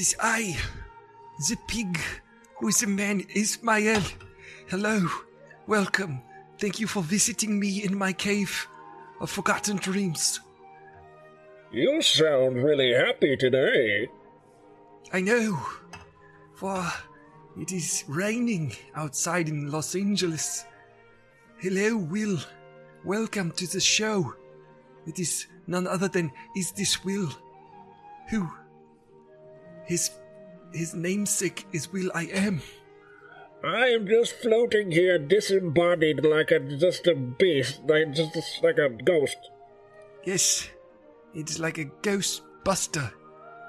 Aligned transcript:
Is 0.00 0.16
I, 0.18 0.56
the 1.50 1.56
pig, 1.68 2.00
who 2.56 2.68
is 2.68 2.82
a 2.82 2.86
man, 2.86 3.22
Ismael. 3.34 4.00
Hello, 4.66 5.06
welcome. 5.66 6.22
Thank 6.58 6.80
you 6.80 6.86
for 6.86 7.02
visiting 7.02 7.60
me 7.60 7.84
in 7.84 7.98
my 7.98 8.14
cave 8.14 8.66
of 9.20 9.28
forgotten 9.28 9.76
dreams. 9.76 10.40
You 11.70 12.00
sound 12.00 12.64
really 12.64 12.94
happy 12.94 13.36
today. 13.36 14.08
I 15.12 15.20
know, 15.20 15.60
for 16.54 16.82
it 17.58 17.70
is 17.70 18.04
raining 18.08 18.72
outside 18.94 19.50
in 19.50 19.70
Los 19.70 19.94
Angeles. 19.94 20.64
Hello, 21.58 21.98
Will. 21.98 22.38
Welcome 23.04 23.50
to 23.50 23.66
the 23.66 23.80
show. 23.80 24.34
It 25.06 25.18
is 25.18 25.46
none 25.66 25.86
other 25.86 26.08
than 26.08 26.32
Is 26.56 26.72
This 26.72 27.04
Will? 27.04 27.28
Who? 28.30 28.50
His 29.86 30.10
his 30.72 30.94
namesake 30.94 31.66
is 31.72 31.92
Will 31.92 32.10
I 32.14 32.24
Am. 32.26 32.62
I 33.62 33.88
am 33.88 34.06
just 34.06 34.34
floating 34.36 34.90
here, 34.90 35.18
disembodied 35.18 36.24
like 36.24 36.50
a 36.50 36.60
just 36.60 37.06
a 37.06 37.14
beast, 37.14 37.82
like 37.86 38.12
just 38.12 38.62
like 38.62 38.78
a 38.78 38.88
ghost. 38.88 39.36
Yes, 40.24 40.70
it 41.34 41.50
is 41.50 41.58
like 41.58 41.78
a 41.78 41.90
ghost 42.02 42.42
buster. 42.64 43.12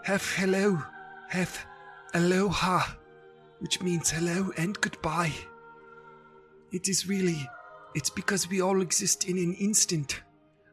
Have 0.06 0.26
hello, 0.36 0.82
have 1.30 1.66
aloha, 2.14 2.82
which 3.60 3.82
means 3.82 4.10
hello 4.10 4.52
and 4.58 4.80
goodbye. 4.80 5.34
It 6.72 6.88
is 6.88 7.08
really, 7.08 7.50
it's 7.94 8.10
because 8.10 8.50
we 8.50 8.62
all 8.62 8.82
exist 8.82 9.26
in 9.26 9.38
an 9.38 9.54
instant. 9.56 10.22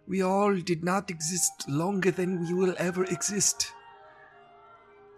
We 0.07 0.23
all 0.23 0.55
did 0.55 0.85
not 0.85 1.11
exist 1.11 1.69
longer 1.69 2.11
than 2.11 2.41
we 2.41 2.55
will 2.55 2.75
ever 2.79 3.05
exist. 3.05 3.73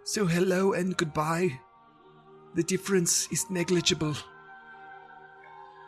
So 0.03 0.25
hello 0.25 0.73
and 0.73 0.97
goodbye. 0.97 1.59
The 2.55 2.63
difference 2.63 3.27
is 3.31 3.45
negligible. 3.49 4.15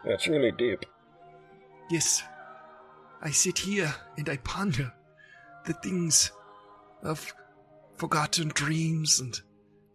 That's 0.05 0.27
really 0.27 0.51
deep. 0.51 0.85
Yes, 1.89 2.23
I 3.21 3.31
sit 3.31 3.57
here 3.57 3.93
and 4.17 4.29
I 4.29 4.37
ponder 4.37 4.93
the 5.65 5.73
things 5.73 6.31
of 7.01 7.33
forgotten 7.97 8.49
dreams 8.49 9.19
and 9.19 9.39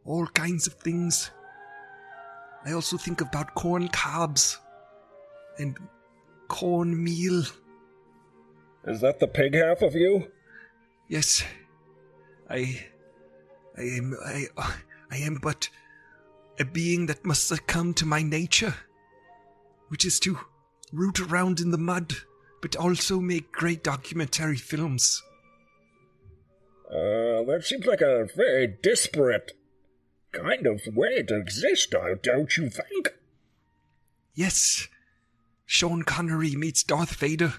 all 0.05 0.27
kinds 0.27 0.66
of 0.66 0.74
things. 0.74 1.30
I 2.64 2.73
also 2.73 2.96
think 2.96 3.20
about 3.20 3.55
corn 3.55 3.89
cobs 3.89 4.58
and 5.58 5.79
cornmeal. 6.48 7.45
Is 8.86 9.00
that 9.00 9.20
the 9.20 9.29
pig 9.29 9.55
half 9.55 9.83
of 9.83 9.95
you? 9.95 10.29
Yes, 11.08 11.45
I, 12.50 12.86
I 13.78 13.83
am, 13.83 14.16
I, 14.24 14.46
I 15.11 15.16
am 15.18 15.36
but 15.40 15.68
a 16.58 16.64
being 16.64 17.06
that 17.06 17.24
must 17.24 17.46
succumb 17.46 17.94
to 17.94 18.06
my 18.06 18.22
nature, 18.22 18.74
which 19.89 20.05
is 20.05 20.18
to 20.20 20.39
root 20.92 21.20
around 21.20 21.61
in 21.61 21.70
the 21.70 21.78
mud, 21.78 22.12
but 22.61 22.74
also 22.77 23.20
make 23.20 23.52
great 23.52 23.84
documentary 23.84 24.56
films. 24.56 25.22
Uh, 26.90 27.44
that 27.44 27.61
seems 27.64 27.86
like 27.86 28.00
a 28.00 28.27
very 28.34 28.67
disparate 28.83 29.52
kind 30.33 30.67
of 30.67 30.80
way 30.94 31.22
to 31.22 31.36
exist, 31.36 31.90
don't- 31.90 32.22
don't 32.22 32.56
you 32.56 32.68
think? 32.70 33.14
Yes, 34.34 34.88
Sean 35.67 36.02
Connery 36.02 36.56
meets 36.56 36.83
Darth 36.83 37.14
Vader. 37.17 37.55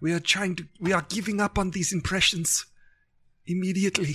We 0.00 0.12
are 0.12 0.20
trying 0.20 0.56
to, 0.56 0.68
we 0.80 0.92
are 0.92 1.06
giving 1.08 1.40
up 1.40 1.58
on 1.58 1.70
these 1.70 1.92
impressions 1.92 2.66
immediately. 3.46 4.14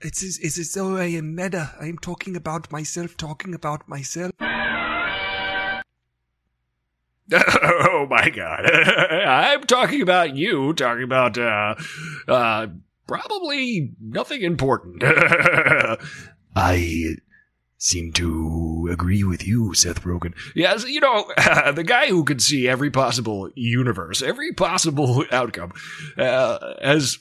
It's 0.00 0.22
it's 0.22 0.58
as 0.58 0.74
though 0.74 0.96
I 0.96 1.06
am 1.06 1.34
meta. 1.34 1.74
I 1.80 1.86
am 1.86 1.98
talking 1.98 2.36
about 2.36 2.70
myself, 2.70 3.16
talking 3.16 3.54
about 3.54 3.88
myself. 3.88 4.32
Oh 7.30 8.06
my 8.08 8.30
god. 8.30 8.70
I'm 8.70 9.62
talking 9.64 10.00
about 10.00 10.34
you, 10.34 10.72
talking 10.72 11.02
about, 11.02 11.36
uh, 11.36 11.74
uh, 12.26 12.68
probably 13.06 13.92
nothing 14.00 14.42
important. 14.42 15.02
I 16.56 17.16
seem 17.76 18.12
to 18.14 18.88
agree 18.90 19.24
with 19.24 19.46
you, 19.46 19.74
Seth 19.74 20.04
Rogen. 20.04 20.34
Yes, 20.54 20.88
you 20.88 21.00
know, 21.00 21.30
the 21.74 21.84
guy 21.84 22.06
who 22.06 22.24
can 22.24 22.38
see 22.38 22.66
every 22.66 22.90
possible 22.90 23.50
universe, 23.54 24.22
every 24.22 24.52
possible 24.52 25.24
outcome, 25.30 25.72
uh, 26.16 26.74
has 26.82 27.18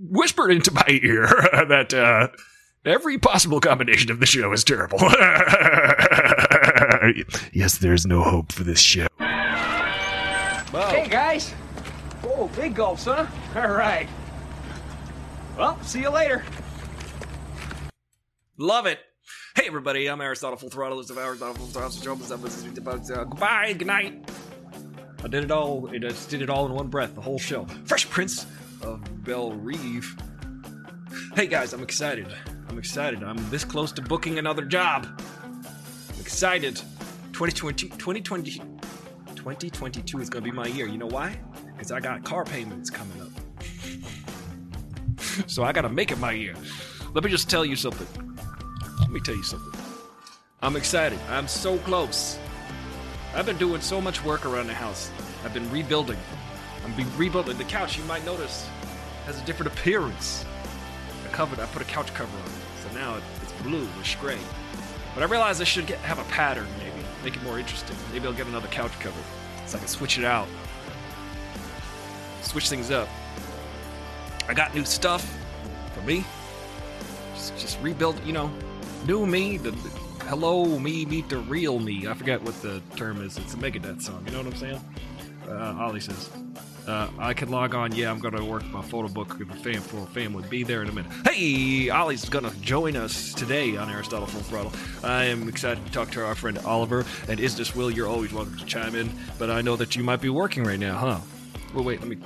whispered 0.00 0.50
into 0.50 0.72
my 0.72 0.84
ear 0.88 1.26
that, 1.68 1.92
uh, 1.92 2.28
every 2.84 3.18
possible 3.18 3.60
combination 3.60 4.10
of 4.10 4.20
the 4.20 4.26
show 4.26 4.52
is 4.52 4.64
terrible. 4.64 4.98
yes, 7.52 7.78
there's 7.78 8.06
no 8.06 8.22
hope 8.22 8.52
for 8.52 8.64
this 8.64 8.80
show. 8.80 9.06
Hey 9.18 11.08
guys! 11.08 11.54
Oh, 12.24 12.50
big 12.56 12.74
gulps, 12.74 13.04
huh? 13.04 13.26
All 13.56 13.72
right. 13.72 14.08
Well, 15.58 15.80
see 15.82 16.00
you 16.00 16.10
later. 16.10 16.44
Love 18.56 18.86
it. 18.86 19.00
Hey 19.56 19.64
everybody, 19.66 20.08
I'm 20.08 20.20
Aristotle 20.20 20.56
Full 20.56 20.70
Throttle. 20.70 20.98
This 20.98 21.10
is 21.10 21.18
Aristotle 21.18 21.54
Full 21.54 21.66
Throttle. 21.66 21.90
So 21.90 22.14
this 22.14 22.30
episode 22.30 22.72
is 22.72 22.78
about, 22.78 23.10
uh, 23.10 23.24
Goodbye, 23.24 23.72
good 23.72 23.86
night. 23.86 24.30
I 25.22 25.28
did 25.28 25.44
it 25.44 25.50
all. 25.50 25.88
I 25.92 25.98
just 25.98 26.30
did 26.30 26.40
it 26.40 26.48
all 26.48 26.66
in 26.66 26.72
one 26.72 26.88
breath. 26.88 27.14
The 27.14 27.20
whole 27.20 27.38
show. 27.38 27.66
Fresh 27.84 28.08
Prince 28.08 28.46
of 28.82 29.24
Belle 29.24 29.52
Reve. 29.52 30.16
Hey 31.34 31.46
guys, 31.46 31.72
I'm 31.72 31.82
excited. 31.82 32.26
I'm 32.68 32.78
excited. 32.78 33.22
I'm 33.22 33.50
this 33.50 33.64
close 33.64 33.92
to 33.92 34.02
booking 34.02 34.38
another 34.38 34.64
job. 34.64 35.06
I'm 35.52 36.20
excited. 36.20 36.76
2020, 37.32 37.88
2020, 37.88 38.60
2022 39.34 40.20
is 40.20 40.30
gonna 40.30 40.44
be 40.44 40.50
my 40.50 40.66
year. 40.66 40.86
You 40.86 40.98
know 40.98 41.06
why? 41.06 41.38
Because 41.72 41.90
I 41.92 42.00
got 42.00 42.24
car 42.24 42.44
payments 42.44 42.90
coming 42.90 43.20
up. 43.20 43.30
so 45.46 45.62
I 45.62 45.72
gotta 45.72 45.88
make 45.88 46.10
it 46.10 46.18
my 46.18 46.32
year. 46.32 46.54
Let 47.14 47.24
me 47.24 47.30
just 47.30 47.50
tell 47.50 47.64
you 47.64 47.76
something. 47.76 48.06
Let 49.00 49.10
me 49.10 49.20
tell 49.20 49.34
you 49.34 49.42
something. 49.42 49.80
I'm 50.62 50.76
excited. 50.76 51.18
I'm 51.30 51.48
so 51.48 51.78
close. 51.78 52.38
I've 53.34 53.46
been 53.46 53.58
doing 53.58 53.80
so 53.80 54.00
much 54.00 54.22
work 54.24 54.44
around 54.44 54.66
the 54.66 54.74
house. 54.74 55.10
I've 55.44 55.54
been 55.54 55.70
rebuilding. 55.70 56.18
I'm 56.84 56.92
be 56.94 57.04
rebuilding 57.16 57.58
the 57.58 57.64
couch. 57.64 57.98
You 57.98 58.04
might 58.04 58.24
notice 58.24 58.68
has 59.26 59.40
a 59.40 59.44
different 59.44 59.72
appearance. 59.72 60.44
I 61.24 61.28
covered. 61.32 61.60
I 61.60 61.66
put 61.66 61.82
a 61.82 61.84
couch 61.84 62.12
cover 62.14 62.36
on 62.36 62.44
it, 62.46 62.52
so 62.82 62.92
now 62.98 63.16
it, 63.16 63.22
it's 63.42 63.52
blue 63.62 63.80
with 63.98 64.16
gray. 64.20 64.38
But 65.14 65.22
I 65.22 65.26
realized 65.26 65.60
I 65.60 65.64
should 65.64 65.86
get, 65.86 65.98
have 65.98 66.18
a 66.18 66.24
pattern, 66.24 66.66
maybe 66.78 67.04
make 67.24 67.36
it 67.36 67.42
more 67.42 67.58
interesting. 67.58 67.96
Maybe 68.12 68.26
I'll 68.26 68.32
get 68.32 68.46
another 68.46 68.68
couch 68.68 68.92
cover, 69.00 69.20
so 69.66 69.76
I 69.76 69.80
can 69.80 69.88
switch 69.88 70.18
it 70.18 70.24
out, 70.24 70.48
switch 72.42 72.68
things 72.68 72.90
up. 72.90 73.08
I 74.48 74.54
got 74.54 74.74
new 74.74 74.84
stuff 74.84 75.36
for 75.94 76.00
me. 76.02 76.24
Just, 77.34 77.56
just 77.58 77.80
rebuild, 77.80 78.24
you 78.24 78.32
know, 78.32 78.50
new 79.06 79.26
me. 79.26 79.56
The, 79.58 79.70
the- 79.70 79.90
hello 80.30 80.78
me 80.78 81.04
meet 81.04 81.28
the 81.28 81.38
real 81.38 81.78
me. 81.80 82.06
I 82.06 82.14
forget 82.14 82.40
what 82.42 82.60
the 82.62 82.80
term 82.96 83.20
is. 83.20 83.36
It's 83.38 83.54
a 83.54 83.56
Megadeth 83.56 84.02
song. 84.02 84.22
You 84.26 84.32
know 84.32 84.38
what 84.38 84.46
I'm 84.46 84.54
saying? 84.56 84.80
Uh, 85.48 85.76
Ollie 85.80 86.00
says. 86.00 86.30
Uh, 86.90 87.08
I 87.20 87.34
can 87.34 87.50
log 87.50 87.76
on. 87.76 87.94
Yeah, 87.94 88.10
I'm 88.10 88.18
gonna 88.18 88.44
work 88.44 88.64
my 88.72 88.82
photo 88.82 89.06
book 89.06 89.38
with 89.38 89.48
the 89.48 89.54
fam 89.54 89.80
for 89.80 89.98
a 89.98 90.06
family. 90.06 90.44
Be 90.48 90.64
there 90.64 90.82
in 90.82 90.88
a 90.88 90.92
minute. 90.92 91.12
Hey, 91.24 91.88
Ollie's 91.88 92.28
gonna 92.28 92.52
join 92.62 92.96
us 92.96 93.32
today 93.32 93.76
on 93.76 93.88
Aristotle 93.88 94.26
Full 94.26 94.40
Throttle. 94.40 94.72
I 95.04 95.26
am 95.26 95.48
excited 95.48 95.86
to 95.86 95.92
talk 95.92 96.10
to 96.10 96.24
our 96.24 96.34
friend 96.34 96.58
Oliver. 96.66 97.04
And 97.28 97.38
is 97.38 97.56
this 97.56 97.76
Will? 97.76 97.92
You're 97.92 98.08
always 98.08 98.32
welcome 98.32 98.58
to 98.58 98.64
chime 98.64 98.96
in. 98.96 99.08
But 99.38 99.50
I 99.50 99.60
know 99.60 99.76
that 99.76 99.94
you 99.94 100.02
might 100.02 100.20
be 100.20 100.30
working 100.30 100.64
right 100.64 100.80
now, 100.80 100.96
huh? 100.98 101.20
Well, 101.72 101.84
wait. 101.84 102.00
Let 102.00 102.08
me 102.08 102.18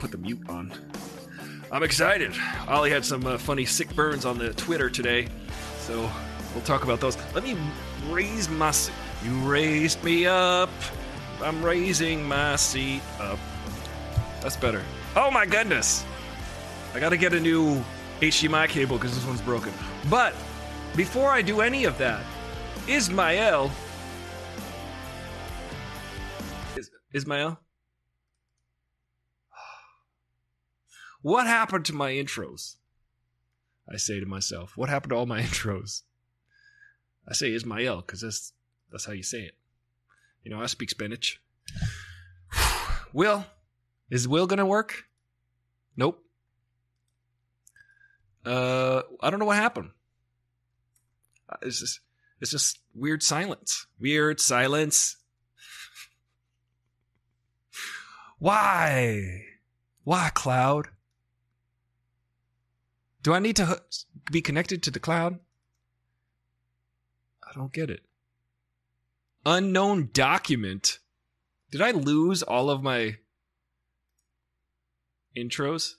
put 0.00 0.10
the 0.10 0.18
mute 0.18 0.42
on. 0.50 0.70
I'm 1.72 1.82
excited. 1.82 2.34
Ollie 2.68 2.90
had 2.90 3.06
some 3.06 3.26
uh, 3.26 3.38
funny 3.38 3.64
sick 3.64 3.94
burns 3.96 4.26
on 4.26 4.36
the 4.36 4.52
Twitter 4.52 4.90
today, 4.90 5.28
so 5.78 6.10
we'll 6.54 6.64
talk 6.64 6.84
about 6.84 7.00
those. 7.00 7.16
Let 7.34 7.42
me 7.42 7.56
raise 8.10 8.50
my. 8.50 8.74
You 9.24 9.32
raised 9.48 10.04
me 10.04 10.26
up. 10.26 10.68
I'm 11.42 11.64
raising 11.64 12.26
my 12.26 12.56
seat 12.56 13.02
up. 13.20 13.38
That's 14.40 14.56
better. 14.56 14.82
Oh 15.14 15.30
my 15.30 15.46
goodness! 15.46 16.04
I 16.94 17.00
gotta 17.00 17.16
get 17.16 17.34
a 17.34 17.40
new 17.40 17.84
HDMI 18.20 18.68
cable 18.68 18.96
because 18.96 19.14
this 19.14 19.26
one's 19.26 19.42
broken. 19.42 19.72
But 20.08 20.34
before 20.94 21.30
I 21.30 21.42
do 21.42 21.60
any 21.60 21.84
of 21.84 21.98
that, 21.98 22.24
Ismael. 22.88 23.70
Is, 26.76 26.90
Ismael? 27.12 27.58
What 31.22 31.46
happened 31.46 31.84
to 31.86 31.92
my 31.92 32.12
intros? 32.12 32.76
I 33.92 33.96
say 33.96 34.20
to 34.20 34.26
myself, 34.26 34.76
what 34.76 34.88
happened 34.88 35.10
to 35.10 35.16
all 35.16 35.26
my 35.26 35.42
intros? 35.48 36.02
I 37.28 37.34
say 37.34 37.52
Ismael 37.52 37.96
because 38.02 38.20
that's 38.20 38.52
that's 38.90 39.04
how 39.04 39.12
you 39.12 39.22
say 39.22 39.42
it. 39.42 39.54
You 40.46 40.54
know, 40.54 40.62
I 40.62 40.66
speak 40.66 40.90
Spanish. 40.90 41.40
Will, 43.12 43.44
is 44.10 44.28
Will 44.28 44.46
gonna 44.46 44.64
work? 44.64 45.06
Nope. 45.96 46.22
Uh, 48.44 49.02
I 49.20 49.30
don't 49.30 49.40
know 49.40 49.46
what 49.46 49.56
happened. 49.56 49.90
Uh, 51.50 51.56
It's 51.62 51.80
just, 51.80 51.98
it's 52.40 52.52
just 52.52 52.78
weird 52.94 53.24
silence. 53.24 53.88
Weird 53.98 54.38
silence. 54.38 55.16
Why? 58.38 59.46
Why, 60.04 60.30
Cloud? 60.32 60.90
Do 63.24 63.34
I 63.34 63.40
need 63.40 63.56
to 63.56 63.82
be 64.30 64.42
connected 64.42 64.84
to 64.84 64.92
the 64.92 65.00
cloud? 65.00 65.40
I 67.42 67.50
don't 67.52 67.72
get 67.72 67.90
it. 67.90 68.02
Unknown 69.48 70.10
document. 70.12 70.98
Did 71.70 71.80
I 71.80 71.92
lose 71.92 72.42
all 72.42 72.68
of 72.68 72.82
my 72.82 73.18
intros? 75.36 75.94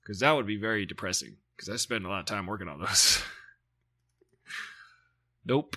Because 0.00 0.20
that 0.20 0.30
would 0.30 0.46
be 0.46 0.56
very 0.56 0.86
depressing. 0.86 1.38
Because 1.56 1.68
I 1.68 1.74
spend 1.74 2.06
a 2.06 2.08
lot 2.08 2.20
of 2.20 2.26
time 2.26 2.46
working 2.46 2.68
on 2.68 2.78
those. 2.78 3.20
nope. 5.44 5.76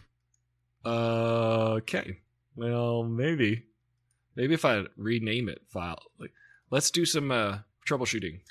Uh, 0.86 1.80
okay. 1.80 2.20
Well, 2.56 3.04
maybe. 3.04 3.64
Maybe 4.36 4.54
if 4.54 4.64
I 4.64 4.84
rename 4.98 5.50
it 5.50 5.64
file. 5.70 6.04
Like, 6.20 6.34
let's 6.70 6.92
do 6.92 7.04
some 7.04 7.32
uh, 7.32 7.60
troubleshooting. 7.88 8.42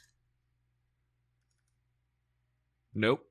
Nope. 2.96 3.30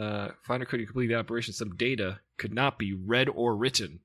Uh, 0.00 0.30
Finder 0.42 0.64
couldn't 0.64 0.86
complete 0.86 1.08
the 1.08 1.14
operation. 1.14 1.52
Some 1.52 1.76
data 1.76 2.20
could 2.38 2.54
not 2.54 2.78
be 2.78 2.94
read 2.94 3.28
or 3.28 3.54
written. 3.54 4.00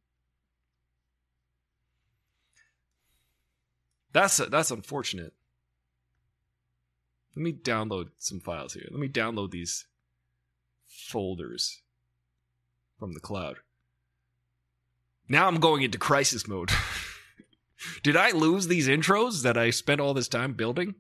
That's 4.12 4.38
that's 4.38 4.72
unfortunate. 4.72 5.34
Let 7.36 7.44
me 7.44 7.54
download 7.54 8.08
some 8.18 8.42
files 8.42 8.74
here. 8.74 8.88
Let 8.92 9.00
me 9.00 9.08
download 9.08 9.52
these 9.52 9.86
folders 10.88 11.82
from 13.00 13.14
the 13.14 13.20
cloud. 13.22 13.58
Now 15.30 15.48
I'm 15.48 15.60
going 15.60 15.84
into 15.84 15.98
crisis 15.98 16.48
mode. 16.48 16.72
Did 18.04 18.18
I 18.18 18.32
lose 18.32 18.68
these 18.68 18.88
intros 18.88 19.44
that 19.44 19.58
I 19.58 19.70
spent 19.70 20.02
all 20.02 20.14
this 20.14 20.28
time 20.28 20.54
building? 20.54 20.96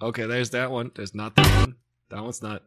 Okay, 0.00 0.26
there's 0.26 0.50
that 0.50 0.70
one. 0.70 0.92
There's 0.94 1.14
not 1.14 1.34
that 1.36 1.60
one. 1.60 1.74
That 2.10 2.22
one's 2.22 2.42
not. 2.42 2.62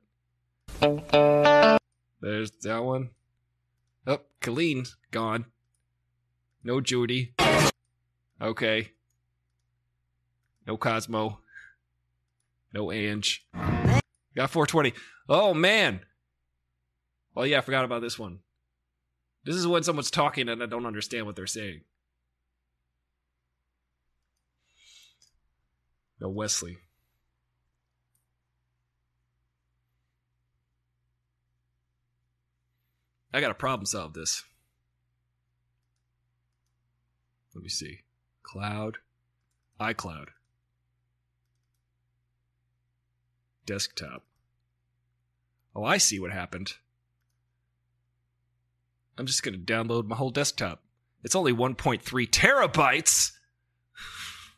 There's 2.22 2.52
that 2.64 2.84
one. 2.84 3.12
Oh, 4.06 4.20
Colleen's 4.42 4.98
gone. 5.12 5.46
No 6.64 6.82
Judy. 6.82 7.34
Okay. 8.42 8.92
No 10.68 10.76
Cosmo. 10.78 11.40
No 12.74 12.92
Ange. 12.92 13.48
Got 14.36 14.50
420. 14.50 14.94
Oh, 15.30 15.54
man. 15.54 16.02
Oh, 17.36 17.44
yeah, 17.44 17.60
I 17.60 17.62
forgot 17.62 17.86
about 17.86 18.02
this 18.02 18.20
one. 18.20 18.40
This 19.46 19.56
is 19.56 19.66
when 19.66 19.84
someone's 19.84 20.12
talking 20.12 20.50
and 20.50 20.62
I 20.62 20.66
don't 20.66 20.86
understand 20.86 21.26
what 21.26 21.36
they're 21.36 21.48
saying. 21.48 21.82
No 26.20 26.30
Wesley. 26.30 26.78
I 33.34 33.40
got 33.40 33.48
to 33.48 33.54
problem 33.54 33.86
solve 33.86 34.14
this. 34.14 34.44
Let 37.56 37.64
me 37.64 37.70
see. 37.70 38.02
Cloud. 38.44 38.98
iCloud. 39.80 40.28
Desktop. 43.66 44.24
Oh, 45.76 45.84
I 45.84 45.98
see 45.98 46.20
what 46.20 46.32
happened. 46.32 46.74
I'm 49.18 49.26
just 49.26 49.44
to 49.44 49.74
download 49.74 50.06
my 50.06 50.16
whole 50.16 50.30
desktop. 50.30 50.82
It's 51.24 51.36
only 51.36 51.54
1.3 51.54 52.02
terabytes. 52.30 53.32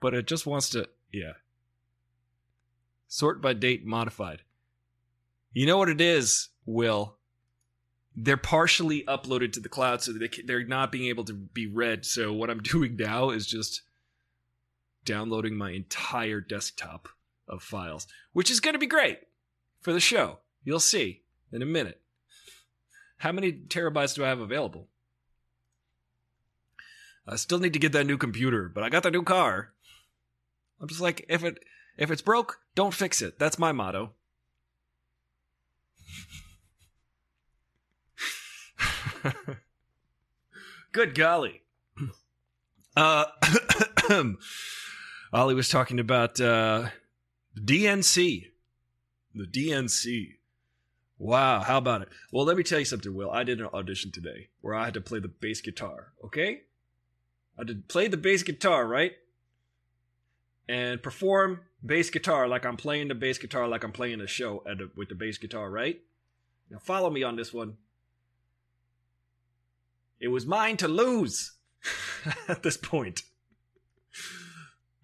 but 0.00 0.14
it 0.14 0.26
just 0.26 0.46
wants 0.46 0.70
to, 0.70 0.88
yeah. 1.12 1.32
Sort 3.06 3.40
by 3.40 3.52
date 3.52 3.84
modified. 3.84 4.42
You 5.52 5.66
know 5.66 5.78
what 5.78 5.88
it 5.88 6.00
is, 6.00 6.48
Will? 6.68 7.16
They're 8.14 8.36
partially 8.36 9.02
uploaded 9.04 9.52
to 9.52 9.60
the 9.60 9.68
cloud, 9.70 10.02
so 10.02 10.12
they, 10.12 10.28
they're 10.44 10.66
not 10.66 10.92
being 10.92 11.08
able 11.08 11.24
to 11.24 11.32
be 11.32 11.66
read. 11.66 12.04
So 12.04 12.32
what 12.32 12.50
I'm 12.50 12.62
doing 12.62 12.96
now 12.96 13.30
is 13.30 13.46
just 13.46 13.82
downloading 15.04 15.56
my 15.56 15.70
entire 15.70 16.40
desktop 16.40 17.08
of 17.48 17.62
files, 17.62 18.06
which 18.34 18.50
is 18.50 18.60
going 18.60 18.74
to 18.74 18.78
be 18.78 18.86
great 18.86 19.20
for 19.80 19.94
the 19.94 20.00
show. 20.00 20.40
You'll 20.62 20.80
see 20.80 21.22
in 21.50 21.62
a 21.62 21.66
minute. 21.66 22.02
How 23.16 23.32
many 23.32 23.50
terabytes 23.52 24.14
do 24.14 24.24
I 24.24 24.28
have 24.28 24.40
available? 24.40 24.88
I 27.26 27.36
still 27.36 27.58
need 27.58 27.72
to 27.72 27.78
get 27.78 27.92
that 27.92 28.06
new 28.06 28.18
computer, 28.18 28.68
but 28.68 28.84
I 28.84 28.90
got 28.90 29.02
the 29.02 29.10
new 29.10 29.22
car. 29.22 29.72
I'm 30.80 30.88
just 30.88 31.00
like, 31.00 31.24
if 31.28 31.42
it 31.44 31.64
if 31.96 32.10
it's 32.10 32.22
broke, 32.22 32.60
don't 32.74 32.94
fix 32.94 33.22
it. 33.22 33.38
That's 33.38 33.58
my 33.58 33.72
motto. 33.72 34.12
Good 40.92 41.14
golly. 41.14 41.62
Uh, 42.96 43.26
Ollie 45.32 45.54
was 45.54 45.68
talking 45.68 46.00
about 46.00 46.40
uh, 46.40 46.88
the 47.54 47.60
DNC. 47.60 48.46
The 49.34 49.46
DNC. 49.46 50.34
Wow, 51.18 51.60
how 51.60 51.78
about 51.78 52.02
it? 52.02 52.08
Well, 52.32 52.44
let 52.44 52.56
me 52.56 52.62
tell 52.62 52.78
you 52.78 52.84
something, 52.84 53.14
Will. 53.14 53.30
I 53.30 53.44
did 53.44 53.60
an 53.60 53.68
audition 53.74 54.12
today 54.12 54.48
where 54.60 54.74
I 54.74 54.84
had 54.84 54.94
to 54.94 55.00
play 55.00 55.18
the 55.18 55.28
bass 55.28 55.60
guitar, 55.60 56.12
okay? 56.24 56.62
I 57.58 57.64
did 57.64 57.88
play 57.88 58.06
the 58.06 58.16
bass 58.16 58.42
guitar, 58.44 58.86
right? 58.86 59.12
And 60.68 61.02
perform 61.02 61.60
bass 61.84 62.10
guitar 62.10 62.46
like 62.46 62.64
I'm 62.64 62.76
playing 62.76 63.08
the 63.08 63.14
bass 63.14 63.38
guitar 63.38 63.66
like 63.66 63.82
I'm 63.82 63.92
playing 63.92 64.20
a 64.20 64.26
show 64.26 64.62
at 64.68 64.80
a, 64.80 64.90
with 64.96 65.08
the 65.08 65.14
bass 65.14 65.38
guitar, 65.38 65.70
right? 65.70 66.00
Now 66.70 66.78
follow 66.78 67.10
me 67.10 67.22
on 67.22 67.36
this 67.36 67.52
one. 67.52 67.78
It 70.20 70.28
was 70.28 70.46
mine 70.46 70.76
to 70.78 70.88
lose 70.88 71.52
at 72.48 72.62
this 72.62 72.76
point. 72.76 73.22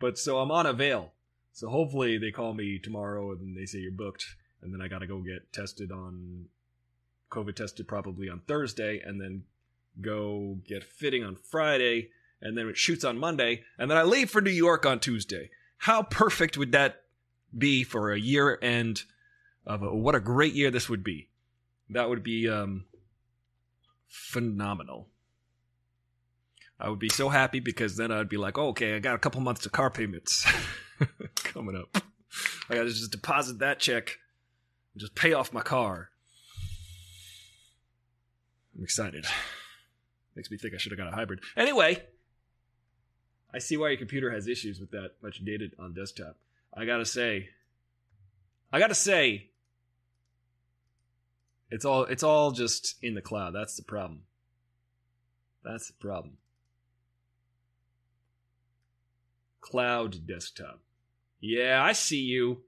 But 0.01 0.19
so 0.19 0.39
I'm 0.39 0.51
on 0.51 0.67
avail. 0.67 1.13
So 1.53 1.69
hopefully 1.69 2.19
they 2.19 2.31
call 2.31 2.55
me 2.55 2.79
tomorrow 2.79 3.33
and 3.33 3.57
they 3.57 3.67
say 3.67 3.79
you're 3.79 3.93
booked. 3.93 4.27
And 4.63 4.73
then 4.73 4.81
I 4.81 4.89
got 4.89 5.01
to 5.01 5.07
go 5.07 5.21
get 5.21 5.53
tested 5.53 5.93
on 5.93 6.47
COVID 7.31 7.55
tested 7.55 7.87
probably 7.87 8.29
on 8.29 8.41
Thursday 8.41 9.01
and 9.05 9.21
then 9.21 9.45
go 10.01 10.59
get 10.67 10.83
fitting 10.83 11.23
on 11.23 11.37
Friday. 11.37 12.11
And 12.41 12.59
then 12.59 12.69
it 12.69 12.77
shoots 12.77 13.05
on 13.05 13.19
Monday. 13.19 13.63
And 13.79 13.91
then 13.91 13.99
I 13.99 14.03
leave 14.03 14.31
for 14.31 14.41
New 14.41 14.51
York 14.51 14.85
on 14.85 15.01
Tuesday. 15.01 15.51
How 15.79 16.03
perfect 16.03 16.59
would 16.59 16.73
that 16.73 17.05
be 17.57 17.85
for 17.85 18.13
a 18.13 18.19
year 18.19 18.59
end 18.61 19.03
of 19.67 19.83
a, 19.83 19.95
what 19.95 20.15
a 20.15 20.21
great 20.21 20.55
year 20.55 20.71
this 20.71 20.89
would 20.89 21.05
be. 21.05 21.29
That 21.91 22.09
would 22.09 22.23
be 22.23 22.49
um, 22.49 22.85
phenomenal. 24.15 25.09
I 26.79 26.89
would 26.89 27.01
be 27.01 27.09
so 27.09 27.29
happy 27.29 27.59
because 27.61 27.97
then 27.97 28.13
I'd 28.13 28.29
be 28.29 28.37
like, 28.37 28.59
oh, 28.59 28.69
okay, 28.69 28.95
I 28.95 29.01
got 29.01 29.15
a 29.15 29.19
couple 29.19 29.41
months 29.41 29.67
of 29.67 29.73
car 29.73 29.91
payments 29.91 30.47
coming 31.37 31.77
up. 31.77 32.03
I 32.69 32.75
got 32.75 32.85
to 32.85 32.89
just 32.89 33.11
deposit 33.11 33.59
that 33.59 33.81
check 33.81 34.19
and 34.93 35.01
just 35.01 35.15
pay 35.15 35.33
off 35.33 35.53
my 35.53 35.63
car. 35.63 36.11
I'm 38.77 38.85
excited. 38.85 39.27
Makes 40.37 40.51
me 40.51 40.57
think 40.57 40.75
I 40.75 40.79
should 40.79 40.93
have 40.93 40.99
got 40.99 41.13
a 41.13 41.17
hybrid. 41.17 41.41
Anyway, 41.57 42.03
I 43.53 43.59
see 43.59 43.77
why 43.77 43.89
your 43.89 43.99
computer 43.99 44.31
has 44.31 44.47
issues 44.49 44.81
with 44.81 44.91
that 44.93 45.13
much 45.23 45.45
data 45.45 45.71
on 45.79 45.95
desktop. 45.95 46.37
I 46.73 46.85
gotta 46.85 47.07
say, 47.07 47.51
I 48.73 48.79
gotta 48.81 48.95
say, 48.95 49.51
it's 51.75 51.85
all 51.85 52.05
it's 52.05 52.23
all 52.23 52.53
just 52.53 52.95
in 53.03 53.15
the 53.15 53.21
cloud. 53.21 53.53
That's 53.53 53.77
the 53.77 53.83
problem. 53.83 54.21
That's 55.65 55.89
the 55.89 55.95
problem. 55.95 56.37
Cloud 59.61 60.25
desktop. 60.25 60.79
Yeah, 61.41 61.83
I 61.83 61.91
see 61.91 62.21
you. 62.21 62.63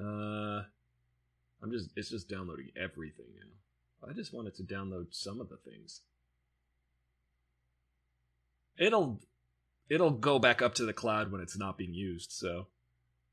Uh, 0.00 0.62
I'm 1.62 1.70
just 1.70 1.90
it's 1.94 2.08
just 2.08 2.26
downloading 2.26 2.70
everything 2.74 3.26
now. 3.36 4.08
I 4.08 4.14
just 4.14 4.32
wanted 4.32 4.54
to 4.54 4.62
download 4.62 5.08
some 5.10 5.38
of 5.38 5.50
the 5.50 5.58
things. 5.58 6.00
It'll 8.78 9.20
it'll 9.90 10.12
go 10.12 10.38
back 10.38 10.62
up 10.62 10.74
to 10.76 10.86
the 10.86 10.94
cloud 10.94 11.30
when 11.30 11.42
it's 11.42 11.58
not 11.58 11.76
being 11.76 11.92
used, 11.92 12.32
so 12.32 12.68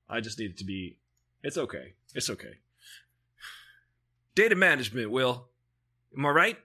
I 0.10 0.20
just 0.20 0.40
need 0.40 0.52
it 0.52 0.58
to 0.58 0.66
be 0.66 0.98
it's 1.42 1.58
okay. 1.58 1.94
It's 2.14 2.30
okay. 2.30 2.56
Data 4.36 4.56
management, 4.56 5.10
Will. 5.10 5.48
Am 6.16 6.26
I 6.26 6.30
right? 6.30 6.58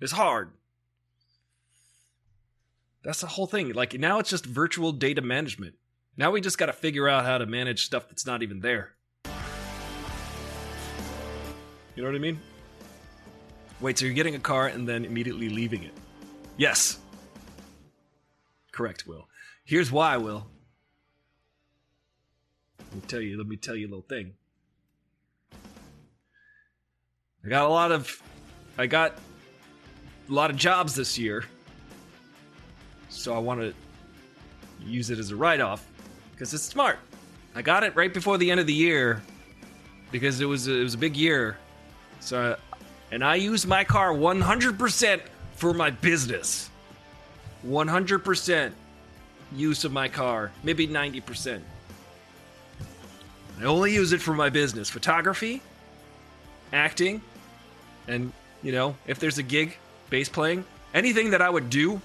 It's 0.00 0.12
hard. 0.12 0.50
That's 3.04 3.20
the 3.20 3.28
whole 3.28 3.46
thing. 3.46 3.72
Like 3.72 3.98
now 3.98 4.18
it's 4.18 4.30
just 4.30 4.44
virtual 4.44 4.90
data 4.90 5.22
management. 5.22 5.76
Now 6.16 6.32
we 6.32 6.40
just 6.40 6.58
got 6.58 6.66
to 6.66 6.72
figure 6.72 7.08
out 7.08 7.24
how 7.24 7.38
to 7.38 7.46
manage 7.46 7.84
stuff 7.86 8.08
that's 8.08 8.26
not 8.26 8.42
even 8.42 8.60
there. 8.60 8.94
You 11.94 12.02
know 12.02 12.08
what 12.08 12.16
I 12.16 12.18
mean? 12.18 12.40
Wait, 13.80 13.98
so 13.98 14.04
you're 14.04 14.14
getting 14.14 14.34
a 14.34 14.40
car 14.40 14.66
and 14.66 14.88
then 14.88 15.04
immediately 15.04 15.48
leaving 15.48 15.84
it? 15.84 15.92
Yes. 16.56 16.98
Correct, 18.72 19.06
Will. 19.06 19.28
Here's 19.64 19.92
why, 19.92 20.16
Will. 20.16 20.46
Let 22.78 22.94
me 22.94 23.00
tell 23.06 23.20
you, 23.20 23.38
let 23.38 23.46
me 23.46 23.56
tell 23.56 23.76
you 23.76 23.86
a 23.86 23.90
little 23.90 24.02
thing. 24.08 24.34
I 27.44 27.48
got 27.48 27.66
a 27.66 27.68
lot 27.68 27.92
of 27.92 28.22
I 28.78 28.86
got 28.86 29.18
a 30.28 30.32
lot 30.32 30.50
of 30.50 30.56
jobs 30.56 30.94
this 30.94 31.18
year. 31.18 31.44
So 33.08 33.34
I 33.34 33.38
want 33.38 33.60
to 33.60 33.74
use 34.84 35.10
it 35.10 35.18
as 35.18 35.30
a 35.30 35.36
write-off 35.36 35.86
because 36.32 36.52
it's 36.52 36.64
smart. 36.64 36.98
I 37.54 37.62
got 37.62 37.84
it 37.84 37.94
right 37.94 38.12
before 38.12 38.38
the 38.38 38.50
end 38.50 38.60
of 38.60 38.66
the 38.66 38.74
year 38.74 39.22
because 40.10 40.40
it 40.40 40.46
was 40.46 40.66
a, 40.68 40.74
it 40.74 40.82
was 40.82 40.94
a 40.94 40.98
big 40.98 41.16
year. 41.16 41.56
So 42.20 42.56
and 43.10 43.22
I 43.22 43.36
use 43.36 43.66
my 43.66 43.84
car 43.84 44.12
100% 44.12 45.20
for 45.54 45.72
my 45.72 45.90
business. 45.90 46.70
100% 47.66 48.72
use 49.54 49.84
of 49.84 49.92
my 49.92 50.08
car, 50.08 50.50
maybe 50.62 50.88
90%. 50.88 51.60
I 53.60 53.64
only 53.64 53.94
use 53.94 54.12
it 54.12 54.20
for 54.20 54.34
my 54.34 54.50
business, 54.50 54.90
photography, 54.90 55.62
acting, 56.72 57.22
and 58.08 58.32
you 58.62 58.72
know, 58.72 58.96
if 59.06 59.18
there's 59.18 59.38
a 59.38 59.42
gig, 59.42 59.76
bass 60.08 60.28
playing, 60.28 60.64
anything 60.94 61.30
that 61.30 61.42
I 61.42 61.50
would 61.50 61.68
do, 61.68 62.00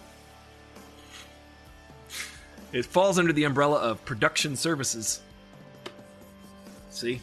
it 2.74 2.86
falls 2.86 3.18
under 3.18 3.32
the 3.32 3.46
umbrella 3.46 3.78
of 3.80 4.04
production 4.04 4.56
services. 4.58 5.22
See? 6.90 7.22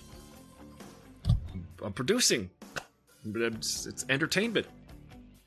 I'm 1.85 1.93
producing. 1.93 2.51
But 3.27 3.43
it's, 3.43 3.87
it's 3.87 4.07
entertainment. 4.09 4.67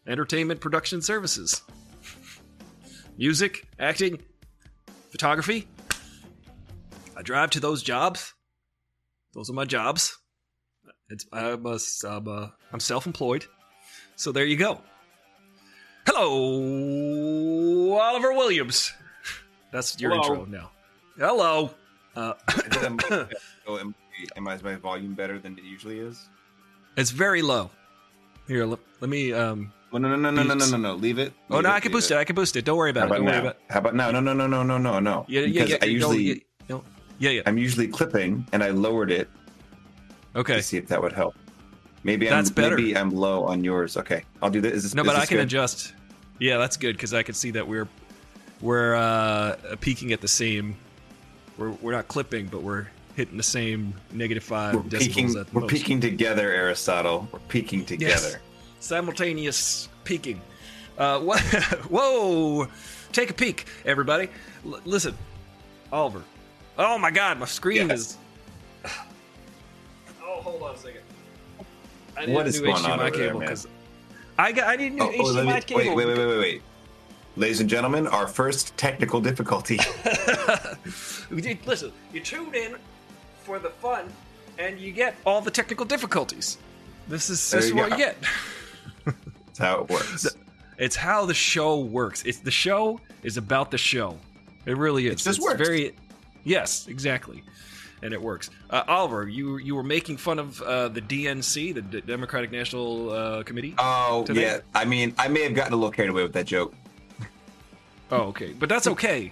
Entertainment 0.08 0.62
production 0.62 1.02
services. 1.02 1.62
Music, 3.18 3.68
acting, 3.80 4.22
photography. 5.10 5.68
I 7.18 7.24
drive 7.24 7.50
to 7.52 7.60
those 7.60 7.82
jobs. 7.82 8.34
Those 9.34 9.50
are 9.50 9.54
my 9.54 9.66
jobs. 9.66 10.19
It's, 11.10 11.26
I'm, 11.34 11.66
a, 11.66 11.80
I'm, 12.08 12.28
a, 12.28 12.54
I'm 12.72 12.80
self-employed. 12.80 13.46
So 14.16 14.32
there 14.32 14.46
you 14.46 14.58
go. 14.58 14.80
Hello, 16.06 17.98
Oliver 18.00 18.34
Williams. 18.34 18.94
That's 19.72 20.00
your 20.00 20.12
Hello. 20.12 20.24
intro 20.24 20.46
now. 20.46 20.72
Hello. 21.18 21.72
Uh, 22.16 22.34
Am, 22.84 22.98
oh, 23.68 23.78
am, 23.80 23.96
am 24.36 24.48
I 24.48 24.54
is 24.56 24.64
my 24.64 24.76
volume 24.76 25.14
better 25.14 25.38
than 25.40 25.58
it 25.58 25.64
usually 25.64 26.00
is? 26.00 26.28
it's 26.98 27.12
very 27.12 27.42
low. 27.42 27.70
Here, 28.48 28.66
let, 28.66 28.80
let 29.02 29.10
me. 29.10 29.32
Um, 29.34 29.72
Oh, 29.92 29.98
no, 29.98 30.08
no, 30.08 30.16
no, 30.18 30.30
no, 30.30 30.44
no, 30.44 30.54
no, 30.54 30.66
no, 30.68 30.78
no. 30.78 30.94
Leave 30.94 31.18
it. 31.18 31.34
oh 31.50 31.56
Leave 31.56 31.64
no, 31.64 31.72
I 31.72 31.80
can 31.80 31.92
boost 31.92 32.12
it. 32.12 32.18
I 32.18 32.24
can 32.24 32.36
boost 32.36 32.56
it. 32.56 32.64
Don't 32.64 32.78
worry 32.78 32.94
How 32.94 33.06
about 33.06 33.06
it. 33.06 33.08
about 33.08 33.16
Don't 33.18 33.26
worry 33.26 33.36
now? 33.36 33.42
about. 33.42 33.58
How 33.72 33.80
about 33.80 33.96
now? 33.96 34.12
No, 34.12 34.20
no, 34.20 34.34
no, 34.34 34.46
no, 34.46 34.62
no, 34.62 34.78
no, 34.78 35.00
no. 35.00 35.26
Yeah, 35.28 35.42
yeah, 35.42 35.48
because 35.48 35.70
yeah. 35.72 35.78
I 35.82 35.86
usually, 35.86 36.46
no, 36.70 36.84
yeah, 37.18 37.32
yeah. 37.32 37.42
I'm 37.48 37.58
usually 37.58 37.88
clipping, 37.88 38.46
and 38.54 38.64
I 38.64 38.70
lowered 38.70 39.10
it 39.10 39.28
Okay. 40.40 40.56
to 40.56 40.64
see 40.64 40.78
if 40.78 40.88
that 40.88 41.02
would 41.02 41.14
help. 41.14 41.36
Maybe 42.04 42.28
That's 42.30 42.50
I'm 42.50 42.56
better. 42.56 42.78
maybe 42.78 42.96
I'm 42.98 43.12
low 43.12 43.44
on 43.46 43.64
yours. 43.64 43.98
Okay, 43.98 44.24
I'll 44.42 44.50
do 44.50 44.62
this. 44.62 44.74
Is 44.74 44.84
this 44.84 44.96
No, 44.96 45.04
but 45.04 45.16
I 45.18 45.26
can 45.26 45.38
good? 45.38 45.44
adjust. 45.44 45.94
Yeah, 46.40 46.58
that's 46.58 46.78
good 46.78 46.96
because 46.96 47.14
I 47.14 47.24
can 47.24 47.36
see 47.36 47.52
that 47.52 47.68
we're 47.68 47.88
we're 48.62 48.96
uh, 48.96 49.56
peaking 49.82 50.14
at 50.14 50.22
the 50.22 50.28
same. 50.28 50.76
We're 51.58 51.72
we're 51.72 51.92
not 51.92 52.08
clipping, 52.08 52.48
but 52.48 52.64
we're 52.64 52.88
hitting 53.16 53.36
the 53.36 53.44
same 53.44 53.94
negative 54.14 54.44
five 54.44 54.76
We're 54.76 54.82
decibels 54.84 55.00
peaking. 55.00 55.26
at 55.38 55.48
the 55.48 55.54
We're 55.54 55.62
most. 55.62 55.72
peaking 55.74 56.00
together, 56.00 56.50
Aristotle. 56.54 57.28
We're 57.34 57.40
peaking 57.50 57.80
Yes. 57.80 57.88
together. 57.90 58.42
Simultaneous 58.80 59.90
peaking. 60.06 60.42
Uh, 60.98 61.20
wha- 61.24 61.38
whoa! 61.90 62.68
Take 63.12 63.30
a 63.30 63.34
peek, 63.34 63.66
everybody. 63.86 64.30
L- 64.66 64.80
listen, 64.86 65.16
Oliver. 65.92 66.24
Oh 66.78 66.98
my 66.98 67.12
God, 67.12 67.40
my 67.40 67.46
screen 67.46 67.90
Yes. 67.90 68.00
is. 68.00 68.18
Oh, 70.40 70.42
hold 70.42 70.64
on 70.64 70.76
a 70.76 70.78
second. 70.78 71.02
I 72.18 72.26
need 72.26 72.34
What 72.36 72.46
a 72.46 72.50
is 72.50 72.62
new 72.62 72.68
going 72.68 72.86
on 72.86 73.00
HDMI 73.00 73.08
over 73.08 73.18
there, 73.18 73.28
cable 73.28 73.40
man? 73.40 73.48
because 73.48 73.68
I 74.38 74.52
got 74.52 74.68
I 74.70 74.76
need 74.78 74.92
a 74.94 74.96
new 74.96 75.04
Oh, 75.04 75.14
oh, 75.20 75.24
let 75.32 75.46
HDMI 75.46 75.56
me, 75.56 75.62
cable. 75.62 75.96
wait, 75.96 76.08
wait, 76.08 76.18
wait, 76.18 76.28
wait, 76.28 76.38
wait. 76.40 76.62
Ladies 77.36 77.60
and 77.62 77.70
gentlemen, 77.70 78.08
our 78.08 78.28
first 78.28 78.76
technical 78.78 79.22
difficulty. 79.22 79.80
Listen, 81.32 81.92
you 82.14 82.20
tune 82.22 82.54
in 82.56 82.76
for 83.44 83.60
the 83.60 83.70
fun, 83.70 84.12
and 84.58 84.80
you 84.80 84.92
get 84.92 85.16
all 85.26 85.42
the 85.42 85.52
technical 85.52 85.86
difficulties. 85.86 86.58
This 87.08 87.30
is 87.30 87.50
There 87.52 87.60
this 87.60 87.66
is 87.66 87.72
you 87.72 87.78
what 87.78 87.90
go. 87.92 87.96
you 87.98 88.04
get. 88.04 88.18
That's 89.46 89.60
how 89.60 89.82
it 89.82 89.90
works. 89.90 90.28
It's 90.78 90.96
how 90.96 91.26
the 91.26 91.34
show 91.34 91.80
works. 91.80 92.24
It's 92.24 92.40
the 92.40 92.52
show 92.52 93.00
is 93.24 93.38
about 93.38 93.72
the 93.72 93.78
show. 93.78 94.18
It 94.66 94.78
really 94.78 95.08
is. 95.08 95.14
It 95.14 95.18
just 95.18 95.28
it's 95.28 95.40
works. 95.40 95.58
very 95.62 95.94
yes, 96.44 96.88
exactly, 96.88 97.44
and 98.02 98.14
it 98.14 98.22
works. 98.22 98.50
Uh, 98.70 98.84
Oliver, 98.88 99.28
you 99.28 99.58
you 99.58 99.76
were 99.76 99.84
making 99.84 100.18
fun 100.18 100.40
of 100.40 100.62
uh, 100.62 100.88
the 100.90 101.02
DNC, 101.02 101.74
the 101.74 101.82
D- 101.82 102.02
Democratic 102.02 102.52
National 102.52 103.10
uh, 103.12 103.44
Committee. 103.44 103.76
Oh 103.78 104.24
today? 104.26 104.42
yeah, 104.42 104.60
I 104.76 104.86
mean, 104.86 105.14
I 105.18 105.28
may 105.28 105.44
have 105.44 105.54
gotten 105.54 105.74
a 105.74 105.76
little 105.76 105.92
carried 105.92 106.10
away 106.10 106.24
with 106.24 106.34
that 106.34 106.46
joke. 106.46 106.74
oh, 108.12 108.24
okay, 108.28 108.54
but 108.54 108.70
that's 108.70 108.88
okay. 108.88 109.32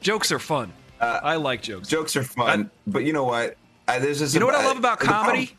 Jokes 0.00 0.32
are 0.32 0.38
fun. 0.38 0.72
Uh, 1.00 1.20
I 1.22 1.36
like 1.36 1.62
jokes. 1.62 1.88
Jokes 1.88 2.16
are 2.16 2.22
fun, 2.22 2.70
but 2.86 3.04
you 3.04 3.12
know 3.12 3.24
what? 3.24 3.56
I, 3.88 3.98
there's 3.98 4.18
just 4.18 4.34
you 4.34 4.40
know 4.40 4.46
what 4.46 4.54
I 4.54 4.62
I- 4.62 4.66
love 4.66 4.78
about 4.78 5.00
comedy? 5.00 5.56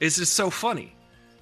It's 0.00 0.16
just 0.16 0.34
so 0.34 0.50
funny. 0.50 0.94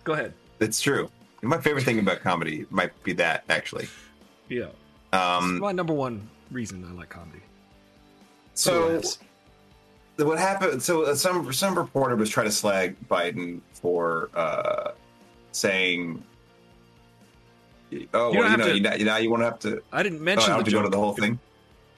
Go 0.04 0.12
ahead. 0.12 0.34
It's 0.60 0.80
true. 0.80 1.08
My 1.42 1.58
favorite 1.58 1.84
thing 1.84 1.98
about 1.98 2.20
comedy 2.20 2.66
might 2.68 2.92
be 3.02 3.14
that 3.14 3.44
actually. 3.48 3.88
Yeah. 4.50 4.66
Um, 5.14 5.58
my 5.58 5.72
number 5.72 5.94
one 5.94 6.28
reason 6.50 6.84
I 6.86 6.92
like 6.92 7.08
comedy. 7.08 7.40
so 8.54 8.90
Yes. 8.90 9.18
What 10.26 10.38
happened? 10.38 10.82
So 10.82 11.02
uh, 11.04 11.14
some 11.14 11.52
some 11.52 11.76
reporter 11.76 12.16
was 12.16 12.30
trying 12.30 12.46
to 12.46 12.52
slag 12.52 12.96
Biden 13.08 13.60
for 13.74 14.30
uh, 14.34 14.92
saying, 15.52 16.22
"Oh, 18.14 18.32
You 18.32 18.38
well, 18.40 18.50
you, 18.50 18.56
know, 18.56 18.64
to- 18.66 18.74
you, 18.76 18.80
now- 18.80 18.96
now 18.96 19.16
you 19.18 19.30
want 19.30 19.40
to 19.42 19.44
have 19.46 19.58
to." 19.60 19.82
I 19.92 20.02
didn't 20.02 20.18
Oh, 20.18 20.22
I 20.22 20.24
mention 20.24 20.50
have 20.52 20.58
the 20.64 20.70
to 20.70 20.76
go 20.76 20.82
to 20.82 20.88
the 20.88 20.98
whole 20.98 21.14
thing. 21.14 21.38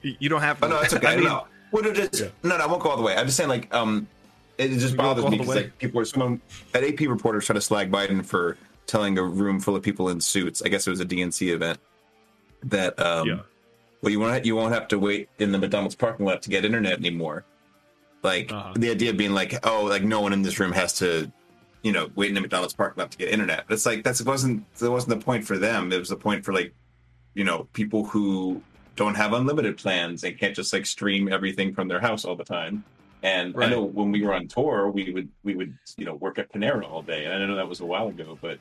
You 0.01 0.15
you 0.19 0.29
don't 0.29 0.41
have 0.41 0.59
to. 0.59 0.65
Oh 0.65 0.69
no, 0.69 0.81
it's 0.81 0.93
okay. 0.97 1.07
I 1.07 1.15
mean, 1.15 1.25
no, 1.25 1.45
well, 1.71 1.83
no, 1.83 1.93
just, 1.93 2.21
no, 2.21 2.29
no, 2.43 2.55
I 2.57 2.65
won't 2.67 2.81
go 2.83 2.89
all 2.89 2.97
the 2.97 3.03
way. 3.03 3.15
I'm 3.15 3.25
just 3.25 3.37
saying, 3.37 3.49
like, 3.49 3.73
um, 3.73 4.07
it 4.57 4.69
just 4.69 4.91
You 4.91 4.97
bothers 4.97 5.23
me 5.25 5.31
all 5.31 5.37
because 5.45 5.55
like 5.55 5.77
people 5.79 5.99
are 6.01 6.05
someone 6.05 6.41
an 6.73 6.83
AP 6.83 7.01
reporter 7.01 7.39
trying 7.41 7.55
to 7.55 7.61
slag 7.61 7.91
Biden 7.91 8.25
for 8.25 8.57
telling 8.85 9.17
a 9.17 9.23
room 9.23 9.59
full 9.59 9.75
of 9.75 9.81
people 9.83 10.09
in 10.09 10.19
suits. 10.21 10.61
I 10.61 10.67
guess 10.69 10.85
it 10.85 10.89
was 10.89 10.99
a 10.99 11.05
DNC 11.05 11.53
event 11.53 11.79
that 12.63 12.99
um, 12.99 13.27
Yeah. 13.27 13.39
well, 14.01 14.11
you 14.11 14.19
won't 14.19 14.45
you 14.45 14.55
won't 14.55 14.73
have 14.73 14.87
to 14.89 14.99
wait 14.99 15.29
in 15.39 15.51
the 15.51 15.57
McDonald's 15.57 15.95
parking 15.95 16.25
lot 16.25 16.41
to 16.43 16.49
get 16.49 16.65
internet 16.65 16.99
anymore. 16.99 17.45
Like 18.23 18.51
Uh-huh. 18.51 18.73
the 18.75 18.89
idea 18.89 19.09
of 19.11 19.17
being 19.17 19.33
like, 19.33 19.53
oh, 19.65 19.83
like 19.83 20.03
no 20.03 20.21
one 20.21 20.33
in 20.33 20.41
this 20.41 20.59
room 20.59 20.71
has 20.71 20.93
to, 20.99 21.31
you 21.81 21.91
know, 21.91 22.09
wait 22.15 22.29
in 22.29 22.35
the 22.35 22.41
McDonald's 22.41 22.73
parking 22.73 23.01
lot 23.01 23.11
to 23.11 23.17
get 23.17 23.29
internet. 23.29 23.65
But 23.67 23.73
it's 23.75 23.85
like 23.85 24.03
that's 24.03 24.21
wasn't 24.23 24.63
that 24.79 24.89
wasn't 24.89 25.19
the 25.19 25.23
point 25.25 25.45
for 25.45 25.57
them. 25.57 25.91
It 25.91 25.99
was 25.99 26.09
the 26.09 26.15
point 26.15 26.45
for 26.45 26.53
like, 26.53 26.73
you 27.33 27.43
know, 27.43 27.67
people 27.73 28.05
who 28.05 28.61
don't 28.95 29.15
have 29.15 29.33
unlimited 29.33 29.77
plans 29.77 30.23
and 30.23 30.37
can't 30.39 30.55
just 30.55 30.71
like 30.71 30.85
stream 30.85 31.31
everything 31.31 31.73
from 31.73 31.87
their 31.87 31.99
house 31.99 32.25
all 32.25 32.35
the 32.35 32.43
time. 32.43 32.83
And 33.23 33.55
Right. 33.55 33.67
I 33.67 33.71
know 33.71 33.81
when 33.83 34.11
we 34.11 34.21
were 34.21 34.33
on 34.33 34.47
tour, 34.47 34.89
we 34.89 35.11
would 35.11 35.29
we 35.43 35.55
would 35.55 35.77
you 35.97 36.05
know 36.05 36.15
work 36.15 36.39
at 36.39 36.51
Panera 36.51 36.89
all 36.89 37.01
day. 37.01 37.25
And 37.25 37.33
I 37.43 37.45
know 37.45 37.55
that 37.55 37.67
was 37.67 37.81
a 37.81 37.85
while 37.85 38.07
ago, 38.07 38.37
but 38.41 38.59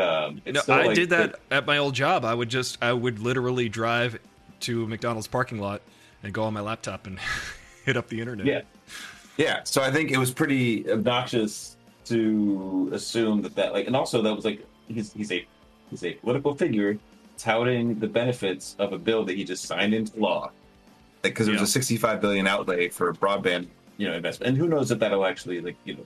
um, 0.00 0.42
No, 0.46 0.60
still, 0.60 0.74
I 0.74 0.86
like, 0.86 0.94
did 0.94 1.10
that 1.10 1.36
at 1.50 1.66
my 1.66 1.78
old 1.78 1.94
job. 1.94 2.24
I 2.24 2.34
would 2.34 2.50
just, 2.50 2.76
I 2.82 2.92
would 2.92 3.18
literally 3.18 3.68
drive 3.70 4.18
to 4.60 4.84
a 4.84 4.86
McDonald's 4.86 5.26
parking 5.26 5.58
lot 5.58 5.80
and 6.22 6.34
go 6.34 6.44
on 6.44 6.52
my 6.52 6.60
laptop 6.60 7.06
and 7.06 7.18
hit 7.86 7.96
up 7.96 8.08
the 8.08 8.20
internet. 8.20 8.44
Yeah. 8.46 8.62
Yeah. 9.38 9.60
So 9.64 9.80
I 9.80 9.90
think 9.90 10.10
it 10.10 10.18
was 10.18 10.30
pretty 10.32 10.90
obnoxious 10.90 11.76
to 12.06 12.90
assume 12.92 13.40
that 13.42 13.54
that 13.56 13.72
like, 13.72 13.86
and 13.86 13.96
also 13.96 14.20
that 14.22 14.34
was 14.34 14.44
like 14.44 14.64
he's 14.88 15.12
he's 15.12 15.32
a 15.32 15.46
he's 15.90 16.04
a 16.04 16.12
political 16.14 16.54
figure 16.54 16.98
touting 17.38 17.98
the 17.98 18.06
benefits 18.08 18.76
of 18.78 18.92
a 18.92 18.98
bill 18.98 19.24
that 19.24 19.36
he 19.36 19.44
just 19.44 19.64
signed 19.64 19.94
into 19.94 20.18
law, 20.18 20.50
because 21.22 21.48
was 21.48 21.58
Yeah. 21.58 21.64
a 21.64 21.66
65 21.66 22.20
billion 22.20 22.46
outlay 22.46 22.88
for 22.88 23.12
broadband, 23.14 23.66
you 23.98 24.08
know, 24.08 24.14
investment, 24.14 24.48
and 24.48 24.58
who 24.58 24.68
knows 24.68 24.90
if 24.90 24.98
that'll 24.98 25.24
actually 25.26 25.60
like 25.60 25.76
you 25.84 25.94
know. 25.94 26.04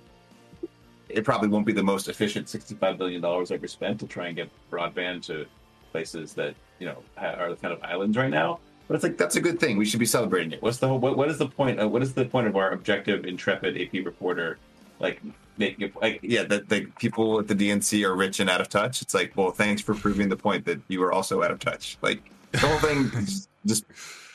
It 1.09 1.25
probably 1.25 1.49
won't 1.49 1.67
be 1.67 1.73
the 1.73 1.83
most 1.83 2.09
efficient 2.09 2.47
$65 2.47 2.97
billion 2.97 3.25
ever 3.25 3.67
spent 3.67 3.99
to 3.99 4.07
try 4.07 4.29
and 4.29 4.37
get 4.37 4.49
broadband 4.71 5.25
to 5.27 5.45
places 5.91 6.35
that, 6.35 6.55
you 6.79 6.87
know, 6.87 6.99
are 7.19 7.51
the 7.51 7.57
kind 7.57 7.75
of 7.75 7.83
islands 7.83 8.17
right 8.17 8.31
now. 8.31 8.61
But 8.91 8.97
it's 8.97 9.05
like 9.05 9.19
that's 9.19 9.37
a 9.37 9.41
good 9.41 9.61
thing. 9.61 9.77
We 9.77 9.85
should 9.85 10.01
be 10.01 10.05
celebrating 10.05 10.51
it. 10.51 10.61
What's 10.63 10.79
the 10.79 10.89
whole, 10.89 10.99
what, 10.99 11.17
what 11.17 11.29
is 11.29 11.39
the 11.39 11.47
point? 11.47 11.79
Of, 11.79 11.93
what 11.93 12.03
is 12.03 12.13
the 12.13 12.25
point 12.25 12.49
of 12.49 12.57
our 12.57 12.73
objective, 12.73 13.25
intrepid 13.25 13.81
AP 13.81 14.05
reporter, 14.05 14.59
like 14.99 15.21
making 15.59 15.87
it 15.87 15.95
like 16.03 16.19
yeah 16.25 16.43
that 16.43 16.69
the 16.69 16.87
people 16.99 17.39
at 17.39 17.47
the 17.47 17.55
DNC 17.55 18.05
are 18.05 18.17
rich 18.17 18.41
and 18.41 18.51
out 18.51 18.61
of 18.61 18.69
touch? 18.69 19.01
It's 19.01 19.15
like 19.15 19.33
well, 19.37 19.53
thanks 19.53 19.81
for 19.81 19.95
proving 19.95 20.29
the 20.29 20.37
point 20.37 20.65
that 20.65 20.81
you 20.89 21.01
are 21.05 21.13
also 21.13 21.41
out 21.45 21.53
of 21.53 21.61
touch. 21.61 21.99
Like 22.03 22.21
the 22.51 22.59
whole 22.59 22.79
thing 22.81 23.13
just 23.65 23.85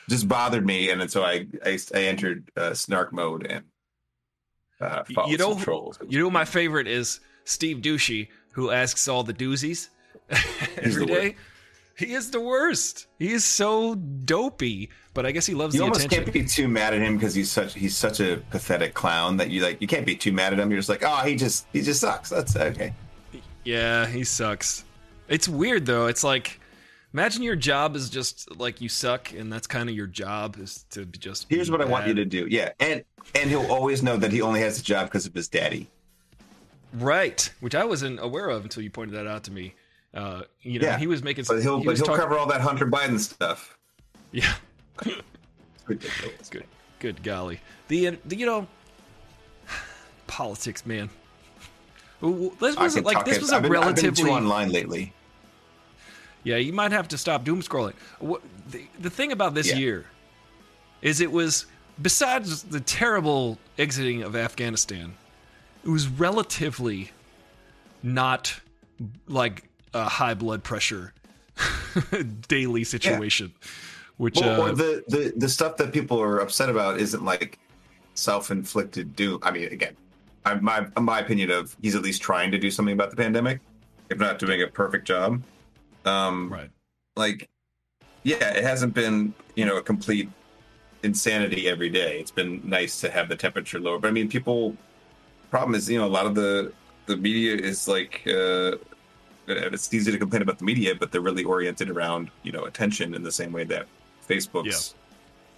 just 0.07 0.25
bothered 0.29 0.65
me, 0.65 0.89
and 0.89 1.01
then 1.01 1.09
so 1.09 1.25
I 1.25 1.47
I, 1.65 1.77
I 1.93 2.03
entered 2.03 2.49
uh, 2.55 2.73
snark 2.73 3.11
mode 3.11 3.45
and 3.47 3.65
uh, 4.79 5.03
followed 5.13 5.31
you 5.31 5.37
know, 5.37 5.51
some 5.51 5.63
trolls. 5.63 5.99
you 6.07 6.17
know, 6.17 6.31
my 6.31 6.45
favorite 6.45 6.87
is 6.87 7.19
Steve 7.43 7.79
Douchey, 7.79 8.29
who 8.53 8.71
asks 8.71 9.09
all 9.09 9.23
the 9.23 9.33
doozies 9.33 9.89
every 10.77 11.05
the 11.05 11.05
day. 11.07 11.35
He 11.95 12.13
is 12.13 12.29
the 12.31 12.41
worst. 12.41 13.07
He 13.19 13.31
is 13.31 13.45
so 13.45 13.95
dopey, 13.95 14.89
but 15.13 15.25
I 15.25 15.31
guess 15.31 15.45
he 15.45 15.53
loves 15.53 15.73
you 15.73 15.79
the 15.79 15.83
almost 15.85 16.05
attention. 16.05 16.25
can't 16.25 16.33
be 16.33 16.43
too 16.43 16.67
mad 16.67 16.93
at 16.93 17.01
him 17.01 17.15
because 17.15 17.33
he's 17.33 17.49
such 17.49 17.73
he's 17.73 17.95
such 17.95 18.19
a 18.19 18.37
pathetic 18.49 18.93
clown 18.93 19.37
that 19.37 19.49
you 19.49 19.61
like 19.61 19.81
you 19.81 19.87
can't 19.87 20.05
be 20.05 20.15
too 20.15 20.33
mad 20.33 20.51
at 20.51 20.59
him. 20.59 20.69
You're 20.69 20.79
just 20.79 20.89
like, 20.89 21.03
oh, 21.03 21.23
he 21.23 21.35
just 21.35 21.67
he 21.71 21.81
just 21.81 22.01
sucks. 22.01 22.29
That's 22.29 22.55
okay. 22.55 22.93
Yeah, 23.63 24.05
he 24.07 24.25
sucks. 24.25 24.83
It's 25.29 25.47
weird 25.47 25.85
though. 25.85 26.07
It's 26.07 26.23
like 26.23 26.59
imagine 27.13 27.43
your 27.43 27.55
job 27.55 27.95
is 27.95 28.09
just 28.09 28.53
like 28.59 28.81
you 28.81 28.89
suck, 28.89 29.31
and 29.31 29.51
that's 29.51 29.65
kind 29.65 29.89
of 29.89 29.95
your 29.95 30.07
job 30.07 30.57
is 30.59 30.83
to 30.91 31.05
just. 31.05 31.47
Here's 31.49 31.71
what 31.71 31.81
I 31.81 31.85
want 31.85 32.07
you 32.07 32.13
to 32.13 32.25
do. 32.25 32.45
Yeah, 32.49 32.73
and 32.81 33.05
and 33.35 33.49
he'll 33.49 33.71
always 33.71 34.03
know 34.03 34.17
that 34.17 34.33
he 34.33 34.41
only 34.41 34.59
has 34.59 34.79
a 34.79 34.83
job 34.83 35.07
because 35.07 35.25
of 35.25 35.33
his 35.33 35.47
daddy. 35.47 35.87
Right, 36.93 37.49
which 37.61 37.73
I 37.73 37.85
wasn't 37.85 38.19
aware 38.21 38.49
of 38.49 38.63
until 38.63 38.83
you 38.83 38.89
pointed 38.89 39.15
that 39.15 39.27
out 39.27 39.45
to 39.45 39.51
me. 39.51 39.75
Uh, 40.15 40.43
you 40.61 40.79
know, 40.79 40.87
Yeah, 40.87 40.97
he 40.97 41.07
was 41.07 41.21
making. 41.23 41.45
But 41.47 41.61
he'll 41.61 41.79
he 41.79 41.85
but 41.85 41.97
he'll 41.97 42.15
cover 42.15 42.37
all 42.37 42.47
that 42.47 42.61
Hunter 42.61 42.87
Biden 42.87 43.19
stuff. 43.19 43.77
Yeah, 44.31 44.53
ridiculous. 45.87 46.49
good, 46.49 46.65
good 46.99 47.23
golly. 47.23 47.59
The, 47.89 48.07
uh, 48.07 48.15
the 48.25 48.35
you 48.37 48.45
know, 48.45 48.67
politics, 50.27 50.85
man. 50.85 51.09
This 52.21 52.75
was 52.77 52.99
like 53.01 53.25
this 53.25 53.39
was 53.39 53.51
a 53.51 53.57
I've 53.57 53.61
been, 53.63 53.71
I've 53.75 53.95
been 53.95 54.05
relatively. 54.05 54.23
too 54.23 54.29
online 54.29 54.71
lately. 54.71 55.13
Yeah, 56.43 56.57
you 56.57 56.73
might 56.73 56.91
have 56.91 57.07
to 57.09 57.17
stop 57.17 57.43
doom 57.43 57.61
scrolling. 57.61 57.93
What, 58.19 58.41
the, 58.69 58.85
the 58.99 59.09
thing 59.09 59.31
about 59.31 59.53
this 59.55 59.67
Yeah. 59.69 59.77
year 59.77 60.05
is 61.01 61.19
it 61.19 61.31
was, 61.31 61.65
besides 62.01 62.61
the 62.63 62.79
terrible 62.79 63.57
exiting 63.79 64.21
of 64.21 64.35
Afghanistan, 64.35 65.15
it 65.83 65.89
was 65.89 66.07
relatively 66.07 67.09
not 68.03 68.59
like 69.27 69.67
a 69.95 70.03
high 70.03 70.33
blood 70.33 70.63
pressure 70.63 71.13
daily 72.47 72.83
situation. 72.83 73.53
Which 74.17 74.39
Well, 74.39 74.61
uh, 74.61 74.69
or 74.69 74.75
the, 74.75 75.03
the 75.07 75.33
the 75.35 75.49
stuff 75.49 75.77
that 75.77 75.91
people 75.91 76.21
are 76.21 76.39
upset 76.39 76.69
about 76.69 76.99
isn't 76.99 77.23
like 77.25 77.57
self-inflicted 78.13 79.15
doom. 79.15 79.39
I 79.41 79.51
mean, 79.51 79.65
again, 79.65 79.95
I, 80.45 80.55
my 80.55 80.87
my 80.99 81.19
opinion 81.19 81.49
of 81.51 81.75
he's 81.81 81.95
at 81.95 82.01
least 82.01 82.21
trying 82.21 82.51
to 82.51 82.57
do 82.57 82.69
something 82.69 82.93
about 82.93 83.09
the 83.09 83.17
pandemic, 83.17 83.61
if 84.09 84.19
not 84.19 84.37
doing 84.37 84.61
a 84.61 84.67
perfect 84.67 85.07
job. 85.07 85.41
Um, 86.05 86.53
right. 86.53 86.69
like, 87.15 87.49
yeah, 88.23 88.51
it 88.51 88.63
hasn't 88.63 88.93
been 88.93 89.33
you 89.55 89.65
know 89.65 89.77
a 89.77 89.81
complete 89.81 90.29
insanity 91.03 91.67
every 91.67 91.89
day. 91.89 92.19
It's 92.19 92.31
been 92.31 92.61
nice 92.63 93.01
to 93.01 93.11
have 93.11 93.27
the 93.27 93.35
temperature 93.35 93.79
lower, 93.79 93.99
but 93.99 94.09
I 94.09 94.11
mean, 94.11 94.29
people. 94.29 94.75
Problem 95.51 95.75
is, 95.75 95.89
you 95.89 95.97
know, 95.97 96.05
a 96.05 96.09
lot 96.09 96.25
of 96.25 96.35
the 96.35 96.73
the 97.05 97.15
media 97.15 97.55
is 97.55 97.87
like. 97.87 98.21
uh 98.27 98.77
it's 99.47 99.93
easy 99.93 100.11
to 100.11 100.17
complain 100.17 100.41
about 100.41 100.57
the 100.57 100.65
media, 100.65 100.95
but 100.95 101.11
they're 101.11 101.21
really 101.21 101.43
oriented 101.43 101.89
around 101.89 102.29
you 102.43 102.51
know 102.51 102.65
attention 102.65 103.13
in 103.13 103.23
the 103.23 103.31
same 103.31 103.51
way 103.51 103.63
that 103.65 103.87
Facebook's 104.27 104.95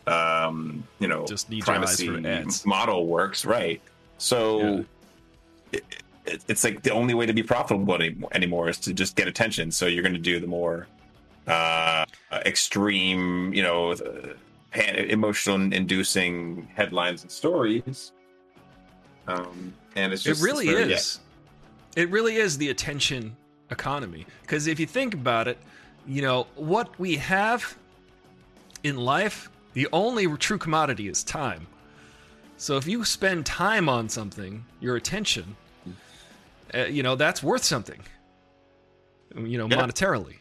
um, 0.07 0.83
you 0.99 1.07
know 1.07 1.25
Just 1.25 1.49
need 1.49 1.63
privacy 1.63 2.09
model 2.65 3.07
works, 3.07 3.45
right? 3.45 3.81
So 4.17 4.85
it, 5.71 5.85
it, 6.25 6.43
it's 6.47 6.63
like 6.63 6.83
the 6.83 6.91
only 6.91 7.13
way 7.13 7.25
to 7.25 7.33
be 7.33 7.43
profitable 7.43 7.93
any, 7.95 8.15
anymore 8.31 8.69
is 8.69 8.77
to 8.79 8.93
just 8.93 9.15
get 9.15 9.27
attention. 9.27 9.71
So 9.71 9.85
you're 9.85 10.03
going 10.03 10.13
to 10.13 10.19
do 10.19 10.39
the 10.39 10.47
more 10.47 10.87
uh, 11.47 12.05
extreme, 12.31 13.53
you 13.53 13.63
know, 13.63 13.95
pan- 14.71 14.95
emotional 15.09 15.73
inducing 15.73 16.67
headlines 16.75 17.21
and 17.23 17.31
stories. 17.31 18.11
Um, 19.27 19.73
and 19.95 20.13
it's 20.13 20.23
just 20.23 20.41
it 20.41 20.45
really 20.45 20.67
very- 20.67 20.93
is. 20.93 21.19
It 21.95 22.09
really 22.11 22.35
is 22.35 22.59
the 22.59 22.69
attention 22.69 23.35
economy. 23.69 24.25
Because 24.41 24.67
if 24.67 24.79
you 24.79 24.85
think 24.85 25.13
about 25.13 25.47
it, 25.47 25.57
you 26.07 26.21
know, 26.21 26.47
what 26.55 26.97
we 26.99 27.15
have 27.17 27.77
in 28.83 28.97
life, 28.97 29.49
the 29.73 29.87
only 29.91 30.27
true 30.37 30.57
commodity 30.57 31.07
is 31.07 31.23
time. 31.23 31.67
So 32.57 32.77
if 32.77 32.87
you 32.87 33.03
spend 33.05 33.45
time 33.45 33.87
on 33.89 34.09
something, 34.09 34.65
your 34.79 34.95
attention, 34.95 35.55
uh, 36.73 36.85
you 36.85 37.03
know, 37.03 37.15
that's 37.15 37.43
worth 37.43 37.63
something, 37.63 38.01
you 39.35 39.57
know, 39.57 39.67
Yeah. 39.69 39.77
monetarily. 39.77 40.37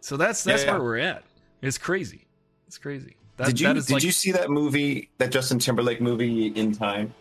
So 0.00 0.16
that's 0.16 0.42
that's 0.42 0.62
Yeah, 0.62 0.68
yeah. 0.68 0.72
where 0.78 0.82
we're 0.82 0.98
at. 0.98 1.24
It's 1.62 1.78
crazy. 1.78 2.26
It's 2.66 2.78
crazy. 2.78 3.16
That, 3.36 3.46
did 3.48 3.60
you 3.60 3.68
that 3.68 3.76
is 3.76 3.86
did 3.86 3.94
like, 3.94 4.02
you 4.02 4.10
see 4.10 4.32
that 4.32 4.50
movie, 4.50 5.10
that 5.18 5.30
Justin 5.30 5.58
Timberlake 5.58 6.00
movie, 6.00 6.48
In 6.48 6.72
Time? 6.72 7.14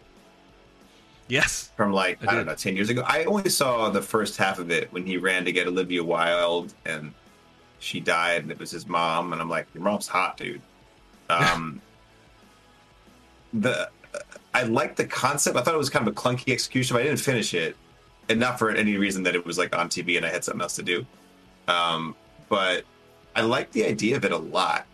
Yes. 1.27 1.71
from 1.75 1.91
like 1.91 2.23
I 2.25 2.31
I, 2.31 2.35
don't 2.35 2.45
know, 2.45 2.55
ten 2.55 2.75
years 2.75 2.89
ago. 2.89 3.03
I 3.05 3.25
only 3.25 3.49
saw 3.49 3.89
the 3.89 4.01
first 4.01 4.37
half 4.37 4.59
of 4.59 4.71
it 4.71 4.91
when 4.93 5.05
he 5.05 5.17
ran 5.17 5.45
to 5.45 5.51
get 5.51 5.67
Olivia 5.67 6.03
Wilde 6.03 6.73
and 6.85 7.13
she 7.79 7.99
died, 7.99 8.43
and 8.43 8.51
it 8.51 8.59
was 8.59 8.71
his 8.71 8.87
mom. 8.87 9.33
And 9.33 9.41
I'm 9.41 9.49
like, 9.49 9.67
your 9.73 9.83
mom's 9.83 10.07
hot, 10.07 10.37
dude. 10.37 10.61
Um, 11.29 11.81
the 13.53 13.89
I 14.53 14.63
liked 14.63 14.95
the 14.95 15.05
concept. 15.05 15.57
I 15.57 15.61
thought 15.61 15.73
it 15.73 15.77
was 15.77 15.89
kind 15.89 16.07
of 16.07 16.13
a 16.13 16.15
clunky 16.15 16.53
execution, 16.53 16.95
but 16.95 17.01
I 17.01 17.03
didn't 17.03 17.19
finish 17.19 17.53
it, 17.53 17.75
and 18.29 18.39
not 18.39 18.57
for 18.57 18.71
any 18.71 18.95
reason 18.95 19.23
that 19.23 19.35
it 19.35 19.45
was 19.45 19.57
like 19.57 19.77
on 19.77 19.89
TV 19.89 20.15
and 20.15 20.25
I 20.25 20.29
had 20.29 20.45
something 20.45 20.61
else 20.61 20.77
to 20.77 20.83
do. 20.83 21.05
Um, 21.67 22.15
but 22.47 22.85
I 23.35 23.41
liked 23.41 23.73
the 23.73 23.85
idea 23.85 24.15
of 24.15 24.23
it 24.23 24.31
a 24.31 24.37
lot. 24.37 24.85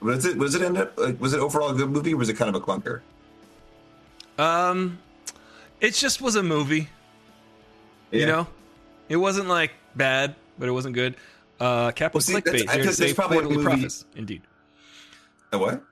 Was 0.00 0.24
it 0.24 0.38
was 0.38 0.54
it 0.54 0.62
end 0.62 0.78
up 0.78 0.96
like, 0.96 1.20
was 1.20 1.34
it 1.34 1.40
overall 1.40 1.70
a 1.70 1.74
good 1.74 1.90
movie? 1.90 2.14
or 2.14 2.16
Was 2.16 2.28
it 2.28 2.34
kind 2.34 2.54
of 2.54 2.62
a 2.62 2.64
clunker? 2.64 3.00
Um, 4.38 4.98
it 5.82 5.92
just 5.94 6.22
was 6.22 6.36
a 6.36 6.42
movie. 6.42 6.88
You 8.10 8.26
know, 8.26 8.46
it 9.08 9.16
wasn't 9.16 9.48
like 9.48 9.72
bad, 9.94 10.34
but 10.58 10.68
it 10.68 10.72
wasn't 10.72 10.94
good. 10.94 11.16
Uh, 11.60 11.90
Captain 11.92 12.18
Well, 12.18 12.22
see, 12.22 12.34
Clickbait 12.34 12.68
I 12.68 12.72
here 12.74 12.82
to 12.82 12.82
there's 12.84 12.96
say 12.96 13.12
probably 13.14 13.38
a 13.38 13.42
movie- 13.42 13.62
profits. 13.62 14.04
Indeed, 14.16 14.42
The 15.50 15.58
what? 15.58 15.82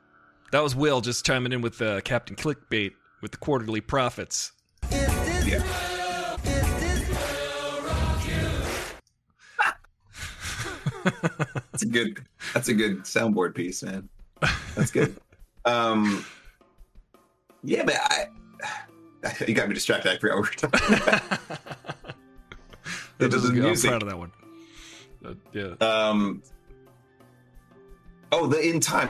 that 0.52 0.62
was 0.62 0.74
Will 0.74 1.00
just 1.00 1.24
chiming 1.24 1.52
in 1.52 1.60
with 1.60 1.80
uh, 1.82 2.00
Captain 2.02 2.36
Clickbait 2.36 2.92
with 3.22 3.32
the 3.32 3.36
quarterly 3.38 3.80
profits. 3.80 4.52
Yeah. 4.90 5.62
that's 11.72 11.82
a 11.82 11.86
good. 11.86 12.20
That's 12.54 12.68
a 12.68 12.74
good 12.74 13.00
soundboard 13.04 13.54
piece, 13.54 13.82
man. 13.82 14.08
That's 14.74 14.90
good. 14.90 15.16
Um, 15.66 16.24
yeah, 17.62 17.84
but 17.84 17.94
I. 18.00 18.28
You 19.46 19.54
got 19.54 19.68
me 19.68 19.74
distracted. 19.74 20.10
I 20.12 20.18
forgot 20.18 20.38
what 20.38 20.50
we 20.62 20.68
were 20.68 20.70
talking 20.70 20.94
about. 21.02 21.22
That 23.18 23.26
It 23.26 23.32
was 23.32 23.42
was 23.42 23.50
good. 23.50 23.58
I'm 23.58 23.64
music. 23.66 23.90
proud 23.90 24.02
of 24.02 24.08
that 24.08 24.18
one. 24.18 24.32
Uh, 25.24 25.34
yeah. 25.52 25.74
Um. 25.86 26.42
Oh, 28.32 28.46
the 28.46 28.60
in 28.66 28.78
time. 28.80 29.08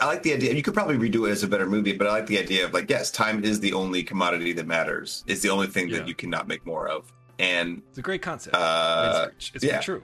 I 0.00 0.04
like 0.06 0.22
the 0.22 0.34
idea. 0.34 0.52
You 0.52 0.62
could 0.62 0.74
probably 0.74 0.96
redo 0.96 1.26
it 1.26 1.32
as 1.32 1.42
a 1.42 1.48
better 1.48 1.66
movie, 1.66 1.94
but 1.94 2.06
I 2.06 2.10
like 2.12 2.26
the 2.26 2.38
idea 2.38 2.66
of 2.66 2.74
like, 2.74 2.90
yes, 2.90 3.10
time 3.10 3.42
is 3.42 3.60
the 3.60 3.72
only 3.72 4.02
commodity 4.02 4.52
that 4.52 4.66
matters. 4.66 5.24
It's 5.26 5.40
the 5.40 5.48
only 5.48 5.66
thing 5.68 5.88
Yeah. 5.88 5.98
that 6.00 6.08
you 6.08 6.14
cannot 6.14 6.46
make 6.48 6.66
more 6.66 6.86
of, 6.88 7.10
and 7.38 7.80
It's 7.88 7.98
a 7.98 8.02
great 8.02 8.20
concept. 8.20 8.54
uh, 8.54 9.28
it's 9.36 9.50
it's 9.54 9.64
yeah. 9.64 9.80
true. 9.80 10.02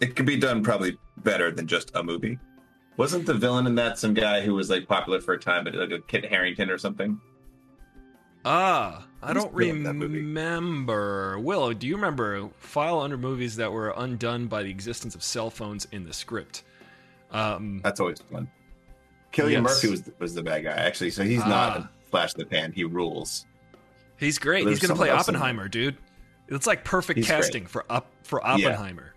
it 0.00 0.16
could 0.16 0.26
be 0.26 0.36
done 0.36 0.62
probably 0.64 0.98
better 1.18 1.50
than 1.52 1.66
just 1.68 1.92
a 1.94 2.02
movie. 2.02 2.38
Wasn't 2.96 3.24
the 3.24 3.34
villain 3.34 3.68
in 3.68 3.76
that 3.76 3.98
some 4.00 4.14
guy 4.14 4.40
who 4.40 4.54
was 4.54 4.68
like 4.68 4.88
popular 4.88 5.20
for 5.20 5.34
a 5.34 5.38
time, 5.38 5.62
but 5.62 5.74
like 5.76 5.92
a 5.92 6.00
Kit 6.00 6.24
Harington 6.24 6.68
or 6.70 6.76
something? 6.78 7.20
Ah, 8.44 9.06
I 9.22 9.32
don't 9.32 9.52
villain 9.54 9.76
in 9.78 9.82
that 9.84 9.94
movie? 9.94 10.18
remember. 10.18 11.38
Willow, 11.38 11.72
do 11.74 11.86
you 11.86 11.96
remember 11.96 12.48
file 12.58 13.00
under 13.00 13.16
movies 13.18 13.56
that 13.56 13.72
were 13.72 13.92
undone 13.96 14.46
by 14.46 14.62
the 14.62 14.70
existence 14.70 15.14
of 15.14 15.22
cell 15.22 15.50
phones 15.50 15.86
in 15.92 16.04
the 16.04 16.12
script? 16.12 16.62
Um, 17.30 17.80
That's 17.82 18.00
always 18.00 18.20
fun. 18.20 18.48
Cillian 19.32 19.50
Yes. 19.52 19.62
Murphy 19.62 19.88
was 19.90 20.02
was 20.18 20.34
the 20.34 20.42
bad 20.42 20.64
guy 20.64 20.72
actually, 20.72 21.10
so 21.10 21.22
he's 21.22 21.42
Ah. 21.42 21.48
not 21.48 21.76
a 21.78 21.90
flash 22.10 22.32
in 22.34 22.40
the 22.40 22.46
pan. 22.46 22.72
He 22.72 22.84
rules. 22.84 23.44
He's 24.16 24.38
great. 24.38 24.64
There's 24.64 24.80
He's 24.80 24.88
gonna 24.88 24.98
play 24.98 25.10
else 25.10 25.28
in 25.28 25.34
Oppenheimer, 25.36 25.68
dude. 25.68 25.96
It's 26.48 26.66
like 26.66 26.82
perfect 26.84 27.18
He's 27.18 27.26
great. 27.26 27.36
casting 27.36 27.66
for 27.66 27.84
up 27.90 28.10
for 28.22 28.44
Oppenheimer. 28.44 29.14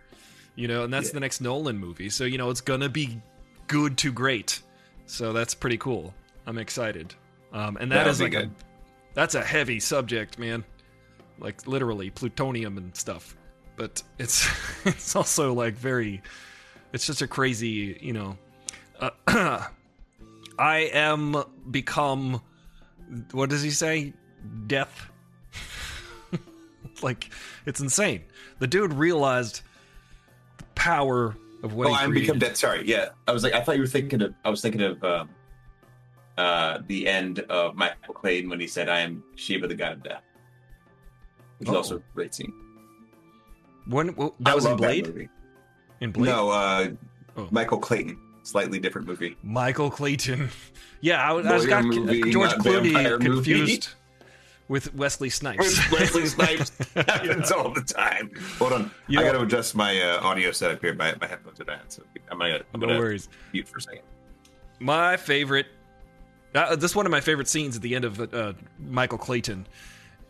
You 0.56 0.68
know, 0.68 0.84
and 0.84 0.94
that's 0.94 1.08
Yeah. 1.08 1.14
the 1.14 1.20
next 1.22 1.40
Nolan 1.42 1.78
movie. 1.78 2.10
So 2.10 2.26
you 2.26 2.38
know, 2.38 2.50
it's 2.50 2.60
gonna 2.62 2.90
be 2.90 3.22
good 3.68 3.98
to 4.00 4.12
great. 4.12 4.62
So 5.06 5.32
that's 5.32 5.54
pretty 5.54 5.78
cool. 5.78 6.14
I'm 6.46 6.58
excited. 6.58 7.14
Um, 7.54 7.78
and 7.80 7.92
that 7.92 8.08
is 8.08 8.20
like 8.20 8.32
good. 8.34 8.46
a 8.50 8.52
that's 9.14 9.36
a 9.36 9.44
heavy 9.44 9.80
subject, 9.80 10.40
man. 10.40 10.64
Like 11.40 11.68
literally 11.68 12.10
plutonium 12.10 12.78
and 12.78 12.96
stuff. 12.96 13.36
But 13.76 14.02
it's 14.20 14.48
it's 14.86 15.16
also 15.16 15.54
like 15.54 15.74
very. 15.74 16.22
It's 16.94 17.06
just 17.06 17.22
a 17.22 17.28
crazy, 17.28 17.98
you 18.02 18.14
know. 18.14 18.38
Uh, 19.00 19.12
I 20.60 20.78
am 20.94 21.44
become. 21.70 22.42
What 23.32 23.50
does 23.50 23.62
he 23.62 23.72
say? 23.72 24.14
Death. 24.68 25.10
like 27.02 27.30
it's 27.66 27.80
insane. 27.80 28.24
The 28.60 28.68
dude 28.68 28.94
realized 28.94 29.62
the 30.58 30.64
power 30.76 31.36
of 31.64 31.74
what 31.74 31.88
oh, 31.88 31.90
he 31.92 31.96
I'm 31.96 32.12
created. 32.12 32.26
become 32.28 32.40
dead. 32.40 32.58
Sorry, 32.58 32.84
yeah. 32.86 33.10
I 33.28 33.32
was 33.32 33.44
like, 33.44 33.54
I 33.54 33.62
thought 33.62 33.76
you 33.76 33.82
were 33.82 33.88
thinking 33.88 34.22
of. 34.22 34.34
I 34.44 34.50
was 34.50 34.62
thinking 34.62 34.82
of 34.82 35.04
um, 35.04 35.30
uh, 36.42 36.80
the 36.88 37.08
end 37.08 37.40
of 37.50 37.76
Michael 37.76 38.14
Clayton 38.14 38.50
when 38.50 38.60
he 38.60 38.68
said, 38.68 38.90
"I 38.90 39.00
am 39.02 39.24
Shiva, 39.36 39.68
the 39.68 39.76
god 39.76 39.94
of 39.94 40.04
death," 40.04 40.24
which 41.60 41.70
is 41.70 41.74
Oh. 41.74 41.78
also 41.78 41.98
a 41.98 42.02
great 42.16 42.34
scene. 42.34 42.54
When 43.88 44.16
well, 44.16 44.36
that 44.42 44.52
I 44.52 44.56
was 44.56 44.66
in 44.66 44.78
Blade. 44.78 45.30
In 46.02 46.12
Blade. 46.12 46.30
No, 46.30 46.50
uh, 46.50 46.90
Oh. 47.38 47.48
Michael 47.50 47.80
Clayton, 47.80 48.18
slightly 48.44 48.78
different 48.80 49.08
movie. 49.08 49.38
Michael 49.44 49.90
Clayton. 49.90 50.50
Yeah, 51.04 51.20
I, 51.24 51.30
I 51.36 51.54
was 51.56 51.66
got 51.66 51.84
movie, 51.84 52.30
George 52.32 52.52
Clooney 52.52 52.94
vampire 52.94 53.18
movie. 53.18 53.26
confused 53.54 53.90
with 54.68 54.94
Wesley 54.94 55.32
Snipes. 55.32 55.80
Wesley 55.92 56.28
Snipes 56.28 56.72
happens 56.94 57.52
all 57.52 57.74
the 57.74 57.82
time. 57.82 58.30
Hold 58.60 58.74
on, 58.74 58.92
You 59.08 59.20
I 59.20 59.24
got 59.24 59.32
to 59.32 59.42
adjust 59.42 59.74
my 59.76 60.00
uh, 60.00 60.20
audio 60.22 60.52
setup 60.52 60.80
here. 60.80 60.94
My, 60.94 61.16
my 61.20 61.26
headphones 61.26 61.60
are 61.60 61.64
down, 61.64 61.80
so 61.88 62.04
I'm 62.30 62.38
gonna, 62.38 62.60
I'm 62.76 62.80
no 62.82 62.86
gonna 62.86 63.00
worries. 63.00 63.30
mute 63.52 63.68
for 63.68 63.80
a 63.80 63.82
second. 63.82 64.04
My 64.80 65.18
favorite. 65.18 65.66
Uh, 66.54 66.76
this 66.76 66.92
is 66.92 66.96
one 66.96 67.06
of 67.06 67.12
my 67.12 67.22
favorite 67.22 67.48
scenes 67.48 67.76
at 67.76 67.82
the 67.82 67.96
end 67.96 68.06
of 68.06 68.34
uh, 68.34 68.54
Michael 68.80 69.18
Clayton. 69.18 69.68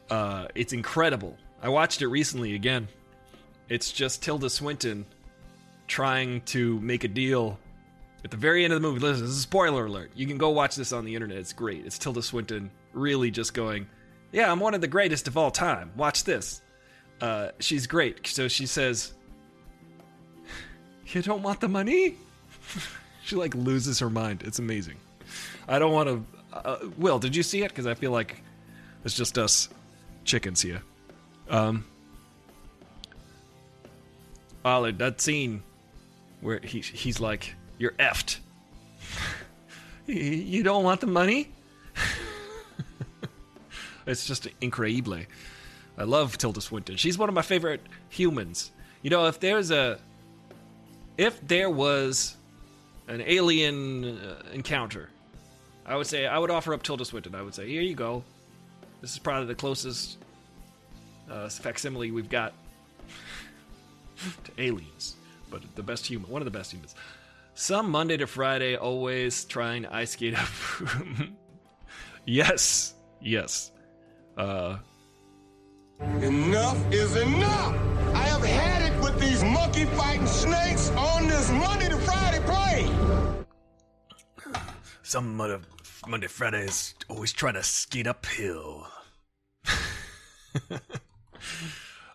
Uh, 0.10 0.48
it's 0.54 0.74
incredible. 0.74 1.38
I 1.62 1.70
watched 1.70 2.02
it 2.02 2.08
recently 2.08 2.56
again. 2.56 2.88
It's 3.70 3.92
just 3.92 4.22
Tilda 4.22 4.50
Swinton 4.50 5.06
trying 5.88 6.42
to 6.42 6.80
make 6.82 7.04
a 7.04 7.08
deal 7.08 7.58
at 8.24 8.32
the 8.32 8.38
very 8.38 8.64
end 8.64 8.74
of 8.74 8.82
the 8.82 8.88
movie. 8.88 9.00
Listen, 9.00 9.24
this 9.24 9.32
is 9.32 9.40
a 9.40 9.42
spoiler 9.42 9.86
alert. 9.86 10.12
You 10.16 10.28
can 10.28 10.38
go 10.38 10.50
watch 10.50 10.76
this 10.76 10.92
on 10.92 11.06
the 11.06 11.16
internet. 11.16 11.38
It's 11.38 11.54
great. 11.54 11.86
It's 11.86 11.98
Tilda 11.98 12.22
Swinton 12.22 12.70
really 12.94 13.32
just 13.32 13.54
going, 13.54 13.88
"Yeah, 14.32 14.52
I'm 14.52 14.60
one 14.60 14.74
of 14.74 14.82
the 14.82 14.88
greatest 14.88 15.28
of 15.28 15.38
all 15.38 15.52
time. 15.52 15.92
Watch 15.96 16.24
this." 16.24 16.62
Uh, 17.20 17.50
she's 17.60 17.88
great. 17.88 18.28
So 18.28 18.48
she 18.48 18.66
says, 18.66 19.14
"You 21.08 21.22
don't 21.22 21.42
want 21.42 21.62
the 21.62 21.70
money?" 21.70 22.18
she 23.24 23.36
like 23.36 23.56
loses 23.56 24.00
her 24.00 24.10
mind. 24.10 24.44
It's 24.44 24.60
amazing. 24.60 24.98
I 25.68 25.80
don't 25.80 25.92
want 25.92 26.10
to. 26.10 26.26
Uh, 26.54 26.78
Will, 26.98 27.20
did 27.20 27.36
you 27.36 27.44
see 27.44 27.64
it? 27.64 27.70
Because 27.70 27.88
I 27.88 27.94
feel 27.94 28.12
like 28.12 28.44
it's 29.06 29.16
just 29.16 29.38
us 29.38 29.70
chickens 30.26 30.62
here. 30.62 30.82
Um, 31.50 31.86
Olive, 34.64 34.98
that 35.00 35.22
scene 35.22 35.64
where 36.42 36.60
he 36.60 36.82
he's 36.82 37.20
like, 37.20 37.56
"You're 37.78 37.94
effed. 37.94 38.40
You 40.08 40.64
don't 40.64 40.84
want 40.84 41.00
the 41.00 41.08
money." 41.08 41.50
it's 44.06 44.26
just 44.26 44.48
incredible. 44.60 45.20
I 45.98 46.04
love 46.04 46.38
Tilda 46.38 46.60
Swinton. 46.60 46.98
She's 46.98 47.18
one 47.18 47.30
of 47.30 47.36
my 47.36 47.42
favorite 47.42 47.82
humans. 48.10 48.72
You 49.04 49.10
know, 49.10 49.28
if 49.28 49.40
there's 49.40 49.72
a, 49.72 50.00
if 51.18 51.40
there 51.48 51.70
was 51.70 52.36
an 53.08 53.22
alien 53.22 54.18
uh, 54.18 54.42
encounter, 54.52 55.10
I 55.92 55.98
would 55.98 56.08
say 56.08 56.26
I 56.26 56.40
would 56.40 56.50
offer 56.50 56.74
up 56.74 56.84
Tilda 56.84 57.04
Swinton. 57.04 57.36
I 57.36 57.42
would 57.42 57.54
say, 57.54 57.68
here 57.68 57.82
you 57.82 57.96
go. 57.96 58.24
This 59.02 59.12
is 59.12 59.20
probably 59.20 59.48
the 59.48 59.56
closest 59.56 60.20
uh, 61.30 61.50
facsimile 61.50 62.12
we've 62.12 62.30
got 62.30 62.54
to 64.46 64.52
aliens, 64.58 65.18
but 65.50 65.62
the 65.76 65.84
best 65.84 66.08
human, 66.08 66.30
one 66.32 66.42
of 66.42 66.46
the 66.46 66.58
best 66.58 66.72
humans. 66.72 66.96
Some 67.56 67.92
Monday 67.92 68.16
to 68.16 68.26
Friday, 68.26 68.78
always 68.78 69.44
trying 69.44 69.84
to 69.84 69.94
ice 69.94 70.12
skate 70.12 70.34
up. 70.40 70.48
yes, 72.26 72.94
yes. 73.20 73.72
Uh, 74.38 74.78
Enough 76.22 76.94
is 76.94 77.18
enough. 77.18 77.76
I 78.16 78.24
have 78.30 78.44
had 78.46 78.94
it 78.94 79.04
with 79.04 79.20
these 79.20 79.44
monkey 79.44 79.84
fighting 79.86 80.26
snakes 80.26 80.90
on 80.92 81.28
this 81.28 81.52
Monday 81.52 81.90
to 81.90 81.98
Friday 81.98 82.40
plane. 82.46 83.46
some 85.04 85.36
Monday, 85.36 85.60
Monday 86.08 86.28
Fridays 86.28 86.96
always 87.10 87.32
trying 87.32 87.54
to 87.56 87.64
skate 87.64 88.08
uphill. 88.08 88.88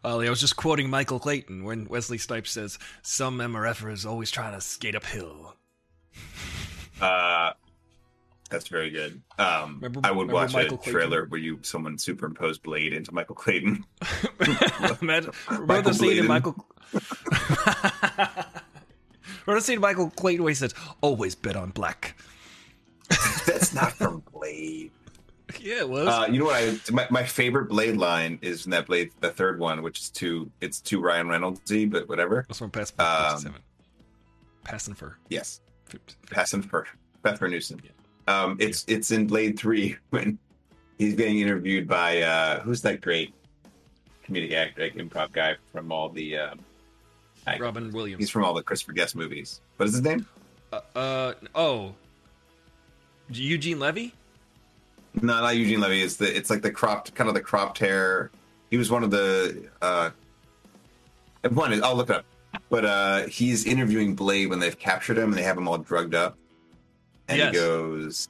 Ollie, 0.05 0.27
I 0.27 0.31
was 0.31 0.41
just 0.41 0.57
quoting 0.57 0.91
Michael 0.91 1.19
Clayton 1.19 1.65
when 1.65 1.87
Wesley 1.89 2.19
Snipes 2.19 2.51
says, 2.51 2.79
"Some 3.03 3.39
MRFers 3.39 4.05
always 4.09 4.31
trying 4.31 4.55
to 4.55 4.61
skate 4.61 4.95
uphill." 4.95 5.57
Uh, 6.99 7.53
that's 8.49 8.69
very 8.69 8.89
good. 8.89 9.21
Um, 9.39 9.75
Remember- 9.83 10.01
I 10.03 10.11
would 10.11 10.33
watch 10.33 10.55
Michael 10.55 10.77
a 10.77 10.79
Clayton? 10.79 10.93
trailer 10.95 11.27
where 11.27 11.39
you 11.39 11.59
someone 11.61 11.99
superimposed 11.99 12.63
Blade 12.63 12.95
into 12.95 13.13
Michael 13.13 13.35
Clayton. 13.35 13.85
Imagine, 15.03 15.31
remember 15.51 15.67
Michael 15.67 15.83
the 15.83 15.93
scene 15.93 16.17
in 16.17 16.27
Michael. 16.27 16.67
remember 16.95 18.55
the 19.47 19.61
scene 19.61 19.79
Michael 19.79 20.09
Clayton 20.09 20.43
where 20.43 20.51
he 20.51 20.55
says, 20.55 20.73
"Always 21.03 21.35
bet 21.35 21.55
on 21.55 21.69
black." 21.69 22.17
That's 23.47 23.75
not 23.75 23.93
from 23.93 24.23
Blade. 24.33 24.91
Yeah, 25.61 25.81
it 25.81 25.89
was. 25.89 26.09
Uh, 26.09 26.27
you 26.31 26.41
know 26.41 26.47
what? 26.47 26.57
I 26.57 26.79
my, 26.93 27.07
my 27.11 27.23
favorite 27.25 27.69
Blade 27.69 27.97
line 27.97 28.39
is 28.43 28.65
in 28.65 28.71
that 28.73 28.87
Blade, 28.87 29.13
the 29.21 29.31
third 29.31 29.59
one, 29.59 29.83
which 29.83 30.01
is 30.01 30.11
too 30.11 30.51
it's 30.61 30.81
too 30.81 31.01
Ryan 31.01 31.29
Reynoldsy, 31.29 31.91
but 31.91 32.09
whatever. 32.09 32.45
That's 32.49 32.59
from 32.59 32.71
Pass 32.71 32.93
um, 32.99 33.33
57. 33.33 33.63
Passing 34.65 34.95
for. 34.95 35.19
Yes, 35.29 35.61
passing 36.31 36.63
for 36.63 36.87
Pfeffer 37.23 37.49
Newsom. 37.49 37.81
Um, 38.27 38.57
it's 38.59 38.85
it's 38.89 39.13
in 39.13 39.27
Blade 39.27 39.59
Three 39.59 39.97
when 40.11 40.39
he's 40.99 41.15
getting 41.15 41.39
interviewed 41.41 41.87
by 41.87 42.23
uh, 42.23 42.61
who's 42.61 42.83
that 42.83 43.01
great 43.01 43.33
comedic 44.27 44.53
actor, 44.53 44.83
like 44.83 44.95
improv 44.95 45.33
guy 45.33 45.57
from 45.73 45.93
all 45.93 46.09
the. 46.09 46.39
Um, 46.39 46.59
I- 47.47 47.59
Robin 47.59 47.93
Williams. 47.93 48.19
He's 48.19 48.31
from 48.31 48.45
all 48.45 48.55
the 48.55 48.63
Christopher 48.63 48.93
Guest 48.93 49.15
movies. 49.15 49.61
What 49.77 49.87
is 49.87 49.95
his 49.95 50.03
name? 50.03 50.27
Uh, 50.73 50.81
uh 50.97 51.35
oh. 51.55 51.95
Eugene 53.31 53.79
Levy? 53.81 54.15
No, 55.21 55.41
not 55.41 55.57
Eugene 55.57 55.81
Levy. 55.81 56.03
It's 56.03 56.17
the 56.17 56.35
it's 56.37 56.51
like 56.51 56.63
the 56.63 56.71
cropped 56.71 57.15
kind 57.15 57.29
of 57.29 57.35
the 57.35 57.41
cropped 57.41 57.79
hair. 57.79 58.31
He 58.71 58.77
was 58.77 58.91
one 58.91 59.03
of 59.03 59.11
the 59.11 59.69
uh 59.83 60.11
one 61.51 61.73
I'll 61.83 61.97
look 61.97 62.11
it 62.11 62.17
up. 62.17 62.25
But 62.71 62.85
uh 62.85 63.27
he's 63.27 63.65
interviewing 63.67 64.15
Blade 64.15 64.47
when 64.49 64.59
they've 64.59 64.79
captured 64.79 65.19
him 65.19 65.25
and 65.31 65.35
they 65.35 65.43
have 65.43 65.57
him 65.57 65.69
all 65.69 65.79
drugged 65.79 66.15
up. 66.15 66.37
And 67.29 67.39
Yes. 67.39 67.55
he 67.55 67.61
goes 67.61 68.29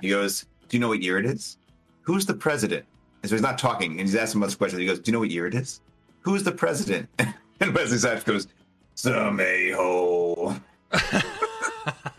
he 0.00 0.08
goes, 0.10 0.46
Do 0.68 0.76
you 0.76 0.80
know 0.80 0.88
what 0.88 1.00
year 1.02 1.18
it 1.18 1.26
is? 1.26 1.56
Who's 2.02 2.26
the 2.26 2.34
president? 2.34 2.84
And 3.22 3.30
so 3.30 3.36
he's 3.36 3.42
not 3.42 3.56
talking 3.58 3.92
and 3.92 4.00
he's 4.00 4.14
asking 4.14 4.40
most 4.40 4.58
questions. 4.58 4.80
He 4.80 4.86
goes, 4.86 4.98
Do 4.98 5.10
you 5.10 5.12
know 5.14 5.20
what 5.20 5.30
year 5.30 5.46
it 5.46 5.54
is? 5.54 5.80
Who's 6.20 6.42
the 6.42 6.52
president? 6.52 7.08
And 7.60 7.72
Wesley 7.72 7.98
Snipes 7.98 8.24
goes, 8.24 8.48
Some 8.96 9.38
a-hole. 9.38 10.56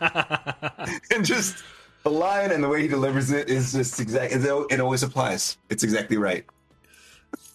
and 0.00 1.24
just 1.24 1.62
the 2.06 2.12
line 2.12 2.52
and 2.52 2.62
the 2.62 2.68
way 2.68 2.82
he 2.82 2.86
delivers 2.86 3.32
it 3.32 3.48
is 3.50 3.72
just 3.72 3.98
exact. 3.98 4.32
It, 4.32 4.44
it 4.70 4.78
always 4.78 5.02
applies. 5.02 5.58
It's 5.68 5.82
exactly 5.82 6.16
right. 6.16 6.44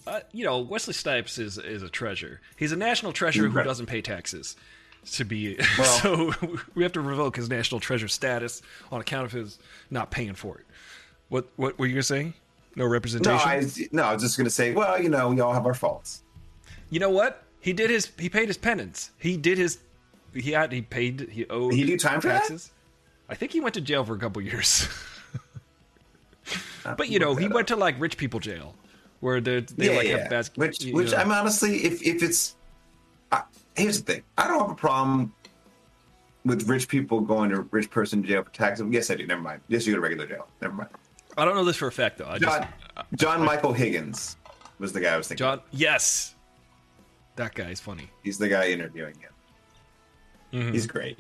Uh, 0.06 0.20
you 0.34 0.44
know, 0.44 0.60
Wesley 0.60 0.94
Snipes 0.94 1.38
is 1.38 1.58
is 1.58 1.84
a 1.84 1.90
treasure. 1.90 2.42
He's 2.58 2.74
a 2.74 2.76
national 2.76 3.14
treasure 3.14 3.48
who 3.48 3.64
doesn't 3.64 3.86
pay 3.86 4.02
taxes. 4.02 4.58
To 5.14 5.24
be 5.24 5.58
Well- 5.80 6.32
so, 6.34 6.58
we 6.76 6.84
have 6.84 6.92
to 6.92 7.02
revoke 7.02 7.38
his 7.38 7.50
national 7.50 7.80
treasure 7.80 8.10
status 8.10 8.62
on 8.92 9.02
account 9.02 9.26
of 9.26 9.32
his 9.32 9.58
not 9.90 10.12
paying 10.12 10.34
for 10.36 10.58
it. 10.60 10.66
What 11.30 11.48
what 11.56 11.80
were 11.80 11.86
you 11.86 11.94
gonna 11.94 12.04
say? 12.04 12.34
No 12.76 12.84
No, 12.84 12.88
representation. 12.88 13.50
I 13.50 13.64
no, 13.94 14.04
I 14.04 14.14
was 14.14 14.22
just 14.22 14.38
gonna 14.38 14.50
say, 14.50 14.74
well, 14.74 15.02
you 15.02 15.08
know, 15.10 15.30
we 15.30 15.40
all 15.40 15.54
have 15.54 15.66
our 15.66 15.74
faults. 15.74 16.24
You 16.90 17.00
know 17.00 17.10
what? 17.10 17.44
He 17.62 17.72
did 17.72 17.90
his. 17.90 18.12
He 18.20 18.28
paid 18.28 18.48
his 18.50 18.58
penance. 18.58 19.12
He 19.18 19.38
did 19.38 19.58
his. 19.58 19.80
He 20.34 20.52
had. 20.52 20.74
He 20.74 20.82
paid. 20.82 21.30
He 21.32 21.48
owed. 21.48 21.74
He 21.74 21.86
do 21.86 21.98
time 21.98 22.20
taxes. 22.20 22.72
I 23.32 23.34
think 23.34 23.54
he 23.54 23.62
went 23.62 23.76
to 23.76 23.82
jail 23.82 24.04
for 24.04 24.14
a 24.14 24.20
couple 24.20 24.42
years. 24.42 24.90
but 26.84 27.08
you 27.08 27.18
know, 27.18 27.34
he 27.34 27.48
went 27.48 27.70
to 27.70 27.78
like 27.78 27.96
rich 27.98 28.18
people 28.18 28.42
jail, 28.42 28.76
where 29.22 29.40
they 29.40 29.62
they 29.62 29.90
yeah, 29.90 29.98
like 29.98 30.08
yeah. 30.08 30.18
have 30.18 30.30
bas- 30.30 30.52
which, 30.56 30.84
which 30.92 31.12
know. 31.12 31.18
I'm 31.18 31.32
honestly, 31.32 31.78
if 31.78 32.06
if 32.06 32.22
it's, 32.22 32.58
I, 33.32 33.44
here's 33.78 34.04
the 34.04 34.14
thing, 34.14 34.24
I 34.38 34.50
don't 34.50 34.60
have 34.60 34.72
a 34.72 34.76
problem 34.76 35.34
with 36.44 36.68
rich 36.68 36.90
people 36.90 37.22
going 37.22 37.52
to 37.52 37.62
rich 37.72 37.90
person 37.90 38.22
jail 38.22 38.44
for 38.44 38.52
taxes. 38.52 38.86
Yes, 38.92 39.10
I 39.10 39.16
do. 39.16 39.26
Never 39.26 39.42
mind. 39.42 39.62
Yes, 39.70 39.88
you 39.88 39.94
go 39.94 39.98
to 39.98 40.02
regular 40.02 40.28
jail. 40.28 40.48
Never 40.62 40.74
mind. 40.74 40.90
I 41.38 41.46
don't 41.46 41.56
know 41.56 41.64
this 41.64 41.78
for 41.78 41.88
a 41.88 41.92
fact 41.92 42.18
though. 42.18 42.28
I 42.28 42.38
just 42.38 42.52
John, 42.52 42.68
John 43.16 43.46
Michael 43.46 43.72
Higgins 43.72 44.36
was 44.78 44.92
the 44.92 45.00
guy 45.00 45.14
I 45.14 45.18
was 45.18 45.30
thinking. 45.30 45.46
John. 45.46 45.62
Yes, 45.72 46.36
that 47.38 47.56
guy 47.56 47.70
is 47.70 47.80
funny. 47.80 48.10
He's 48.24 48.38
the 48.38 48.50
guy 48.50 48.72
interviewing 48.72 49.16
him. 49.16 49.32
Mhm. 50.52 50.74
He's 50.74 50.86
great. 50.86 51.18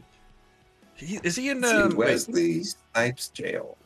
He, 1.01 1.19
is 1.23 1.35
he 1.35 1.49
in? 1.49 1.63
See, 1.63 1.69
Um, 1.69 1.89
wait, 1.95 2.09
Wesley 2.11 2.63
Snipes 2.63 3.29
jail. 3.29 3.77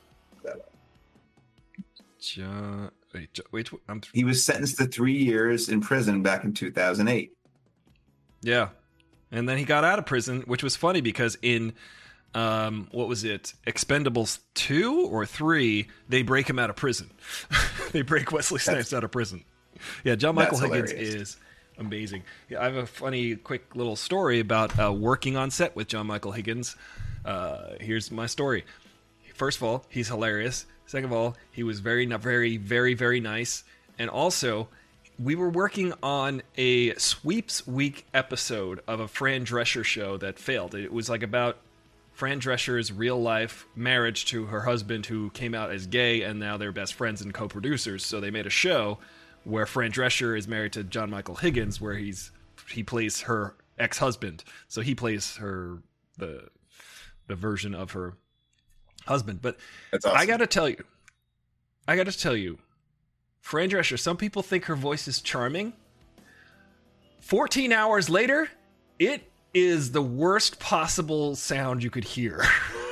John. 2.20 2.92
Wait, 3.14 3.34
Jo- 3.34 3.44
wait. 3.52 3.70
I'm. 3.88 4.02
He 4.14 4.24
was 4.24 4.44
sentenced 4.44 4.78
to 4.78 4.86
three 4.86 5.14
years 5.18 5.70
in 5.70 5.82
prison 5.82 6.22
back 6.22 6.44
in 6.44 6.54
2008. 6.54 7.32
Yeah. 8.42 8.70
And 9.32 9.48
then 9.50 9.58
he 9.58 9.64
got 9.64 9.84
out 9.84 10.00
of 10.00 10.06
prison, 10.06 10.42
which 10.46 10.64
was 10.64 10.76
funny 10.76 11.02
because 11.02 11.38
in 11.42 11.74
um 12.34 12.88
what 12.92 13.08
was 13.08 13.24
it? 13.24 13.54
Expendables 13.66 14.40
2 14.56 15.08
or 15.10 15.26
3, 15.26 15.88
they 16.10 16.22
break 16.22 16.50
him 16.50 16.60
out 16.60 16.70
of 16.70 16.76
prison. 16.76 17.12
they 17.92 18.02
break 18.02 18.32
Wesley 18.32 18.60
Snipes 18.60 18.94
out 18.94 19.04
of 19.04 19.12
prison. 19.12 19.44
Yeah, 20.04 20.16
John 20.16 20.36
Michael 20.36 20.58
Higgins 20.60 20.92
hilarious. 20.92 21.16
is 21.16 21.38
amazing. 21.78 22.24
Yeah, 22.50 22.62
I 22.62 22.66
have 22.66 22.76
a 22.76 22.86
funny, 22.86 23.36
quick 23.36 23.76
little 23.76 23.96
story 23.96 24.40
about 24.40 24.78
uh, 24.80 24.92
working 24.92 25.38
on 25.38 25.52
set 25.52 25.76
with 25.76 25.88
John 25.88 26.08
Michael 26.08 26.32
Higgins. 26.32 26.76
Uh, 27.26 27.74
here's 27.82 28.12
my 28.12 28.28
story. 28.28 28.64
First 29.34 29.58
of 29.58 29.64
all, 29.64 29.86
he's 29.90 30.08
hilarious. 30.08 30.66
Second 30.86 31.06
of 31.06 31.14
all, 31.14 31.36
he 31.52 31.64
was 31.64 31.80
very, 31.80 32.06
very, 32.06 32.58
very, 32.58 32.94
very 32.94 33.20
nice. 33.20 33.64
And 33.98 34.10
also, 34.10 34.70
we 35.18 35.36
were 35.36 35.50
working 35.50 35.94
on 36.04 36.42
a 36.58 36.94
sweeps 36.96 37.66
week 37.66 38.06
episode 38.14 38.82
of 38.88 39.00
a 39.00 39.08
Fran 39.08 39.46
Drescher 39.46 39.84
show 39.84 40.18
that 40.18 40.40
failed. 40.40 40.76
It 40.76 40.94
was 40.94 41.10
like 41.10 41.24
about 41.24 41.58
Fran 42.14 42.40
Drescher's 42.40 42.94
real 42.94 43.22
life 43.22 43.66
marriage 43.76 44.26
to 44.28 44.46
her 44.46 44.62
husband, 44.62 45.08
who 45.08 45.32
came 45.32 45.54
out 45.54 45.72
as 45.72 45.88
gay, 45.88 46.22
and 46.22 46.40
now 46.40 46.56
they're 46.56 46.72
best 46.72 46.94
friends 46.94 47.22
and 47.22 47.34
co 47.34 47.48
producers. 47.48 48.06
So 48.06 48.22
they 48.22 48.32
made 48.32 48.46
a 48.46 48.52
show 48.52 49.00
where 49.44 49.66
Fran 49.66 49.92
Drescher 49.92 50.38
is 50.38 50.48
married 50.48 50.74
to 50.74 50.84
John 50.84 51.10
Michael 51.10 51.36
Higgins, 51.36 51.82
where 51.82 51.96
he's 51.96 52.32
he 52.70 52.84
plays 52.84 53.22
her 53.22 53.56
ex 53.78 53.98
husband. 53.98 54.44
So 54.68 54.82
he 54.82 54.96
plays 54.96 55.38
her 55.38 55.80
the 56.18 56.48
the 57.28 57.36
version 57.36 57.74
of 57.76 57.92
her 57.92 58.14
husband. 59.06 59.42
But 59.42 59.58
awesome. 59.94 60.12
I 60.16 60.26
got 60.26 60.38
to 60.38 60.48
tell 60.48 60.70
you, 60.70 60.84
I 61.88 61.96
got 61.96 62.06
to 62.08 62.18
tell 62.18 62.36
you, 62.36 62.60
Fran 63.42 63.70
Drescher. 63.70 63.98
Some 64.00 64.18
people 64.18 64.42
think 64.42 64.66
her 64.66 64.76
voice 64.76 65.08
is 65.08 65.22
charming. 65.22 65.74
Fourteen 67.20 67.72
hours 67.72 68.10
later, 68.10 68.50
it 69.00 69.32
is 69.54 69.92
the 69.92 70.02
worst 70.02 70.60
possible 70.60 71.36
sound 71.36 71.82
you 71.84 71.90
could 71.90 72.04
hear. 72.04 72.44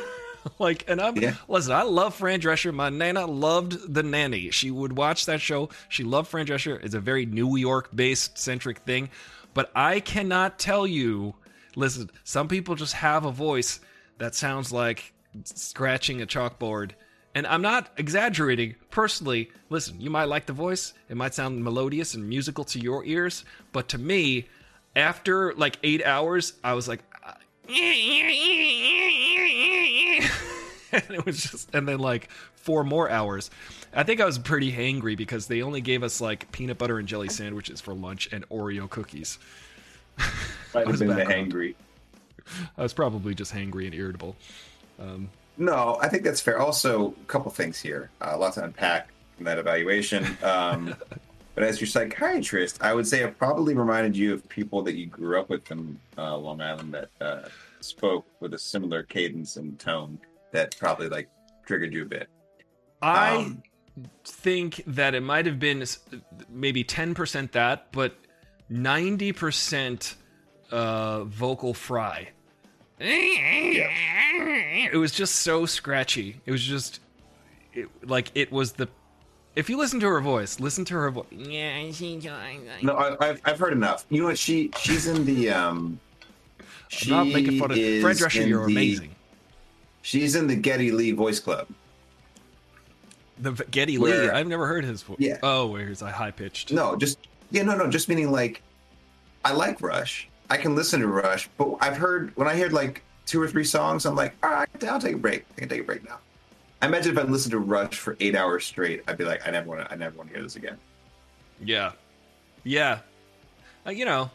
like, 0.59 0.89
and 0.89 0.99
I'm 1.01 1.15
Yeah. 1.17 1.35
listen. 1.47 1.73
I 1.73 1.83
love 1.83 2.15
Fran 2.15 2.39
Drescher. 2.41 2.73
My 2.73 2.89
nana 2.89 3.25
loved 3.25 3.93
the 3.93 4.01
nanny. 4.03 4.49
She 4.49 4.71
would 4.71 4.95
watch 4.97 5.25
that 5.27 5.41
show. 5.41 5.69
She 5.89 6.03
loved 6.03 6.29
Fran 6.29 6.45
Drescher. 6.47 6.83
It's 6.83 6.95
a 6.95 6.99
very 6.99 7.25
New 7.25 7.55
York 7.57 7.89
based 7.95 8.37
centric 8.37 8.79
thing. 8.79 9.09
But 9.53 9.71
I 9.75 9.99
cannot 9.99 10.57
tell 10.57 10.87
you. 10.87 11.35
Listen, 11.75 12.09
some 12.23 12.47
people 12.47 12.75
just 12.75 12.93
have 12.93 13.25
a 13.25 13.31
voice 13.31 13.79
that 14.23 14.33
sounds 14.35 14.71
like 14.71 15.13
scratching 15.43 16.21
a 16.21 16.25
chalkboard. 16.25 16.91
And 17.35 17.45
I'm 17.45 17.61
not 17.61 17.89
exaggerating. 17.97 18.75
Personally, 18.89 19.51
listen, 19.69 19.99
you 19.99 20.09
might 20.09 20.29
like 20.29 20.45
the 20.45 20.53
voice. 20.53 20.93
It 21.09 21.17
might 21.17 21.33
sound 21.33 21.61
melodious 21.61 22.13
and 22.13 22.29
musical 22.29 22.63
to 22.65 22.79
your 22.79 23.03
ears. 23.03 23.43
But 23.73 23.89
to 23.89 23.97
me, 23.97 24.47
after 24.95 25.53
like 25.55 25.77
eight 25.83 26.05
hours, 26.05 26.53
I 26.63 26.71
was 26.71 26.87
like, 26.87 27.01
and 27.67 27.75
it 30.93 31.25
was 31.25 31.43
just, 31.43 31.75
and 31.75 31.85
then 31.85 31.99
like 31.99 32.29
four 32.55 32.85
more 32.85 33.09
hours. 33.09 33.51
I 33.93 34.03
think 34.03 34.21
I 34.21 34.25
was 34.25 34.39
pretty 34.39 34.71
hangry 34.71 35.17
because 35.17 35.47
they 35.47 35.61
only 35.63 35.81
gave 35.81 36.01
us 36.01 36.21
like 36.21 36.49
peanut 36.53 36.77
butter 36.77 36.97
and 36.97 37.09
jelly 37.09 37.27
sandwiches 37.27 37.81
for 37.81 37.93
lunch 37.93 38.29
and 38.31 38.47
Oreo 38.47 38.89
cookies. 38.89 39.37
Might 40.73 40.87
was 40.87 41.01
have 41.01 41.09
been 41.09 41.17
the 41.17 41.25
hangry. 41.25 41.75
I 42.77 42.81
was 42.83 42.93
probably 42.93 43.33
just 43.35 43.53
hangry 43.53 43.85
and 43.85 43.93
irritable. 43.93 44.35
No, 45.57 45.97
I 46.01 46.07
think 46.09 46.23
that's 46.23 46.41
fair. 46.41 46.59
Also, 46.59 47.09
a 47.11 47.25
couple 47.25 47.51
things 47.51 47.79
here. 47.79 48.09
Uh, 48.21 48.31
a 48.33 48.37
lot 48.37 48.53
to 48.53 48.63
unpack 48.63 49.09
from 49.35 49.45
that 49.45 49.59
evaluation. 49.59 50.25
Um, 50.41 50.95
but 51.55 51.63
as 51.63 51.79
your 51.79 51.87
psychiatrist, 51.87 52.81
I 52.81 52.93
would 52.93 53.07
say 53.07 53.23
it 53.23 53.37
probably 53.37 53.75
reminded 53.75 54.17
you 54.17 54.33
of 54.33 54.47
people 54.49 54.81
that 54.83 54.95
you 54.95 55.05
grew 55.05 55.39
up 55.39 55.49
with 55.49 55.69
in 55.71 55.99
uh, 56.17 56.35
Long 56.37 56.59
Island 56.61 56.93
that 56.95 57.09
uh, 57.21 57.49
spoke 57.81 58.25
with 58.39 58.53
a 58.55 58.57
similar 58.59 59.03
cadence 59.03 59.57
and 59.57 59.77
tone 59.79 60.17
that 60.51 60.75
probably 60.79 61.09
like 61.09 61.29
triggered 61.67 61.93
you 61.93 62.03
a 62.03 62.05
bit. 62.05 62.29
I 63.01 63.35
Um, 63.35 63.63
think 64.23 64.81
that 64.87 65.13
it 65.13 65.21
might 65.21 65.45
have 65.45 65.59
been 65.59 65.85
maybe 66.49 66.83
10% 66.83 67.51
that, 67.51 67.91
but 67.91 68.15
90% 68.71 70.15
uh, 70.73 71.23
vocal 71.25 71.73
fry. 71.73 72.29
It 72.99 74.97
was 74.97 75.11
just 75.11 75.35
so 75.37 75.65
scratchy. 75.65 76.41
It 76.45 76.51
was 76.51 76.63
just 76.63 76.99
it, 77.73 77.87
like 78.05 78.31
it 78.35 78.51
was 78.51 78.73
the. 78.73 78.87
If 79.55 79.69
you 79.69 79.77
listen 79.77 79.99
to 79.99 80.07
her 80.07 80.19
voice, 80.19 80.59
listen 80.59 80.83
to 80.85 80.95
her 80.95 81.11
voice. 81.11 81.25
No, 81.31 82.95
I, 82.95 83.15
I've 83.29 83.41
I've 83.45 83.59
heard 83.59 83.73
enough. 83.73 84.05
You 84.09 84.21
know 84.21 84.27
what? 84.27 84.37
She 84.39 84.71
she's 84.79 85.07
in 85.07 85.25
the 85.25 85.51
um. 85.51 85.99
I'm 87.03 87.09
not 87.09 87.27
making 87.27 87.59
fun 87.59 87.71
of 87.71 87.77
is 87.77 88.03
Fred 88.03 88.17
Drescher. 88.17 88.47
You're 88.47 88.65
the- 88.65 88.71
amazing. 88.71 89.15
She's 90.01 90.35
in 90.35 90.47
the 90.47 90.55
Geddy 90.55 90.91
Lee 90.91 91.11
Voice 91.11 91.39
Club. 91.39 91.67
The 93.39 93.51
Geddy 93.71 93.97
Where- 93.97 94.23
Lee. 94.23 94.29
I've 94.29 94.47
never 94.47 94.67
heard 94.67 94.83
his 94.83 95.01
voice. 95.01 95.17
Yeah. 95.19 95.37
Oh, 95.41 95.67
where 95.67 95.87
he's 95.87 96.01
a 96.01 96.11
high 96.11 96.31
pitched. 96.31 96.71
No, 96.71 96.95
just 96.95 97.17
yeah, 97.51 97.63
no, 97.63 97.75
no, 97.75 97.89
just 97.89 98.09
meaning 98.09 98.31
like 98.31 98.61
I 99.45 99.53
like 99.53 99.81
Rush. 99.81 100.27
I 100.53 100.57
can 100.57 100.75
listen 100.75 100.99
to 100.99 101.07
Rush, 101.07 101.49
but 101.57 101.77
I've 101.81 101.97
heard 101.97 102.31
when 102.37 102.47
I 102.47 102.55
heard 102.55 102.73
like 102.73 103.01
two 103.25 103.41
or 103.41 103.47
three 103.47 103.63
songs, 103.63 104.05
I'm 104.05 104.13
like, 104.13 104.35
all 104.43 104.51
right, 104.51 104.69
I'll 104.83 104.99
take 104.99 105.15
a 105.15 105.17
break. 105.17 105.45
I 105.57 105.61
can 105.61 105.67
take 105.67 105.81
a 105.81 105.83
break 105.83 106.07
now. 106.07 106.19
I 106.79 106.85
imagine 106.85 107.17
if 107.17 107.17
I 107.17 107.27
listened 107.27 107.53
to 107.53 107.59
Rush 107.59 107.95
for 107.95 108.15
eight 108.19 108.35
hours 108.35 108.63
straight, 108.63 109.01
I'd 109.07 109.17
be 109.17 109.23
like, 109.23 109.47
I 109.47 109.49
never 109.49 109.67
want 109.67 109.81
to, 109.81 109.91
I 109.91 109.95
never 109.95 110.15
want 110.15 110.29
to 110.29 110.35
hear 110.35 110.43
this 110.43 110.55
again. 110.55 110.77
Yeah, 111.59 111.93
yeah. 112.63 112.99
Uh, 113.83 113.89
you 113.89 114.05
know, 114.05 114.29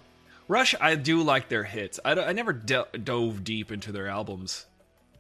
Rush. 0.49 0.75
I 0.81 0.97
do 0.97 1.23
like 1.23 1.49
their 1.49 1.63
hits. 1.63 2.01
I, 2.05 2.15
I 2.15 2.33
never 2.33 2.53
de- 2.53 2.89
dove 3.05 3.45
deep 3.45 3.71
into 3.71 3.93
their 3.93 4.09
albums. 4.09 4.67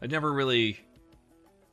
I 0.02 0.08
never 0.08 0.32
really, 0.32 0.80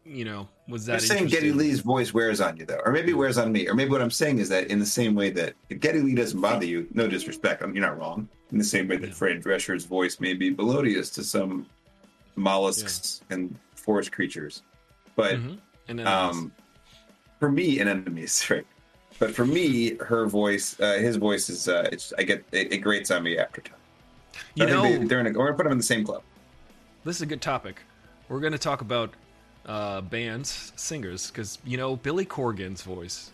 you 0.05 0.23
know, 0.25 0.47
was 0.67 0.85
that. 0.85 0.93
You're 0.93 0.99
saying. 0.99 1.27
Geddy 1.27 1.51
Lee's 1.51 1.79
voice 1.79 2.13
wears 2.13 2.39
on 2.39 2.55
you 2.57 2.65
though, 2.65 2.81
or 2.85 2.91
maybe 2.91 3.13
wears 3.13 3.37
on 3.37 3.51
me, 3.51 3.67
or 3.67 3.73
maybe 3.73 3.89
what 3.91 4.01
I'm 4.01 4.11
saying 4.11 4.39
is 4.39 4.49
that 4.49 4.67
in 4.67 4.79
the 4.79 4.85
same 4.85 5.15
way 5.15 5.31
that 5.31 5.53
if 5.69 5.79
Geddy 5.79 6.01
Lee 6.01 6.15
doesn't 6.15 6.39
bother 6.39 6.65
you, 6.65 6.87
no 6.93 7.07
disrespect, 7.07 7.61
I 7.63 7.65
mean, 7.65 7.75
you're 7.75 7.85
not 7.85 7.97
wrong. 7.99 8.29
In 8.51 8.57
the 8.59 8.63
same 8.63 8.87
way 8.87 8.97
that 8.97 9.13
Fred 9.13 9.41
Drescher's 9.41 9.85
voice 9.85 10.19
may 10.19 10.33
be 10.33 10.51
melodious 10.51 11.09
to 11.11 11.23
some 11.23 11.65
mollusks 12.35 13.21
and 13.29 13.57
forest 13.75 14.11
creatures, 14.11 14.61
but 15.15 15.35
Mhm. 15.35 15.57
And 15.87 16.01
um, 16.01 16.51
for 17.39 17.51
me, 17.51 17.79
and 17.79 17.87
enemies, 17.87 18.47
right? 18.49 18.65
But 19.19 19.35
for 19.35 19.45
me, 19.45 19.95
her 19.97 20.25
voice, 20.25 20.79
uh, 20.79 20.93
his 20.93 21.15
voice 21.15 21.47
is, 21.49 21.67
uh, 21.69 21.87
it's, 21.91 22.11
I 22.17 22.23
get, 22.23 22.43
it, 22.51 22.73
it 22.73 22.77
grates 22.79 23.11
on 23.11 23.21
me 23.23 23.37
after 23.37 23.61
time. 23.61 23.77
you 24.55 24.65
know, 24.65 24.81
they, 24.81 24.97
they're 25.05 25.19
in 25.19 25.27
a, 25.27 25.29
we're 25.37 25.45
gonna 25.45 25.55
put 25.57 25.63
them 25.63 25.71
in 25.73 25.77
the 25.77 25.83
same 25.83 26.03
club. 26.03 26.23
this 27.03 27.17
is 27.17 27.21
a 27.21 27.25
good 27.25 27.41
topic. 27.41 27.81
We're 28.29 28.41
to 28.49 28.57
talk 28.57 28.81
about 28.81 29.13
uh, 29.65 30.01
bands, 30.01 30.71
singers, 30.75 31.27
because 31.31 31.57
you 31.65 31.77
know 31.77 31.95
Billy 31.95 32.25
Corgan's 32.25 32.81
voice 32.81 33.31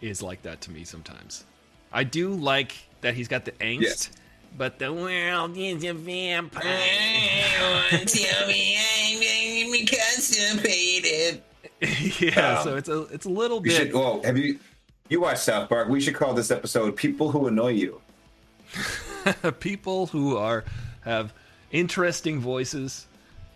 is 0.00 0.22
like 0.22 0.42
that 0.42 0.60
to 0.62 0.70
me 0.70 0.84
sometimes. 0.84 1.44
I 1.92 2.04
do 2.04 2.32
like 2.34 2.72
that 3.00 3.14
he's 3.14 3.28
got 3.28 3.44
the 3.44 3.52
angst, 3.52 3.80
Yes. 3.82 4.10
but 4.56 4.78
the 4.78 4.92
world 4.92 5.56
is 5.56 5.84
a 5.84 5.92
vampire. 5.94 6.62
Tell 7.90 8.46
me 8.48 8.78
I'm 8.78 9.86
constipated. 9.86 11.42
yeah, 12.20 12.58
Um, 12.58 12.64
so 12.64 12.76
it's 12.76 12.88
a 12.88 13.00
it's 13.12 13.26
a 13.26 13.30
little 13.30 13.60
bit. 13.60 13.72
should, 13.72 13.92
well, 13.92 14.22
have 14.24 14.36
you, 14.38 14.58
you 15.08 15.20
watched 15.20 15.40
South 15.40 15.68
Park? 15.68 15.88
We 15.88 16.00
should 16.00 16.14
call 16.14 16.32
this 16.34 16.50
episode 16.50 16.96
"People 16.96 17.30
Who 17.30 17.46
Annoy 17.48 17.72
You." 17.72 18.00
people 19.60 20.06
who 20.08 20.36
are 20.36 20.64
have 21.04 21.32
interesting 21.70 22.40
voices. 22.40 23.06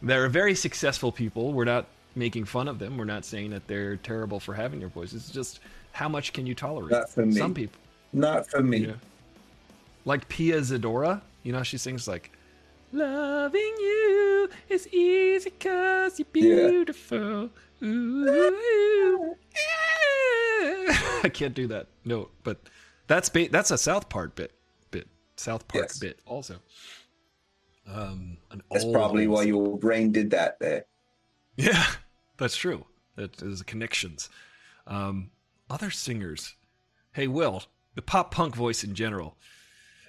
They're 0.02 0.28
very 0.28 0.54
successful 0.54 1.12
people. 1.12 1.52
We're 1.52 1.64
not 1.64 1.87
making 2.14 2.44
fun 2.44 2.68
of 2.68 2.78
them. 2.78 2.96
We're 2.98 3.04
not 3.04 3.24
saying 3.24 3.50
that 3.50 3.66
they're 3.66 3.96
terrible 3.96 4.40
for 4.40 4.54
having 4.54 4.78
their 4.80 4.88
voices. 4.88 5.24
It's 5.24 5.30
just 5.30 5.60
how 5.92 6.08
much 6.08 6.32
can 6.32 6.46
you 6.46 6.54
tolerate? 6.54 6.90
Not 6.92 7.10
for 7.10 7.24
me. 7.26 7.32
Some 7.34 7.54
people, 7.54 7.78
Not 8.12 8.48
for 8.50 8.62
me. 8.62 8.78
Yeah. 8.86 8.92
like 10.04 10.28
Pia 10.28 10.60
Zadora. 10.60 11.20
You 11.42 11.52
know, 11.52 11.62
she 11.62 11.78
sings 11.78 12.06
like, 12.08 12.30
"Loving 12.92 13.74
you 13.78 14.48
is 14.68 14.86
easy 14.88 15.50
'cause 15.50 16.18
you're 16.18 16.26
Yeah. 16.34 16.68
beautiful." 16.68 17.50
Ooh, 17.82 19.36
I 21.22 21.30
can't 21.32 21.54
do 21.54 21.66
that. 21.68 21.86
No, 22.04 22.28
but 22.44 22.58
that's 23.06 23.28
ba- 23.28 23.48
that's 23.50 23.70
a 23.70 23.78
South 23.78 24.08
Park 24.08 24.34
bit. 24.34 24.52
Bit 24.90 25.06
South 25.36 25.66
Park 25.68 25.84
Yes. 25.84 25.98
bit 25.98 26.18
also. 26.26 26.56
Um, 27.86 28.36
an 28.50 28.62
That's 28.70 28.84
probably 28.84 29.26
why 29.26 29.42
your 29.44 29.78
brain 29.78 30.12
did 30.12 30.30
that 30.30 30.58
there. 30.60 30.84
Yeah, 31.60 31.86
that's 32.38 32.56
true. 32.56 32.86
That 33.16 33.40
is 33.42 33.62
connections. 33.62 34.28
Um, 34.86 35.30
other 35.68 35.90
singers. 35.90 36.54
Hey, 37.12 37.26
Will, 37.26 37.64
the 37.94 38.02
pop 38.02 38.30
punk 38.30 38.54
voice 38.54 38.84
in 38.84 38.94
general. 38.94 39.36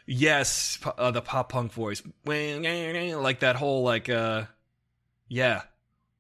Yes, 0.06 0.80
uh, 0.98 1.12
the 1.12 1.22
pop 1.22 1.52
punk 1.52 1.74
voice. 1.74 2.02
Like 2.26 3.40
that 3.42 3.56
whole 3.56 3.84
like 3.84 4.10
uh, 4.10 4.46
yeah, 5.28 5.64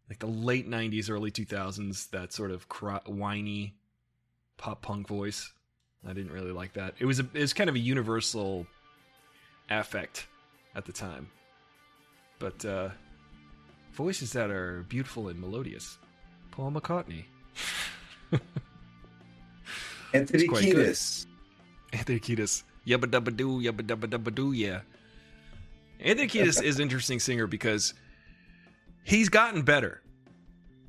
like 0.09 0.19
the 0.19 0.27
late 0.27 0.69
'90s, 0.69 1.09
early 1.09 1.31
2000s. 1.31 2.09
That 2.11 2.33
sort 2.33 2.51
of 2.51 2.65
whiny 3.07 3.75
pop 4.57 4.81
punk 4.81 5.07
voice. 5.07 5.51
I 6.07 6.13
didn't 6.13 6.31
really 6.31 6.51
like 6.51 6.73
that. 6.73 6.95
It 6.99 7.05
was 7.05 7.19
a, 7.19 7.27
it 7.33 7.41
was 7.41 7.53
kind 7.53 7.69
of 7.69 7.75
a 7.75 7.79
universal 7.79 8.65
affect 9.69 10.27
at 10.75 10.85
the 10.85 10.91
time. 10.91 11.29
But 12.39 12.65
uh, 12.65 12.89
voices 13.93 14.33
that 14.33 14.49
are 14.49 14.83
beautiful 14.89 15.27
and 15.27 15.39
melodious. 15.39 15.97
Paul 16.51 16.71
McCartney, 16.71 17.25
Anthony 20.13 20.47
good. 20.47 20.63
Kiedis. 20.63 21.25
Anthony 21.93 22.19
Kiedis. 22.19 22.63
Yabba 22.85 23.05
dabba 23.05 23.35
doo, 23.35 23.61
yabba 23.61 23.83
dabba 23.83 24.07
dabba 24.07 24.33
doo, 24.33 24.51
yeah. 24.51 24.81
Anthony 25.99 26.27
Kiedis 26.27 26.61
is 26.61 26.77
an 26.77 26.83
interesting 26.83 27.19
singer 27.19 27.47
because 27.47 27.93
he's 29.03 29.29
gotten 29.29 29.61
better. 29.61 30.01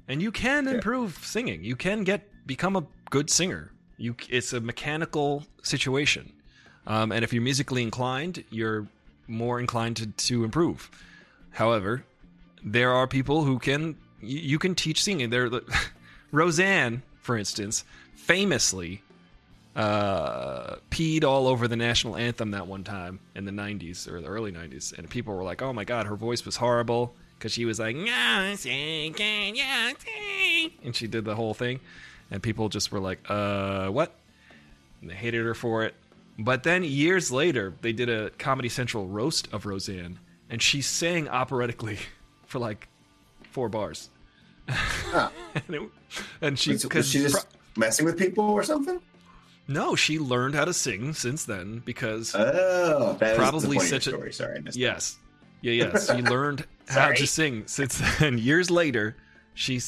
And 0.09 0.21
you 0.21 0.33
can 0.33 0.67
improve 0.67 1.19
singing. 1.23 1.63
You 1.63 1.77
can 1.77 2.03
get 2.05 2.29
become 2.47 2.77
a 2.77 2.85
good 3.11 3.31
singer. 3.31 3.73
You 3.99 4.17
it's 4.29 4.53
a 4.53 4.61
mechanical 4.61 5.47
situation. 5.63 6.33
Um, 6.87 7.13
and 7.13 7.23
if 7.23 7.33
you're 7.33 7.43
musically 7.43 7.83
inclined, 7.83 8.43
you're 8.51 8.89
more 9.29 9.61
inclined 9.61 9.97
to, 9.99 10.07
to 10.07 10.45
improve. 10.45 10.91
However, 11.51 12.05
there 12.65 12.93
are 12.93 13.07
people 13.07 13.45
who 13.45 13.59
can 13.59 13.97
you, 14.21 14.39
you 14.39 14.59
can 14.59 14.75
teach 14.75 15.03
singing. 15.03 15.31
There, 15.31 15.51
Roseanne, 16.33 17.03
for 17.21 17.37
instance, 17.37 17.85
famously 18.15 19.03
uh, 19.75 20.77
peed 20.91 21.25
all 21.25 21.47
over 21.47 21.67
the 21.67 21.77
national 21.77 22.17
anthem 22.17 22.51
that 22.53 22.67
one 22.67 22.85
time 22.85 23.21
in 23.35 23.45
the 23.45 23.53
90s 23.53 24.07
or 24.11 24.21
the 24.21 24.29
early 24.29 24.53
90s, 24.53 24.97
and 24.97 25.09
people 25.09 25.35
were 25.35 25.45
like, 25.45 25.63
"Oh 25.63 25.73
my 25.73 25.85
god, 25.85 26.07
her 26.07 26.17
voice 26.17 26.45
was 26.45 26.57
horrible." 26.57 27.15
Because 27.39 27.53
she 27.53 27.65
was 27.65 27.81
like, 27.81 27.97
"Yeah, 27.97 28.55
sing, 28.55 29.15
can 29.15 29.55
you 29.57 29.65
sing?" 29.99 30.71
and 30.85 30.95
she 30.95 31.07
did 31.09 31.25
the 31.25 31.35
whole 31.35 31.55
thing, 31.55 31.81
and 32.31 32.43
people 32.43 32.69
just 32.69 32.93
were 32.93 33.01
like, 33.01 33.19
"Uh, 33.29 33.89
what?" 33.89 34.15
And 35.01 35.11
they 35.11 35.15
hated 35.15 35.45
her 35.45 35.55
for 35.55 35.85
it. 35.85 35.95
But 36.39 36.63
then 36.63 36.85
years 36.85 37.31
later, 37.33 37.75
they 37.83 37.93
did 37.93 38.09
a 38.09 38.31
Comedy 38.31 38.69
Central 38.69 39.07
roast 39.07 39.53
of 39.53 39.67
Roseanne, 39.67 40.19
and 40.49 40.63
she 40.63 40.81
sang 40.81 41.29
operatically 41.29 41.99
for 42.53 42.59
like 42.59 42.87
four 43.51 43.69
bars. 43.71 44.11
and, 44.69 45.31
it- 45.71 45.91
and 46.41 46.59
she 46.59 46.71
Was, 46.73 46.77
was 46.77 46.83
because 46.85 47.09
she 47.09 47.19
just 47.21 47.47
messing 47.77 48.05
with 48.07 48.19
people 48.19 48.45
or 48.45 48.63
something? 48.63 49.01
no, 49.69 49.95
she 49.97 50.19
learned 50.19 50.55
how 50.55 50.65
to 50.67 50.75
sing 50.75 51.15
since 51.15 51.45
then 51.47 51.81
because 51.85 52.35
Oh, 52.35 53.17
Probably 53.37 53.79
such 53.79 54.07
a- 54.07 54.11
story. 54.11 54.33
Sorry, 54.33 54.59
I 54.59 54.61
missed 54.61 54.77
yes, 54.79 55.17
yeah, 55.63 55.73
yes, 55.73 56.11
she 56.15 56.21
learned 56.35 56.67
how 56.89 57.11
to 57.13 57.27
sing 57.27 57.65
since 57.67 58.01
then. 58.19 58.37
Years 58.51 58.71
later, 58.71 59.17
she 59.55 59.81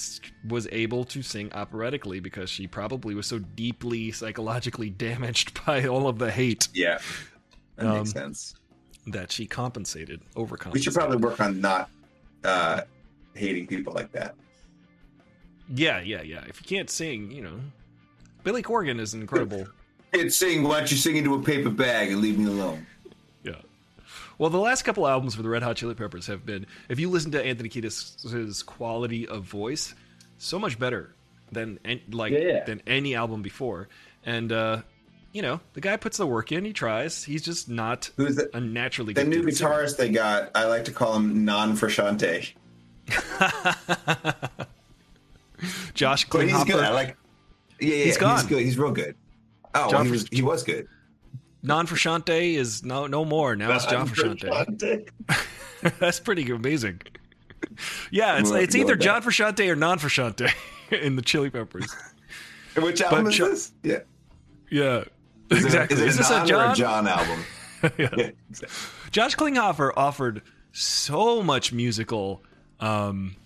was 0.49 0.67
able 0.73 1.05
to 1.05 1.23
sing 1.23 1.53
operatically 1.53 2.21
because 2.21 2.49
she 2.51 2.67
probably 2.67 3.15
was 3.15 3.27
so 3.27 3.39
deeply 3.39 4.11
psychologically 4.13 4.89
damaged 4.91 5.65
by 5.67 5.87
all 5.87 6.09
of 6.09 6.19
the 6.19 6.31
hate. 6.31 6.69
Yeah, 6.73 6.99
that 7.77 7.87
Um, 7.87 7.99
makes 7.99 8.13
sense. 8.13 8.55
that 9.09 9.31
she 9.33 9.47
compensated, 9.47 10.21
overcompensated. 10.37 10.73
We 10.73 10.83
should 10.83 10.95
probably 10.95 11.17
work 11.19 11.41
on 11.41 11.61
not 11.61 11.91
uh, 12.45 12.83
hating 13.35 13.67
people 13.67 13.93
like 13.93 14.13
that. 14.13 14.35
Yeah, 15.75 16.01
yeah, 16.01 16.23
yeah. 16.23 16.45
If 16.49 16.61
you 16.61 16.67
can't 16.77 16.91
sing, 16.91 17.31
you 17.31 17.43
know, 17.43 17.59
Billy 18.43 18.63
Corgan 18.63 19.01
is 19.01 19.15
an 19.15 19.21
incredible. 19.23 19.67
Kids 20.13 20.37
sing, 20.37 20.63
why 20.63 20.79
don't 20.79 20.91
you 20.91 20.97
sing 20.97 21.17
into 21.17 21.35
a 21.35 21.43
paper 21.43 21.71
bag 21.71 22.11
and 22.13 22.21
leave 22.21 22.39
me 22.39 22.45
alone? 22.47 22.87
Yeah. 23.43 23.57
Well, 24.39 24.51
the 24.51 24.59
last 24.59 24.83
couple 24.83 25.09
albums 25.09 25.35
for 25.35 25.43
the 25.43 25.49
Red 25.49 25.63
Hot 25.63 25.77
Chili 25.77 25.95
Peppers 25.95 26.27
have 26.29 26.45
been, 26.47 26.67
if 26.89 27.01
you 27.01 27.09
listen 27.11 27.33
to 27.33 27.45
Anthony 27.45 27.69
Kiedis' 27.69 28.65
quality 28.65 29.27
of 29.27 29.43
voice, 29.45 29.95
so 30.39 30.59
much 30.59 30.79
better 30.79 31.15
than 31.51 31.79
an- 31.85 32.01
like 32.13 32.33
Yeah. 32.33 32.65
than 32.65 32.83
any 32.87 33.15
album 33.15 33.43
before. 33.43 33.89
And 34.25 34.53
uh, 34.53 34.83
you 35.35 35.43
know, 35.43 35.61
the 35.75 35.81
guy 35.83 35.97
puts 35.99 36.17
the 36.17 36.27
work 36.27 36.53
in. 36.53 36.65
He 36.65 36.73
tries. 36.73 37.25
He's 37.25 37.43
just 37.43 37.69
not 37.69 38.09
Who's 38.17 38.37
the, 38.37 38.49
a 38.57 38.61
naturally 38.61 39.13
good. 39.13 39.27
the 39.27 39.29
new 39.29 39.43
guitarist 39.43 39.97
they 39.99 40.09
got? 40.09 40.51
I 40.55 40.67
like 40.67 40.85
to 40.87 40.93
call 40.93 41.15
him 41.17 41.45
Non 41.45 41.77
Frusciante. 41.77 42.53
Josh 45.95 46.29
But 46.29 46.49
he's 46.49 46.65
good. 46.65 46.83
I 46.83 46.91
like. 46.91 47.17
Yeah, 47.81 47.95
yeah, 47.97 48.05
He's 48.05 48.17
gone. 48.17 48.39
He's 48.39 48.47
good. 48.47 48.63
He's 48.63 48.79
real 48.79 48.93
good. 48.93 49.17
Oh, 49.75 49.91
John 49.91 50.07
he 50.07 50.13
was. 50.13 50.29
He 50.31 50.43
was 50.43 50.63
good. 50.63 50.87
non 51.63 51.87
Frusciante 51.87 52.55
is 52.55 52.85
no 52.85 53.07
no 53.07 53.25
more. 53.25 53.57
Now 53.57 53.73
it's 53.73 53.87
John 53.87 54.09
Frusciante. 54.09 55.09
That's 55.99 56.21
pretty 56.21 56.49
amazing. 56.51 57.03
Yeah, 58.11 58.39
it's 58.39 58.51
it's 58.53 58.75
either 58.77 58.95
John 58.95 59.21
that. 59.21 59.29
Frusciante 59.29 59.69
or 59.69 59.75
non 59.77 59.99
Frusciante 59.99 60.53
in 60.93 61.17
the 61.17 61.23
Chili 61.23 61.51
Peppers. 61.51 61.93
Which 62.77 63.01
album 63.03 63.27
is 63.27 63.35
Jo- 63.37 63.49
this? 63.51 63.73
Yeah. 63.83 63.99
Yeah. 64.71 65.05
Is 65.51 65.65
exactly. 65.65 65.97
Is 65.97 66.03
it, 66.03 66.09
Is 66.09 66.15
a 66.15 66.19
this 66.19 66.31
a 66.31 66.47
John? 66.47 66.71
a 66.71 66.75
John 66.75 67.07
album? 67.07 67.45
Yeah. 67.99 68.09
yeah. 68.17 68.31
Josh 69.11 69.37
Klinghoffer 69.37 69.91
offered 69.95 70.41
so 70.73 71.43
much 71.43 71.71
musical, 71.71 72.43
um, 72.81 73.37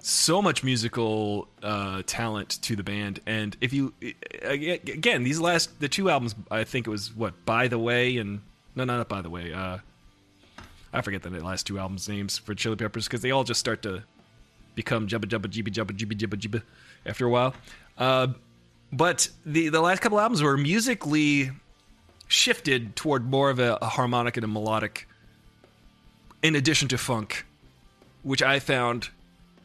so 0.00 0.42
much 0.42 0.64
musical 0.64 1.46
uh, 1.62 2.02
talent 2.04 2.60
to 2.62 2.74
the 2.74 2.82
band. 2.82 3.20
And 3.26 3.56
if 3.60 3.72
you 3.72 3.94
again, 4.42 5.22
these 5.22 5.38
last 5.38 5.78
the 5.78 5.88
two 5.88 6.10
albums, 6.10 6.34
I 6.50 6.64
think 6.64 6.88
it 6.88 6.90
was 6.90 7.14
what 7.14 7.44
by 7.44 7.68
the 7.68 7.78
way 7.78 8.16
and 8.16 8.40
no, 8.74 8.82
no, 8.82 8.96
not 8.96 9.08
by 9.08 9.22
the 9.22 9.30
way. 9.30 9.52
Uh, 9.52 9.78
I 10.92 11.00
forget 11.02 11.22
the 11.22 11.30
last 11.30 11.66
two 11.68 11.78
albums 11.78 12.08
names 12.08 12.38
for 12.38 12.54
Chili 12.56 12.74
Peppers 12.74 13.06
because 13.06 13.20
they 13.22 13.30
all 13.30 13.44
just 13.44 13.60
start 13.60 13.82
to 13.82 14.02
become 14.74 15.06
jubba 15.06 15.26
jubba 15.26 15.46
jibba 15.46 15.68
jubba 15.72 15.92
jibba 15.96 16.14
jibba 16.18 16.36
jibba 16.36 16.62
after 17.06 17.24
a 17.24 17.30
while. 17.30 17.54
Uh, 17.96 18.28
but 18.92 19.28
the 19.46 19.68
the 19.68 19.80
last 19.80 20.00
couple 20.00 20.18
albums 20.18 20.42
were 20.42 20.56
musically 20.56 21.50
shifted 22.28 22.94
toward 22.94 23.28
more 23.28 23.50
of 23.50 23.58
a, 23.58 23.78
a 23.82 23.86
harmonic 23.86 24.36
and 24.36 24.44
a 24.44 24.48
melodic 24.48 25.08
in 26.42 26.54
addition 26.54 26.88
to 26.88 26.96
funk 26.96 27.44
which 28.22 28.42
i 28.42 28.58
found 28.58 29.10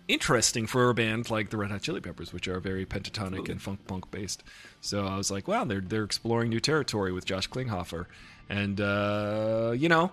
interesting 0.07 0.67
for 0.67 0.89
a 0.89 0.93
band 0.93 1.29
like 1.29 1.49
the 1.49 1.57
red 1.57 1.71
hot 1.71 1.81
chili 1.81 1.99
peppers 1.99 2.31
which 2.31 2.47
are 2.47 2.59
very 2.59 2.85
pentatonic 2.85 3.49
and 3.49 3.61
funk 3.61 3.79
punk 3.87 4.09
based. 4.11 4.43
So 4.81 5.05
i 5.05 5.17
was 5.17 5.31
like 5.31 5.47
wow 5.47 5.63
they're 5.65 5.81
they're 5.81 6.03
exploring 6.03 6.49
new 6.49 6.59
territory 6.59 7.11
with 7.11 7.25
josh 7.25 7.49
klinghoffer. 7.49 8.05
And 8.49 8.79
uh 8.79 9.73
you 9.75 9.89
know 9.89 10.11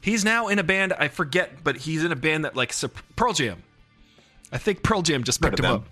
he's 0.00 0.24
now 0.24 0.48
in 0.48 0.58
a 0.58 0.64
band 0.64 0.92
i 0.94 1.08
forget 1.08 1.62
but 1.62 1.76
he's 1.76 2.04
in 2.04 2.10
a 2.10 2.16
band 2.16 2.44
that 2.44 2.56
like 2.56 2.74
pearl 3.16 3.32
jam. 3.32 3.62
I 4.52 4.58
think 4.58 4.82
pearl 4.82 5.02
jam 5.02 5.22
just 5.22 5.40
picked 5.40 5.60
him 5.60 5.66
up. 5.66 5.84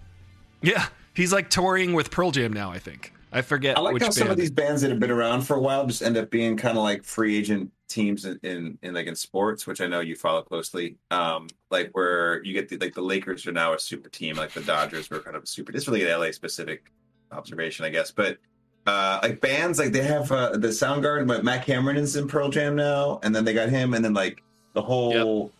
Yeah 0.61 0.87
he's 1.19 1.33
like 1.33 1.51
touring 1.51 1.93
with 1.93 2.11
pearl 2.11 2.31
jam 2.31 2.53
now 2.53 2.71
i 2.71 2.79
think 2.79 3.13
i 3.33 3.43
forget 3.43 3.77
I 3.77 3.81
like 3.81 3.95
which 3.95 4.03
how 4.03 4.07
band 4.07 4.15
some 4.15 4.31
of 4.31 4.37
these 4.37 4.51
bands 4.51 4.81
that 4.83 4.91
have 4.91 5.01
been 5.01 5.11
around 5.11 5.43
for 5.43 5.57
a 5.57 5.61
while 5.61 5.87
just 5.87 6.03
end 6.03 6.17
up 6.17 6.31
being 6.31 6.57
kind 6.57 6.79
of 6.79 6.85
like 6.85 7.05
free 7.05 7.37
agent 7.37 7.71
teams 7.89 8.25
in, 8.25 8.39
in, 8.43 8.79
in 8.83 8.95
like 8.95 9.07
in 9.07 9.17
sports, 9.17 9.67
which 9.67 9.81
I 9.81 9.87
know 9.87 10.01
you 10.01 10.15
follow 10.15 10.43
closely. 10.43 10.97
Um, 11.11 11.49
like 11.71 11.91
where 11.93 12.43
you 12.45 12.53
get 12.53 12.69
the 12.69 12.77
like 12.77 12.95
the 12.95 13.03
Lakers 13.03 13.47
are 13.47 13.53
now 13.53 13.75
a 13.75 13.79
super 13.79 14.09
team, 14.09 14.37
like 14.37 14.53
the 14.53 14.61
Dodgers 14.61 15.11
were 15.11 15.21
kind 15.21 15.37
of 15.37 15.43
a 15.43 15.47
super. 15.47 15.73
It's 15.75 15.89
really 15.89 16.09
an 16.09 16.21
LA 16.21 16.31
specific 16.31 16.93
observation, 17.33 17.85
I 17.85 17.91
guess. 17.91 18.11
But 18.11 18.39
uh, 18.87 19.21
like 19.23 19.41
bands, 19.41 19.79
like 19.79 19.93
they 19.93 20.03
have 20.03 20.31
uh, 20.31 20.51
the 20.51 20.69
Soundgarden, 20.69 21.27
but 21.27 21.45
Matt 21.45 21.67
Cameron 21.67 21.97
is 21.97 22.17
in 22.17 22.29
Pearl 22.29 22.51
Jam 22.51 22.77
now, 22.77 23.21
and 23.23 23.35
then 23.35 23.45
they 23.45 23.55
got 23.55 23.69
him, 23.71 23.95
and 23.95 24.05
then 24.05 24.15
like 24.15 24.43
the 24.75 24.83
whole 24.83 25.51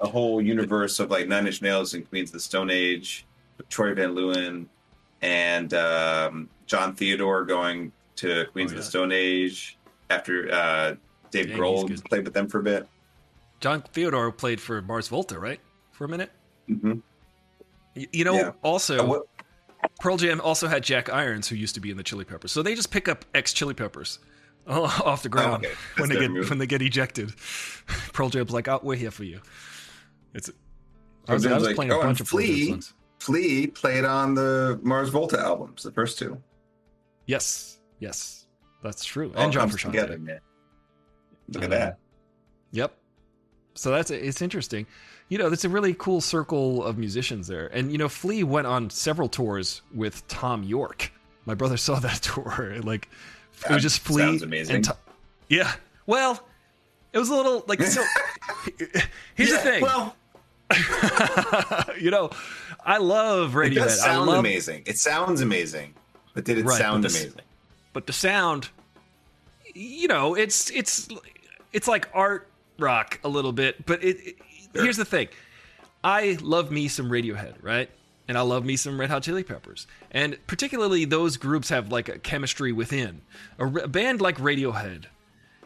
a 0.00 0.06
whole 0.06 0.40
universe 0.40 1.00
of 1.00 1.10
like 1.10 1.28
Nine 1.28 1.46
Inch 1.46 1.60
Nails 1.60 1.94
and 1.94 2.08
Queens 2.08 2.30
of 2.30 2.34
the 2.34 2.40
Stone 2.40 2.70
Age, 2.70 3.26
Troy 3.68 3.94
Van 3.94 4.14
Leeuwen, 4.14 4.66
and 5.22 5.72
um, 5.74 6.48
Jon 6.66 6.94
Theodore 6.94 7.44
going 7.44 7.92
to 8.16 8.46
Queens 8.52 8.72
Oh, 8.72 8.76
of 8.76 8.80
the 8.82 8.84
Stone 8.84 9.12
Age 9.12 9.78
after 10.10 10.50
uh, 10.52 10.94
Dave 11.30 11.48
Dang, 11.48 11.58
Grohl 11.58 12.04
played 12.08 12.24
with 12.24 12.34
them 12.34 12.48
for 12.48 12.60
a 12.60 12.62
bit. 12.62 12.88
Jon 13.60 13.82
Theodore 13.92 14.32
played 14.32 14.60
for 14.60 14.80
Mars 14.82 15.08
Volta, 15.08 15.38
right? 15.38 15.60
For 15.92 16.04
a 16.04 16.08
minute. 16.08 16.30
hmm 16.66 16.94
Y- 17.96 18.06
You 18.12 18.24
know, 18.24 18.34
Yeah. 18.34 18.52
also 18.62 18.98
Uh, 19.00 19.06
what- 19.06 19.22
Pearl 19.98 20.16
Jam 20.18 20.40
also 20.42 20.68
had 20.68 20.82
Jack 20.82 21.08
Irons, 21.10 21.48
who 21.48 21.56
used 21.56 21.74
to 21.74 21.80
be 21.80 21.90
in 21.90 21.96
the 21.96 22.02
Chili 22.02 22.24
Peppers. 22.24 22.52
So 22.52 22.62
they 22.62 22.74
just 22.74 22.90
pick 22.90 23.08
up 23.08 23.24
ex 23.34 23.52
Chili 23.52 23.72
Peppers 23.74 24.18
off 24.66 25.22
the 25.22 25.28
ground 25.30 25.64
Oh, 25.66 25.68
okay. 25.68 25.76
when 25.98 26.08
they 26.10 26.18
get 26.18 26.50
when 26.50 26.58
they 26.58 26.66
get 26.66 26.82
ejected. 26.82 27.32
Pearl 28.12 28.28
Jam's 28.28 28.50
like, 28.50 28.68
"Oh, 28.68 28.78
we're 28.82 28.94
here 28.96 29.10
for 29.10 29.24
you." 29.24 29.40
It's. 30.34 30.50
I 31.28 31.32
was, 31.34 31.46
I 31.46 31.54
was 31.58 31.72
playing 31.74 31.90
like, 31.90 31.90
a 31.90 31.94
"Oh, 31.94 32.00
and 32.00 32.08
bunch 32.08 32.20
of 32.20 32.28
Pearl 32.28 32.40
Jam 32.42 32.68
songs. 32.68 32.94
Flea 33.20 33.66
played 33.68 34.04
on 34.04 34.34
the 34.34 34.80
Mars 34.82 35.10
Volta 35.10 35.38
albums, 35.38 35.82
the 35.84 35.92
first 35.92 36.18
two. 36.18 36.40
Yes, 37.26 37.78
yes, 38.00 38.46
that's 38.82 39.04
true. 39.04 39.32
All 39.36 39.44
and 39.44 39.52
John 39.52 39.68
comes 39.68 39.82
together, 39.82 40.16
Frusciante. 40.18 40.22
man. 40.24 40.40
Look 41.48 41.64
Um, 41.64 41.72
at 41.72 41.78
that. 41.78 41.98
Yep. 42.72 42.96
So 43.74 43.90
that's 43.90 44.10
it's 44.10 44.42
interesting. 44.42 44.86
You 45.28 45.38
know, 45.38 45.46
it's 45.48 45.64
a 45.64 45.68
really 45.68 45.94
cool 45.94 46.20
circle 46.20 46.82
of 46.84 46.98
musicians 46.98 47.46
there. 47.46 47.68
And 47.68 47.92
you 47.92 47.98
know, 47.98 48.08
Flea 48.08 48.42
went 48.42 48.66
on 48.66 48.90
several 48.90 49.28
tours 49.28 49.82
with 49.94 50.26
Thom 50.26 50.64
Yorke. 50.64 51.12
My 51.46 51.54
brother 51.54 51.76
saw 51.76 51.98
that 52.00 52.14
tour. 52.22 52.76
Like 52.82 53.08
it 53.68 53.72
was 53.72 53.82
just 53.82 54.00
Flea 54.00 54.22
sounds 54.22 54.42
amazing. 54.42 54.76
and 54.76 54.84
Tom- 54.86 54.96
Yeah. 55.48 55.72
Well, 56.06 56.42
it 57.12 57.18
was 57.18 57.28
a 57.28 57.34
little 57.34 57.64
like 57.68 57.80
so 57.82 58.02
Here's 59.34 59.50
the 59.50 59.58
thing. 59.58 59.82
Well, 59.82 60.16
you 62.00 62.10
know, 62.10 62.30
I 62.84 62.98
love 62.98 63.54
it 63.56 63.58
Radiohead. 63.58 63.74
does 63.74 64.00
I 64.00 64.06
sound 64.06 64.26
love 64.26 64.38
amazing. 64.38 64.82
It 64.86 64.98
sounds 64.98 65.40
amazing, 65.40 65.94
but 66.34 66.44
did 66.44 66.58
it 66.58 66.64
Right, 66.64 66.78
sound 66.78 67.02
but 67.02 67.10
this- 67.12 67.22
amazing? 67.24 67.40
but 67.92 68.06
the 68.06 68.12
sound 68.12 68.68
you 69.74 70.06
know 70.08 70.34
it's 70.34 70.70
it's 70.70 71.08
it's 71.72 71.86
like 71.88 72.08
art 72.14 72.48
rock 72.78 73.18
a 73.24 73.28
little 73.28 73.52
bit 73.52 73.84
but 73.86 74.02
it, 74.02 74.16
it- 74.20 74.36
here's 74.74 74.96
the 74.96 75.04
thing 75.04 75.28
i 76.04 76.36
love 76.40 76.70
me 76.70 76.86
some 76.88 77.08
radiohead 77.10 77.54
right 77.62 77.88
and 78.28 78.36
i 78.38 78.40
love 78.40 78.64
me 78.64 78.76
some 78.76 78.98
red 78.98 79.10
hot 79.10 79.22
chili 79.22 79.42
peppers 79.44 79.86
and 80.12 80.36
particularly 80.46 81.04
those 81.04 81.36
groups 81.36 81.68
have 81.68 81.90
like 81.92 82.08
a 82.08 82.18
chemistry 82.18 82.72
within 82.72 83.20
a 83.58 83.66
band 83.88 84.20
like 84.20 84.38
radiohead 84.38 85.04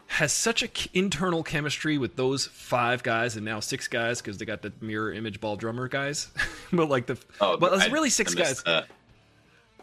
has 0.07 0.31
such 0.31 0.63
a 0.63 0.69
internal 0.93 1.43
chemistry 1.43 1.97
with 1.97 2.15
those 2.15 2.45
five 2.45 3.03
guys 3.03 3.35
and 3.35 3.43
now 3.45 3.59
six 3.59 3.87
guys 3.87 4.21
because 4.21 4.37
they 4.37 4.45
got 4.45 4.61
the 4.61 4.71
mirror 4.79 5.11
image 5.11 5.39
ball 5.41 5.55
drummer 5.55 5.87
guys. 5.87 6.27
but 6.73 6.89
like 6.89 7.05
the 7.07 7.17
Oh, 7.41 7.57
well, 7.59 7.73
it's 7.73 7.89
really 7.91 8.09
six 8.09 8.33
guys. 8.35 8.61
that. 8.63 8.87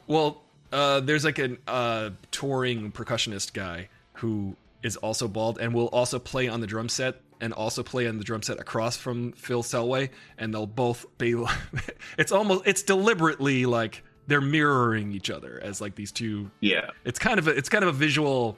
Well, 0.06 0.42
uh, 0.72 1.00
there's 1.00 1.24
like 1.24 1.38
a 1.38 1.56
uh, 1.68 2.10
touring 2.30 2.92
percussionist 2.92 3.52
guy 3.52 3.88
who 4.14 4.56
is 4.82 4.96
also 4.96 5.28
bald 5.28 5.58
and 5.58 5.74
will 5.74 5.86
also 5.88 6.18
play 6.18 6.48
on 6.48 6.60
the 6.60 6.66
drum 6.66 6.88
set 6.88 7.20
and 7.40 7.52
also 7.52 7.82
play 7.82 8.06
on 8.06 8.18
the 8.18 8.24
drum 8.24 8.42
set 8.42 8.60
across 8.60 8.96
from 8.96 9.32
Phil 9.32 9.62
Selway, 9.62 10.10
and 10.38 10.54
they'll 10.54 10.66
both 10.66 11.06
be. 11.18 11.34
it's 12.18 12.32
almost 12.32 12.62
it's 12.66 12.82
deliberately 12.82 13.66
like 13.66 14.02
they're 14.28 14.40
mirroring 14.40 15.12
each 15.12 15.30
other 15.30 15.60
as 15.62 15.80
like 15.80 15.96
these 15.96 16.12
two 16.12 16.48
Yeah. 16.60 16.90
it's 17.04 17.18
kind 17.18 17.40
of 17.40 17.48
a, 17.48 17.50
it's 17.50 17.68
kind 17.68 17.82
of 17.82 17.88
a 17.88 17.96
visual 17.98 18.56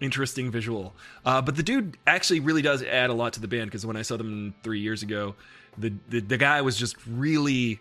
interesting 0.00 0.50
visual 0.50 0.94
uh, 1.26 1.40
but 1.42 1.56
the 1.56 1.62
dude 1.62 1.96
actually 2.06 2.40
really 2.40 2.62
does 2.62 2.82
add 2.82 3.10
a 3.10 3.12
lot 3.12 3.32
to 3.32 3.40
the 3.40 3.48
band 3.48 3.66
because 3.66 3.84
when 3.84 3.96
i 3.96 4.02
saw 4.02 4.16
them 4.16 4.54
three 4.62 4.80
years 4.80 5.02
ago 5.02 5.34
the, 5.78 5.92
the 6.08 6.20
the 6.20 6.36
guy 6.38 6.60
was 6.62 6.76
just 6.76 6.96
really 7.06 7.78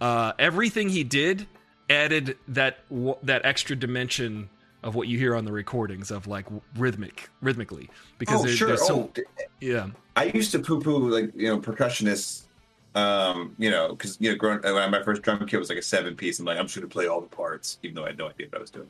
uh, 0.00 0.32
everything 0.38 0.88
he 0.88 1.04
did 1.04 1.46
added 1.90 2.36
that 2.48 2.78
w- 2.88 3.16
that 3.22 3.44
extra 3.44 3.76
dimension 3.76 4.48
of 4.82 4.94
what 4.94 5.06
you 5.08 5.18
hear 5.18 5.36
on 5.36 5.44
the 5.44 5.52
recordings 5.52 6.10
of 6.10 6.26
like 6.26 6.46
rhythmic 6.76 7.28
rhythmically 7.42 7.90
because 8.18 8.40
Oh, 8.40 8.44
there- 8.46 8.56
sure. 8.56 8.68
there's 8.68 8.86
so 8.86 9.10
oh, 9.16 9.22
yeah 9.60 9.88
I 10.16 10.24
used 10.24 10.52
to 10.52 10.58
poo-poo 10.58 11.08
like 11.08 11.30
you 11.36 11.48
know 11.48 11.60
percussionists, 11.60 12.42
um, 12.94 13.54
you 13.58 13.70
know, 13.70 13.90
because 13.90 14.16
you 14.20 14.30
know, 14.30 14.36
growing 14.36 14.60
when 14.62 14.90
my 14.90 15.02
first 15.02 15.22
drum 15.22 15.46
kit 15.46 15.58
was 15.58 15.68
like 15.68 15.78
a 15.78 15.82
seven-piece. 15.82 16.40
I'm 16.40 16.44
like, 16.46 16.58
I'm 16.58 16.66
just 16.66 16.74
gonna 16.76 16.88
play 16.88 17.06
all 17.06 17.20
the 17.20 17.28
parts, 17.28 17.78
even 17.82 17.94
though 17.94 18.04
I 18.04 18.08
had 18.08 18.18
no 18.18 18.28
idea 18.28 18.48
what 18.48 18.58
I 18.58 18.60
was 18.60 18.70
doing. 18.70 18.88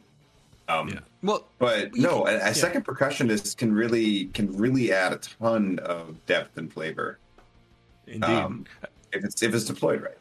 Um, 0.70 0.88
yeah 0.88 1.00
well 1.22 1.46
But 1.58 1.94
You 1.96 2.02
no, 2.02 2.24
can- 2.24 2.34
a, 2.36 2.50
a 2.50 2.54
second 2.54 2.84
percussionist 2.84 3.56
can 3.56 3.72
really 3.72 4.26
can 4.26 4.56
really 4.56 4.92
add 4.92 5.12
a 5.12 5.16
ton 5.16 5.78
of 5.80 6.24
depth 6.26 6.56
and 6.56 6.72
flavor 6.72 7.18
indeed 8.06 8.24
um, 8.24 8.64
if 9.12 9.24
it's 9.24 9.42
if 9.42 9.54
it's 9.54 9.64
deployed 9.64 10.02
right. 10.02 10.18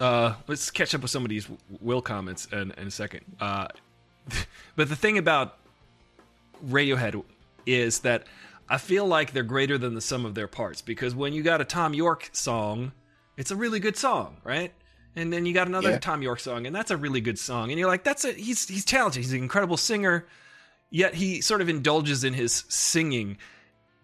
uh, 0.00 0.34
let's 0.46 0.70
catch 0.70 0.94
up 0.94 1.02
with 1.02 1.10
some 1.10 1.24
of 1.24 1.28
these 1.30 1.48
will 1.80 2.02
comments 2.02 2.46
in, 2.52 2.70
in 2.72 2.88
a 2.88 2.90
second. 2.90 3.22
Uh, 3.40 3.68
but 4.76 4.88
the 4.88 4.96
thing 4.96 5.16
about 5.18 5.56
Radiohead 6.66 7.22
is 7.64 8.00
that 8.00 8.24
I 8.68 8.78
feel 8.78 9.06
like 9.06 9.32
they're 9.32 9.42
greater 9.42 9.78
than 9.78 9.94
the 9.94 10.00
sum 10.00 10.26
of 10.26 10.34
their 10.34 10.48
parts 10.48 10.82
because 10.82 11.14
when 11.14 11.32
you 11.32 11.42
got 11.42 11.60
a 11.60 11.64
Thom 11.64 11.94
Yorke 11.94 12.30
song, 12.32 12.92
it's 13.36 13.50
a 13.50 13.56
really 13.56 13.80
good 13.80 13.96
song, 13.96 14.36
right? 14.44 14.72
And 15.16 15.32
then 15.32 15.46
you 15.46 15.54
got 15.54 15.66
another 15.66 15.90
Yeah. 15.92 15.98
Thom 15.98 16.22
Yorke 16.22 16.40
song, 16.40 16.66
and 16.66 16.76
that's 16.76 16.90
a 16.90 16.96
really 16.96 17.20
good 17.22 17.38
song. 17.38 17.70
And 17.70 17.78
you're 17.78 17.88
like, 17.88 18.04
that's 18.04 18.24
a 18.24 18.32
he's 18.32 18.68
he's 18.68 18.84
talented. 18.84 19.22
He's 19.22 19.32
an 19.32 19.38
incredible 19.38 19.78
singer, 19.78 20.26
yet 20.90 21.14
he 21.14 21.40
sort 21.40 21.62
of 21.62 21.68
indulges 21.68 22.22
in 22.22 22.34
his 22.34 22.64
singing 22.68 23.38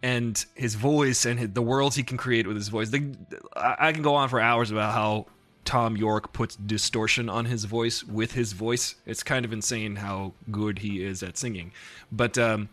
and 0.03 0.45
his 0.55 0.75
voice 0.75 1.27
and 1.27 1.39
his, 1.39 1.51
the 1.51 1.63
worlds 1.63 1.95
he 1.95 2.03
can 2.03 2.17
create 2.17 2.47
with 2.47 2.57
his 2.57 2.69
voice. 2.69 2.89
The, 2.91 3.15
I, 3.55 3.77
I 3.89 3.93
can 3.93 4.03
go 4.03 4.15
on 4.15 4.29
for 4.31 4.41
hours 4.41 4.71
about 4.71 4.95
how 4.95 5.27
Thom 5.65 5.97
Yorke 5.97 6.33
puts 6.33 6.57
distortion 6.57 7.29
on 7.29 7.45
his 7.45 7.65
voice 7.67 8.03
with 8.03 8.33
his 8.33 8.53
voice. 8.53 8.97
It's 9.07 9.23
kind 9.23 9.45
of 9.45 9.53
insane 9.53 9.97
how 9.97 10.33
good 10.51 10.79
he 10.81 11.05
is 11.05 11.23
at 11.23 11.37
singing. 11.39 11.73
But 12.11 12.39
um, 12.39 12.69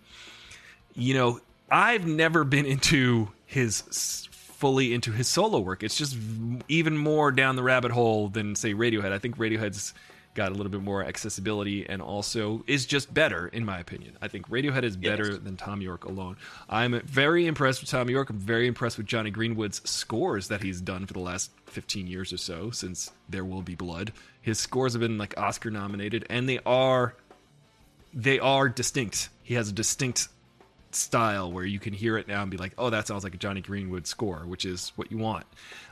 you 0.95 1.13
know, 1.13 1.39
I've 1.69 2.07
never 2.07 2.43
been 2.43 2.65
into 2.75 3.29
his 3.45 4.28
fully 4.59 4.93
into 4.93 5.13
his 5.13 5.27
solo 5.27 5.57
work. 5.59 5.83
It's 5.83 5.95
just 5.95 6.17
even 6.67 6.97
more 6.97 7.31
down 7.31 7.55
the 7.55 7.63
rabbit 7.63 7.91
hole 7.91 8.27
than 8.27 8.55
say 8.55 8.73
Radiohead. 8.73 9.13
I 9.13 9.17
think 9.17 9.37
Radiohead's 9.37 9.93
got 10.35 10.51
a 10.51 10.53
little 10.53 10.69
bit 10.69 10.81
more 10.81 11.03
accessibility 11.03 11.87
and 11.87 12.01
also 12.01 12.63
is 12.67 12.85
just 12.85 13.13
better 13.13 13.47
in 13.47 13.63
my 13.63 13.79
opinion. 13.79 14.17
I 14.21 14.27
think 14.27 14.49
Radiohead 14.49 14.83
is 14.83 14.97
better 14.97 15.37
than 15.37 15.55
Thom 15.55 15.81
Yorke 15.81 16.03
alone. 16.03 16.35
I'm 16.69 16.99
very 17.01 17.47
impressed 17.47 17.79
with 17.81 17.89
Thom 17.89 18.09
Yorke. 18.09 18.29
I'm 18.29 18.37
very 18.37 18.67
impressed 18.67 18.97
with 18.97 19.07
Jonny 19.07 19.31
Greenwood's 19.31 19.81
scores 19.89 20.49
that 20.49 20.61
he's 20.61 20.81
done 20.81 21.05
for 21.05 21.13
the 21.13 21.19
last 21.19 21.51
15 21.67 22.07
years 22.07 22.33
or 22.33 22.37
so 22.37 22.69
since 22.69 23.11
There 23.29 23.45
Will 23.45 23.61
Be 23.61 23.75
Blood. 23.75 24.11
His 24.41 24.59
scores 24.59 24.91
have 24.91 24.99
been 24.99 25.17
like 25.17 25.37
Oscar 25.37 25.71
nominated 25.71 26.25
and 26.29 26.49
they 26.49 26.59
are 26.65 27.15
they 28.13 28.39
are 28.39 28.67
distinct. 28.67 29.29
He 29.41 29.53
has 29.53 29.69
a 29.69 29.73
distinct 29.73 30.27
style 30.95 31.51
where 31.51 31.65
you 31.65 31.79
can 31.79 31.93
hear 31.93 32.17
it 32.17 32.27
now 32.27 32.41
and 32.41 32.51
be 32.51 32.57
like, 32.57 32.73
oh, 32.77 32.89
that 32.89 33.07
sounds 33.07 33.23
like 33.23 33.33
a 33.33 33.37
Jonny 33.37 33.61
Greenwood 33.61 34.07
score, 34.07 34.39
which 34.45 34.65
is 34.65 34.91
what 34.95 35.11
you 35.11 35.17
want. 35.17 35.45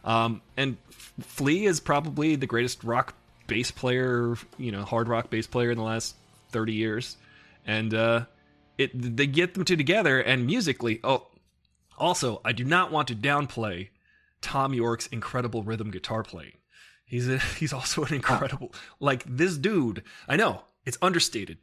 Um, 0.04 0.42
and 0.56 0.78
Flea 0.90 1.66
is 1.66 1.80
probably 1.80 2.36
the 2.36 2.48
greatest 2.48 2.84
rock 2.84 3.16
bass 3.48 3.72
player, 3.72 4.36
you 4.58 4.72
know, 4.72 4.84
hard 4.84 5.08
rock 5.08 5.30
bass 5.30 5.48
player 5.48 5.72
in 5.72 5.78
the 5.78 5.84
last 5.84 6.16
30 6.52 6.74
years. 6.74 7.18
And 7.66 7.94
uh, 7.94 8.26
it 8.78 8.92
they 8.94 9.28
get 9.28 9.54
them 9.54 9.66
two 9.66 9.76
together 9.76 10.20
and 10.20 10.46
musically, 10.46 11.00
oh, 11.04 11.28
also, 11.98 12.42
I 12.46 12.52
do 12.52 12.64
not 12.64 12.92
want 12.92 13.08
to 13.08 13.16
downplay 13.16 13.90
Thom 14.42 14.74
Yorke's 14.74 15.08
incredible 15.08 15.64
rhythm 15.64 15.90
guitar 15.90 16.24
playing. 16.24 16.54
He's 17.06 17.28
a, 17.28 17.40
he's 17.60 17.74
also 17.74 18.04
an 18.04 18.14
incredible 18.14 18.74
like 19.00 19.24
this 19.26 19.58
dude. 19.58 20.04
I 20.28 20.36
know 20.36 20.62
it's 20.86 20.98
understated, 21.02 21.58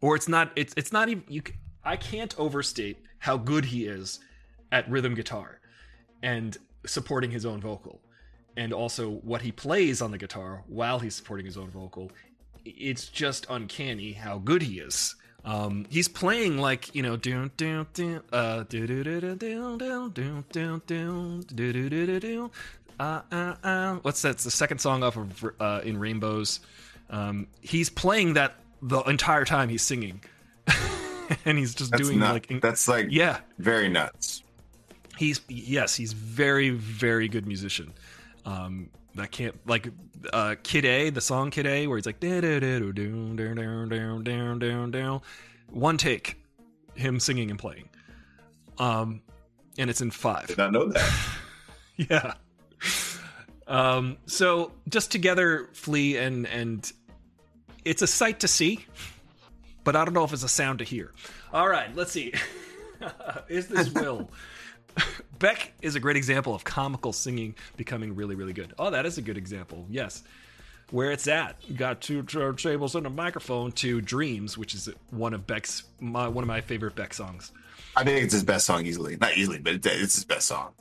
or 0.00 0.16
it's 0.16 0.28
not. 0.28 0.50
It's 0.56 0.74
it's 0.76 0.92
not 0.92 1.08
even 1.08 1.24
you. 1.28 1.42
I 1.86 1.96
can't 1.96 2.36
overstate 2.36 2.98
how 3.20 3.36
good 3.36 3.66
he 3.66 3.86
is 3.86 4.18
at 4.72 4.90
rhythm 4.90 5.14
guitar 5.14 5.60
and 6.20 6.58
supporting 6.84 7.30
his 7.30 7.46
own 7.46 7.60
vocal, 7.60 8.00
and 8.56 8.72
also 8.72 9.10
what 9.10 9.42
he 9.42 9.52
plays 9.52 10.02
on 10.02 10.10
the 10.10 10.18
guitar 10.18 10.64
while 10.66 10.98
he's 10.98 11.14
supporting 11.14 11.46
his 11.46 11.56
own 11.56 11.70
vocal. 11.70 12.10
It's 12.64 13.06
just 13.08 13.46
uncanny 13.48 14.12
how 14.12 14.38
good 14.38 14.62
he 14.62 14.80
is. 14.80 15.14
Um, 15.44 15.86
he's 15.88 16.08
playing 16.08 16.58
like 16.58 16.92
you 16.92 17.02
know, 17.04 17.14
uh. 18.32 18.64
Uh, 22.98 23.20
uh, 23.30 23.54
uh. 23.62 23.94
What's 24.02 24.22
that? 24.22 24.30
It's 24.30 24.44
the 24.44 24.50
second 24.50 24.80
song 24.80 25.04
off 25.04 25.16
of 25.16 25.44
uh, 25.60 25.82
in 25.84 25.98
Rainbows. 26.00 26.58
Um, 27.10 27.46
he's 27.60 27.90
playing 27.90 28.34
that 28.34 28.56
the 28.82 29.02
entire 29.02 29.44
time 29.44 29.68
he's 29.68 29.82
singing, 29.82 30.20
and 31.44 31.58
he's 31.58 31.74
just 31.74 31.90
that's 31.90 32.02
doing 32.02 32.18
nuts. 32.18 32.50
like 32.50 32.60
that's 32.60 32.88
like 32.88 33.06
yeah, 33.10 33.38
very 33.58 33.88
nuts. 33.88 34.42
He's 35.16 35.40
yes, 35.48 35.94
he's 35.94 36.12
very 36.12 36.70
very 36.70 37.28
good 37.28 37.46
musician. 37.46 37.92
Um, 38.44 38.90
I 39.18 39.26
can't 39.26 39.54
like 39.66 39.88
uh, 40.32 40.56
Kid 40.62 40.84
A, 40.84 41.10
the 41.10 41.20
song 41.20 41.50
Kid 41.50 41.66
A, 41.66 41.86
where 41.86 41.96
he's 41.96 42.06
like 42.06 42.20
down 42.20 42.42
down 42.42 43.36
down 43.36 43.88
down 43.88 44.24
down 44.24 44.58
down 44.58 44.90
down, 44.90 45.20
one 45.70 45.96
take, 45.96 46.36
him 46.94 47.18
singing 47.20 47.50
and 47.50 47.58
playing, 47.58 47.88
um, 48.78 49.22
and 49.78 49.90
it's 49.90 50.00
in 50.00 50.10
five. 50.10 50.48
Did 50.48 50.58
not 50.58 50.72
know 50.72 50.86
that. 50.88 51.18
yeah. 51.96 52.34
Um, 53.66 54.18
so 54.26 54.72
just 54.88 55.10
together, 55.10 55.68
Flea 55.72 56.18
and 56.18 56.46
and 56.46 56.92
it's 57.84 58.02
a 58.02 58.06
sight 58.06 58.40
to 58.40 58.48
see 58.48 58.84
but 59.86 59.94
I 59.94 60.04
don't 60.04 60.14
know 60.14 60.24
if 60.24 60.32
it's 60.32 60.42
a 60.42 60.48
sound 60.48 60.80
to 60.80 60.84
hear. 60.84 61.12
All 61.52 61.68
right, 61.68 61.94
let's 61.94 62.10
see. 62.10 62.34
is 63.48 63.68
this 63.68 63.88
Will? 63.90 64.28
Beck 65.38 65.72
is 65.80 65.94
a 65.94 66.00
great 66.00 66.16
example 66.16 66.56
of 66.56 66.64
comical 66.64 67.12
singing 67.12 67.54
becoming 67.76 68.16
really, 68.16 68.34
really 68.34 68.52
good. 68.52 68.74
Oh, 68.80 68.90
that 68.90 69.06
is 69.06 69.16
a 69.16 69.22
good 69.22 69.38
example. 69.38 69.86
Yes. 69.88 70.24
Where 70.90 71.12
it's 71.12 71.28
at. 71.28 71.56
You 71.68 71.76
got 71.76 72.00
two 72.00 72.24
turntables 72.24 72.96
uh, 72.96 72.98
and 72.98 73.06
a 73.06 73.10
microphone 73.10 73.70
to 73.72 74.00
Dreams, 74.00 74.58
which 74.58 74.74
is 74.74 74.88
one 75.10 75.34
of 75.34 75.46
Beck's 75.46 75.84
my, 76.00 76.26
one 76.26 76.42
of 76.42 76.48
my 76.48 76.60
favorite 76.60 76.96
Beck 76.96 77.14
songs. 77.14 77.52
I 77.94 78.02
think 78.02 78.24
it's 78.24 78.34
his 78.34 78.44
best 78.44 78.66
song 78.66 78.86
easily. 78.86 79.16
Not 79.16 79.36
easily, 79.36 79.58
but 79.58 79.74
it's, 79.74 79.86
it's 79.86 80.14
his 80.16 80.24
best 80.24 80.48
song. 80.48 80.72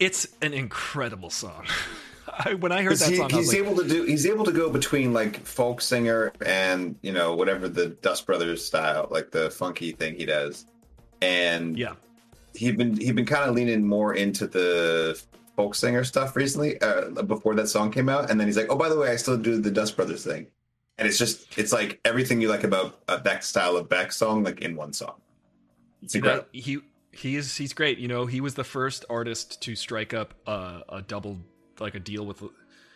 It's 0.00 0.26
an 0.42 0.54
incredible 0.54 1.30
song. 1.30 1.66
I, 2.46 2.54
when 2.54 2.72
I 2.72 2.82
heard 2.82 2.96
that 2.96 3.10
he- 3.10 3.16
song, 3.16 3.30
he's 3.30 3.48
like, 3.48 3.58
able 3.58 3.76
to 3.76 3.86
do. 3.86 4.04
He's 4.04 4.26
able 4.26 4.44
to 4.44 4.52
go 4.52 4.70
between 4.70 5.12
like 5.12 5.44
folk 5.44 5.80
singer 5.80 6.32
and 6.44 6.96
you 7.02 7.12
know 7.12 7.34
whatever 7.34 7.68
the 7.68 7.88
Dust 7.88 8.26
Brothers 8.26 8.64
style, 8.64 9.08
like 9.10 9.30
the 9.30 9.50
funky 9.50 9.92
thing 9.92 10.16
he 10.16 10.26
does. 10.26 10.66
And 11.22 11.78
yeah. 11.78 11.94
he'd 12.54 12.78
been 12.78 12.96
he'd 12.96 13.16
been 13.16 13.26
kind 13.26 13.48
of 13.48 13.54
leaning 13.54 13.86
more 13.86 14.14
into 14.14 14.46
the 14.46 15.20
folk 15.56 15.74
singer 15.74 16.04
stuff 16.04 16.36
recently 16.36 16.80
uh, 16.80 17.10
before 17.22 17.54
that 17.56 17.68
song 17.68 17.90
came 17.90 18.08
out, 18.08 18.30
and 18.30 18.40
then 18.40 18.48
he's 18.48 18.56
like, 18.56 18.70
"Oh, 18.70 18.76
by 18.76 18.88
the 18.88 18.96
way, 18.96 19.10
I 19.10 19.16
still 19.16 19.36
do 19.36 19.60
the 19.60 19.70
Dust 19.70 19.96
Brothers 19.96 20.24
thing," 20.24 20.46
and 20.98 21.06
it's 21.06 21.18
just 21.18 21.58
it's 21.58 21.72
like 21.72 22.00
everything 22.04 22.40
you 22.40 22.48
like 22.48 22.64
about 22.64 23.00
a 23.08 23.18
Beck 23.18 23.42
style 23.42 23.76
of 23.76 23.88
Beck 23.88 24.12
song, 24.12 24.42
like 24.42 24.60
in 24.60 24.76
one 24.76 24.92
song. 24.92 25.20
It's 26.02 26.14
You 26.14 26.22
know, 26.22 26.44
he 26.52 26.78
he 27.12 27.36
is 27.36 27.56
he's 27.56 27.72
great. 27.72 27.98
You 27.98 28.08
know, 28.08 28.26
he 28.26 28.40
was 28.40 28.54
the 28.54 28.64
first 28.64 29.04
artist 29.10 29.60
to 29.62 29.74
strike 29.76 30.14
up 30.14 30.34
a, 30.46 30.82
a 30.88 31.02
double 31.02 31.38
like 31.80 31.94
a 31.94 32.00
deal 32.00 32.24
with 32.26 32.42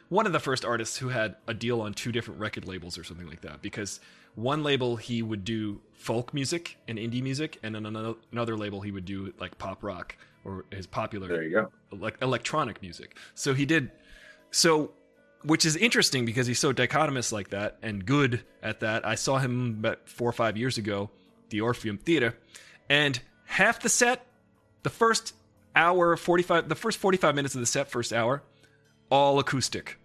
one 0.09 0.27
of 0.27 0.33
the 0.33 0.41
first 0.41 0.65
artists 0.65 0.99
who 0.99 1.09
had 1.09 1.37
a 1.49 1.55
deal 1.55 1.81
on 1.81 1.95
two 1.95 2.13
different 2.13 2.41
record 2.41 2.67
labels 2.67 2.99
or 2.99 3.05
something 3.05 3.27
like 3.27 3.41
that. 3.41 3.63
Because 3.63 4.01
one 4.35 4.63
label 4.63 4.97
he 4.97 5.23
would 5.23 5.45
do 5.45 5.81
folk 5.93 6.35
music 6.35 6.77
and 6.89 6.99
indie 6.99 7.23
music, 7.23 7.59
and 7.63 7.75
then 7.75 7.87
another, 7.87 8.15
another 8.33 8.57
label 8.57 8.81
he 8.81 8.91
would 8.91 9.05
do 9.05 9.33
like 9.39 9.57
pop 9.59 9.83
rock 9.83 10.17
or 10.45 10.65
his 10.71 10.87
popular 10.87 11.29
There 11.29 11.43
you 11.43 11.51
go. 11.51 11.73
like 11.91 12.17
electronic 12.21 12.83
music. 12.83 13.17
So 13.35 13.55
he 13.55 13.65
did 13.65 13.91
so 14.51 14.93
which 15.43 15.67
is 15.67 15.77
interesting 15.77 16.25
because 16.25 16.47
he's 16.47 16.59
so 16.59 16.73
dichotomous 16.73 17.31
like 17.31 17.51
that 17.51 17.77
and 17.83 18.07
good 18.07 18.43
at 18.63 18.81
that. 18.81 19.07
I 19.07 19.15
saw 19.15 19.39
him 19.39 19.77
about 19.79 20.09
4 20.09 20.31
or 20.31 20.33
5 20.33 20.57
years 20.57 20.79
ago, 20.79 21.11
the 21.51 21.61
Orpheum 21.61 21.99
Theater, 21.99 22.35
And 22.89 23.21
half 23.45 23.81
the 23.81 23.91
set, 23.91 24.25
the 24.85 24.91
first 24.91 25.35
hour, 25.77 26.17
45, 26.17 26.69
the 26.71 26.75
first 26.75 26.99
45 26.99 27.35
minutes 27.35 27.55
of 27.55 27.61
the 27.61 27.67
set, 27.67 27.91
first 27.91 28.11
hour, 28.13 28.43
all 29.11 29.39
acoustic. 29.39 29.99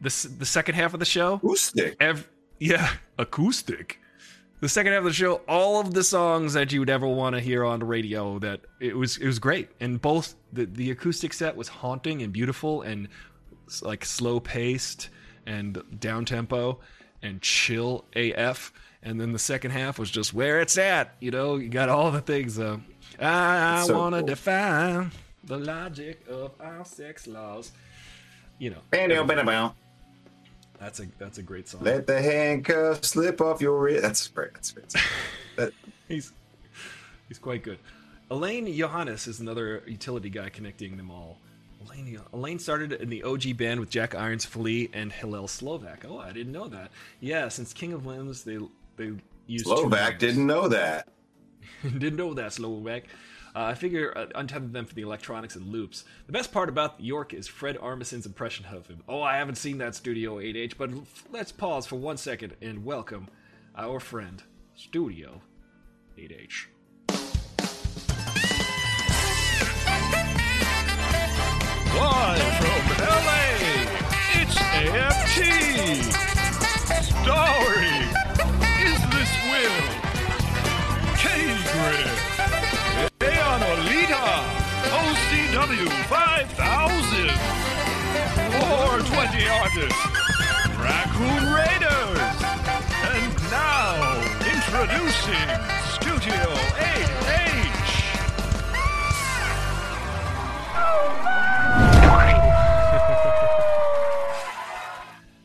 The, 0.00 0.28
the 0.38 0.46
second 0.46 0.74
half 0.74 0.92
of 0.94 1.00
the 1.00 1.06
show, 1.06 1.34
Acoustic. 1.34 1.96
ev- 2.00 2.28
yeah, 2.58 2.90
acoustic. 3.18 4.00
The 4.60 4.68
second 4.68 4.92
half 4.92 5.00
of 5.00 5.04
the 5.06 5.12
show, 5.12 5.36
all 5.48 5.80
of 5.80 5.92
the 5.94 6.02
songs 6.04 6.54
that 6.54 6.72
you 6.72 6.80
would 6.80 6.90
ever 6.90 7.06
want 7.06 7.34
to 7.36 7.40
hear 7.40 7.64
on 7.64 7.80
the 7.80 7.84
radio. 7.84 8.38
That 8.38 8.60
it 8.80 8.96
was, 8.96 9.16
it 9.18 9.26
was 9.26 9.38
great, 9.38 9.68
and 9.80 10.00
both 10.00 10.34
the 10.52 10.64
the 10.66 10.90
acoustic 10.90 11.32
set 11.34 11.54
was 11.56 11.68
haunting 11.68 12.22
and 12.22 12.32
beautiful, 12.32 12.82
and 12.82 13.08
like 13.82 14.04
slow 14.04 14.40
paced 14.40 15.10
and 15.46 15.82
down 16.00 16.24
tempo 16.24 16.80
and 17.22 17.40
chill 17.42 18.04
AF. 18.14 18.72
And 19.02 19.20
then 19.20 19.32
the 19.32 19.38
second 19.38 19.72
half 19.72 19.98
was 19.98 20.10
just 20.10 20.32
where 20.32 20.60
it's 20.60 20.78
at. 20.78 21.14
You 21.20 21.30
know, 21.30 21.56
you 21.56 21.68
got 21.68 21.90
all 21.90 22.10
the 22.10 22.22
things. 22.22 22.58
Uh, 22.58 22.78
I 23.20 23.78
It's 23.80 23.88
so 23.88 23.98
want 23.98 24.14
to 24.14 24.20
cool. 24.20 24.26
define 24.28 25.10
the 25.44 25.58
logic 25.58 26.24
of 26.30 26.52
our 26.58 26.84
sex 26.86 27.26
laws. 27.26 27.72
You 28.58 28.70
know, 28.70 28.78
bam. 28.90 29.10
that's 30.78 31.00
a 31.00 31.06
that's 31.18 31.38
a 31.38 31.42
great 31.42 31.68
song. 31.68 31.82
Let 31.82 32.06
the 32.06 32.20
handcuffs 32.20 33.08
slip 33.08 33.40
off 33.40 33.60
your 33.60 33.78
wrist. 33.80 34.02
That's 34.02 34.28
great. 34.28 34.54
That's 34.54 34.70
great. 34.72 34.94
That, 35.56 35.72
He's 36.08 36.32
he's 37.28 37.38
quite 37.38 37.62
good. 37.62 37.78
Alain 38.30 38.66
Johannes 38.76 39.28
is 39.28 39.38
another 39.38 39.84
utility 39.86 40.28
guy 40.30 40.48
connecting 40.48 40.96
them 40.96 41.12
all. 41.12 41.38
Alain, 41.86 42.18
Alain 42.32 42.58
started 42.58 42.92
in 42.94 43.08
the 43.08 43.22
OG 43.22 43.56
band 43.56 43.78
with 43.78 43.90
Jack 43.90 44.14
Irons 44.14 44.44
Flea 44.44 44.90
and 44.92 45.12
Hillel 45.12 45.46
Slovak. 45.46 46.04
Oh, 46.08 46.18
I 46.18 46.32
didn't 46.32 46.52
know 46.52 46.66
that. 46.68 46.90
Yeah, 47.20 47.48
since 47.48 47.72
King 47.72 47.92
of 47.92 48.04
Limbs, 48.04 48.42
they 48.42 48.58
they 48.96 49.12
used 49.46 49.66
Slovak 49.66 50.18
didn't 50.18 50.46
know 50.46 50.68
that. 50.68 51.08
Didn't 51.82 52.16
know 52.16 52.34
that, 52.34 52.52
Slovak. 52.52 53.04
Uh, 53.54 53.66
I 53.66 53.74
figure 53.74 54.12
uh, 54.16 54.26
untethered 54.34 54.72
them 54.72 54.84
for 54.84 54.94
the 54.94 55.02
electronics 55.02 55.54
and 55.54 55.68
loops. 55.68 56.04
The 56.26 56.32
best 56.32 56.50
part 56.50 56.68
about 56.68 57.00
Yorke 57.00 57.32
is 57.32 57.46
Fred 57.46 57.78
Armisen's 57.80 58.26
impression 58.26 58.66
of 58.66 58.88
him. 58.88 59.04
Oh, 59.08 59.22
I 59.22 59.36
haven't 59.36 59.54
seen 59.54 59.78
that 59.78 59.94
Studio 59.94 60.38
8H, 60.40 60.76
but 60.76 60.90
let's 61.30 61.52
pause 61.52 61.86
for 61.86 61.94
one 61.94 62.16
second 62.16 62.56
and 62.60 62.84
welcome 62.84 63.28
our 63.76 64.00
friend, 64.00 64.42
Studio 64.74 65.40
8H. 66.18 66.66
Live 71.94 72.56
from 72.58 72.82
LA, 73.06 73.38
it's 74.34 74.56
AFT. 74.58 75.38
Story 77.22 77.98
Is 78.82 79.00
This 79.12 79.32
Will? 79.48 79.78
K 81.16 81.24
Grip. 81.72 82.33
W5000. 85.54 87.30
420 88.58 89.48
artists. 89.48 90.02
Raccoon 90.82 91.44
Raiders. 91.54 92.18
And 93.04 93.30
now, 93.52 94.18
introducing 94.40 95.46
Studio 95.94 96.42
8H. 96.74 97.86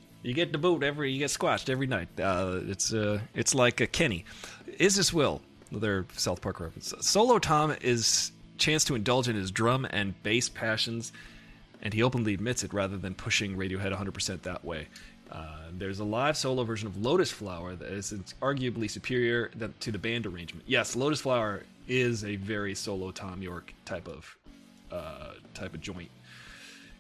you 0.23 0.33
get 0.33 0.51
the 0.51 0.57
boot 0.57 0.81
every, 0.81 1.11
you 1.11 1.19
get 1.19 1.29
squashed 1.29 1.69
every 1.69 1.85
night. 1.85 2.07
Uh, 2.19 2.61
it's 2.63 2.91
uh, 2.91 3.19
it's 3.35 3.53
like 3.53 3.79
a 3.79 3.85
Kenny. 3.85 4.25
Is 4.79 4.95
this 4.95 5.13
Will? 5.13 5.43
Their 5.71 6.07
South 6.13 6.41
Park 6.41 6.59
reference. 6.59 6.95
Solo 6.99 7.37
Tom 7.37 7.75
is 7.81 8.31
chance 8.59 8.83
to 8.85 8.95
indulge 8.95 9.27
in 9.27 9.35
his 9.35 9.51
drum 9.51 9.87
and 9.89 10.21
bass 10.23 10.49
passions, 10.49 11.11
and 11.81 11.93
he 11.93 12.03
openly 12.03 12.33
admits 12.33 12.63
it 12.63 12.73
rather 12.73 12.97
than 12.97 13.15
pushing 13.15 13.55
Radiohead 13.55 13.97
100% 13.97 14.41
that 14.43 14.63
way. 14.63 14.87
Uh, 15.31 15.57
there's 15.77 15.99
a 15.99 16.03
live 16.03 16.35
solo 16.35 16.63
version 16.63 16.87
of 16.87 16.97
Lotus 16.97 17.31
Flower 17.31 17.75
that 17.75 17.91
is 17.91 18.13
arguably 18.41 18.89
superior 18.89 19.51
to 19.79 19.91
the 19.91 19.99
band 19.99 20.25
arrangement. 20.25 20.65
Yes, 20.67 20.95
Lotus 20.95 21.21
Flower 21.21 21.63
is 21.87 22.23
a 22.23 22.35
very 22.37 22.73
solo 22.75 23.11
Thom 23.11 23.41
Yorke 23.41 23.73
type 23.85 24.07
of 24.07 24.37
uh, 24.91 25.33
type 25.53 25.73
of 25.73 25.81
joint. 25.81 26.09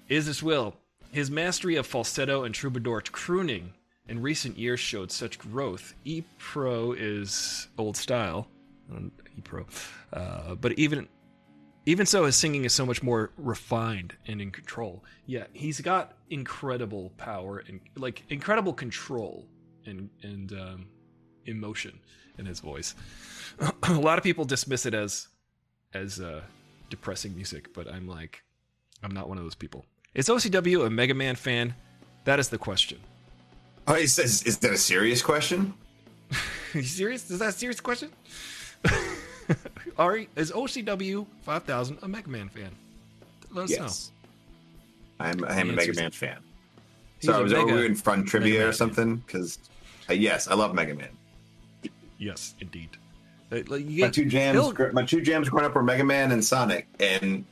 Is 0.09 0.27
this 0.27 0.43
Will? 0.43 0.75
His 1.11 1.31
mastery 1.31 1.75
of 1.75 1.87
falsetto 1.87 2.43
and 2.43 2.53
troubadour 2.53 3.01
crooning 3.11 3.73
in 4.07 4.21
recent 4.21 4.57
years 4.59 4.79
showed 4.79 5.11
such 5.11 5.39
growth. 5.39 5.95
E 6.05 6.23
Pro 6.37 6.91
is 6.93 7.67
old 7.79 7.97
style, 7.97 8.47
E 8.91 9.41
Pro, 9.43 9.65
uh, 10.13 10.53
but 10.55 10.73
even 10.73 11.07
even 11.85 12.05
so, 12.05 12.25
his 12.25 12.35
singing 12.35 12.65
is 12.65 12.73
so 12.73 12.85
much 12.85 13.01
more 13.01 13.31
refined 13.37 14.13
and 14.27 14.41
in 14.41 14.51
control. 14.51 15.03
Yeah, 15.25 15.45
he's 15.53 15.81
got 15.81 16.13
incredible 16.29 17.11
power 17.17 17.63
and 17.67 17.79
like 17.95 18.23
incredible 18.29 18.73
control 18.73 19.47
and 19.85 20.09
and 20.21 20.51
um, 20.53 20.87
emotion 21.45 21.99
in 22.37 22.45
his 22.45 22.59
voice. 22.59 22.95
a 23.83 23.93
lot 23.93 24.17
of 24.17 24.23
people 24.23 24.45
dismiss 24.45 24.85
it 24.85 24.93
as 24.93 25.27
as 25.93 26.19
uh, 26.19 26.41
depressing 26.89 27.35
music, 27.35 27.73
but 27.73 27.91
I'm 27.91 28.07
like, 28.07 28.43
I'm 29.03 29.11
not 29.11 29.27
one 29.27 29.37
of 29.37 29.43
those 29.43 29.55
people. 29.55 29.85
Is 30.13 30.27
OCW 30.27 30.85
a 30.85 30.89
Mega 30.89 31.13
Man 31.13 31.35
fan? 31.35 31.75
That 32.25 32.39
is 32.39 32.49
the 32.49 32.57
question. 32.57 32.99
Oh, 33.87 33.95
he 33.95 34.07
says, 34.07 34.43
is 34.43 34.57
that 34.59 34.71
a 34.71 34.77
serious 34.77 35.21
question? 35.21 35.73
Are 36.31 36.37
you 36.73 36.83
serious? 36.83 37.29
Is 37.31 37.39
that 37.39 37.49
a 37.49 37.51
serious 37.51 37.79
question? 37.79 38.11
Ari, 39.97 40.29
is 40.35 40.51
OCW 40.51 41.25
5000 41.43 41.97
a 42.01 42.07
Mega 42.07 42.29
Man 42.29 42.49
fan? 42.49 42.71
Let 43.51 43.65
us 43.65 43.71
Yes. 43.71 44.11
I'm, 45.19 45.43
I 45.45 45.59
am 45.59 45.69
a 45.71 45.73
Mega 45.73 45.93
Man 45.93 46.11
fan. 46.11 46.37
He's 47.19 47.29
So 47.29 47.35
a 47.35 47.39
I 47.39 47.41
was 47.41 47.51
mega 47.51 47.63
over 47.73 47.83
in 47.85 47.95
fun 47.95 48.25
trivia 48.25 48.59
Man 48.59 48.67
or 48.69 48.71
something 48.73 49.17
because, 49.17 49.59
uh, 50.09 50.13
yes, 50.13 50.47
I 50.47 50.53
love 50.53 50.73
Mega 50.73 50.95
Man. 50.95 51.09
Yes, 52.17 52.55
indeed. 52.61 52.89
Uh, 53.51 53.57
like, 53.67 53.89
you 53.89 54.03
My 54.03 54.09
two 54.09 54.25
jams, 54.25 54.57
he'll- 54.57 54.93
my 54.93 55.03
two 55.03 55.21
jams 55.21 55.49
growing 55.49 55.65
up 55.65 55.73
were 55.75 55.83
Mega 55.83 56.03
Man 56.03 56.31
and 56.31 56.43
Sonic, 56.43 56.87
and 56.99 57.43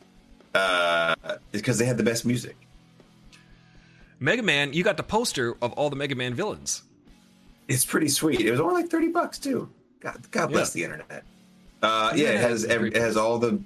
uh, 0.54 1.16
because 1.52 1.78
they 1.78 1.86
had 1.86 1.98
the 1.98 2.04
best 2.04 2.26
music. 2.26 2.56
Mega 4.20 4.42
Man, 4.44 4.74
you 4.74 4.84
got 4.84 4.98
the 4.98 5.04
poster 5.04 5.56
of 5.62 5.74
all 5.74 5.90
the 5.90 5.96
Mega 5.96 6.16
Man 6.16 6.34
villains. 6.34 6.84
It's 7.68 7.86
pretty 7.86 8.08
sweet. 8.10 8.40
It 8.42 8.52
was 8.52 8.60
only 8.60 8.76
like 8.82 8.90
thirty 8.90 9.10
bucks 9.10 9.38
too. 9.40 9.70
God, 10.00 10.20
God 10.32 10.48
bless 10.52 10.72
the 10.74 10.84
internet. 10.84 11.24
Uh, 11.82 12.12
yeah, 12.16 12.30
it 12.30 12.40
has 12.40 12.66
every, 12.66 12.90
it 12.90 12.98
has 12.98 13.18
all 13.18 13.38
the 13.38 13.60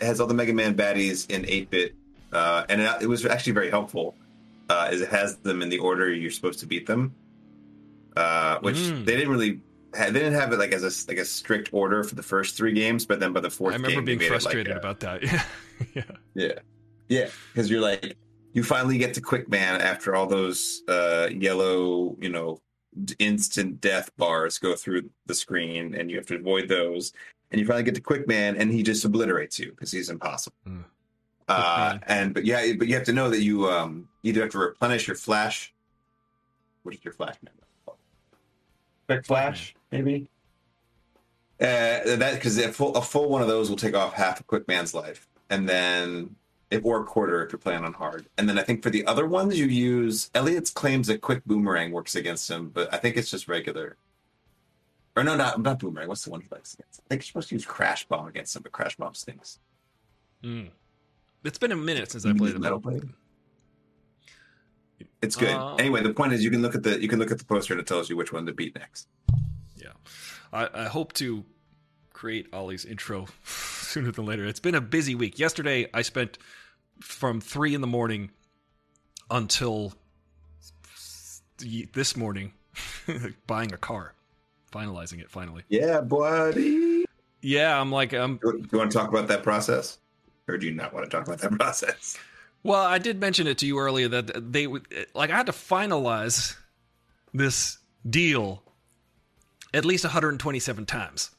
it 0.00 0.04
has 0.06 0.20
all 0.20 0.26
the 0.26 0.34
Mega 0.34 0.52
Man 0.52 0.74
baddies 0.74 1.30
in 1.30 1.44
eight 1.46 1.70
bit, 1.70 1.94
uh, 2.32 2.64
and 2.68 2.80
it, 2.80 3.02
it 3.02 3.06
was 3.06 3.26
actually 3.26 3.52
very 3.52 3.70
helpful. 3.70 4.14
Uh, 4.70 4.88
is 4.92 5.00
it 5.00 5.08
has 5.08 5.36
them 5.38 5.62
in 5.62 5.68
the 5.68 5.78
order 5.78 6.12
you're 6.12 6.30
supposed 6.30 6.60
to 6.60 6.66
beat 6.66 6.86
them, 6.86 7.14
uh, 8.16 8.58
which 8.60 8.76
Mm. 8.76 9.04
they 9.04 9.16
didn't 9.16 9.30
really. 9.30 9.60
ha- 9.94 10.06
They 10.06 10.12
didn't 10.20 10.34
have 10.34 10.52
it 10.52 10.58
like 10.58 10.72
as 10.72 10.82
a 10.84 11.10
like 11.10 11.18
a 11.18 11.24
strict 11.24 11.70
order 11.72 12.04
for 12.04 12.14
the 12.14 12.22
first 12.22 12.56
three 12.56 12.72
games, 12.72 13.06
but 13.06 13.20
then 13.20 13.32
by 13.32 13.40
the 13.40 13.50
fourth, 13.50 13.72
I 13.72 13.76
remember 13.76 13.96
game, 13.96 14.04
being 14.04 14.18
it 14.20 14.24
like 14.30 14.40
frustrated 14.42 14.76
about 14.76 15.00
that. 15.00 15.22
Yeah. 15.22 15.42
yeah. 15.94 16.02
Yeah, 16.34 16.52
yeah, 17.08 17.28
because 17.52 17.70
you're 17.70 17.80
like 17.80 18.16
you 18.52 18.62
finally 18.64 18.98
get 18.98 19.14
to 19.14 19.20
Quick 19.20 19.48
Man 19.48 19.80
after 19.80 20.14
all 20.16 20.26
those 20.26 20.82
uh, 20.88 21.28
yellow, 21.30 22.16
you 22.20 22.28
know, 22.30 22.60
instant 23.20 23.80
death 23.80 24.10
bars 24.16 24.58
go 24.58 24.74
through 24.74 25.08
the 25.26 25.34
screen, 25.34 25.94
and 25.94 26.10
you 26.10 26.16
have 26.16 26.26
to 26.26 26.34
avoid 26.36 26.68
those. 26.68 27.12
And 27.50 27.60
you 27.60 27.66
finally 27.66 27.84
get 27.84 27.94
to 27.94 28.00
Quick 28.00 28.28
Man, 28.28 28.56
and 28.56 28.70
he 28.70 28.82
just 28.82 29.04
obliterates 29.04 29.58
you 29.58 29.70
because 29.70 29.90
he's 29.90 30.10
impossible. 30.10 30.56
Mm. 30.66 30.84
Uh, 31.48 31.98
and 32.06 32.34
but 32.34 32.44
yeah, 32.44 32.74
but 32.78 32.88
you 32.88 32.94
have 32.94 33.04
to 33.04 33.12
know 33.12 33.30
that 33.30 33.40
you 33.40 33.68
um 33.70 34.08
either 34.22 34.42
have 34.42 34.50
to 34.50 34.58
replenish 34.58 35.06
your 35.06 35.16
flash. 35.16 35.72
What 36.82 36.94
is 36.94 37.02
your 37.02 37.14
flash 37.14 37.36
man? 37.42 37.54
Quick 39.06 39.24
flash, 39.24 39.74
maybe. 39.90 40.28
Uh, 41.60 42.16
that 42.16 42.34
because 42.34 42.58
a 42.58 42.70
full, 42.70 42.94
a 42.94 43.02
full 43.02 43.30
one 43.30 43.40
of 43.40 43.48
those 43.48 43.70
will 43.70 43.76
take 43.76 43.94
off 43.94 44.12
half 44.12 44.40
a 44.40 44.44
quick 44.44 44.68
man's 44.68 44.94
life, 44.94 45.26
and 45.48 45.66
then 45.66 46.36
if 46.70 46.84
or 46.84 47.00
a 47.00 47.04
quarter 47.04 47.44
if 47.44 47.52
you're 47.52 47.58
playing 47.58 47.84
on 47.84 47.94
hard. 47.94 48.26
And 48.36 48.48
then 48.48 48.58
I 48.58 48.62
think 48.62 48.82
for 48.82 48.90
the 48.90 49.06
other 49.06 49.26
ones 49.26 49.58
you 49.58 49.66
use 49.66 50.30
Elliot's 50.34 50.70
claims 50.70 51.06
that 51.06 51.20
quick 51.20 51.44
boomerang 51.46 51.92
works 51.92 52.14
against 52.14 52.50
him, 52.50 52.68
but 52.68 52.92
I 52.92 52.98
think 52.98 53.16
it's 53.16 53.30
just 53.30 53.48
regular. 53.48 53.96
Or 55.18 55.24
no, 55.24 55.36
not 55.36 55.60
not 55.60 55.78
boomerang. 55.78 56.08
What's 56.08 56.24
the 56.24 56.30
one 56.30 56.40
he 56.40 56.48
likes 56.50 56.74
against? 56.74 57.00
I 57.00 57.04
think 57.08 57.22
you're 57.22 57.26
supposed 57.26 57.48
to 57.48 57.54
use 57.56 57.64
crash 57.64 58.06
bomb 58.06 58.28
against 58.28 58.54
him, 58.54 58.62
but 58.62 58.72
crash 58.72 58.96
bomb 58.96 59.14
stinks. 59.14 59.58
Mm. 60.44 60.70
It's 61.44 61.58
been 61.58 61.72
a 61.72 61.76
minute 61.76 62.12
since 62.12 62.24
I 62.24 62.32
played 62.32 62.54
it. 62.54 62.60
Metal 62.60 62.78
Blade? 62.78 63.02
It's 65.20 65.36
good. 65.36 65.54
Uh, 65.54 65.74
anyway, 65.76 66.02
the 66.02 66.14
point 66.14 66.32
is 66.32 66.44
you 66.44 66.50
can 66.50 66.62
look 66.62 66.74
at 66.74 66.82
the 66.82 67.00
you 67.00 67.08
can 67.08 67.18
look 67.18 67.30
at 67.30 67.38
the 67.38 67.44
poster 67.44 67.74
and 67.74 67.80
it 67.80 67.86
tells 67.86 68.08
you 68.08 68.16
which 68.16 68.32
one 68.32 68.46
to 68.46 68.52
beat 68.52 68.76
next. 68.76 69.08
Yeah. 69.76 69.92
I, 70.52 70.68
I 70.72 70.84
hope 70.84 71.12
to 71.14 71.44
create 72.12 72.46
Ollie's 72.52 72.84
intro 72.84 73.26
sooner 73.44 74.12
than 74.12 74.24
later. 74.24 74.44
It's 74.44 74.60
been 74.60 74.74
a 74.74 74.80
busy 74.80 75.14
week. 75.14 75.38
Yesterday, 75.38 75.88
I 75.92 76.02
spent 76.02 76.38
from 77.00 77.40
3 77.40 77.74
in 77.74 77.80
the 77.80 77.86
morning 77.86 78.30
until 79.30 79.94
this 81.58 82.16
morning 82.16 82.52
buying 83.46 83.72
a 83.72 83.76
car, 83.76 84.14
finalizing 84.72 85.20
it 85.20 85.30
finally. 85.30 85.62
Yeah, 85.68 86.00
buddy. 86.00 87.04
yeah, 87.42 87.80
I'm 87.80 87.90
like, 87.92 88.14
um, 88.14 88.38
Do 88.42 88.66
you 88.72 88.78
want 88.78 88.90
to 88.90 88.96
talk 88.98 89.08
about 89.08 89.28
that 89.28 89.42
process, 89.42 89.98
or 90.48 90.56
do 90.58 90.66
you 90.66 90.74
not 90.74 90.92
want 90.92 91.04
to 91.04 91.10
talk 91.10 91.26
about 91.26 91.38
that 91.40 91.52
process? 91.58 92.16
well, 92.62 92.82
I 92.84 92.98
did 92.98 93.20
mention 93.20 93.46
it 93.46 93.58
to 93.58 93.66
you 93.66 93.78
earlier 93.78 94.08
that 94.08 94.52
they 94.52 94.66
would, 94.66 94.86
like, 95.14 95.30
I 95.30 95.36
had 95.36 95.46
to 95.46 95.52
finalize 95.52 96.56
this 97.32 97.78
deal 98.08 98.62
at 99.74 99.84
least 99.84 100.04
127 100.04 100.86
times. 100.86 101.30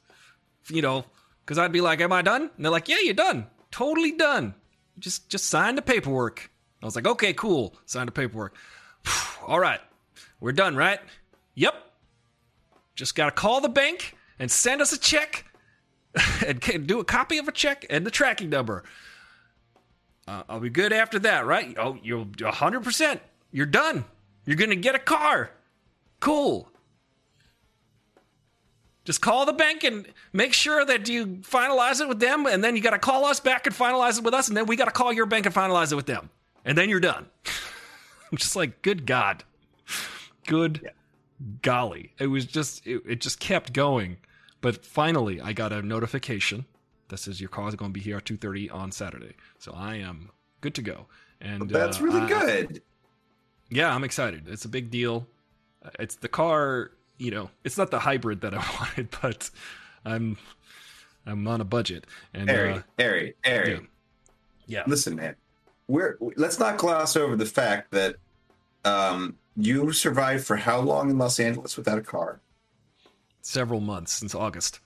You 0.67 0.83
know, 0.83 1.05
because 1.43 1.57
I'd 1.57 1.71
be 1.71 1.81
like, 1.81 1.99
"Am 1.99 2.13
I 2.13 2.21
done?" 2.21 2.43
And 2.55 2.63
they're 2.63 2.71
like, 2.71 2.87
"Yeah, 2.87 2.99
you're 3.03 3.15
done. 3.15 3.47
Totally 3.71 4.11
done. 4.11 4.53
Just, 4.99 5.27
just 5.29 5.45
sign 5.47 5.73
the 5.75 5.81
paperwork." 5.81 6.51
I 6.83 6.85
was 6.85 6.95
like, 6.95 7.07
"Okay, 7.07 7.33
cool. 7.33 7.75
Sign 7.87 8.05
the 8.05 8.11
paperwork. 8.11 8.55
All 9.47 9.59
right, 9.59 9.79
we're 10.39 10.51
done, 10.51 10.75
right? 10.75 10.99
Yep. 11.55 11.73
Just 12.99 13.15
gotta 13.15 13.31
call 13.31 13.61
the 13.61 13.69
bank 13.69 14.17
and 14.39 14.51
send 14.51 14.81
us 14.81 14.91
a 14.91 14.99
check 14.99 15.45
and 16.45 16.85
do 16.85 16.99
a 16.99 17.05
copy 17.05 17.37
of 17.37 17.47
a 17.47 17.51
check 17.53 17.85
and 17.89 18.05
the 18.05 18.11
tracking 18.11 18.49
number. 18.49 18.83
Uh, 20.27 20.43
I'll 20.49 20.59
be 20.59 20.69
good 20.69 20.91
after 20.91 21.17
that, 21.19 21.45
right? 21.45 21.73
Oh, 21.79 21.97
you're 22.03 22.25
100%. 22.25 23.21
You're 23.53 23.65
done. 23.65 24.03
You're 24.43 24.57
going 24.57 24.71
to 24.71 24.75
get 24.75 24.95
a 24.95 24.99
car. 24.99 25.51
Cool. 26.19 26.69
Just 29.05 29.21
call 29.21 29.45
the 29.45 29.53
bank 29.53 29.85
and 29.85 30.05
make 30.33 30.51
sure 30.51 30.83
that 30.83 31.07
you 31.07 31.25
finalize 31.37 32.01
it 32.01 32.09
with 32.09 32.19
them, 32.19 32.45
and 32.47 32.61
then 32.61 32.75
you 32.75 32.81
got 32.81 32.91
to 32.91 32.99
call 32.99 33.23
us 33.23 33.39
back 33.39 33.65
and 33.65 33.73
finalize 33.73 34.17
it 34.17 34.25
with 34.25 34.33
us, 34.33 34.49
and 34.49 34.57
then 34.57 34.65
we 34.65 34.75
got 34.75 34.85
to 34.85 34.91
call 34.91 35.13
your 35.13 35.25
bank 35.25 35.45
and 35.45 35.55
finalize 35.55 35.93
it 35.93 35.95
with 35.95 36.05
them. 36.05 36.29
And 36.65 36.77
then 36.77 36.89
you're 36.89 36.99
done. 36.99 37.27
I'm 38.29 38.37
just 38.37 38.57
like, 38.57 38.81
good 38.81 39.05
God. 39.05 39.45
Good 40.45 40.91
golly. 41.61 42.13
It 42.19 42.27
was 42.27 42.45
just, 42.45 42.85
it, 42.85 43.01
it 43.07 43.21
just 43.21 43.39
kept 43.39 43.73
going. 43.73 44.17
But 44.61 44.85
finally, 44.85 45.39
I 45.39 45.53
got 45.53 45.71
a 45.71 45.81
notification 45.81 46.65
that 47.07 47.17
says 47.17 47.39
your 47.39 47.49
car 47.49 47.67
is 47.69 47.75
going 47.75 47.91
to 47.91 47.93
be 47.93 48.01
here 48.03 48.17
at 48.17 48.25
2.30 48.25 48.73
on 48.73 48.91
Saturday. 48.91 49.33
So 49.57 49.73
I 49.75 49.95
am 49.95 50.31
good 50.61 50.75
to 50.75 50.81
go. 50.81 51.05
And 51.41 51.69
That's 51.69 51.99
uh, 52.01 52.03
really 52.03 52.21
I- 52.21 52.27
good. 52.27 52.81
yeah, 53.69 53.93
I'm 53.93 54.03
excited. 54.03 54.47
It's 54.47 54.65
a 54.65 54.69
big 54.69 54.91
deal. 54.91 55.25
Uh, 55.83 55.89
It's 55.99 56.15
the 56.17 56.27
car, 56.27 56.91
you 57.17 57.31
know, 57.31 57.49
it's 57.63 57.77
not 57.77 57.89
the 57.91 57.99
hybrid 57.99 58.41
that 58.41 58.53
I 58.57 58.63
wanted, 58.79 59.09
but 59.21 59.49
I'm 60.05 60.37
I'm 61.25 61.47
on 61.47 61.61
a 61.61 61.65
budget. 61.65 62.05
And 62.33 62.49
Harry, 62.49 62.73
uh, 62.73 62.81
Harry, 62.97 63.35
Harry. 63.43 63.71
yeah. 63.71 63.79
yeah. 64.67 64.83
Listen, 64.87 65.15
man. 65.15 65.35
We're 65.87 66.17
let's 66.35 66.59
not 66.59 66.77
gloss 66.77 67.15
over 67.15 67.35
the 67.35 67.45
fact 67.45 67.91
that 67.91 68.15
um, 68.85 69.35
you 69.59 69.91
survived 69.93 70.45
for 70.45 70.55
how 70.55 70.79
long 70.79 71.09
in 71.09 71.17
Los 71.17 71.39
Angeles 71.39 71.77
without 71.77 71.97
a 71.97 72.01
car? 72.01 72.41
several 73.41 73.79
months 73.79 74.11
since 74.13 74.35
August. 74.35 74.79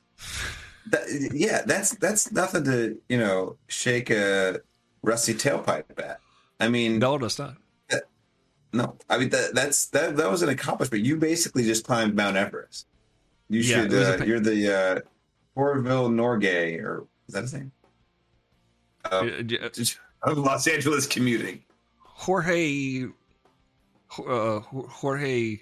That, 0.90 1.02
yeah, 1.34 1.64
that's 1.66 1.96
that's 1.96 2.32
nothing 2.32 2.64
to 2.66 2.98
you 3.10 3.18
know 3.18 3.58
shake 3.68 4.10
a 4.10 4.62
rusty 5.02 5.34
tailpipe 5.34 5.84
at. 5.98 6.20
I 6.60 6.70
mean, 6.70 7.00
No, 7.00 7.16
it's 7.16 7.40
not. 7.40 7.56
no, 8.72 8.96
I 9.10 9.18
mean 9.18 9.30
that 9.30 9.54
that's 9.56 9.88
that 9.88 10.16
that 10.18 10.30
was 10.32 10.42
an 10.44 10.50
accomplishment. 10.50 11.04
You 11.06 11.18
basically 11.18 11.64
just 11.64 11.86
climbed 11.86 12.16
Mount 12.16 12.38
Everest. 12.38 12.88
You 13.50 13.62
Yeah, 13.62 13.82
should. 13.84 13.94
it 13.94 13.98
was 13.98 14.08
a 14.08 14.22
Uh, 14.22 14.26
you're 14.26 14.40
the 14.40 14.74
uh, 14.74 15.00
Orville 15.56 16.10
Norgay, 16.10 16.80
or 16.82 17.06
is 17.28 17.34
that 17.34 17.42
his 17.42 17.54
name? 17.54 17.72
Uh, 19.12 19.28
of 20.22 20.38
Los 20.38 20.68
Angeles 20.68 21.06
commuting. 21.08 21.64
Jorge, 22.00 23.08
uh, 24.20 24.60
Jorge, 24.60 25.60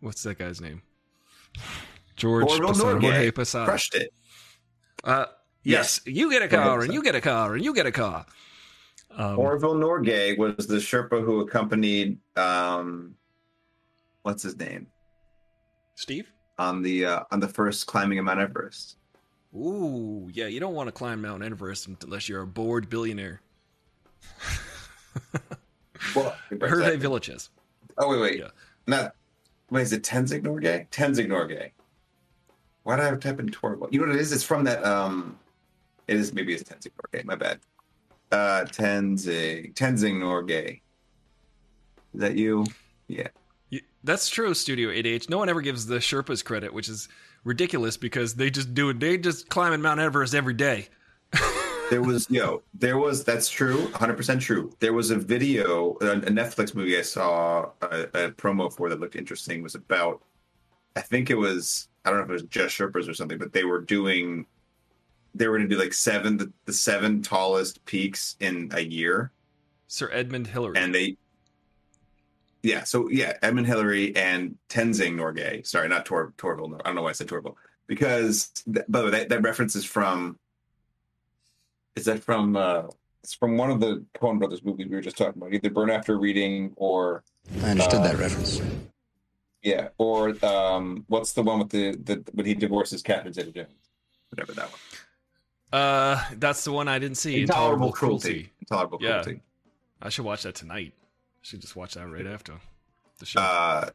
what's 0.00 0.22
that 0.22 0.38
guy's 0.38 0.60
name? 0.60 0.82
George 2.16 2.44
Orville 2.44 2.68
Posada. 2.68 3.00
Jorge 3.00 3.30
Posada. 3.30 3.64
crushed 3.66 3.94
it. 3.94 4.12
Uh, 5.02 5.26
yes, 5.62 6.00
you 6.06 6.30
get 6.30 6.42
a 6.42 6.48
car, 6.48 6.82
and 6.82 6.92
you 6.92 7.02
get 7.02 7.14
a 7.14 7.20
car, 7.20 7.54
and 7.54 7.64
you 7.64 7.74
get 7.74 7.86
a 7.86 7.92
car. 7.92 8.26
Um, 9.16 9.38
Orville 9.38 9.76
Norgay 9.76 10.36
was 10.36 10.66
the 10.66 10.76
Sherpa 10.76 11.24
who 11.24 11.40
accompanied 11.40 12.18
um, 12.36 13.14
what's 14.22 14.42
his 14.42 14.56
name 14.56 14.88
Steve. 15.94 16.32
on 16.58 16.82
the 16.82 17.06
uh, 17.06 17.20
on 17.30 17.38
the 17.38 17.48
first 17.48 17.86
climbing 17.86 18.18
of 18.18 18.24
Mount 18.24 18.40
Everest. 18.40 18.96
Ooh, 19.54 20.28
yeah, 20.32 20.46
you 20.46 20.58
don't 20.58 20.74
want 20.74 20.88
to 20.88 20.92
climb 20.92 21.22
Mount 21.22 21.44
Everest 21.44 21.86
unless 22.02 22.28
you're 22.28 22.42
a 22.42 22.46
bored 22.46 22.88
billionaire. 22.88 23.40
Well, 26.14 26.36
Hervé 26.50 26.98
Villages. 26.98 27.50
Oh 27.98 28.08
wait, 28.10 28.20
wait, 28.20 28.38
Yeah. 28.40 28.48
not 28.86 29.14
wait. 29.70 29.82
Is 29.82 29.92
it 29.92 30.02
Tenzing 30.02 30.42
Norgay? 30.42 30.88
Tenzing 30.90 31.26
Norgay. 31.28 31.70
Why 32.82 32.96
did 32.96 33.06
I 33.06 33.16
type 33.16 33.40
in 33.40 33.48
Torvald? 33.48 33.92
You 33.92 34.00
know 34.00 34.06
what 34.06 34.16
it 34.16 34.20
is? 34.20 34.32
It's 34.32 34.42
from 34.44 34.64
that. 34.64 34.84
Um, 34.84 35.38
it 36.08 36.16
is 36.16 36.32
maybe 36.32 36.54
it's 36.54 36.62
Tenzing 36.64 36.90
Norgay. 37.02 37.24
My 37.24 37.34
bad. 37.34 37.60
Uh, 38.32 38.64
Tenzing 38.66 39.74
Tenzing 39.74 40.16
Norgay. 40.16 40.80
Is 42.14 42.20
that 42.20 42.36
you? 42.36 42.64
Yeah. 43.08 43.28
That's 44.04 44.28
true, 44.28 44.52
Studio 44.52 44.90
8H. 44.90 45.30
No 45.30 45.38
one 45.38 45.48
ever 45.48 45.62
gives 45.62 45.86
the 45.86 45.96
Sherpas 45.96 46.44
credit, 46.44 46.74
which 46.74 46.90
is 46.90 47.08
ridiculous 47.42 47.96
because 47.96 48.34
they 48.34 48.50
just 48.50 48.74
do 48.74 48.90
it. 48.90 49.00
They 49.00 49.16
just 49.16 49.48
climbing 49.48 49.80
Mount 49.80 49.98
Everest 49.98 50.34
every 50.34 50.52
day. 50.52 50.88
There 51.94 52.02
was 52.02 52.28
yo, 52.28 52.64
there 52.74 52.98
was 52.98 53.22
that's 53.22 53.48
true, 53.48 53.86
100% 53.90 54.40
true. 54.40 54.72
There 54.80 54.92
was 54.92 55.12
a 55.12 55.16
video, 55.16 55.96
a, 56.00 56.10
a 56.10 56.22
Netflix 56.22 56.74
movie 56.74 56.98
I 56.98 57.02
saw 57.02 57.70
a, 57.82 58.02
a 58.02 58.30
promo 58.32 58.72
for 58.72 58.88
that 58.88 58.98
looked 58.98 59.14
interesting 59.14 59.62
was 59.62 59.76
about 59.76 60.20
I 60.96 61.02
think 61.02 61.30
it 61.30 61.36
was 61.36 61.86
I 62.04 62.10
don't 62.10 62.18
know 62.18 62.24
if 62.24 62.30
it 62.30 62.32
was 62.32 62.42
just 62.42 62.76
Sherpas 62.76 63.08
or 63.08 63.14
something, 63.14 63.38
but 63.38 63.52
they 63.52 63.62
were 63.62 63.80
doing 63.80 64.46
they 65.36 65.46
were 65.46 65.56
going 65.56 65.68
to 65.68 65.72
do 65.76 65.80
like 65.80 65.92
seven 65.92 66.36
the, 66.36 66.52
the 66.64 66.72
seven 66.72 67.22
tallest 67.22 67.84
peaks 67.84 68.34
in 68.40 68.70
a 68.74 68.80
year 68.80 69.30
Sir 69.86 70.10
Edmund 70.12 70.48
Hillary. 70.48 70.76
and 70.76 70.92
they 70.92 71.16
yeah, 72.64 72.82
so 72.82 73.08
yeah, 73.08 73.34
Edmund 73.40 73.68
Hillary 73.68 74.16
and 74.16 74.58
Tenzing 74.68 75.14
Norgay. 75.14 75.64
Sorry, 75.64 75.86
not 75.86 76.06
Tor 76.06 76.32
Torville. 76.38 76.74
I 76.80 76.88
don't 76.88 76.96
know 76.96 77.02
why 77.02 77.10
I 77.10 77.12
said 77.12 77.28
Torville 77.28 77.54
because 77.86 78.48
th- 78.64 78.84
by 78.88 78.98
the 78.98 79.04
way, 79.04 79.10
that, 79.12 79.28
that 79.28 79.42
reference 79.42 79.76
is 79.76 79.84
from. 79.84 80.40
Is 81.96 82.04
that 82.06 82.22
from? 82.22 82.56
uh 82.56 82.84
It's 83.22 83.34
from 83.34 83.56
one 83.56 83.70
of 83.70 83.80
the 83.80 84.04
Coen 84.14 84.38
Brothers 84.38 84.64
movies 84.64 84.86
we 84.88 84.96
were 84.96 85.00
just 85.02 85.16
talking 85.16 85.40
about, 85.40 85.52
either 85.54 85.70
Burn 85.70 85.90
After 85.90 86.18
Reading 86.18 86.72
or 86.76 87.24
I 87.62 87.70
understood 87.70 88.00
Uh, 88.00 88.08
that 88.08 88.18
reference. 88.18 88.60
yeah, 89.62 89.88
or 89.98 90.34
um 90.44 91.04
what's 91.08 91.32
the 91.32 91.42
one 91.42 91.58
with 91.60 91.70
the 91.70 91.96
the 91.96 92.22
when 92.32 92.46
he 92.46 92.54
divorces 92.54 93.02
Catherine 93.02 93.32
Zeta-Jones, 93.32 93.70
whatever 94.30 94.52
that 94.54 94.70
one. 94.70 94.80
uh, 95.72 96.22
that's 96.38 96.64
the 96.64 96.72
one 96.72 96.86
I 96.88 96.98
didn't 96.98 97.16
see. 97.16 97.40
Intolerable 97.42 97.92
cruelty. 97.92 98.50
Intolerable 98.60 98.98
Yeah. 99.00 99.22
cruelty. 99.22 99.40
I 100.02 100.08
should 100.10 100.24
watch 100.24 100.42
that 100.42 100.54
tonight. 100.54 100.92
I 100.96 101.42
should 101.42 101.60
just 101.60 101.76
watch 101.76 101.94
that 101.94 102.06
right 102.08 102.26
after 102.26 102.54
the 103.18 103.26
show. 103.26 103.40
uh 103.40 103.90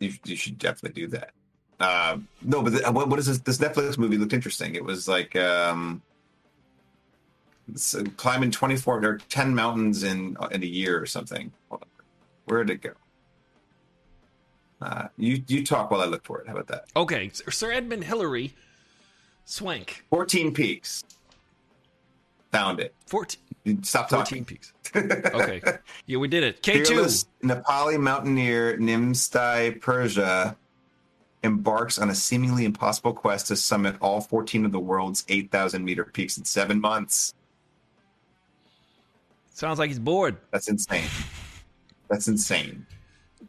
you, 0.00 0.12
you 0.24 0.34
should 0.36 0.56
definitely 0.58 1.02
do 1.02 1.08
that 1.08 1.32
uh 1.78 2.16
no 2.42 2.62
but 2.62 2.72
the, 2.72 2.90
what, 2.90 3.08
what 3.10 3.18
is 3.18 3.26
this 3.26 3.38
this 3.40 3.58
netflix 3.58 3.98
movie 3.98 4.16
looked 4.16 4.32
interesting 4.32 4.74
it 4.74 4.82
was 4.84 5.06
like 5.06 5.36
um 5.36 5.80
it's, 5.92 6.09
climbing 8.16 8.50
24 8.50 9.04
or 9.04 9.18
10 9.28 9.54
mountains 9.54 10.02
in 10.02 10.36
in 10.50 10.62
a 10.62 10.66
year 10.66 11.00
or 11.00 11.06
something. 11.06 11.52
Where 12.46 12.64
did 12.64 12.74
it 12.74 12.82
go? 12.82 12.92
Uh 14.80 15.08
you 15.16 15.42
you 15.46 15.64
talk 15.64 15.90
while 15.90 16.00
i 16.00 16.06
look 16.06 16.24
for 16.24 16.40
it. 16.40 16.46
How 16.46 16.54
about 16.54 16.68
that? 16.68 16.84
Okay, 16.96 17.30
Sir 17.32 17.72
Edmund 17.72 18.04
Hillary, 18.04 18.54
Swank, 19.44 20.04
14 20.10 20.54
peaks. 20.54 21.04
Found 22.52 22.80
it. 22.80 22.94
14, 23.06 23.84
stop 23.84 24.10
14 24.10 24.24
talking 24.24 24.44
peaks. 24.44 24.72
Okay, 24.96 25.62
yeah, 26.06 26.18
we 26.18 26.26
did 26.26 26.42
it. 26.42 26.62
K 26.62 26.78
two. 26.78 26.94
Fearless 26.94 27.26
Nepali 27.44 28.00
mountaineer 28.00 28.76
Nimsdai 28.78 29.80
Purja 29.80 30.56
embarks 31.42 31.98
on 31.98 32.10
a 32.10 32.14
seemingly 32.14 32.64
impossible 32.64 33.12
quest 33.12 33.48
to 33.48 33.56
summit 33.56 33.96
all 34.00 34.20
14 34.20 34.64
of 34.66 34.72
the 34.72 34.80
world's 34.80 35.24
8,000 35.28 35.84
meter 35.84 36.04
peaks 36.04 36.36
in 36.38 36.44
seven 36.44 36.80
months. 36.80 37.34
Sounds 39.60 39.78
like 39.78 39.88
he's 39.88 39.98
bored. 39.98 40.38
That's 40.52 40.68
insane. 40.68 41.04
That's 42.08 42.28
insane. 42.28 42.86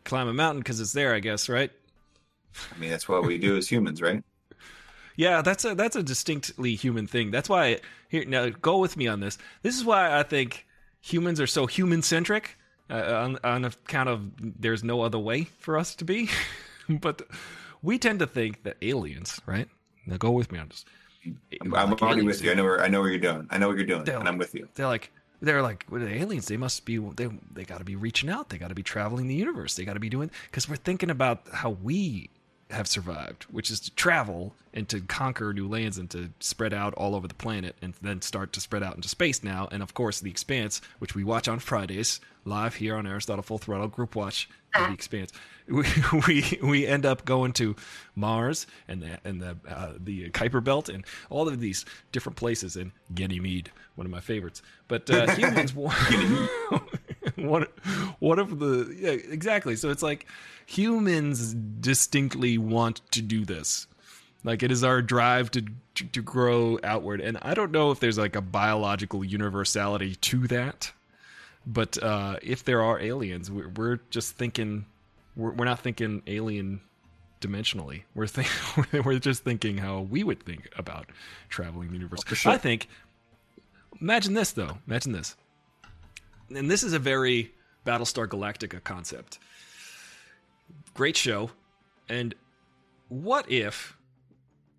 Climb 0.04 0.28
a 0.28 0.34
mountain 0.34 0.60
because 0.60 0.82
it's 0.82 0.92
there, 0.92 1.16
I 1.16 1.22
guess, 1.22 1.48
right? 1.48 1.72
I 2.54 2.78
mean, 2.78 2.90
that's 2.90 3.08
what 3.08 3.24
we 3.26 3.38
do 3.38 3.56
as 3.56 3.70
humans, 3.72 4.02
right? 4.02 4.22
Yeah, 5.18 5.42
that's 5.42 5.66
a 5.66 5.76
that's 5.76 5.98
a 5.98 6.02
distinctly 6.02 6.74
human 6.74 7.06
thing. 7.06 7.32
That's 7.32 7.50
why 7.50 7.82
here 8.08 8.24
now 8.26 8.48
go 8.50 8.78
with 8.78 8.96
me 8.96 9.08
on 9.08 9.20
this. 9.20 9.38
This 9.62 9.78
is 9.78 9.84
why 9.84 10.18
I 10.18 10.24
think 10.24 10.66
humans 11.02 11.40
are 11.42 11.46
so 11.46 11.68
human 11.68 12.02
centric 12.02 12.58
uh, 12.90 12.96
on 12.96 13.38
on 13.44 13.66
account 13.66 14.08
of 14.08 14.32
there's 14.40 14.86
no 14.86 15.02
other 15.02 15.20
way 15.20 15.44
for 15.60 15.78
us 15.78 15.96
to 15.96 16.06
be. 16.06 16.30
but 16.90 17.24
we 17.84 18.00
tend 18.00 18.20
to 18.20 18.26
think 18.26 18.64
that 18.64 18.78
aliens, 18.82 19.42
right? 19.46 19.68
Now 20.08 20.16
go 20.16 20.32
with 20.32 20.50
me 20.52 20.60
on 20.60 20.70
this. 20.70 20.86
I'm, 21.62 21.76
I'm 21.76 21.90
Like 21.92 22.02
already 22.02 22.22
with 22.24 22.42
you. 22.42 22.50
I 22.50 22.54
know 22.56 22.64
where 22.64 22.82
I 22.82 22.88
know 22.88 23.02
where 23.02 23.10
you're 23.10 23.20
doing. 23.20 23.48
I 23.52 23.58
know 23.58 23.68
what 23.68 23.78
you're 23.78 23.86
doing, 23.86 24.06
They're 24.06 24.18
and 24.18 24.30
I'm 24.30 24.38
with 24.38 24.56
you. 24.56 24.70
They're 24.76 24.88
like 24.88 25.12
they're 25.42 25.62
like 25.62 25.86
well, 25.90 26.02
the 26.02 26.14
aliens. 26.14 26.48
They 26.48 26.58
must 26.58 26.86
be 26.86 26.98
they 26.98 27.30
they 27.54 27.64
got 27.64 27.80
to 27.80 27.84
be 27.86 27.96
reaching 27.96 28.30
out. 28.30 28.50
They 28.50 28.58
got 28.58 28.70
to 28.70 28.76
be 28.76 28.84
traveling 28.84 29.28
the 29.28 29.36
universe. 29.36 29.76
They 29.76 29.86
got 29.86 29.94
to 29.94 30.00
be 30.00 30.10
doing 30.10 30.32
because 30.50 30.70
we're 30.70 30.76
thinking 30.76 31.10
about 31.10 31.42
how 31.52 31.72
we 31.72 32.30
have 32.72 32.88
survived, 32.88 33.44
which 33.44 33.70
is 33.70 33.80
to 33.82 33.92
travel 33.92 34.54
and 34.74 34.88
to 34.90 35.02
conquer 35.02 35.54
new 35.54 35.68
lands 35.68 35.98
and 35.98 36.10
to 36.10 36.30
spread 36.40 36.74
out 36.74 36.94
all 36.94 37.16
over 37.16 37.28
the 37.28 37.34
planet 37.34 37.76
and 37.82 37.94
then 38.02 38.22
start 38.22 38.54
to 38.54 38.62
spread 38.62 38.84
out 38.84 38.96
into 38.96 39.10
space 39.10 39.44
now. 39.44 39.68
And 39.72 39.84
of 39.84 39.94
course, 39.94 40.20
The 40.20 40.30
Expanse, 40.30 40.82
which 41.00 41.14
we 41.16 41.24
watch 41.24 41.48
on 41.48 41.60
Fridays 41.60 42.22
live 42.46 42.76
here 42.76 42.96
on 42.96 43.06
Aristotle 43.06 43.44
Full 43.44 43.58
Throttle 43.58 43.88
Group 43.88 44.16
Watch 44.16 44.50
The 44.74 44.92
Expanse. 44.92 45.32
We, 45.68 45.86
we 46.28 46.60
we 46.62 46.88
end 46.88 47.06
up 47.06 47.24
going 47.24 47.54
to 47.54 47.78
Mars 48.14 48.68
and 48.90 49.02
the 49.02 49.20
and 49.24 49.42
the 49.42 49.56
uh, 49.70 49.94
the 49.98 50.30
Kuiper 50.32 50.62
Belt 50.62 50.90
and 50.90 51.06
all 51.30 51.48
of 51.48 51.62
these 51.62 51.86
different 52.12 52.36
places 52.36 52.76
and 52.76 52.92
Ganymede, 53.14 53.72
one 54.02 54.08
of 54.08 54.12
my 54.12 54.20
favorites. 54.20 54.64
But 54.88 55.10
uh, 55.12 55.28
humans, 55.36 55.76
one 57.36 57.68
one 58.18 58.40
of 58.40 58.58
the 58.58 58.96
yeah 58.98 59.12
exactly. 59.12 59.76
So 59.76 59.92
it's 59.92 60.02
like 60.02 60.26
humans 60.66 61.54
distinctly 61.54 62.58
want 62.58 63.02
to 63.12 63.22
do 63.22 63.46
this. 63.46 63.86
Like 64.44 64.64
it 64.64 64.72
is 64.72 64.84
our 64.84 65.04
drive 65.04 65.52
to 65.52 65.66
to, 65.96 66.06
to 66.06 66.22
grow 66.24 66.80
outward, 66.84 67.22
and 67.22 67.38
I 67.44 67.54
don't 67.54 67.72
know 67.72 67.92
if 67.92 68.00
there's 68.00 68.18
like 68.18 68.36
a 68.36 68.42
biological 68.42 69.24
universality 69.24 70.16
to 70.16 70.48
that. 70.48 70.92
But 71.64 72.02
uh, 72.02 72.38
if 72.42 72.64
there 72.64 72.82
are 72.82 73.00
aliens, 73.00 73.52
we're, 73.52 73.70
we're 73.70 74.00
just 74.10 74.36
thinking 74.36 74.86
we're, 75.36 75.52
we're 75.52 75.66
not 75.66 75.80
thinking 75.80 76.24
alien 76.26 76.82
dimensionally. 77.40 78.04
We're 78.16 78.26
think 78.26 78.48
we're 79.06 79.20
just 79.20 79.44
thinking 79.44 79.78
how 79.78 80.02
we 80.02 80.24
would 80.24 80.42
think 80.42 80.70
about 80.76 81.10
traveling 81.50 81.90
the 81.90 81.96
universe. 81.96 82.24
I 82.46 82.58
think. 82.58 82.88
Imagine 84.00 84.34
this 84.34 84.52
though. 84.52 84.78
Imagine 84.88 85.12
this. 85.12 85.36
And 86.56 86.70
this 86.70 86.84
is 86.84 86.94
a 86.94 87.00
very 87.00 87.54
Battlestar 87.86 88.28
Galactica 88.28 88.84
concept. 88.84 89.40
Great 90.94 91.16
show. 91.18 91.50
And 92.10 92.36
what 93.10 93.50
if 93.50 93.98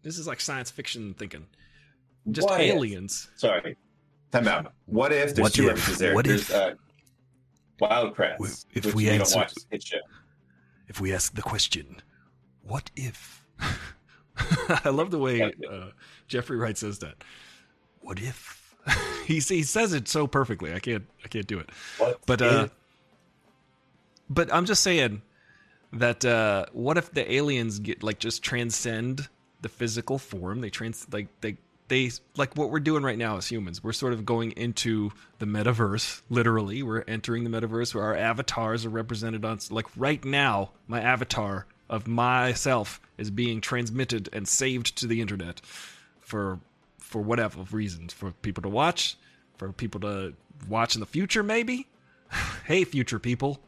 this 0.02 0.18
is 0.18 0.26
like 0.26 0.40
science 0.40 0.70
fiction 0.70 1.14
thinking? 1.14 1.46
Just 2.30 2.48
What 2.48 2.60
if? 2.60 2.74
aliens. 2.74 3.30
Sorry. 3.36 3.76
Time 4.30 4.48
out. 4.48 4.72
What 4.86 5.12
if 5.12 5.34
there's 5.34 5.40
What 5.40 5.54
two 5.54 5.64
if? 5.66 5.72
episodes 5.72 5.98
there? 5.98 6.14
What 6.14 6.24
there's 6.26 6.48
if? 6.50 6.54
uh, 6.56 6.74
Wildcrats. 7.80 8.66
If 8.74 8.86
which 8.86 8.94
we 8.94 9.04
you 9.04 9.10
don't 9.10 9.20
answer- 9.20 9.38
watch 9.38 9.54
his 9.70 9.84
show. 9.84 9.98
If 10.88 11.00
we 11.00 11.12
ask 11.12 11.34
the 11.34 11.42
question, 11.42 11.96
what 12.62 12.90
if? 12.96 13.44
I 14.84 14.90
love 14.90 15.10
the 15.10 15.18
way 15.18 15.42
uh, 15.42 15.86
Jeffrey 16.28 16.56
Wright 16.56 16.76
says 16.76 16.98
that. 17.00 17.14
What 18.00 18.20
if? 18.20 18.61
he 19.26 19.34
he 19.40 19.62
says 19.62 19.92
it 19.92 20.08
so 20.08 20.26
perfectly. 20.26 20.72
I 20.72 20.78
can't 20.78 21.06
I 21.24 21.28
can't 21.28 21.46
do 21.46 21.58
it. 21.58 21.70
What 21.98 22.20
But 22.26 22.42
uh, 22.42 22.68
but 24.28 24.52
I'm 24.52 24.66
just 24.66 24.82
saying 24.82 25.22
that 25.92 26.24
uh, 26.24 26.66
what 26.72 26.96
if 26.96 27.12
the 27.12 27.30
aliens 27.32 27.78
get 27.78 28.02
like 28.02 28.18
just 28.18 28.42
transcend 28.42 29.28
the 29.60 29.68
physical 29.68 30.18
form? 30.18 30.60
They 30.60 30.70
trans 30.70 31.06
like 31.12 31.28
they 31.40 31.58
they 31.88 32.10
like 32.36 32.56
what 32.56 32.70
we're 32.70 32.80
doing 32.80 33.02
right 33.02 33.18
now 33.18 33.36
as 33.36 33.48
humans. 33.48 33.84
We're 33.84 33.92
sort 33.92 34.12
of 34.12 34.24
going 34.24 34.52
into 34.52 35.10
the 35.38 35.46
metaverse. 35.46 36.22
Literally, 36.30 36.82
we're 36.82 37.02
entering 37.02 37.44
the 37.44 37.50
metaverse 37.50 37.94
where 37.94 38.04
our 38.04 38.16
avatars 38.16 38.86
are 38.86 38.90
represented 38.90 39.44
on. 39.44 39.58
Like 39.70 39.86
right 39.96 40.24
now, 40.24 40.70
my 40.86 41.00
avatar 41.00 41.66
of 41.90 42.08
myself 42.08 43.00
is 43.18 43.30
being 43.30 43.60
transmitted 43.60 44.30
and 44.32 44.48
saved 44.48 44.96
to 44.96 45.06
the 45.06 45.20
internet 45.20 45.60
for 46.20 46.60
for 47.12 47.20
whatever 47.20 47.62
reasons 47.70 48.12
for 48.12 48.32
people 48.40 48.62
to 48.62 48.68
watch, 48.70 49.16
for 49.58 49.70
people 49.70 50.00
to 50.00 50.32
watch 50.66 50.94
in 50.96 51.00
the 51.00 51.06
future, 51.06 51.42
maybe. 51.42 51.86
hey, 52.64 52.84
future 52.84 53.18
people, 53.18 53.60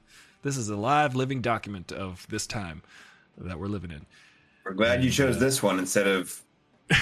this 0.42 0.57
is 0.57 0.70
a 0.70 0.76
live, 0.76 1.14
living 1.14 1.42
document 1.42 1.92
of 1.92 2.26
this 2.30 2.47
time 2.47 2.82
that 3.36 3.59
we're 3.61 3.66
living 3.66 3.90
in. 3.90 4.07
We're 4.64 4.72
glad 4.72 5.05
you 5.05 5.11
chose 5.11 5.38
this 5.38 5.62
one 5.62 5.78
instead 5.78 6.07
of 6.07 6.42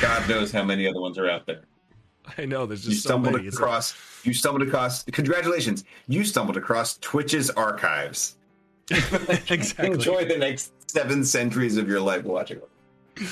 God 0.01 0.29
knows 0.29 0.51
how 0.51 0.65
many 0.65 0.89
other 0.89 1.01
ones 1.01 1.17
are 1.17 1.31
out 1.31 1.47
there. 1.47 1.63
I 2.39 2.45
know 2.45 2.67
there's 2.67 2.85
You 2.85 2.91
just 2.91 3.05
so 3.05 3.11
stumbled 3.11 3.35
many. 3.35 3.47
It's 3.47 3.57
like- 3.57 3.63
across. 3.63 3.95
You 4.25 4.35
stumbled 4.35 4.67
across. 4.67 5.05
Congratulations! 5.05 5.85
You 6.09 6.25
stumbled 6.25 6.57
across 6.57 6.99
Twitch's 6.99 7.51
archives. 7.51 8.37
exactly. 8.91 9.87
Enjoy 9.93 10.25
the 10.25 10.39
next 10.39 10.73
seven 10.91 11.25
centuries 11.25 11.77
of 11.77 11.89
your 11.89 12.01
life 12.01 12.25
watching. 12.25 12.61
them. 12.61 13.29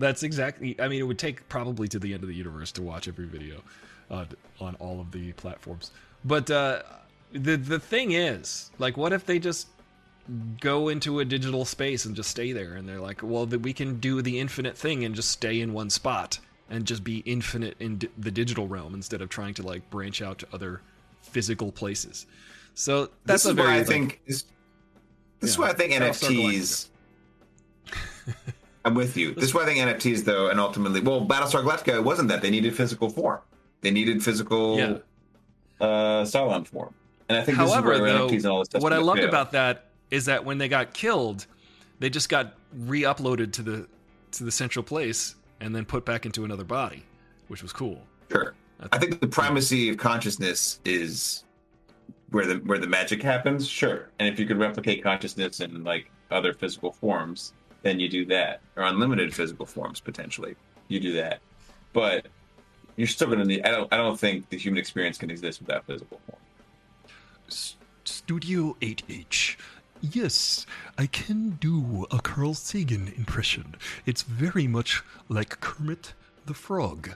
That's 0.00 0.22
exactly. 0.22 0.74
I 0.80 0.88
mean, 0.88 0.98
it 1.00 1.04
would 1.04 1.18
take 1.18 1.46
probably 1.50 1.86
to 1.88 1.98
the 1.98 2.14
end 2.14 2.22
of 2.22 2.28
the 2.28 2.34
universe 2.34 2.72
to 2.72 2.82
watch 2.82 3.06
every 3.06 3.26
video 3.26 3.62
uh, 4.10 4.24
on 4.58 4.74
all 4.76 4.98
of 4.98 5.12
the 5.12 5.32
platforms. 5.32 5.90
But 6.24 6.50
uh, 6.50 6.82
the 7.32 7.56
the 7.56 7.78
thing 7.78 8.12
is, 8.12 8.70
like, 8.78 8.96
what 8.96 9.12
if 9.12 9.26
they 9.26 9.38
just 9.38 9.68
go 10.60 10.88
into 10.88 11.20
a 11.20 11.24
digital 11.24 11.64
space 11.66 12.06
and 12.06 12.16
just 12.16 12.30
stay 12.30 12.52
there? 12.52 12.74
And 12.74 12.88
they're 12.88 12.98
like, 13.00 13.20
well, 13.22 13.44
that 13.46 13.58
we 13.60 13.74
can 13.74 14.00
do 14.00 14.22
the 14.22 14.38
infinite 14.40 14.76
thing 14.76 15.04
and 15.04 15.14
just 15.14 15.30
stay 15.30 15.60
in 15.60 15.74
one 15.74 15.90
spot 15.90 16.38
and 16.70 16.86
just 16.86 17.04
be 17.04 17.18
infinite 17.26 17.76
in 17.78 17.98
di- 17.98 18.08
the 18.16 18.30
digital 18.30 18.66
realm 18.68 18.94
instead 18.94 19.20
of 19.20 19.28
trying 19.28 19.52
to 19.54 19.62
like 19.62 19.88
branch 19.90 20.22
out 20.22 20.38
to 20.38 20.46
other 20.52 20.80
physical 21.20 21.72
places. 21.72 22.26
So 22.74 23.10
that's 23.26 23.42
this 23.42 23.46
a 23.46 23.48
is 23.50 23.54
very 23.54 23.68
why 23.68 23.74
I 23.74 23.78
like, 23.78 23.86
think 23.86 24.20
this, 24.26 24.44
this 25.40 25.50
is 25.50 25.56
Yeah. 25.58 25.62
why 25.64 25.70
I 25.70 25.74
think 25.74 25.92
NFTs. 25.92 26.88
I'm 28.84 28.94
with 28.94 29.16
you. 29.16 29.34
This 29.34 29.44
is 29.44 29.54
why 29.54 29.62
I 29.62 29.66
think 29.66 29.78
NFTs, 29.78 30.24
though, 30.24 30.48
and 30.48 30.58
ultimately, 30.58 31.00
well, 31.00 31.26
Battlestar 31.26 31.62
Galactica 31.64 32.02
wasn't 32.02 32.28
that 32.28 32.40
they 32.42 32.50
needed 32.50 32.74
physical 32.74 33.10
form. 33.10 33.40
They 33.82 33.90
needed 33.90 34.22
physical 34.22 34.78
Yeah. 34.78 34.98
uh, 35.80 36.24
Cylon 36.24 36.66
form, 36.66 36.94
and 37.28 37.38
I 37.38 37.42
think 37.42 37.58
this 37.58 37.70
However, 37.70 37.92
is 37.94 38.00
where 38.00 38.12
though, 38.12 38.28
NFTs 38.28 38.36
and 38.38 38.46
all 38.46 38.58
this 38.60 38.66
stuff. 38.66 38.82
what 38.82 38.92
I 38.92 38.98
loved 38.98 39.20
about 39.20 39.52
that 39.52 39.86
is 40.10 40.24
that 40.26 40.44
when 40.44 40.58
they 40.58 40.68
got 40.68 40.92
killed, 40.94 41.46
they 41.98 42.10
just 42.10 42.28
got 42.28 42.54
re-uploaded 42.74 43.52
to 43.54 43.62
the 43.62 43.86
to 44.32 44.44
the 44.44 44.50
central 44.52 44.82
place 44.82 45.34
and 45.60 45.74
then 45.74 45.84
put 45.84 46.04
back 46.04 46.24
into 46.24 46.44
another 46.44 46.64
body, 46.64 47.02
which 47.48 47.62
was 47.62 47.72
cool. 47.72 48.00
Sure. 48.30 48.54
I 48.92 48.98
think 48.98 49.20
the 49.20 49.26
primacy 49.26 49.88
of 49.90 49.96
consciousness 49.98 50.80
is 50.84 51.44
where 52.30 52.46
the 52.46 52.54
where 52.56 52.78
the 52.78 52.86
magic 52.86 53.22
happens. 53.22 53.68
Sure, 53.68 54.08
and 54.18 54.28
if 54.28 54.38
you 54.38 54.46
could 54.46 54.58
replicate 54.58 55.02
consciousness 55.02 55.60
in 55.60 55.84
like 55.84 56.10
other 56.30 56.52
physical 56.54 56.92
forms, 56.92 57.52
then 57.82 57.98
you 58.00 58.08
do 58.08 58.24
that, 58.26 58.60
or 58.76 58.82
unlimited 58.84 59.34
physical 59.34 59.66
forms 59.66 60.00
potentially, 60.00 60.54
you 60.88 61.00
do 61.00 61.12
that. 61.14 61.40
But 61.92 62.26
you're 62.96 63.06
still 63.08 63.26
going 63.28 63.38
to 63.40 63.44
need. 63.44 63.62
I 63.64 63.70
don't. 63.70 63.92
I 63.92 63.96
don't 63.96 64.18
think 64.18 64.48
the 64.50 64.58
human 64.58 64.78
experience 64.78 65.18
can 65.18 65.30
exist 65.30 65.60
without 65.60 65.86
physical 65.86 66.20
form. 66.26 66.38
S- 67.48 67.76
Studio 68.04 68.76
8H. 68.80 69.56
Yes, 70.02 70.64
I 70.96 71.06
can 71.06 71.50
do 71.60 72.06
a 72.10 72.18
Carl 72.20 72.54
Sagan 72.54 73.12
impression. 73.16 73.74
It's 74.06 74.22
very 74.22 74.66
much 74.66 75.02
like 75.28 75.60
Kermit 75.60 76.14
the 76.46 76.54
Frog. 76.54 77.10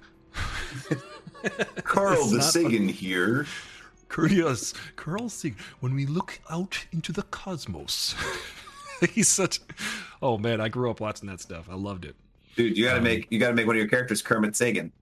Carl 1.85 2.27
the 2.29 2.43
Sagan 2.43 2.89
here. 2.89 3.47
Car- 4.09 4.29
Yes, 4.29 4.75
Carl 4.97 5.29
Sagan. 5.29 5.59
When 5.81 5.95
we 5.95 6.07
look 6.07 6.41
out 6.51 6.87
into 6.93 7.11
the 7.13 7.23
cosmos, 7.23 8.15
He's 9.13 9.29
such. 9.29 9.61
Oh 10.23 10.39
man, 10.39 10.61
I 10.61 10.69
grew 10.69 10.91
up 10.91 11.01
watching 11.01 11.29
that 11.29 11.41
stuff. 11.41 11.69
I 11.71 11.75
loved 11.75 12.05
it. 12.05 12.17
Dude, 12.57 12.77
you 12.79 12.85
got 12.85 12.93
to 12.93 12.99
um, 12.99 13.05
make 13.05 13.27
you 13.31 13.39
got 13.39 13.49
to 13.49 13.55
make 13.55 13.67
one 13.67 13.77
of 13.77 13.81
your 13.81 13.89
characters 13.89 14.23
Kermit 14.23 14.55
Sagan. 14.57 14.93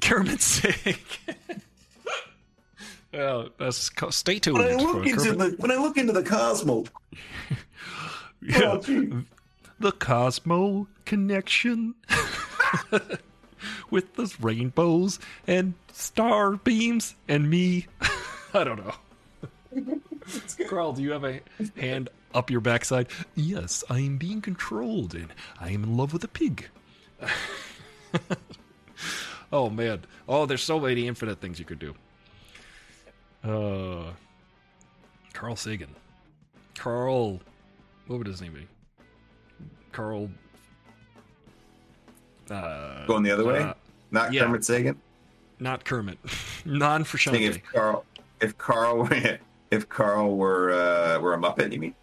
Kermit 0.00 0.40
Sagan. 0.40 0.96
oh, 3.14 3.48
that's 3.58 3.90
stay 4.10 4.38
tuned. 4.38 4.58
for 4.58 5.02
Kermit- 5.04 5.38
the 5.38 5.56
when 5.58 5.70
I 5.70 5.76
look 5.76 5.96
into 5.96 6.12
the 6.12 6.22
cosmos, 6.22 6.88
Yeah. 8.42 8.72
Oh, 8.72 8.78
gee. 8.78 9.10
the 9.80 9.92
Cosmo 9.92 10.86
connection 11.04 11.94
with 13.90 14.14
the 14.14 14.34
rainbows 14.40 15.18
and 15.46 15.74
star 15.92 16.56
beams 16.56 17.14
and 17.26 17.48
me. 17.48 17.86
I 18.52 18.64
don't 18.64 18.84
know. 18.84 18.94
Carl, 20.68 20.92
do 20.92 21.02
you 21.02 21.10
have 21.12 21.24
a 21.24 21.40
hand 21.76 22.08
up 22.34 22.50
your 22.50 22.60
backside? 22.60 23.08
yes, 23.34 23.84
I 23.88 24.00
am 24.00 24.18
being 24.18 24.40
controlled 24.40 25.14
and 25.14 25.28
I 25.60 25.70
am 25.70 25.84
in 25.84 25.96
love 25.96 26.12
with 26.12 26.24
a 26.24 26.28
pig. 26.28 26.68
Oh 29.54 29.70
man. 29.70 30.00
Oh, 30.28 30.46
there's 30.46 30.64
so 30.64 30.80
many 30.80 31.06
infinite 31.06 31.40
things 31.40 31.60
you 31.60 31.64
could 31.64 31.78
do. 31.78 31.94
Uh, 33.44 34.10
Carl 35.32 35.54
Sagan. 35.54 35.94
Carl. 36.76 37.40
What 38.08 38.18
would 38.18 38.26
his 38.26 38.42
name 38.42 38.54
be? 38.54 38.66
Carl. 39.92 40.28
Uh, 42.50 43.06
going 43.06 43.22
the 43.22 43.30
other 43.30 43.44
way, 43.44 43.60
uh, 43.60 43.74
not 44.10 44.32
yeah. 44.32 44.42
Kermit 44.42 44.64
Sagan. 44.64 45.00
not 45.60 45.84
Kermit. 45.84 46.18
Non 46.66 47.04
think 47.04 47.42
if 47.42 47.62
Carl, 47.62 48.04
if 48.40 48.58
Carl, 48.58 49.08
if 49.70 49.88
Carl 49.88 50.36
were 50.36 50.72
uh, 50.72 51.20
were 51.20 51.34
a 51.34 51.38
Muppet, 51.38 51.72
you 51.72 51.78
mean? 51.78 51.94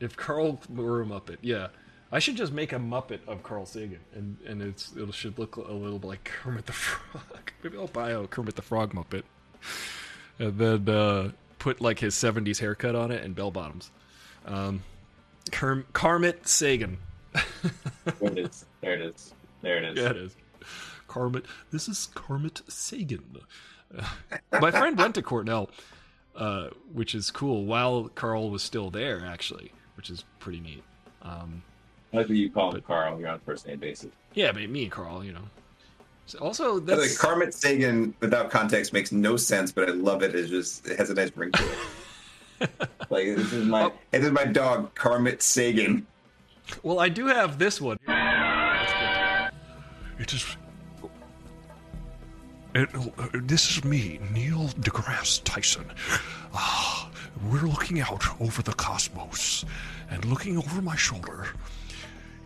If 0.00 0.16
Carl 0.16 0.60
were 0.74 1.02
a 1.02 1.04
Muppet, 1.04 1.38
yeah. 1.42 1.68
I 2.12 2.18
should 2.18 2.36
just 2.36 2.52
make 2.52 2.72
a 2.72 2.76
Muppet 2.76 3.20
of 3.28 3.42
Carl 3.44 3.66
Sagan, 3.66 4.00
and 4.14 4.36
and 4.46 4.60
it's 4.62 4.92
it 4.96 5.14
should 5.14 5.38
look 5.38 5.56
a 5.56 5.60
little 5.72 5.98
bit 5.98 6.08
like 6.08 6.24
Kermit 6.24 6.66
the 6.66 6.72
Frog. 6.74 7.52
Maybe 7.62 7.76
I'll 7.76 7.86
buy 7.86 8.10
a 8.10 8.26
Kermit 8.26 8.56
the 8.56 8.62
Frog 8.62 8.92
Muppet, 8.94 9.22
and 10.38 10.58
then 10.58 10.88
uh, 10.88 11.30
put 11.60 11.80
like 11.80 12.00
his 12.00 12.14
'70s 12.16 12.58
haircut 12.58 12.96
on 12.96 13.10
it 13.12 13.22
and 13.22 13.34
bell 13.36 13.50
bottoms. 13.52 13.90
Um, 14.46 14.82
Kerm- 15.50 15.84
Kermit 15.92 16.48
Sagan. 16.48 16.98
There 18.18 18.30
it 18.32 18.38
is. 18.38 18.64
There 18.80 18.94
it 18.94 19.00
is. 19.02 19.34
There 19.62 19.76
it 19.76 19.84
is. 19.84 19.98
Yeah, 19.98 20.10
it 20.10 20.16
is. 20.16 20.36
Carmit. 21.06 21.44
This 21.70 21.88
is 21.88 22.06
Carmit 22.14 22.62
Sagan. 22.68 23.36
Uh, 23.96 24.04
my 24.60 24.70
friend 24.70 24.96
went 24.98 25.14
to 25.16 25.22
Cornell, 25.22 25.70
uh, 26.34 26.68
which 26.92 27.14
is 27.14 27.30
cool. 27.30 27.66
While 27.66 28.08
Carl 28.08 28.50
was 28.50 28.62
still 28.62 28.90
there, 28.90 29.24
actually, 29.24 29.72
which 30.00 30.08
is 30.08 30.24
pretty 30.38 30.60
neat. 30.60 30.82
Um, 31.20 31.62
I 32.14 32.16
like 32.16 32.28
that 32.28 32.34
you 32.34 32.50
call 32.50 32.68
him 32.70 32.76
But- 32.76 32.86
Carl. 32.86 33.20
You're 33.20 33.28
on 33.28 33.38
first 33.40 33.66
name 33.66 33.78
basis. 33.80 34.10
yeah, 34.32 34.50
but 34.50 34.66
me 34.70 34.84
and 34.84 34.90
Carl, 34.90 35.22
you 35.22 35.32
know. 35.34 35.42
So 36.24 36.38
also, 36.38 36.80
By 36.80 36.86
the 36.86 36.92
way, 36.92 36.98
that's 37.08 37.18
Carmit 37.18 37.52
Sagan, 37.52 38.14
without 38.20 38.50
context, 38.50 38.94
makes 38.94 39.12
no 39.12 39.36
sense, 39.36 39.70
but 39.72 39.90
I 39.90 39.92
love 39.92 40.22
it. 40.22 40.34
It 40.34 40.46
just 40.48 40.86
it 40.86 40.96
has 40.98 41.10
a 41.10 41.14
nice 41.14 41.30
ring 41.36 41.52
to 41.52 41.62
it. 42.62 42.70
like 43.10 43.26
this 43.26 43.52
is 43.52 43.66
my 43.66 43.82
Oh. 43.84 43.92
this 44.10 44.24
is 44.24 44.32
my 44.32 44.46
dog, 44.46 44.94
Carmit 44.94 45.42
Sagan. 45.42 46.06
well, 46.82 46.98
I 46.98 47.10
do 47.10 47.26
have 47.26 47.58
this 47.58 47.78
one. 47.78 47.98
It 50.18 50.32
is. 50.32 50.56
Uh, 52.74 52.86
this 53.34 53.76
is 53.76 53.84
me, 53.84 54.20
Neil 54.32 54.68
deGrasse 54.80 55.42
Tyson. 55.44 55.84
Ah, 56.54 57.10
we're 57.50 57.66
looking 57.66 58.00
out 58.00 58.24
over 58.40 58.62
the 58.62 58.72
cosmos, 58.74 59.64
and 60.08 60.24
looking 60.26 60.56
over 60.56 60.80
my 60.80 60.94
shoulder 60.94 61.48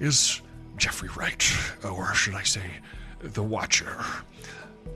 is 0.01 0.41
Jeffrey 0.79 1.11
Wright, 1.17 1.45
or 1.85 2.15
should 2.15 2.35
I 2.35 2.43
say, 2.43 2.63
the 3.21 3.43
Watcher. 3.43 4.03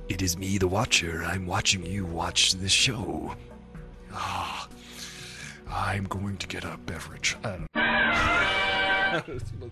It 0.09 0.23
is 0.23 0.39
me, 0.39 0.57
the 0.57 0.69
Watcher. 0.69 1.23
I'm 1.25 1.47
watching 1.47 1.85
you 1.85 2.07
watch 2.07 2.55
this 2.55 2.73
show. 2.73 3.35
Ah, 4.13 4.67
I'm 5.71 6.05
going 6.05 6.39
to 6.39 6.47
get 6.47 6.65
a 6.65 6.79
beverage. 6.87 7.37
Don't 7.45 7.67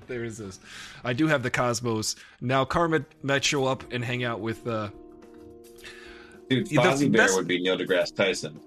there 0.07 0.25
is 0.25 0.39
this. 0.39 0.61
I 1.03 1.15
do 1.15 1.27
have 1.29 1.43
the 1.43 1.51
Cosmos 1.51 2.17
now. 2.43 2.67
Carmit 2.67 3.05
might 3.23 3.45
show 3.45 3.65
up 3.67 3.91
and 3.91 4.05
hang 4.05 4.23
out 4.23 4.41
with. 4.41 4.67
uh 4.67 4.91
Dude, 6.49 6.71
Yeah, 6.71 6.81
Fozzie 6.83 7.11
Bear 7.11 7.23
that's- 7.23 7.37
would 7.37 7.47
be 7.49 7.61
Neil 7.63 7.77
deGrasse 7.77 8.15
Tyson. 8.15 8.61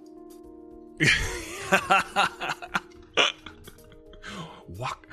Waka, 4.77 5.07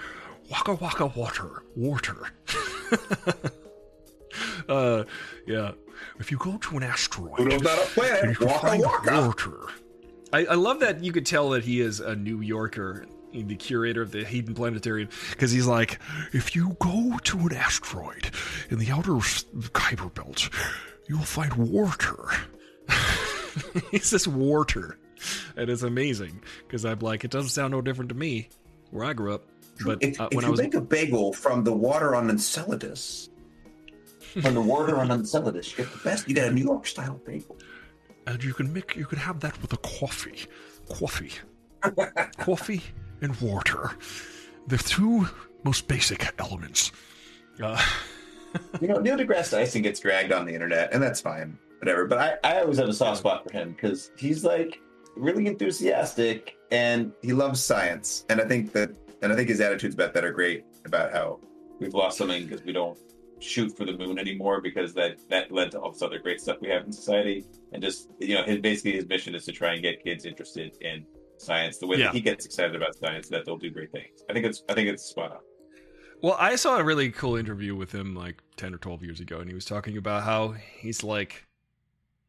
waka 0.51 0.75
waka 0.75 1.07
water, 1.07 1.63
water. 1.75 2.17
uh 4.69 5.05
Yeah. 5.47 5.73
If 6.19 6.31
you 6.31 6.37
go 6.39 6.59
to 6.59 6.77
an 6.77 6.83
asteroid, 6.83 7.37
Pluto's 7.37 7.63
not 7.63 7.79
a 7.79 8.21
and 8.23 8.31
you 8.31 8.37
planet. 8.37 8.41
Waka 8.41 8.59
find 8.67 8.83
waka. 8.83 9.27
water, 9.27 9.59
I, 10.33 10.45
I 10.47 10.55
love 10.55 10.81
that 10.81 11.03
you 11.03 11.13
could 11.13 11.25
tell 11.27 11.51
that 11.51 11.65
he 11.65 11.81
is 11.81 12.01
a 12.01 12.15
New 12.15 12.41
Yorker, 12.43 13.07
the 13.33 13.55
curator 13.57 14.03
of 14.03 14.11
the 14.13 14.25
Hayden 14.25 14.55
Planetarium, 14.55 15.09
because 15.31 15.53
he's 15.53 15.67
like, 15.67 15.99
if 16.33 16.55
you 16.55 16.77
go 16.81 17.17
to 17.25 17.39
an 17.39 17.55
asteroid 17.55 18.31
in 18.71 18.79
the 18.79 18.91
outer 18.91 19.17
s- 19.17 19.45
Kuiper 19.73 20.13
Belt, 20.13 20.51
you'll 21.09 21.21
find 21.21 21.53
water. 21.55 22.31
he 23.91 23.99
says 23.99 24.27
water. 24.29 24.99
And 25.57 25.71
it's 25.71 25.83
amazing 25.83 26.43
because 26.67 26.85
I'm 26.85 26.99
like, 27.01 27.25
it 27.25 27.31
doesn't 27.31 27.51
sound 27.51 27.73
no 27.73 27.81
different 27.81 28.11
to 28.11 28.15
me 28.15 28.49
where 28.91 29.05
I 29.05 29.13
grew 29.13 29.35
up. 29.35 29.43
But 29.85 30.03
if, 30.03 30.21
uh, 30.21 30.29
if 30.31 30.43
you 30.43 30.51
was 30.51 30.61
make 30.61 30.75
a 30.75 30.81
bagel 30.81 31.33
from 31.33 31.65
the 31.65 31.73
water 31.73 32.15
on 32.15 32.31
Enceladus, 32.31 33.31
from 34.43 34.55
the 34.55 34.61
water 34.61 34.97
on 34.97 35.11
Enceladus, 35.11 35.71
you 35.73 35.85
get 35.85 35.93
the 35.93 35.99
best. 35.99 36.29
You 36.29 36.35
get 36.35 36.49
a 36.49 36.53
New 36.53 36.65
York 36.65 36.87
style 36.87 37.21
bagel. 37.25 37.57
And 38.27 38.43
you 38.43 38.55
can 38.55 38.73
make 38.73 38.97
you 38.97 39.05
can 39.07 39.19
have 39.19 39.41
that 39.41 39.61
with 39.63 39.73
a 39.73 39.77
coffee. 39.79 40.47
Coffee. 40.89 41.33
coffee 42.39 42.83
and 43.21 43.39
water. 43.41 43.93
The 44.67 44.79
two 44.79 45.29
most 45.63 45.89
basic 45.89 46.33
elements. 46.39 46.93
uh, 47.63 47.81
You 48.81 48.89
know, 48.89 48.99
Neil 48.99 49.17
deGrasse 49.17 49.51
Tyson 49.51 49.83
gets 49.83 50.01
dragged 50.01 50.33
on 50.33 50.45
the 50.47 50.53
internet, 50.55 50.93
and 50.93 51.03
that's 51.03 51.21
fine, 51.21 51.59
whatever. 51.79 52.07
But 52.07 52.41
I, 52.45 52.57
I 52.57 52.61
always 52.61 52.79
have 52.79 52.89
a 52.89 52.93
soft 52.93 53.19
spot 53.21 53.45
for 53.45 53.53
him 53.57 53.73
because 53.73 54.11
he's 54.19 54.45
like 54.45 54.81
really 55.17 55.47
enthusiastic 55.47 56.57
and 56.71 57.13
he 57.23 57.33
loves 57.33 57.63
science. 57.63 58.25
And 58.29 58.41
I 58.41 58.45
think 58.45 58.73
that, 58.73 58.91
and 59.23 59.33
I 59.33 59.37
think 59.37 59.49
his 59.49 59.61
attitudes 59.61 59.95
about 59.95 60.13
that 60.15 60.25
are 60.25 60.33
great 60.33 60.65
about 60.85 61.13
how 61.13 61.41
we've 61.81 61.95
lost 61.95 62.19
something 62.19 62.45
because 62.47 62.63
we 62.65 62.73
don't 62.73 62.99
shoot 63.39 63.77
for 63.77 63.85
the 63.85 63.93
moon 63.97 64.19
anymore 64.19 64.61
because 64.61 64.95
that 64.95 65.17
that 65.29 65.53
led 65.53 65.71
to 65.71 65.81
all 65.81 65.93
this 65.93 66.03
other 66.03 66.19
great 66.19 66.41
stuff 66.41 66.57
we 66.61 66.69
have 66.69 66.85
in 66.85 66.93
society. 66.93 67.45
And 67.73 67.83
just 67.83 68.11
you 68.19 68.35
know, 68.35 68.43
his 68.45 68.59
basically 68.59 68.93
his 68.93 69.07
mission 69.07 69.35
is 69.35 69.45
to 69.47 69.53
try 69.53 69.73
and 69.75 69.83
get 69.83 70.03
kids 70.03 70.25
interested 70.27 70.77
in 70.81 71.05
science 71.39 71.79
the 71.79 71.87
way 71.87 71.99
Yeah. 71.99 72.07
that 72.07 72.15
he 72.15 72.21
gets 72.21 72.45
excited 72.47 72.75
about 72.77 72.95
science 72.97 73.29
that 73.29 73.45
they'll 73.45 73.59
do 73.59 73.71
great 73.71 73.93
things. 73.93 74.23
I 74.29 74.33
think 74.33 74.45
it's 74.47 74.65
I 74.69 74.75
think 74.75 74.89
it's 74.89 75.03
spot 75.03 75.33
on. 75.33 75.39
Well, 76.23 76.37
I 76.39 76.57
saw 76.57 76.79
a 76.79 76.85
really 76.85 77.11
cool 77.11 77.37
interview 77.37 77.75
with 77.75 77.93
him 77.93 78.15
like 78.15 78.43
10 78.57 78.75
or 78.75 78.79
12 78.79 79.03
years 79.03 79.21
ago, 79.21 79.39
and 79.39 79.49
he 79.49 79.55
was 79.55 79.65
talking 79.65 79.97
about 79.97 80.23
how 80.25 80.55
he's 80.79 81.05
like, 81.05 81.45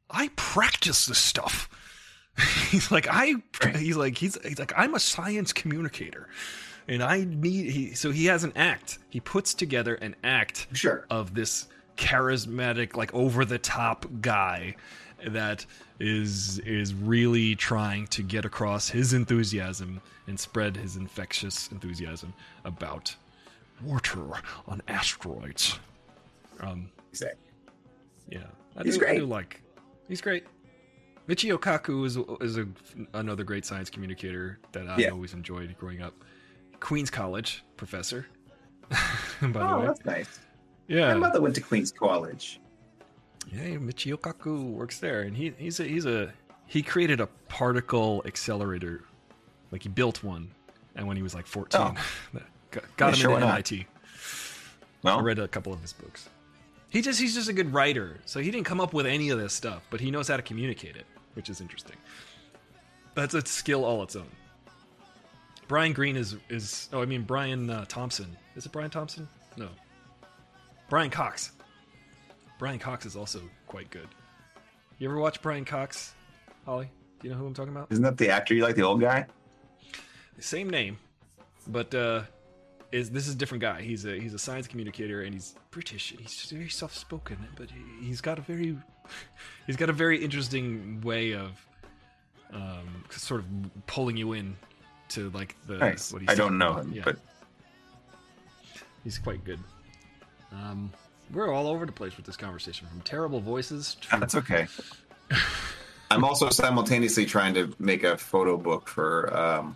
I 0.09 0.29
practice 0.35 1.05
this 1.05 1.17
stuff. 1.17 1.69
he's 2.69 2.91
like, 2.91 3.07
I, 3.09 3.35
he's 3.75 3.97
like, 3.97 4.17
he's, 4.17 4.37
he's 4.43 4.59
like, 4.59 4.73
I'm 4.77 4.93
a 4.93 4.99
science 4.99 5.53
communicator. 5.53 6.27
And 6.87 7.03
I 7.03 7.25
need, 7.25 7.71
he, 7.71 7.93
so 7.95 8.11
he 8.11 8.25
has 8.25 8.43
an 8.43 8.53
act. 8.55 8.99
He 9.09 9.19
puts 9.19 9.53
together 9.53 9.95
an 9.95 10.15
act 10.23 10.67
Sure. 10.73 11.05
of 11.09 11.33
this 11.33 11.67
charismatic, 11.97 12.95
like 12.95 13.13
over 13.13 13.43
the 13.43 13.57
top 13.57 14.05
guy 14.21 14.75
that 15.25 15.65
is 15.99 16.59
is 16.59 16.93
really 16.93 17.55
trying 17.55 18.05
to 18.05 18.21
get 18.21 18.45
across 18.45 18.87
his 18.89 19.13
enthusiasm 19.13 19.99
and 20.27 20.39
spread 20.39 20.77
his 20.77 20.95
infectious 20.95 21.69
enthusiasm 21.71 22.33
about 22.63 23.15
Water 23.83 24.25
on 24.67 24.81
asteroids. 24.87 25.79
um 26.61 26.89
Exactly. 27.11 27.39
yeah 28.29 28.39
I 28.75 28.83
He's 28.83 28.97
do, 28.97 29.05
I 29.07 29.15
do 29.17 29.25
like 29.25 29.61
he's 30.07 30.21
great 30.21 30.45
Michio 31.27 31.57
Kaku 31.59 32.05
is 32.05 32.17
is 32.41 32.57
a, 32.57 32.67
another 33.13 33.43
great 33.43 33.65
science 33.65 33.89
communicator 33.89 34.59
that 34.71 34.87
I 34.87 34.97
Yeah. 34.97 35.09
always 35.09 35.33
enjoyed 35.33 35.75
growing 35.77 36.01
up. 36.01 36.13
Queens 36.79 37.09
College 37.11 37.63
professor, 37.75 38.25
by 38.89 38.97
the 39.41 39.59
Oh, 39.59 39.79
way. 39.79 39.85
that's 39.87 40.05
nice. 40.05 40.39
Yeah, 40.87 41.13
My 41.13 41.19
mother 41.19 41.41
went 41.41 41.53
to 41.55 41.61
Queens 41.61 41.91
College. 41.91 42.61
Yeah, 43.51 43.75
Michio 43.75 44.15
Kaku 44.17 44.71
works 44.71 44.99
there, 44.99 45.21
and 45.23 45.35
he 45.35 45.53
he's 45.57 45.79
a 45.81 45.83
he's 45.83 46.05
a 46.05 46.31
he 46.65 46.81
created 46.81 47.19
a 47.19 47.27
particle 47.49 48.21
accelerator, 48.25 49.03
like 49.71 49.83
he 49.83 49.89
built 49.89 50.23
one, 50.23 50.49
and 50.95 51.07
when 51.07 51.17
he 51.17 51.23
was 51.23 51.35
like 51.35 51.45
fourteen, 51.45 51.81
Oh. 51.81 51.95
got, 52.71 52.83
got 52.97 53.05
Yeah, 53.07 53.11
him 53.11 53.15
sure, 53.21 53.33
into? 53.35 53.47
MIT. 53.47 53.87
I 55.05 55.19
read 55.21 55.39
a 55.39 55.47
couple 55.47 55.71
of 55.73 55.81
his 55.81 55.93
books. 55.93 56.27
He 56.89 57.01
just 57.01 57.19
he's 57.19 57.35
just 57.35 57.49
a 57.49 57.53
good 57.53 57.73
writer, 57.73 58.19
so 58.25 58.39
he 58.39 58.49
didn't 58.51 58.65
come 58.65 58.79
up 58.79 58.93
with 58.93 59.05
any 59.05 59.29
of 59.29 59.37
this 59.39 59.53
stuff, 59.53 59.83
but 59.89 59.99
he 59.99 60.09
knows 60.11 60.27
how 60.27 60.37
to 60.37 60.41
communicate 60.43 60.95
it, 60.95 61.05
which 61.33 61.49
is 61.49 61.61
interesting. 61.61 61.95
That's 63.13 63.33
a 63.33 63.45
skill 63.45 63.83
all 63.83 64.03
its 64.03 64.15
own. 64.15 64.27
Brian 65.67 65.91
Greene 65.93 66.15
is 66.15 66.37
is 66.49 66.89
oh 66.93 67.01
I 67.01 67.05
mean 67.05 67.23
Brian 67.23 67.69
uh, 67.69 67.85
Thompson 67.87 68.35
is 68.55 68.65
it 68.65 68.71
Brian 68.71 68.89
Thompson? 68.89 69.27
No, 69.57 69.67
Brian 70.89 71.09
Cox. 71.09 71.51
Brian 72.57 72.79
Cox 72.79 73.05
is 73.05 73.15
also 73.15 73.41
quite 73.67 73.89
good. 73.91 74.07
You 74.97 75.09
ever 75.09 75.19
watch 75.19 75.41
Brian 75.41 75.65
Cox, 75.65 76.13
Holly? 76.65 76.89
Do 77.19 77.27
you 77.27 77.33
know 77.33 77.39
who 77.39 77.45
I'm 77.47 77.53
talking 77.53 77.73
about? 77.73 77.87
isn't 77.91 78.03
that 78.03 78.17
the 78.17 78.29
actor 78.29 78.53
you 78.55 78.63
like, 78.63 78.75
the 78.75 78.81
old 78.83 79.01
guy? 79.01 79.25
Same 80.39 80.69
name, 80.69 80.97
but 81.67 81.93
uh, 81.93 82.21
is 82.91 83.09
this 83.09 83.27
is 83.27 83.35
a 83.35 83.37
different 83.37 83.61
guy. 83.61 83.81
He's 83.81 84.05
a 84.05 84.19
he's 84.19 84.33
a 84.33 84.39
science 84.39 84.67
communicator 84.67 85.21
and 85.23 85.33
he's 85.33 85.55
British. 85.71 86.15
He's 86.19 86.43
very 86.51 86.69
soft 86.69 86.95
spoken, 86.95 87.37
but 87.55 87.69
he, 87.69 88.05
he's 88.05 88.21
got 88.21 88.37
a 88.39 88.41
very 88.41 88.77
he's 89.67 89.75
got 89.75 89.89
a 89.89 89.93
very 89.93 90.23
interesting 90.23 91.01
way 91.01 91.33
of 91.33 91.51
um, 92.53 93.03
sort 93.11 93.41
of 93.41 93.47
pulling 93.87 94.15
you 94.17 94.33
in 94.33 94.55
to 95.09 95.29
like 95.31 95.55
the 95.67 95.77
Nice. 95.77 96.11
what 96.13 96.21
he's 96.21 96.29
I 96.29 96.35
don't 96.35 96.57
talking 96.57 96.57
know 96.59 96.71
about. 96.71 96.85
him, 96.85 96.93
Yeah, 96.93 97.01
but 97.05 97.17
he's 99.03 99.17
quite 99.17 99.43
good. 99.43 99.59
Um, 100.51 100.91
we're 101.33 101.53
all 101.53 101.67
over 101.67 101.85
the 101.85 101.91
place 101.91 102.15
with 102.15 102.25
this 102.25 102.37
conversation, 102.37 102.87
from 102.87 103.01
terrible 103.01 103.41
voices 103.41 103.95
to 104.09 104.17
that's 104.19 104.35
okay. 104.35 104.67
I'm 106.09 106.23
also 106.23 106.49
simultaneously 106.49 107.25
trying 107.25 107.53
to 107.55 107.75
make 107.79 108.03
a 108.05 108.17
photo 108.17 108.55
book 108.55 108.87
for 108.87 109.35
um, 109.35 109.75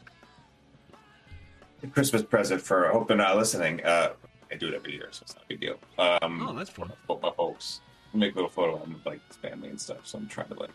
Christmas 1.89 2.23
present 2.23 2.61
for. 2.61 2.88
I 2.88 2.91
hope 2.91 3.07
they're 3.07 3.17
not 3.17 3.38
listening. 3.38 3.84
Uh, 3.84 4.13
I 4.51 4.55
do 4.55 4.67
it 4.67 4.73
every 4.73 4.93
year, 4.93 5.07
so 5.11 5.23
it's 5.23 5.36
not 5.36 5.43
a 5.45 5.47
big 5.47 5.61
deal. 5.61 5.77
Um, 5.97 6.47
oh, 6.47 6.53
that's 6.53 6.69
fun. 6.69 6.91
for 7.07 7.19
my 7.21 7.32
folks. 7.32 7.82
Make 8.13 8.34
a 8.34 8.36
little 8.36 8.49
photo 8.49 8.77
album 8.77 8.93
with 8.93 9.05
like 9.05 9.21
family 9.41 9.69
and 9.69 9.79
stuff. 9.79 10.05
So 10.05 10.17
I'm 10.17 10.27
trying 10.27 10.49
to 10.49 10.55
like. 10.55 10.71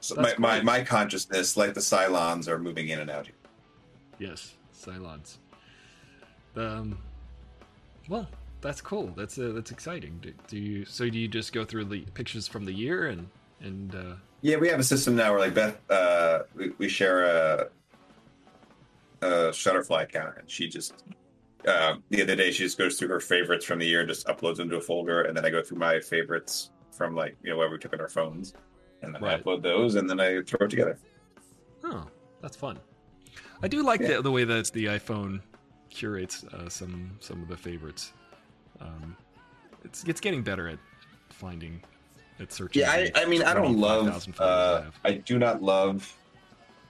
So 0.00 0.14
my, 0.14 0.34
my, 0.38 0.62
my 0.62 0.84
consciousness, 0.84 1.56
like 1.56 1.74
the 1.74 1.80
Cylons, 1.80 2.46
are 2.46 2.58
moving 2.58 2.88
in 2.88 3.00
and 3.00 3.10
out 3.10 3.26
here. 3.26 3.34
Yes, 4.20 4.54
Cylons. 4.72 5.38
Um, 6.54 6.98
well, 8.08 8.28
that's 8.60 8.80
cool. 8.80 9.12
That's 9.16 9.38
uh, 9.38 9.52
that's 9.54 9.72
exciting. 9.72 10.18
Do, 10.22 10.32
do 10.46 10.56
you? 10.56 10.84
So 10.84 11.08
do 11.10 11.18
you 11.18 11.26
just 11.26 11.52
go 11.52 11.64
through 11.64 11.86
the 11.86 12.00
pictures 12.14 12.46
from 12.46 12.64
the 12.64 12.72
year 12.72 13.08
and 13.08 13.28
and 13.60 13.94
uh, 13.94 14.14
Yeah, 14.40 14.56
we 14.56 14.68
have 14.68 14.78
a 14.78 14.84
system 14.84 15.16
now 15.16 15.32
where 15.32 15.40
like 15.40 15.54
Beth, 15.54 15.78
uh, 15.90 16.40
we, 16.54 16.70
we 16.78 16.88
share 16.88 17.24
a, 17.24 17.68
a 19.22 19.26
Shutterfly 19.50 20.02
account, 20.04 20.34
and 20.38 20.50
she 20.50 20.68
just 20.68 21.04
uh, 21.66 21.94
the 22.10 22.22
other 22.22 22.36
day 22.36 22.50
she 22.50 22.62
just 22.64 22.78
goes 22.78 22.98
through 22.98 23.08
her 23.08 23.20
favorites 23.20 23.64
from 23.64 23.78
the 23.78 23.86
year 23.86 24.00
and 24.00 24.08
just 24.08 24.26
uploads 24.26 24.56
them 24.56 24.70
to 24.70 24.76
a 24.76 24.80
folder, 24.80 25.22
and 25.22 25.36
then 25.36 25.44
I 25.44 25.50
go 25.50 25.62
through 25.62 25.78
my 25.78 26.00
favorites 26.00 26.70
from 26.92 27.14
like 27.14 27.36
you 27.42 27.50
know 27.50 27.56
where 27.56 27.70
we 27.70 27.78
took 27.78 27.92
on 27.92 28.00
our 28.00 28.08
phones, 28.08 28.54
and 29.02 29.14
then 29.14 29.22
I 29.24 29.38
upload 29.38 29.62
those, 29.62 29.96
and 29.96 30.08
then 30.08 30.20
I 30.20 30.42
throw 30.42 30.66
it 30.66 30.70
together. 30.70 30.98
Oh, 31.84 32.06
that's 32.42 32.56
fun. 32.56 32.78
I 33.62 33.68
do 33.68 33.82
like 33.82 34.00
Yeah. 34.00 34.16
the, 34.16 34.22
the 34.22 34.30
way 34.30 34.44
that 34.44 34.72
the 34.72 34.86
iPhone 34.86 35.40
curates 35.90 36.44
uh, 36.44 36.68
some 36.68 37.10
some 37.20 37.42
of 37.42 37.48
the 37.48 37.56
favorites. 37.56 38.12
Um, 38.80 39.16
it's 39.84 40.04
it's 40.04 40.20
getting 40.20 40.42
better 40.42 40.68
at 40.68 40.78
finding 41.30 41.82
at 42.38 42.52
searching. 42.52 42.82
Yeah, 42.82 42.92
I, 42.92 43.10
I 43.16 43.24
mean, 43.24 43.42
I 43.42 43.52
don't 43.54 43.76
love. 43.76 44.06
photos 44.06 44.28
I 44.40 44.44
Uh. 44.44 44.90
I 45.04 45.12
do 45.14 45.38
not 45.40 45.60
love 45.62 46.12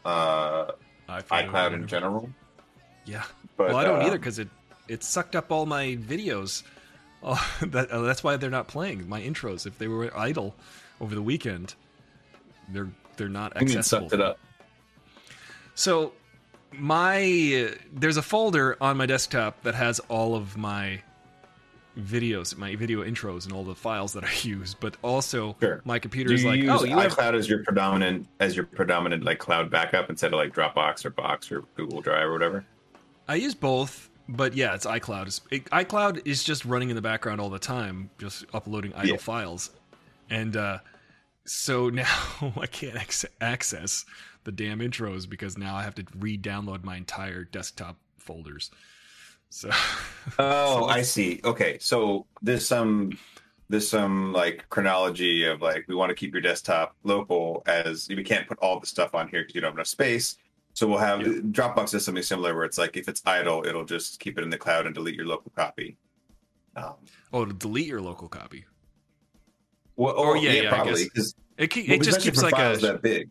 uh, 0.04 0.72
iPhone 1.08 1.50
iCloud 1.50 1.74
in 1.74 1.86
general. 1.86 2.30
Yeah. 3.04 3.24
But, 3.56 3.68
well, 3.68 3.76
I 3.76 3.84
don't 3.84 4.02
uh, 4.02 4.06
either 4.06 4.18
because 4.18 4.38
it 4.38 4.48
it 4.88 5.02
sucked 5.02 5.34
up 5.36 5.50
all 5.50 5.66
my 5.66 5.96
videos. 5.96 6.62
Oh, 7.20 7.44
that, 7.62 7.90
uh, 7.90 8.02
that's 8.02 8.22
why 8.22 8.36
they're 8.36 8.48
not 8.48 8.68
playing 8.68 9.08
my 9.08 9.20
intros. 9.20 9.66
If 9.66 9.76
they 9.76 9.88
were 9.88 10.16
idle 10.16 10.54
over 11.00 11.16
the 11.16 11.20
weekend, 11.20 11.74
they're 12.68 12.90
they're 13.16 13.28
not 13.28 13.54
I 13.56 13.58
mean, 13.58 13.70
it 13.70 13.78
accessible. 13.78 14.08
sucked 14.08 14.20
it 14.20 14.24
up. 14.24 14.38
So 15.74 16.12
my 16.70 17.74
there's 17.92 18.18
a 18.18 18.22
folder 18.22 18.76
on 18.80 18.96
my 18.96 19.06
desktop 19.06 19.64
that 19.64 19.74
has 19.74 19.98
all 20.08 20.36
of 20.36 20.56
my 20.56 21.02
videos, 21.98 22.56
my 22.56 22.76
video 22.76 23.02
intros, 23.04 23.44
and 23.44 23.52
all 23.52 23.64
the 23.64 23.74
files 23.74 24.12
that 24.12 24.24
I 24.24 24.32
use. 24.42 24.74
But 24.74 24.96
also, 25.02 25.56
Sure. 25.60 25.80
my 25.84 25.98
computer 25.98 26.32
is 26.32 26.44
like, 26.44 26.60
oh, 26.68 26.84
you 26.84 26.96
have 26.98 27.12
iCloud 27.16 27.34
as 27.34 27.48
your 27.48 27.62
predominant 27.64 28.26
as 28.40 28.56
your 28.56 28.66
predominant 28.66 29.24
like 29.24 29.38
cloud 29.38 29.70
backup 29.70 30.08
instead 30.10 30.32
of 30.32 30.38
like 30.38 30.54
Dropbox 30.54 31.04
or 31.04 31.10
Box 31.10 31.50
or 31.52 31.64
Google 31.76 32.00
Drive 32.00 32.26
or 32.28 32.32
whatever? 32.32 32.64
I 33.26 33.34
use 33.34 33.54
both, 33.54 34.08
but 34.28 34.54
yeah, 34.54 34.74
it's 34.74 34.86
iCloud. 34.86 35.40
It, 35.50 35.64
iCloud 35.66 36.22
is 36.26 36.44
just 36.44 36.64
running 36.64 36.90
in 36.90 36.96
the 36.96 37.02
background 37.02 37.40
all 37.40 37.50
the 37.50 37.58
time, 37.58 38.10
just 38.18 38.44
uploading 38.54 38.92
idle 38.94 39.10
Yeah. 39.10 39.16
files, 39.18 39.70
and 40.30 40.56
uh, 40.56 40.78
so 41.44 41.88
now 41.90 42.06
I 42.58 42.66
can't 42.66 42.96
ac- 42.96 43.28
access 43.40 44.04
the 44.44 44.52
damn 44.52 44.78
intros 44.78 45.28
because 45.28 45.58
now 45.58 45.76
I 45.76 45.82
have 45.82 45.94
to 45.96 46.06
re-download 46.18 46.84
my 46.84 46.96
entire 46.96 47.44
desktop 47.44 47.96
folders. 48.16 48.70
So, 49.50 49.70
Oh, 50.38 50.84
I 50.86 51.02
see. 51.02 51.40
Okay, 51.44 51.78
so 51.80 52.26
there's 52.42 52.66
some 52.66 53.18
there's 53.70 53.88
some 53.88 54.32
like 54.32 54.68
chronology 54.70 55.44
of 55.44 55.60
like 55.62 55.84
we 55.88 55.94
want 55.94 56.10
to 56.10 56.14
keep 56.14 56.32
your 56.32 56.40
desktop 56.42 56.96
local 57.04 57.62
as 57.66 58.08
we 58.08 58.22
can't 58.22 58.46
put 58.48 58.58
all 58.60 58.78
the 58.80 58.86
stuff 58.86 59.14
on 59.14 59.28
here 59.28 59.40
because 59.42 59.54
you 59.54 59.60
don't 59.60 59.68
have 59.70 59.76
enough 59.76 59.86
space. 59.86 60.36
So 60.74 60.86
we'll 60.86 60.98
have 60.98 61.20
Yeah. 61.22 61.40
Dropbox 61.50 61.94
is 61.94 62.04
something 62.04 62.22
similar 62.22 62.54
where 62.54 62.64
it's 62.64 62.78
like 62.78 62.96
if 62.96 63.08
it's 63.08 63.22
idle, 63.26 63.64
it'll 63.66 63.84
just 63.84 64.20
keep 64.20 64.38
it 64.38 64.44
in 64.44 64.50
the 64.50 64.58
cloud 64.58 64.86
and 64.86 64.94
delete 64.94 65.14
your 65.16 65.26
local 65.26 65.50
copy. 65.56 65.96
Um, 66.76 66.94
oh, 67.32 67.44
to 67.44 67.52
delete 67.52 67.86
your 67.88 68.00
local 68.00 68.28
copy. 68.28 68.64
well, 69.96 70.14
Or, 70.14 70.28
or 70.28 70.36
yeah, 70.36 70.52
yeah, 70.52 70.62
yeah, 70.62 70.68
probably 70.70 71.08
It 71.56 71.68
ke- 71.68 71.88
it 71.88 72.02
just 72.02 72.20
keeps 72.20 72.40
like 72.42 72.52
a 72.58 72.78
that 72.80 73.02
big. 73.02 73.28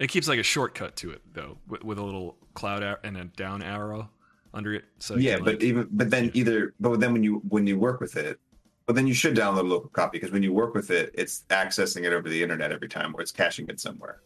it 0.00 0.08
keeps 0.08 0.26
like 0.26 0.40
a 0.40 0.42
shortcut 0.42 0.96
to 0.96 1.10
it 1.10 1.22
though, 1.32 1.58
with, 1.68 1.84
with 1.84 1.98
a 1.98 2.02
little 2.02 2.36
cloud 2.54 2.82
ar- 2.82 3.00
and 3.04 3.16
a 3.16 3.24
down 3.26 3.62
arrow 3.62 4.10
under 4.54 4.72
it. 4.74 4.84
So 4.98 5.16
yeah, 5.16 5.36
but 5.38 5.46
like- 5.46 5.62
even 5.62 5.88
but 5.90 6.10
then 6.10 6.30
either 6.34 6.74
but 6.80 7.00
then 7.00 7.12
when 7.12 7.22
you 7.22 7.42
when 7.48 7.66
you 7.66 7.78
work 7.78 8.00
with 8.00 8.16
it, 8.16 8.38
but 8.86 8.94
then 8.96 9.06
you 9.06 9.14
should 9.14 9.34
download 9.36 9.60
a 9.60 9.62
local 9.62 9.90
copy 9.90 10.18
because 10.18 10.30
when 10.32 10.42
you 10.42 10.52
work 10.52 10.74
with 10.74 10.90
it, 10.90 11.10
it's 11.14 11.44
accessing 11.50 12.04
it 12.04 12.12
over 12.12 12.28
the 12.28 12.42
internet 12.42 12.70
every 12.72 12.88
time 12.88 13.14
or 13.14 13.20
it's 13.20 13.32
caching 13.32 13.68
it 13.68 13.80
somewhere. 13.80 14.20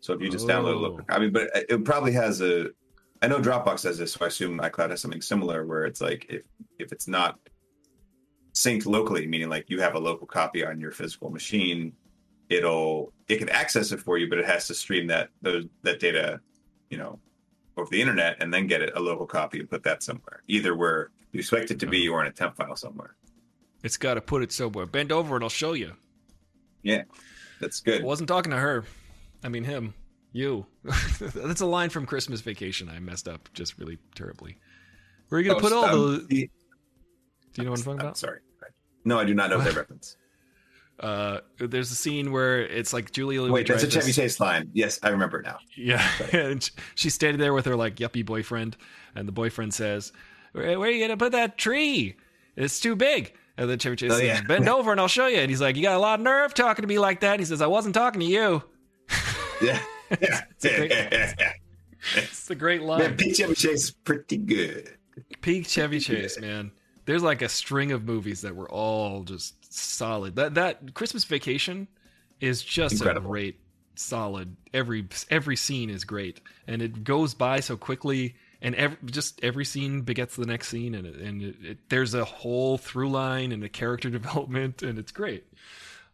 So 0.00 0.12
if 0.14 0.20
you 0.20 0.28
just 0.30 0.46
download 0.46 0.74
a 0.74 0.78
local 0.78 1.00
Oh. 1.00 1.04
copy, 1.14 1.28
but 1.28 1.54
uh, 1.56 1.60
it 1.68 1.84
probably 1.84 2.12
has 2.12 2.40
a. 2.40 2.70
I 3.22 3.28
know 3.28 3.38
Dropbox 3.40 3.82
has 3.84 3.98
this, 3.98 4.12
so 4.12 4.24
I 4.24 4.28
assume 4.28 4.58
iCloud 4.58 4.90
has 4.90 5.00
something 5.00 5.22
similar 5.22 5.64
where 5.66 5.84
it's 5.86 6.00
like 6.00 6.26
if 6.28 6.42
if 6.78 6.92
it's 6.92 7.08
not 7.08 7.38
synced 8.54 8.86
locally, 8.86 9.26
meaning 9.26 9.48
like 9.48 9.68
you 9.68 9.80
have 9.80 9.94
a 9.94 9.98
local 9.98 10.26
copy 10.26 10.64
on 10.64 10.80
your 10.80 10.90
physical 10.90 11.30
machine, 11.30 11.92
it'll 12.48 13.12
it 13.28 13.38
can 13.38 13.48
access 13.48 13.90
it 13.92 14.00
for 14.00 14.18
you, 14.18 14.28
but 14.28 14.38
it 14.38 14.46
has 14.46 14.66
to 14.68 14.74
stream 14.74 15.06
that 15.08 15.30
those 15.42 15.64
that 15.82 15.98
data, 15.98 16.40
you 16.90 16.98
know, 16.98 17.18
over 17.76 17.88
the 17.90 18.00
internet 18.00 18.36
and 18.40 18.52
then 18.52 18.66
get 18.66 18.80
it 18.82 18.92
a 18.96 19.00
local 19.00 19.26
copy 19.26 19.60
and 19.60 19.68
put 19.68 19.82
that 19.84 20.02
somewhere, 20.02 20.42
either 20.48 20.74
where 20.74 21.10
you 21.32 21.40
expect 21.40 21.70
it 21.70 21.78
to 21.80 21.86
be 21.86 22.08
or 22.08 22.20
in 22.22 22.26
a 22.28 22.32
temp 22.32 22.56
file 22.56 22.76
somewhere. 22.76 23.16
it's 23.82 23.96
got 23.96 24.14
to 24.14 24.20
put 24.20 24.42
it 24.42 24.52
somewhere. 24.52 24.86
Bend 24.86 25.12
over 25.12 25.34
and 25.34 25.44
I'll 25.44 25.50
show 25.50 25.74
you. 25.74 25.92
Yeah, 26.82 27.02
that's 27.60 27.82
I 27.86 27.90
good. 27.90 28.02
wasn't 28.04 28.28
talking 28.28 28.50
to 28.52 28.58
her. 28.58 28.84
I 29.44 29.48
mean 29.48 29.64
him. 29.64 29.94
You. 30.32 30.66
That's 31.34 31.62
a 31.62 31.66
line 31.66 31.88
from 31.88 32.04
Christmas 32.04 32.42
Vacation. 32.42 32.90
I 32.90 32.98
messed 32.98 33.26
up 33.26 33.48
just 33.54 33.78
really 33.78 33.96
terribly. 34.14 34.58
Where 35.28 35.38
are 35.38 35.42
you 35.42 35.48
gonna 35.48 35.58
Oh, 35.58 35.62
put 35.62 35.72
all 35.72 35.84
um, 35.86 36.12
the? 36.12 36.26
the- 36.26 36.50
Do 37.54 37.62
you 37.62 37.64
know 37.64 37.70
what 37.70 37.78
I'm 37.78 37.84
talking 37.84 38.00
I'm 38.00 38.06
about? 38.06 38.18
sorry. 38.18 38.40
No, 39.06 39.18
I 39.18 39.24
do 39.24 39.32
not 39.34 39.48
know 39.48 39.58
that 39.58 39.74
reference. 39.76 40.16
Uh, 40.98 41.40
there's 41.58 41.90
a 41.90 41.94
scene 41.94 42.32
where 42.32 42.60
it's 42.66 42.92
like 42.92 43.12
Julia 43.12 43.42
Louis 43.42 43.50
Wait, 43.50 43.68
that's 43.68 43.82
a 43.82 43.90
Chevy 43.90 44.12
Chase 44.12 44.40
line. 44.40 44.70
Yes, 44.72 44.98
I 45.02 45.10
remember 45.10 45.40
it 45.40 45.44
now. 45.44 45.58
Yeah, 45.76 46.06
and 46.32 46.68
she's 46.94 47.14
standing 47.14 47.38
there 47.40 47.52
with 47.52 47.66
her 47.66 47.76
like 47.76 47.96
yuppie 47.96 48.24
boyfriend, 48.24 48.76
and 49.14 49.28
the 49.28 49.32
boyfriend 49.32 49.74
says, 49.74 50.12
"Where, 50.52 50.78
where 50.78 50.88
are 50.88 50.92
you 50.92 51.04
gonna 51.04 51.16
put 51.18 51.32
that 51.32 51.58
tree? 51.58 52.16
It's 52.56 52.80
too 52.80 52.96
big." 52.96 53.34
And 53.58 53.68
then 53.70 53.78
Chevy 53.78 53.96
Chase 53.96 54.12
Oh, 54.12 54.14
says, 54.18 54.24
yeah. 54.24 54.42
"Bend 54.42 54.68
over 54.70 54.90
and 54.90 55.00
I'll 55.00 55.08
show 55.08 55.26
you." 55.26 55.38
And 55.38 55.50
he's 55.50 55.60
like, 55.60 55.76
"You 55.76 55.82
got 55.82 55.96
a 55.96 56.00
lot 56.00 56.18
of 56.18 56.24
nerve 56.24 56.54
talking 56.54 56.82
to 56.82 56.88
me 56.88 56.98
like 56.98 57.20
that." 57.20 57.40
He 57.40 57.44
says, 57.44 57.60
"I 57.60 57.66
wasn't 57.66 57.94
talking 57.94 58.20
to 58.20 58.26
you." 58.26 58.62
Yeah, 59.62 59.80
yeah, 60.20 60.42
great- 60.60 60.92
It's 62.16 62.50
a 62.50 62.54
great 62.54 62.80
Man, 62.80 62.88
line. 62.88 63.16
Pete 63.16 63.36
Chevy 63.36 63.54
Chase 63.54 63.84
is 63.84 63.90
pretty 63.90 64.36
good. 64.36 64.96
Peak 65.40 65.66
Chevy 65.66 65.98
Chase, 65.98 66.38
man. 66.38 66.72
There's 67.06 67.22
like 67.22 67.40
a 67.42 67.48
string 67.48 67.92
of 67.92 68.04
movies 68.04 68.42
that 68.42 68.54
were 68.54 68.68
all 68.70 69.22
just 69.24 69.55
solid. 69.80 70.36
That 70.36 70.54
that 70.54 70.94
Christmas 70.94 71.24
Vacation 71.24 71.88
is 72.40 72.62
just 72.62 72.94
Incredible. 72.94 73.28
a 73.28 73.30
great, 73.30 73.60
solid. 73.94 74.56
Every 74.72 75.06
every 75.30 75.56
scene 75.56 75.90
is 75.90 76.04
great, 76.04 76.40
and 76.66 76.82
it 76.82 77.04
goes 77.04 77.34
by 77.34 77.60
so 77.60 77.76
quickly. 77.76 78.36
And 78.62 78.74
every, 78.74 78.96
just 79.04 79.44
every 79.44 79.66
scene 79.66 80.00
begets 80.00 80.34
the 80.36 80.46
next 80.46 80.68
scene, 80.68 80.94
and 80.94 81.06
it, 81.06 81.16
and 81.16 81.42
it, 81.42 81.56
it, 81.62 81.78
there's 81.90 82.14
a 82.14 82.24
whole 82.24 82.78
through 82.78 83.10
line 83.10 83.52
and 83.52 83.62
a 83.62 83.68
character 83.68 84.08
development, 84.20 84.82
and 84.82 84.98
it's 84.98 85.12
great. 85.12 85.44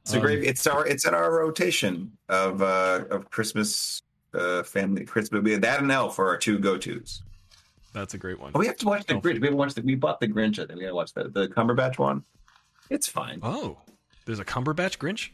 It's 0.02 0.12
a 0.14 0.20
great. 0.20 0.42
It's 0.42 0.66
our. 0.66 0.86
It's 0.86 1.06
in 1.06 1.14
our 1.14 1.32
rotation 1.32 2.12
of 2.28 2.60
uh 2.60 3.04
of 3.10 3.30
Christmas 3.30 4.02
uh 4.34 4.64
family 4.64 5.04
Christmas 5.04 5.40
movie. 5.42 5.56
That 5.56 5.80
and 5.80 5.92
Elf 5.92 6.18
are 6.18 6.26
our 6.26 6.36
two 6.36 6.58
go 6.58 6.76
tos. 6.76 7.22
That's 7.92 8.14
a 8.14 8.18
great 8.18 8.40
one. 8.40 8.52
Oh, 8.54 8.58
we 8.58 8.66
have 8.66 8.76
to 8.78 8.86
watch 8.86 9.06
the. 9.06 9.14
Grinch. 9.14 9.40
We 9.40 9.46
haven't 9.46 9.56
watched 9.56 9.76
the. 9.76 9.82
We 9.82 9.94
bought 9.94 10.18
the 10.18 10.26
Grinch. 10.26 10.58
I 10.58 10.66
think 10.66 10.78
we 10.78 10.82
gotta 10.82 10.94
watch 10.94 11.12
the 11.14 11.28
the 11.28 11.46
Cumberbatch 11.48 11.98
one. 11.98 12.24
It's 12.90 13.08
fine. 13.08 13.38
Oh, 13.42 13.78
there's 14.26 14.38
a 14.38 14.44
Cumberbatch 14.44 14.98
Grinch. 14.98 15.30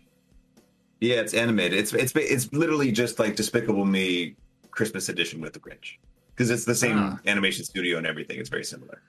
Yeah, 1.00 1.16
it's 1.16 1.34
animated. 1.34 1.78
It's 1.78 1.92
it's 1.92 2.12
it's 2.16 2.52
literally 2.52 2.90
just 2.92 3.18
like 3.18 3.36
Despicable 3.36 3.84
Me 3.84 4.36
Christmas 4.70 5.08
edition 5.08 5.40
with 5.40 5.52
the 5.52 5.60
Grinch 5.60 5.96
because 6.30 6.50
it's 6.50 6.64
the 6.64 6.74
same 6.74 6.98
Ah. 6.98 7.18
animation 7.26 7.64
studio 7.64 7.98
and 7.98 8.06
everything. 8.06 8.38
It's 8.38 8.48
very 8.48 8.64
similar. 8.64 9.02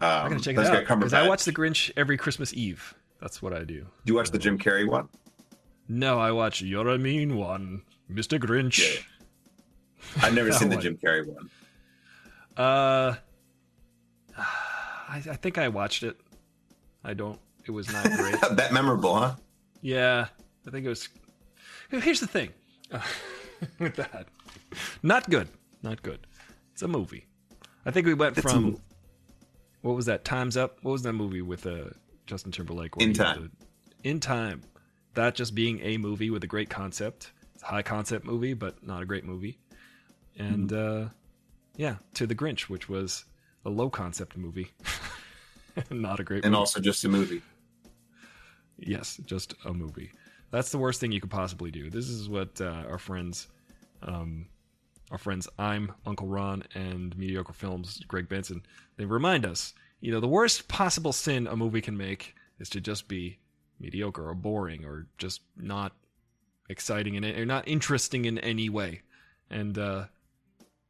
Um, 0.00 0.08
I 0.08 0.28
gotta 0.30 0.40
check 0.40 0.56
it 0.56 0.66
out 0.66 0.98
because 0.98 1.12
I 1.12 1.28
watch 1.28 1.44
the 1.44 1.52
Grinch 1.52 1.90
every 1.96 2.16
Christmas 2.16 2.54
Eve. 2.54 2.94
That's 3.20 3.42
what 3.42 3.52
I 3.52 3.60
do. 3.64 3.80
Do 3.80 3.86
you 4.06 4.14
watch 4.14 4.30
the 4.30 4.38
Jim 4.38 4.58
Carrey 4.58 4.88
one? 4.88 5.08
No, 5.88 6.18
I 6.18 6.30
watch 6.32 6.62
You're 6.62 6.88
a 6.88 6.96
Mean 6.98 7.36
One, 7.36 7.82
Mr. 8.10 8.38
Grinch. 8.38 8.78
Yeah. 8.78 10.22
I've 10.24 10.32
never 10.34 10.52
seen 10.52 10.70
the 10.70 10.76
one. 10.76 10.82
Jim 10.82 10.96
Carrey 10.96 11.26
one. 11.26 11.50
Uh, 12.56 13.16
I, 14.38 15.16
I 15.16 15.36
think 15.36 15.58
I 15.58 15.68
watched 15.68 16.02
it. 16.02 16.16
I 17.04 17.14
don't. 17.14 17.38
It 17.66 17.70
was 17.70 17.92
not 17.92 18.04
great. 18.04 18.40
that 18.52 18.72
memorable, 18.72 19.16
huh? 19.16 19.34
yeah, 19.82 20.26
I 20.66 20.70
think 20.70 20.86
it 20.86 20.88
was. 20.88 21.08
Here's 21.90 22.20
the 22.20 22.26
thing 22.26 22.50
uh, 22.92 23.00
with 23.78 23.96
that. 23.96 24.28
Not 25.02 25.28
good. 25.30 25.48
Not 25.82 26.02
good. 26.02 26.26
It's 26.72 26.82
a 26.82 26.88
movie. 26.88 27.26
I 27.84 27.90
think 27.90 28.06
we 28.06 28.14
went 28.14 28.38
It's 28.38 28.50
from 28.50 28.78
what 29.82 29.96
was 29.96 30.06
that? 30.06 30.24
Times 30.24 30.56
Up. 30.56 30.78
What 30.82 30.92
was 30.92 31.02
that 31.02 31.12
movie 31.14 31.42
with 31.42 31.66
uh, 31.66 31.90
Justin 32.26 32.52
Timberlake? 32.52 32.92
In 32.98 33.12
Time. 33.14 33.50
the- 34.02 34.08
in 34.08 34.18
time. 34.20 34.62
That 35.14 35.34
just 35.34 35.54
being 35.54 35.80
a 35.82 35.96
movie 35.98 36.30
with 36.30 36.42
a 36.44 36.46
great 36.46 36.70
concept. 36.70 37.32
It's 37.54 37.62
a 37.62 37.66
high 37.66 37.82
concept 37.82 38.24
movie, 38.24 38.54
but 38.54 38.86
not 38.86 39.02
a 39.02 39.06
great 39.06 39.24
movie. 39.24 39.58
And 40.38 40.70
Mm-hmm. 40.70 41.06
uh, 41.06 41.08
yeah, 41.76 41.96
to 42.14 42.26
the 42.26 42.34
Grinch, 42.34 42.62
which 42.70 42.88
was 42.88 43.24
a 43.64 43.70
low 43.70 43.90
concept 43.90 44.36
movie, 44.36 44.68
not 45.90 46.20
a 46.20 46.24
great. 46.24 46.44
And 46.44 46.52
movie. 46.52 46.58
also 46.58 46.80
just 46.80 47.04
a 47.04 47.08
movie. 47.08 47.42
Yes, 48.78 49.20
just 49.26 49.54
a 49.64 49.72
movie. 49.72 50.10
That's 50.50 50.70
the 50.70 50.78
worst 50.78 51.00
thing 51.00 51.12
you 51.12 51.20
could 51.20 51.30
possibly 51.30 51.70
do. 51.70 51.90
This 51.90 52.08
is 52.08 52.28
what 52.28 52.60
uh, 52.60 52.84
our 52.88 52.98
friends, 52.98 53.48
um, 54.02 54.46
our 55.10 55.18
friends, 55.18 55.48
I'm 55.58 55.92
Uncle 56.06 56.26
Ron 56.26 56.64
and 56.74 57.16
Mediocre 57.16 57.52
Films, 57.52 58.00
Greg 58.08 58.28
Benson. 58.28 58.62
They 58.96 59.04
remind 59.04 59.44
us, 59.46 59.74
you 60.00 60.10
know, 60.12 60.20
the 60.20 60.28
worst 60.28 60.66
possible 60.66 61.12
sin 61.12 61.46
a 61.46 61.56
movie 61.56 61.80
can 61.82 61.96
make 61.96 62.34
is 62.58 62.68
to 62.70 62.80
just 62.80 63.06
be 63.06 63.38
mediocre 63.78 64.28
or 64.28 64.34
boring 64.34 64.84
or 64.84 65.06
just 65.18 65.42
not 65.56 65.92
exciting 66.68 67.14
in 67.14 67.24
it 67.24 67.38
or 67.38 67.46
not 67.46 67.68
interesting 67.68 68.24
in 68.24 68.38
any 68.38 68.68
way. 68.68 69.02
And 69.50 69.76
uh, 69.78 70.06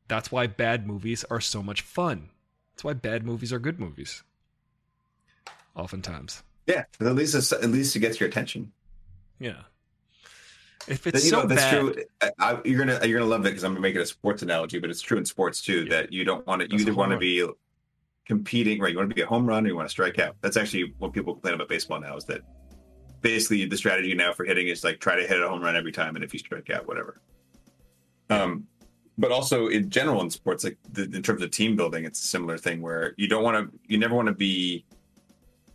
that's 0.09 0.31
why 0.33 0.47
bad 0.47 0.87
movies 0.87 1.25
are 1.31 1.41
so 1.41 1.63
much 1.63 1.83
fun 1.83 2.31
That's 2.73 2.85
why 2.85 2.95
bad 2.95 3.25
movies 3.25 3.53
are 3.53 3.59
good 3.59 3.79
movies. 3.81 4.23
Oftentimes. 5.77 6.43
Yeah, 6.67 6.85
at 7.01 7.15
least 7.15 7.35
it's, 7.35 7.53
at 7.53 7.71
least 7.71 7.97
it 7.97 8.01
gets 8.01 8.21
your 8.21 8.29
attention. 8.29 8.73
Yeah. 9.39 9.63
If 10.89 11.07
it's 11.07 11.25
you 11.25 11.31
so 11.31 11.43
know 11.43 11.47
that's 11.47 11.63
bad, 11.63 11.81
true. 11.81 11.95
I, 12.23 12.31
I, 12.39 12.61
you're 12.65 12.79
gonna 12.79 13.07
you're 13.07 13.19
gonna 13.19 13.31
love 13.31 13.43
it 13.43 13.51
because 13.51 13.65
I'm 13.65 13.73
gonna 13.73 13.81
make 13.81 13.97
it 13.97 14.01
a 14.01 14.07
sports 14.07 14.43
analogy, 14.43 14.79
but 14.79 14.89
it's 14.91 15.01
true 15.01 15.19
in 15.19 15.25
sports 15.25 15.63
too 15.63 15.85
Yeah. 15.85 15.91
that 15.91 16.13
you 16.13 16.25
don't 16.25 16.47
want 16.47 16.63
to. 16.63 16.71
You 16.71 16.79
either 16.79 16.95
want 16.95 17.13
to 17.13 17.19
be 17.19 17.47
competing, 18.25 18.81
right? 18.81 18.91
You 18.93 18.99
want 18.99 19.11
to 19.11 19.15
be 19.15 19.23
a 19.23 19.27
home 19.27 19.47
run, 19.47 19.65
or 19.65 19.69
you 19.69 19.77
want 19.77 19.89
to 19.89 19.93
strike 19.93 20.19
out. 20.19 20.37
That's 20.41 20.57
actually 20.57 20.95
what 20.99 21.13
people 21.13 21.35
complain 21.35 21.55
about 21.55 21.69
baseball 21.69 22.01
now. 22.01 22.17
Is 22.17 22.25
that 22.27 22.43
basically 23.21 23.65
the 23.67 23.77
strategy 23.77 24.15
now 24.15 24.33
for 24.33 24.45
hitting 24.45 24.69
is 24.69 24.83
like 24.83 25.01
try 25.01 25.17
to 25.17 25.27
hit 25.27 25.43
a 25.43 25.49
home 25.49 25.61
run 25.63 25.77
every 25.77 25.93
time, 25.93 26.15
and 26.17 26.25
if 26.25 26.33
you 26.33 26.39
strike 26.39 26.71
out, 26.71 26.89
whatever. 26.89 27.21
Um, 28.31 28.67
but 29.19 29.33
also 29.33 29.67
in 29.67 29.91
general 29.91 30.23
in 30.23 30.31
sports, 30.31 30.65
like 30.65 30.79
the, 30.93 31.03
in 31.03 31.23
terms 31.23 31.43
of 31.43 31.51
team 31.51 31.77
building, 31.77 32.05
it's 32.05 32.25
a 32.25 32.27
similar 32.27 32.57
thing 32.57 32.81
where 32.81 33.15
you 33.19 33.29
don't 33.29 33.43
want 33.43 33.71
to, 33.71 33.79
you 33.87 33.99
never 33.99 34.15
want 34.15 34.29
to 34.29 34.35
be 34.35 34.85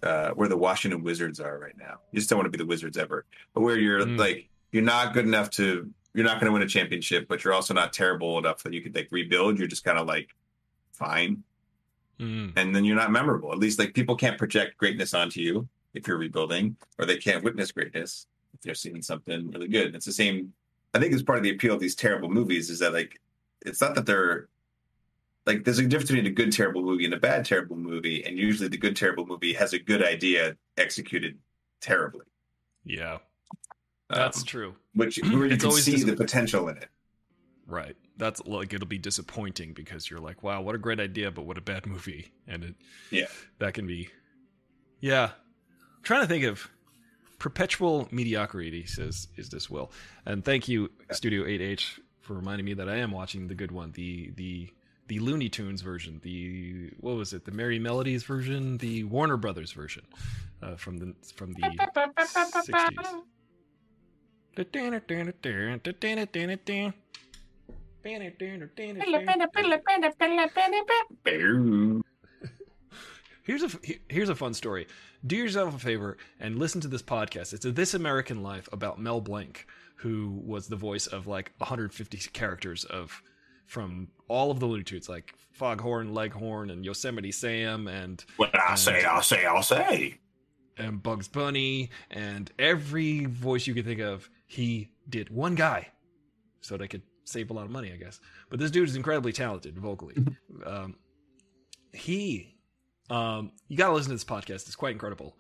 uh, 0.04 0.32
where 0.32 0.48
the 0.48 0.58
Washington 0.58 1.04
Wizards 1.04 1.40
are 1.40 1.58
right 1.60 1.78
now. 1.78 2.00
You 2.12 2.20
just 2.20 2.30
don't 2.30 2.38
want 2.38 2.48
to 2.52 2.58
be 2.58 2.62
the 2.62 2.68
Wizards 2.68 2.98
ever. 2.98 3.26
But 3.54 3.62
where 3.62 3.78
you're 3.78 4.02
Mm. 4.06 4.18
like, 4.18 4.50
you're 4.72 4.84
not 4.84 5.14
good 5.14 5.26
enough 5.26 5.50
to, 5.52 5.90
you're 6.14 6.26
not 6.26 6.40
going 6.40 6.48
to 6.48 6.52
win 6.54 6.62
a 6.62 6.68
championship, 6.68 7.28
but 7.28 7.44
you're 7.44 7.54
also 7.54 7.74
not 7.74 7.94
terrible 7.94 8.38
enough 8.38 8.64
that 8.64 8.74
you 8.74 8.82
could 8.82 8.96
like 8.96 9.08
rebuild. 9.12 9.58
You're 9.58 9.68
just 9.68 9.84
kind 9.84 9.98
of 9.98 10.08
like 10.08 10.30
fine, 10.94 11.44
Mm, 12.20 12.54
and 12.56 12.74
then 12.74 12.86
you're 12.86 12.96
not 12.96 13.12
memorable. 13.12 13.52
At 13.52 13.58
least 13.58 13.78
like 13.78 13.94
people 13.94 14.16
can't 14.16 14.38
project 14.38 14.78
greatness 14.78 15.14
onto 15.14 15.42
you 15.42 15.68
if 15.94 16.08
you're 16.08 16.18
rebuilding, 16.18 16.78
or 16.98 17.06
they 17.06 17.18
can't 17.18 17.44
witness 17.44 17.74
greatness 17.74 18.28
if 18.54 18.62
they're 18.62 18.74
seeing 18.74 19.02
something 19.02 19.52
really 19.52 19.68
good. 19.68 19.88
And 19.88 19.96
it's 19.98 20.06
the 20.06 20.14
same. 20.14 20.54
I 20.94 21.00
think 21.00 21.12
it's 21.12 21.24
part 21.24 21.40
of 21.40 21.44
the 21.44 21.50
appeal 21.52 21.74
of 21.74 21.82
these 21.82 21.94
terrible 21.96 22.30
movies 22.30 22.70
is 22.70 22.80
that 22.80 22.94
like 22.94 23.20
it's 23.66 23.82
not 23.82 23.96
that 23.96 24.06
they're 24.06 24.48
like 25.46 25.64
there's 25.64 25.80
a 25.80 25.86
difference 25.86 26.10
between 26.10 26.26
a 26.26 26.32
good 26.32 26.52
terrible 26.52 26.82
movie 26.82 27.06
and 27.06 27.14
a 27.14 27.20
bad 27.20 27.46
terrible 27.46 27.76
movie, 27.76 28.24
and 28.26 28.38
usually 28.38 28.68
the 28.70 28.78
good 28.78 28.96
terrible 28.96 29.26
movie 29.26 29.54
has 29.54 29.74
a 29.74 29.80
good 29.80 30.04
idea 30.04 30.56
executed 30.78 31.38
terribly. 31.82 32.26
yeah, 32.84 33.14
Um, 33.14 33.20
that's 34.10 34.44
true. 34.44 34.76
which 34.94 35.18
where 35.24 35.32
you 35.32 35.44
It's 35.46 35.64
can 35.64 35.70
always 35.70 35.84
see 35.86 36.02
the 36.04 36.16
potential 36.16 36.68
in 36.70 36.78
it. 36.78 36.90
Right. 37.68 37.96
That's 38.18 38.46
like 38.46 38.74
it'll 38.74 38.88
be 38.88 38.98
disappointing 39.00 39.74
because 39.74 40.10
you're 40.10 40.20
like, 40.20 40.44
wow, 40.44 40.62
what 40.62 40.76
a 40.76 40.78
great 40.78 41.00
idea, 41.00 41.32
but 41.32 41.46
what 41.46 41.58
a 41.58 41.62
bad 41.62 41.86
movie. 41.86 42.32
And 42.48 42.64
it 42.64 42.76
Yeah. 43.12 43.26
that 43.60 43.74
can 43.74 43.88
be 43.88 44.10
Yeah. 45.00 45.32
I'm 45.98 46.04
trying 46.04 46.22
to 46.22 46.28
think 46.28 46.44
of 46.46 46.70
perpetual 47.40 48.08
mediocrity 48.12 48.86
says 48.86 49.28
is 49.36 49.50
this 49.50 49.70
will. 49.70 49.92
And 50.26 50.46
thank 50.46 50.68
you, 50.68 50.92
Studio 51.12 51.44
8H, 51.46 52.00
for 52.22 52.34
reminding 52.36 52.66
me 52.66 52.74
that 52.76 52.88
I 52.88 52.98
am 52.98 53.12
watching 53.12 53.48
the 53.48 53.56
good 53.56 53.72
one, 53.72 53.92
the 53.94 54.32
the 54.36 54.70
the 55.08 55.20
Looney 55.20 55.50
Tunes 55.50 55.82
version, 55.82 56.20
the 56.24 56.92
what 57.00 57.16
was 57.16 57.34
it, 57.34 57.46
the 57.46 57.52
Merrie 57.52 57.80
Melodies 57.80 58.24
version, 58.24 58.78
the 58.78 59.04
Warner 59.04 59.38
Brothers 59.38 59.72
version 59.72 60.04
uh, 60.62 60.76
from 60.76 60.98
the 60.98 61.14
from 61.36 61.54
the 61.54 61.62
sixties. 62.64 63.16
Here's 73.44 73.62
a 73.62 73.70
here's 74.10 74.30
a 74.30 74.36
fun 74.36 74.54
story. 74.54 74.88
Do 75.26 75.36
yourself 75.36 75.76
a 75.76 75.80
favor 75.80 76.18
and 76.40 76.58
listen 76.58 76.82
to 76.82 76.88
this 76.88 77.04
podcast. 77.04 77.54
It's 77.54 77.66
a 77.66 77.72
This 77.72 77.94
American 77.94 78.42
Life 78.42 78.68
about 78.72 79.00
Mel 79.00 79.22
Blanc, 79.22 79.68
who 79.98 80.42
was 80.44 80.68
the 80.68 80.76
voice 80.76 81.06
of 81.06 81.28
like 81.28 81.52
150 81.58 82.18
characters 82.34 82.86
of 82.86 83.22
from 83.68 84.08
all 84.28 84.52
of 84.52 84.60
the 84.60 84.66
Looney 84.66 84.84
Tunes, 84.84 85.08
like 85.10 85.34
Foghorn 85.54 86.14
Leghorn 86.14 86.70
and 86.70 86.84
Yosemite 86.86 87.32
Sam 87.32 87.88
and 87.88 88.24
What 88.38 88.58
I 88.60 88.72
And- 88.72 88.80
say, 88.80 89.04
I'll 89.04 89.22
say, 89.22 89.46
I'll 89.46 89.64
say. 89.64 90.20
and 90.78 91.02
Bugs 91.02 91.28
Bunny 91.28 91.90
and 92.12 92.52
every 92.60 93.26
voice 93.26 93.66
you 93.68 93.74
could 93.74 93.86
think 93.86 94.02
of, 94.02 94.30
he 94.48 94.90
did 95.08 95.30
one 95.30 95.56
guy, 95.56 95.90
so 96.62 96.76
they 96.78 96.88
could 96.88 97.02
save 97.24 97.50
a 97.50 97.54
lot 97.54 97.66
of 97.66 97.72
money, 97.72 97.92
I 97.94 97.98
guess. 97.98 98.20
But 98.50 98.60
this 98.60 98.72
dude 98.72 98.90
is 98.90 98.96
incredibly 98.96 99.32
talented 99.32 99.78
vocally. 99.80 100.16
um, 100.66 100.96
he, 101.94 102.56
um, 103.10 103.52
you 103.68 103.78
got 103.78 103.88
to 103.88 103.94
listen 103.94 104.10
to 104.10 104.16
this 104.16 104.24
podcast; 104.26 104.68
it's 104.68 104.76
quite 104.76 104.92
incredible. 104.92 105.38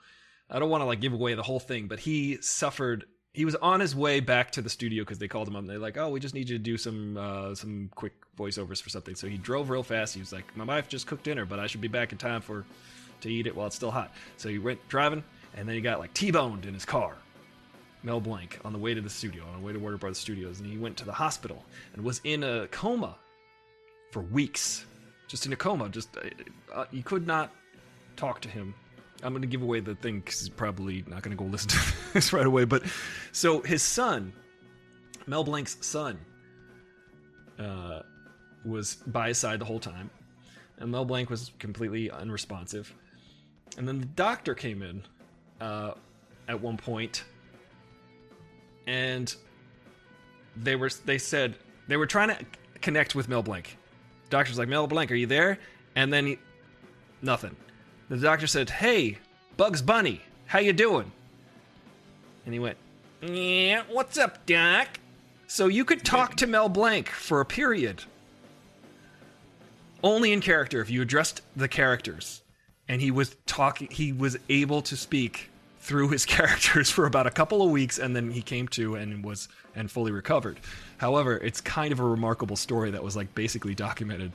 I 0.49 0.59
don't 0.59 0.69
want 0.69 0.81
to 0.81 0.85
like 0.85 1.01
give 1.01 1.13
away 1.13 1.33
the 1.33 1.43
whole 1.43 1.59
thing, 1.59 1.87
but 1.87 1.99
he 1.99 2.37
suffered. 2.41 3.05
He 3.35 3.43
was 3.43 3.55
on 3.55 3.81
his 3.81 3.93
way 3.93 4.21
back 4.21 4.51
to 4.51 4.61
the 4.61 4.69
studio 4.69 5.03
because 5.03 5.17
they 5.17 5.27
called 5.27 5.49
him 5.49 5.57
up 5.57 5.59
and 5.59 5.69
they're 5.69 5.77
like, 5.77 5.97
"Oh, 5.97 6.09
we 6.09 6.21
just 6.21 6.33
need 6.33 6.47
you 6.49 6.57
to 6.57 6.63
do 6.63 6.77
some 6.77 7.17
uh, 7.17 7.53
some 7.53 7.89
quick 7.93 8.13
voiceovers 8.39 8.81
for 8.81 8.89
something." 8.89 9.13
So 9.13 9.27
he 9.27 9.37
drove 9.37 9.69
real 9.69 9.83
fast. 9.83 10.13
He 10.13 10.21
was 10.21 10.31
like, 10.31 10.55
"My 10.55 10.63
wife 10.63 10.87
just 10.87 11.05
cooked 11.05 11.25
dinner, 11.25 11.45
but 11.45 11.59
I 11.59 11.67
should 11.67 11.81
be 11.81 11.89
back 11.89 12.13
in 12.13 12.17
time 12.17 12.41
for 12.41 12.63
to 13.21 13.29
eat 13.29 13.45
it 13.45 13.53
while 13.53 13.67
it's 13.67 13.75
still 13.75 13.91
hot." 13.91 14.13
So 14.37 14.47
he 14.47 14.57
went 14.57 14.87
driving, 14.87 15.21
and 15.53 15.67
then 15.67 15.75
he 15.75 15.81
got 15.81 15.99
like 15.99 16.13
T-boned 16.13 16.65
in 16.65 16.73
his 16.73 16.85
car. 16.85 17.17
Mel 18.03 18.21
Blanc 18.21 18.57
on 18.63 18.71
the 18.71 18.79
way 18.79 18.93
to 18.93 19.01
the 19.01 19.09
studio, 19.09 19.43
on 19.47 19.59
the 19.59 19.65
way 19.65 19.73
to 19.73 19.79
Warner 19.79 19.97
Brothers 19.97 20.19
Studios, 20.19 20.61
and 20.61 20.69
he 20.69 20.77
went 20.77 20.95
to 20.97 21.05
the 21.05 21.11
hospital 21.11 21.65
and 21.93 22.05
was 22.05 22.21
in 22.23 22.41
a 22.41 22.67
coma 22.67 23.17
for 24.11 24.21
weeks, 24.21 24.85
just 25.27 25.45
in 25.45 25.51
a 25.51 25.57
coma. 25.57 25.89
Just 25.89 26.15
uh, 26.15 26.21
uh, 26.73 26.85
you 26.91 27.03
could 27.03 27.27
not 27.27 27.51
talk 28.15 28.39
to 28.41 28.49
him. 28.49 28.75
I'm 29.23 29.31
going 29.31 29.41
to 29.41 29.47
give 29.47 29.61
away 29.61 29.79
the 29.79 29.95
thing 29.95 30.19
because 30.19 30.39
he's 30.39 30.49
probably 30.49 31.03
not 31.07 31.23
going 31.23 31.35
to 31.35 31.41
go 31.41 31.49
listen 31.49 31.69
to 31.69 31.79
this 32.13 32.33
right 32.33 32.45
away. 32.45 32.65
But 32.65 32.83
so 33.31 33.61
his 33.61 33.81
son, 33.81 34.33
Mel 35.25 35.43
Blanc's 35.43 35.77
son, 35.85 36.19
uh, 37.59 38.01
was 38.65 38.95
by 38.95 39.29
his 39.29 39.37
side 39.37 39.59
the 39.59 39.65
whole 39.65 39.79
time, 39.79 40.09
and 40.77 40.91
Mel 40.91 41.05
Blanc 41.05 41.29
was 41.29 41.51
completely 41.59 42.11
unresponsive. 42.11 42.93
And 43.77 43.87
then 43.87 43.99
the 43.99 44.05
doctor 44.05 44.53
came 44.53 44.81
in 44.81 45.03
uh, 45.61 45.93
at 46.47 46.61
one 46.61 46.77
point, 46.77 47.23
and 48.87 49.33
they 50.55 50.75
were 50.75 50.89
they 51.05 51.17
said 51.17 51.55
they 51.87 51.97
were 51.97 52.07
trying 52.07 52.29
to 52.29 52.37
connect 52.81 53.15
with 53.15 53.27
Mel 53.27 53.43
Blanc. 53.43 53.77
Doctor's 54.29 54.57
like, 54.57 54.67
Mel 54.67 54.87
Blanc, 54.87 55.11
are 55.11 55.15
you 55.15 55.27
there? 55.27 55.59
And 55.95 56.11
then 56.11 56.25
he, 56.25 56.39
nothing. 57.21 57.55
The 58.09 58.17
doctor 58.17 58.47
said, 58.47 58.69
Hey, 58.69 59.17
Bugs 59.57 59.81
Bunny, 59.81 60.21
how 60.45 60.59
you 60.59 60.73
doing? 60.73 61.11
And 62.45 62.53
he 62.53 62.59
went, 62.59 62.77
Yeah, 63.21 63.83
what's 63.89 64.17
up, 64.17 64.45
Doc? 64.45 64.87
So 65.47 65.67
you 65.67 65.85
could 65.85 66.03
talk 66.03 66.35
to 66.35 66.47
Mel 66.47 66.69
Blanc 66.69 67.09
for 67.09 67.41
a 67.41 67.45
period. 67.45 68.03
Only 70.03 70.33
in 70.33 70.41
character 70.41 70.81
if 70.81 70.89
you 70.89 71.01
addressed 71.01 71.41
the 71.55 71.67
characters. 71.67 72.41
And 72.87 73.01
he 73.01 73.09
was 73.09 73.35
talking 73.47 73.87
he 73.89 74.13
was 74.13 74.37
able 74.49 74.83
to 74.83 74.95
speak 74.95 75.49
through 75.79 76.09
his 76.09 76.25
characters 76.37 76.91
for 76.91 77.05
about 77.05 77.25
a 77.25 77.31
couple 77.31 77.63
of 77.63 77.71
weeks 77.71 77.97
and 77.97 78.15
then 78.15 78.31
he 78.31 78.41
came 78.41 78.67
to 78.69 78.95
and 78.95 79.23
was 79.23 79.47
and 79.75 79.89
fully 79.89 80.11
recovered. 80.11 80.59
However, 80.97 81.37
it's 81.37 81.59
kind 81.59 81.91
of 81.91 81.99
a 81.99 82.03
remarkable 82.03 82.55
story 82.55 82.91
that 82.91 83.03
was 83.03 83.15
like 83.15 83.33
basically 83.33 83.73
documented 83.73 84.31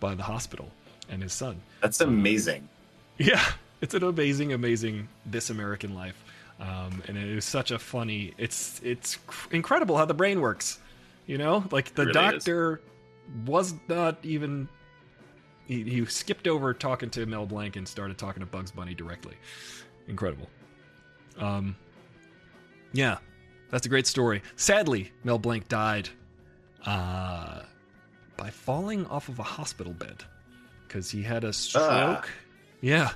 by 0.00 0.14
the 0.14 0.22
hospital 0.22 0.70
and 1.10 1.22
his 1.22 1.32
son. 1.32 1.60
That's 1.82 2.00
amazing. 2.00 2.68
Yeah, 3.18 3.44
it's 3.80 3.94
an 3.94 4.02
amazing, 4.02 4.52
amazing 4.52 5.08
This 5.24 5.48
American 5.50 5.94
Life, 5.94 6.24
um, 6.58 7.00
and 7.06 7.16
it 7.16 7.28
is 7.28 7.44
such 7.44 7.70
a 7.70 7.78
funny. 7.78 8.34
It's 8.38 8.80
it's 8.82 9.18
cr- 9.26 9.54
incredible 9.54 9.96
how 9.96 10.04
the 10.04 10.14
brain 10.14 10.40
works. 10.40 10.80
You 11.26 11.38
know, 11.38 11.64
like 11.70 11.94
the 11.94 12.06
really 12.06 12.36
is. 12.36 12.44
doctor 12.44 12.80
was 13.46 13.74
not 13.88 14.18
even. 14.24 14.68
He, 15.66 15.82
he 15.84 16.04
skipped 16.06 16.48
over 16.48 16.74
talking 16.74 17.08
to 17.10 17.24
Mel 17.24 17.46
Blanc 17.46 17.76
and 17.76 17.86
started 17.86 18.18
talking 18.18 18.40
to 18.40 18.46
Bugs 18.46 18.70
Bunny 18.72 18.94
directly. 18.94 19.34
Incredible. 20.08 20.48
Um, 21.38 21.76
yeah, 22.92 23.18
that's 23.70 23.86
a 23.86 23.88
great 23.88 24.06
story. 24.06 24.42
Sadly, 24.56 25.12
Mel 25.22 25.38
Blanc 25.38 25.68
died 25.68 26.08
uh, 26.84 27.60
by 28.36 28.50
falling 28.50 29.06
off 29.06 29.28
of 29.28 29.38
a 29.38 29.42
hospital 29.42 29.92
bed 29.92 30.22
because 30.86 31.10
he 31.10 31.22
had 31.22 31.44
a 31.44 31.52
stroke. 31.52 32.28
Yeah, 32.84 33.12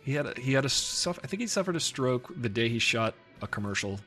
he 0.00 0.14
had 0.14 0.24
a, 0.24 0.40
he 0.40 0.54
had 0.54 0.64
a 0.64 0.70
suff- 0.70 1.18
I 1.22 1.26
think 1.26 1.42
he 1.42 1.46
suffered 1.46 1.76
a 1.76 1.80
stroke 1.80 2.32
the 2.40 2.48
day 2.48 2.70
he 2.70 2.78
shot 2.78 3.12
a 3.42 3.46
commercial 3.46 4.00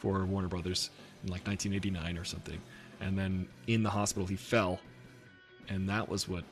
for 0.00 0.24
Warner 0.24 0.48
Brothers 0.48 0.90
in 1.22 1.28
like 1.30 1.46
1989 1.46 2.18
or 2.18 2.24
something, 2.24 2.60
and 3.00 3.16
then 3.16 3.46
in 3.68 3.84
the 3.84 3.90
hospital 3.90 4.26
he 4.26 4.34
fell, 4.34 4.80
and 5.68 5.88
that 5.88 6.08
was 6.08 6.28
what 6.28 6.42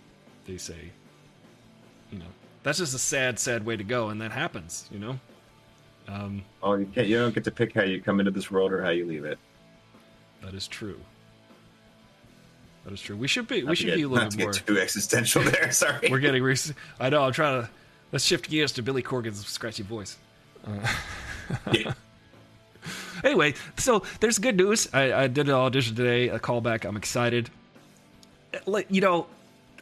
they 0.46 0.56
say. 0.56 0.92
You 2.12 2.20
know, 2.20 2.30
that's 2.62 2.78
just 2.78 2.94
a 2.94 2.98
sad, 2.98 3.40
sad 3.40 3.66
way 3.66 3.76
to 3.76 3.82
go, 3.82 4.10
and 4.10 4.20
that 4.20 4.30
happens. 4.30 4.88
You 4.92 5.00
know. 5.00 5.20
Um, 6.06 6.44
Oh, 6.62 6.74
you 6.76 6.86
can't. 6.86 7.08
You 7.08 7.18
don't 7.18 7.34
get 7.34 7.42
to 7.42 7.50
pick 7.50 7.74
how 7.74 7.82
you 7.82 8.00
come 8.00 8.20
into 8.20 8.30
this 8.30 8.52
world 8.52 8.72
or 8.72 8.84
how 8.84 8.90
you 8.90 9.04
leave 9.04 9.24
it. 9.24 9.38
that 10.42 10.54
is 10.54 10.68
true. 10.68 11.00
That 12.84 12.92
is 12.92 13.00
true. 13.00 13.16
We 13.16 13.28
should 13.28 13.46
be. 13.48 13.62
Not 13.62 13.70
We 13.70 13.76
should 13.76 13.86
get- 13.86 13.96
be 13.96 14.02
a 14.02 14.08
little 14.08 14.28
bit 14.30 14.38
more. 14.40 14.52
too 14.52 14.78
existential 14.78 15.42
there. 15.50 15.72
Sorry. 15.72 16.08
We're 16.10 16.18
getting. 16.18 16.42
Re- 16.42 16.56
I 17.00 17.08
know. 17.10 17.22
I'm 17.24 17.32
trying 17.32 17.62
to. 17.62 17.70
Let's 18.12 18.24
shift 18.24 18.48
gears 18.50 18.72
to 18.72 18.82
Billy 18.82 19.02
Corgan's 19.02 19.44
scratchy 19.46 19.82
voice. 19.82 20.16
Yeah. 21.72 21.92
Anyway, 23.22 23.54
so 23.78 24.02
there's 24.20 24.38
good 24.38 24.56
news. 24.56 24.88
I, 24.92 25.12
I 25.12 25.26
did 25.26 25.48
an 25.48 25.54
audition 25.54 25.94
today, 25.94 26.28
a 26.28 26.38
callback. 26.38 26.84
I'm 26.84 26.96
excited. 26.96 27.48
Like 28.66 28.86
you 28.90 29.00
know, 29.00 29.26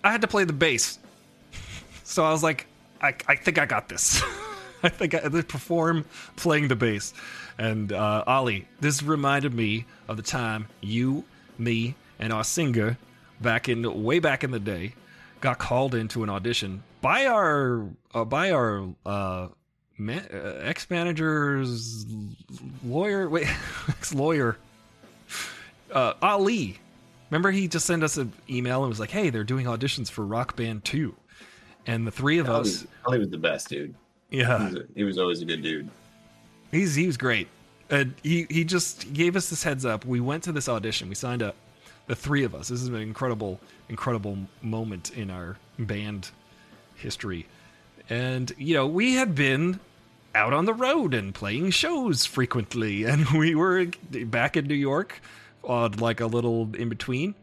I 0.04 0.10
had 0.12 0.20
to 0.22 0.28
play 0.28 0.44
the 0.44 0.52
bass. 0.52 0.98
So 2.04 2.24
I 2.24 2.30
was 2.32 2.42
like, 2.42 2.66
I, 3.00 3.14
I 3.28 3.36
think 3.36 3.58
I 3.58 3.66
got 3.66 3.88
this. 3.88 4.22
I 4.82 4.88
think 4.88 5.14
I 5.14 5.28
did 5.28 5.48
perform 5.48 6.04
playing 6.36 6.68
the 6.68 6.76
bass. 6.76 7.14
And 7.58 7.92
uh, 7.92 8.24
Ollie, 8.26 8.66
this 8.80 9.02
reminded 9.02 9.54
me 9.54 9.84
of 10.08 10.16
the 10.16 10.22
time 10.22 10.66
you, 10.80 11.24
me, 11.58 11.94
and 12.22 12.32
our 12.32 12.44
singer 12.44 12.96
back 13.40 13.68
in 13.68 14.02
way 14.04 14.18
back 14.20 14.44
in 14.44 14.50
the 14.52 14.60
day 14.60 14.94
got 15.40 15.58
called 15.58 15.94
into 15.94 16.22
an 16.22 16.30
audition 16.30 16.82
by 17.00 17.26
our 17.26 17.84
uh, 18.14 18.24
by 18.24 18.52
our 18.52 18.84
uh, 19.04 19.48
ma- 19.98 20.12
uh, 20.32 20.60
ex 20.62 20.88
manager's 20.88 22.06
lawyer. 22.84 23.28
Wait, 23.34 23.48
ex 23.88 24.14
lawyer. 24.14 24.56
Uh, 25.92 26.14
Ali. 26.22 26.78
Remember, 27.30 27.50
he 27.50 27.66
just 27.66 27.86
sent 27.86 28.02
us 28.02 28.18
an 28.18 28.32
email 28.48 28.82
and 28.82 28.88
was 28.88 29.00
like, 29.00 29.10
"Hey, 29.10 29.30
they're 29.30 29.42
doing 29.44 29.66
auditions 29.66 30.10
for 30.10 30.24
Rock 30.24 30.54
Band 30.56 30.84
2. 30.84 31.14
and 31.86 32.06
the 32.06 32.10
three 32.12 32.38
of 32.38 32.48
us. 32.48 32.86
Ali 33.06 33.18
was 33.18 33.30
the 33.30 33.38
best 33.38 33.68
dude. 33.68 33.94
He 34.30 34.38
Yeah, 34.38 34.64
was, 34.66 34.74
a- 34.76 34.86
he 34.94 35.02
was 35.04 35.18
always 35.18 35.42
a 35.42 35.44
good 35.44 35.62
dude. 35.62 35.88
He's 36.70 36.94
he 36.94 37.06
was 37.06 37.16
great. 37.16 37.48
And 37.90 38.14
he 38.22 38.46
he 38.48 38.62
just 38.64 39.12
gave 39.12 39.34
us 39.34 39.50
this 39.50 39.62
heads 39.64 39.84
up. 39.84 40.04
We 40.06 40.20
went 40.20 40.44
to 40.44 40.52
this 40.52 40.68
audition. 40.68 41.08
We 41.08 41.14
signed 41.16 41.42
up. 41.42 41.56
The 42.06 42.16
three 42.16 42.44
of 42.44 42.54
us. 42.54 42.68
This 42.68 42.82
is 42.82 42.88
an 42.88 42.96
incredible, 42.96 43.60
incredible 43.88 44.38
moment 44.60 45.10
in 45.10 45.30
our 45.30 45.56
band 45.78 46.30
history. 46.96 47.46
And 48.08 48.52
you 48.58 48.74
know, 48.74 48.86
we 48.86 49.14
had 49.14 49.34
been 49.34 49.80
out 50.34 50.52
on 50.52 50.64
the 50.64 50.74
road 50.74 51.14
and 51.14 51.34
playing 51.34 51.70
shows 51.70 52.24
frequently, 52.24 53.04
and 53.10 53.28
we 53.30 53.54
were 53.54 53.86
back 54.10 54.56
in 54.56 54.66
New 54.66 54.74
York 54.74 55.20
on 55.62 55.92
like 55.92 56.20
a 56.20 56.26
little 56.26 56.74
in 56.74 56.88
between. 56.88 57.34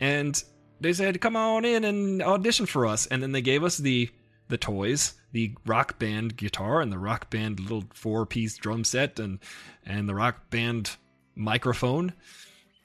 And 0.00 0.42
they 0.80 0.92
said, 0.92 1.20
"Come 1.20 1.36
on 1.36 1.64
in 1.64 1.84
and 1.84 2.22
audition 2.22 2.66
for 2.66 2.86
us." 2.86 3.06
And 3.06 3.22
then 3.22 3.32
they 3.32 3.42
gave 3.42 3.62
us 3.62 3.76
the 3.76 4.10
the 4.48 4.58
toys, 4.58 5.14
the 5.32 5.54
rock 5.64 5.98
band 5.98 6.36
guitar 6.36 6.80
and 6.80 6.92
the 6.92 6.98
rock 6.98 7.30
band 7.30 7.60
little 7.60 7.84
four 7.94 8.26
piece 8.26 8.56
drum 8.56 8.84
set 8.84 9.18
and 9.18 9.38
and 9.84 10.08
the 10.08 10.14
rock 10.14 10.50
band 10.50 10.96
microphone. 11.34 12.12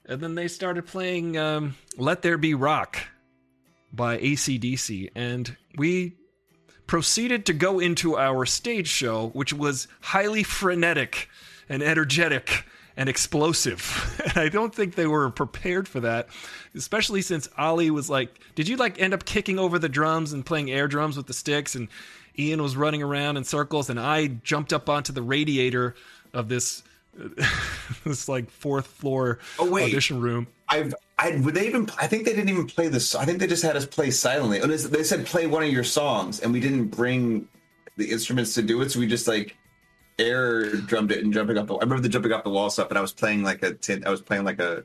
And 0.08 0.20
then 0.20 0.34
they 0.34 0.48
started 0.48 0.86
playing 0.86 1.36
um, 1.36 1.76
"Let 1.96 2.22
There 2.22 2.38
Be 2.38 2.54
Rock" 2.54 2.98
by 3.92 4.18
ACDC, 4.18 5.10
and 5.14 5.56
we 5.76 6.16
proceeded 6.86 7.46
to 7.46 7.52
go 7.52 7.78
into 7.80 8.16
our 8.16 8.46
stage 8.46 8.88
show, 8.88 9.28
which 9.28 9.52
was 9.52 9.88
highly 10.00 10.42
frenetic 10.42 11.28
and 11.68 11.82
energetic 11.82 12.64
and 12.96 13.08
explosive. 13.08 14.12
And 14.26 14.38
I 14.38 14.48
don't 14.48 14.74
think 14.74 14.94
they 14.94 15.06
were 15.06 15.30
prepared 15.30 15.86
for 15.86 16.00
that, 16.00 16.28
especially 16.74 17.22
since 17.22 17.48
Ali 17.56 17.90
was 17.90 18.10
like, 18.10 18.38
Did 18.54 18.68
you 18.68 18.76
like 18.76 19.00
end 19.00 19.14
up 19.14 19.24
kicking 19.24 19.58
over 19.58 19.78
the 19.78 19.88
drums 19.88 20.32
and 20.32 20.44
playing 20.44 20.70
air 20.70 20.88
drums 20.88 21.16
with 21.16 21.26
the 21.26 21.32
sticks? 21.32 21.74
And 21.74 21.88
Ian 22.38 22.62
was 22.62 22.76
running 22.76 23.02
around 23.02 23.36
in 23.36 23.44
circles, 23.44 23.88
and 23.88 23.98
I 23.98 24.26
jumped 24.26 24.72
up 24.72 24.88
onto 24.88 25.12
the 25.12 25.22
radiator 25.22 25.94
of 26.34 26.48
this. 26.48 26.82
this 28.04 28.28
like 28.28 28.50
fourth 28.50 28.86
floor 28.86 29.38
Oh, 29.58 29.70
wait. 29.70 29.84
audition 29.84 30.20
room. 30.20 30.46
I've 30.68 30.94
I 31.18 31.36
would 31.36 31.54
they 31.54 31.66
even 31.66 31.88
I 31.98 32.06
think 32.06 32.24
they 32.24 32.34
didn't 32.34 32.50
even 32.50 32.66
play 32.66 32.88
this 32.88 33.14
I 33.14 33.24
think 33.24 33.38
they 33.38 33.46
just 33.46 33.62
had 33.62 33.76
us 33.76 33.86
play 33.86 34.10
silently. 34.10 34.60
Oh, 34.60 34.64
and 34.64 34.72
they 34.72 35.02
said 35.02 35.26
play 35.26 35.46
one 35.46 35.62
of 35.62 35.70
your 35.70 35.84
songs 35.84 36.40
and 36.40 36.52
we 36.52 36.60
didn't 36.60 36.88
bring 36.88 37.48
the 37.96 38.10
instruments 38.10 38.54
to 38.54 38.62
do 38.62 38.82
it, 38.82 38.90
so 38.90 39.00
we 39.00 39.06
just 39.06 39.26
like 39.26 39.56
air 40.18 40.74
drummed 40.76 41.12
it 41.12 41.24
and 41.24 41.32
jumping 41.32 41.58
up 41.58 41.66
the 41.66 41.74
I 41.74 41.80
remember 41.80 42.02
the 42.02 42.08
jumping 42.08 42.32
up 42.32 42.44
the 42.44 42.50
wall 42.50 42.70
stuff, 42.70 42.88
and 42.90 42.98
I 42.98 43.00
was 43.00 43.12
playing 43.12 43.42
like 43.42 43.62
a 43.62 43.74
tin 43.74 44.06
I 44.06 44.10
was 44.10 44.20
playing 44.22 44.44
like 44.44 44.60
a 44.60 44.84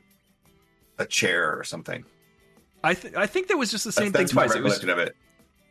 a 0.98 1.06
chair 1.06 1.58
or 1.58 1.64
something. 1.64 2.04
I 2.84 2.94
th- 2.94 3.14
I 3.14 3.26
think 3.26 3.48
that 3.48 3.56
was 3.56 3.70
just 3.70 3.84
the 3.84 3.92
same 3.92 4.12
That's, 4.12 4.32
that's 4.32 4.32
thing 4.32 4.36
my 4.36 4.46
twice. 4.46 4.56
It 4.56 4.62
was 4.62 4.84
of 4.84 4.98
it. 4.98 5.16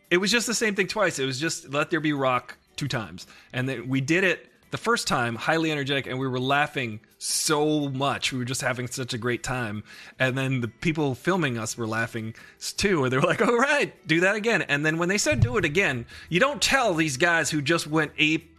It 0.09 0.17
was 0.17 0.31
just 0.31 0.47
the 0.47 0.53
same 0.53 0.75
thing 0.75 0.88
twice. 0.88 1.19
It 1.19 1.25
was 1.25 1.39
just 1.39 1.69
let 1.73 1.89
there 1.89 1.99
be 1.99 2.13
rock 2.13 2.57
two 2.75 2.88
times, 2.88 3.27
and 3.53 3.67
then 3.67 3.88
we 3.88 4.01
did 4.01 4.23
it 4.23 4.51
the 4.72 4.77
first 4.77 5.07
time 5.07 5.35
highly 5.35 5.72
energetic, 5.72 6.07
and 6.07 6.18
we 6.19 6.27
were 6.27 6.39
laughing 6.39 6.99
so 7.18 7.89
much. 7.89 8.31
We 8.31 8.39
were 8.39 8.45
just 8.45 8.61
having 8.61 8.88
such 8.88 9.14
a 9.14 9.18
great 9.18 9.43
time, 9.43 9.84
and 10.18 10.38
then 10.38 10.61
the 10.61 10.68
people 10.69 11.14
filming 11.14 11.57
us 11.57 11.77
were 11.77 11.88
laughing 11.88 12.34
too. 12.77 13.03
And 13.03 13.11
they 13.14 13.18
were 13.18 13.23
like, 13.23 13.41
"All 13.41 13.57
right, 13.57 13.93
do 14.07 14.22
that 14.22 14.35
again." 14.35 14.61
And 14.64 14.85
then 14.85 14.98
when 14.98 15.10
they 15.10 15.18
said 15.18 15.39
do 15.41 15.57
it 15.57 15.65
again, 15.65 16.06
you 16.30 16.39
don't 16.39 16.61
tell 16.61 16.93
these 16.93 17.18
guys 17.18 17.49
who 17.52 17.61
just 17.61 17.85
went 17.88 18.11
ape 18.18 18.56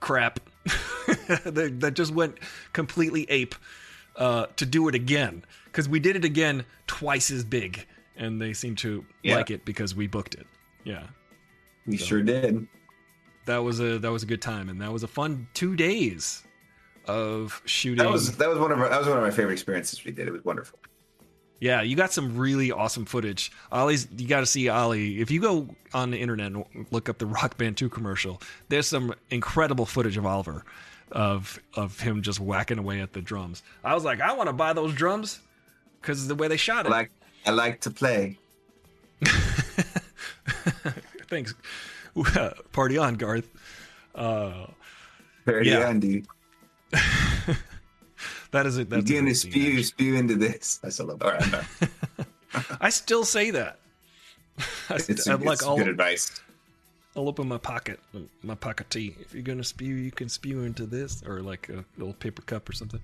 crap 0.00 0.40
that 1.44 1.76
that 1.80 1.94
just 1.94 2.12
went 2.12 2.38
completely 2.72 3.26
ape 3.30 3.54
uh, 4.16 4.46
to 4.56 4.66
do 4.66 4.88
it 4.88 4.94
again 4.94 5.44
because 5.66 5.88
we 5.88 6.00
did 6.00 6.16
it 6.16 6.24
again 6.24 6.64
twice 6.86 7.30
as 7.30 7.44
big, 7.44 7.86
and 8.16 8.40
they 8.40 8.52
seemed 8.52 8.78
to 8.78 9.04
Yeah. 9.22 9.36
like 9.36 9.50
it 9.50 9.64
because 9.64 9.94
we 9.94 10.06
booked 10.06 10.34
it. 10.34 10.46
Yeah, 10.84 11.04
We 11.86 11.96
sure 11.98 12.22
did. 12.22 12.66
That 13.48 13.58
was 13.58 13.80
a 13.80 13.98
that 13.98 14.12
was 14.12 14.22
a 14.22 14.26
good 14.26 14.42
time, 14.42 14.68
and 14.68 14.80
that 14.80 14.92
was 14.92 15.02
a 15.02 15.08
fun 15.08 15.48
two 15.54 15.74
days 15.74 16.44
of 17.06 17.60
shooting. 17.64 18.04
That 18.04 18.12
was 18.12 18.36
that 18.36 18.48
was 18.48 18.58
one 18.58 18.70
of 18.70 18.78
our, 18.78 18.88
that 18.88 18.98
was 18.98 19.08
one 19.08 19.16
of 19.16 19.22
my 19.22 19.30
favorite 19.30 19.54
experiences 19.54 20.04
we 20.04 20.12
did. 20.12 20.28
It 20.28 20.32
was 20.32 20.44
wonderful. 20.44 20.78
Yeah, 21.60 21.82
you 21.82 21.96
got 21.96 22.12
some 22.12 22.36
really 22.36 22.70
awesome 22.70 23.04
footage. 23.04 23.50
Ollie's, 23.72 24.06
you 24.16 24.28
got 24.28 24.40
to 24.40 24.46
see 24.46 24.68
Ollie. 24.68 25.20
If 25.20 25.28
you 25.32 25.40
go 25.40 25.66
on 25.92 26.12
the 26.12 26.18
internet 26.18 26.52
and 26.52 26.86
look 26.92 27.08
up 27.08 27.18
the 27.18 27.26
Rock 27.26 27.58
Band 27.58 27.76
2 27.76 27.88
commercial, 27.88 28.40
there's 28.68 28.86
some 28.86 29.12
incredible 29.30 29.84
footage 29.84 30.16
of 30.16 30.24
Oliver, 30.24 30.64
of 31.10 31.58
of 31.74 31.98
him 31.98 32.22
just 32.22 32.38
whacking 32.38 32.78
away 32.78 33.00
at 33.00 33.12
the 33.12 33.20
drums. 33.20 33.64
I 33.82 33.94
was 33.94 34.04
like, 34.04 34.20
I 34.20 34.34
want 34.34 34.48
to 34.48 34.52
buy 34.52 34.72
those 34.72 34.94
drums 34.94 35.40
because 36.00 36.22
of 36.22 36.28
the 36.28 36.36
way 36.36 36.46
they 36.46 36.56
shot 36.58 36.86
I 36.86 36.88
it. 36.88 36.92
like 36.92 37.10
I 37.46 37.50
like 37.50 37.80
to 37.80 37.90
play. 37.90 38.38
Thanks. 41.28 41.54
Party 42.72 42.98
on, 42.98 43.14
Garth. 43.14 43.48
Very 45.44 45.68
Yeah. 45.68 45.88
on, 45.88 46.00
dude. 46.00 46.26
That 48.50 48.66
is 48.66 48.78
it. 48.78 48.88
You're 48.90 49.00
That's 49.00 49.10
a 49.10 49.14
gonna 49.14 49.34
spew 49.34 49.66
actually. 49.66 49.82
spew 49.82 50.14
into 50.16 50.34
this. 50.34 50.80
I 50.82 50.88
still 50.88 51.06
love. 51.06 51.22
All 51.22 51.32
right, 51.32 51.42
I'm 51.42 51.50
done. 51.50 51.66
I 52.80 52.88
still 52.90 53.24
say 53.24 53.50
that. 53.50 53.78
It's, 54.90 55.28
am 55.28 55.42
like 55.42 55.54
it's 55.56 55.62
all, 55.62 55.76
good 55.76 55.86
advice. 55.88 56.40
I'll 57.14 57.28
open 57.28 57.46
my 57.46 57.58
pocket, 57.58 58.00
my 58.42 58.54
pocket 58.54 58.88
tea. 58.90 59.14
If 59.20 59.34
you're 59.34 59.42
gonna 59.42 59.62
spew, 59.64 59.94
you 59.94 60.10
can 60.10 60.28
spew 60.28 60.62
into 60.62 60.86
this, 60.86 61.22
or 61.26 61.40
like 61.40 61.68
a 61.68 61.84
little 61.98 62.14
paper 62.14 62.42
cup 62.42 62.68
or 62.68 62.72
something. 62.72 63.00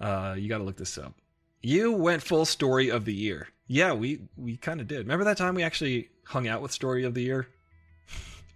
Uh, 0.00 0.34
you 0.38 0.48
got 0.48 0.58
to 0.58 0.64
look 0.64 0.76
this 0.76 0.98
up. 0.98 1.14
You 1.62 1.92
went 1.92 2.22
full 2.22 2.44
story 2.44 2.90
of 2.90 3.04
the 3.04 3.14
year. 3.14 3.48
Yeah, 3.68 3.92
we 3.94 4.20
we 4.36 4.56
kind 4.56 4.80
of 4.80 4.86
did. 4.86 4.98
Remember 4.98 5.24
that 5.24 5.38
time 5.38 5.54
we 5.54 5.62
actually 5.62 6.10
hung 6.24 6.46
out 6.46 6.60
with 6.60 6.72
story 6.72 7.04
of 7.04 7.14
the 7.14 7.22
year? 7.22 7.48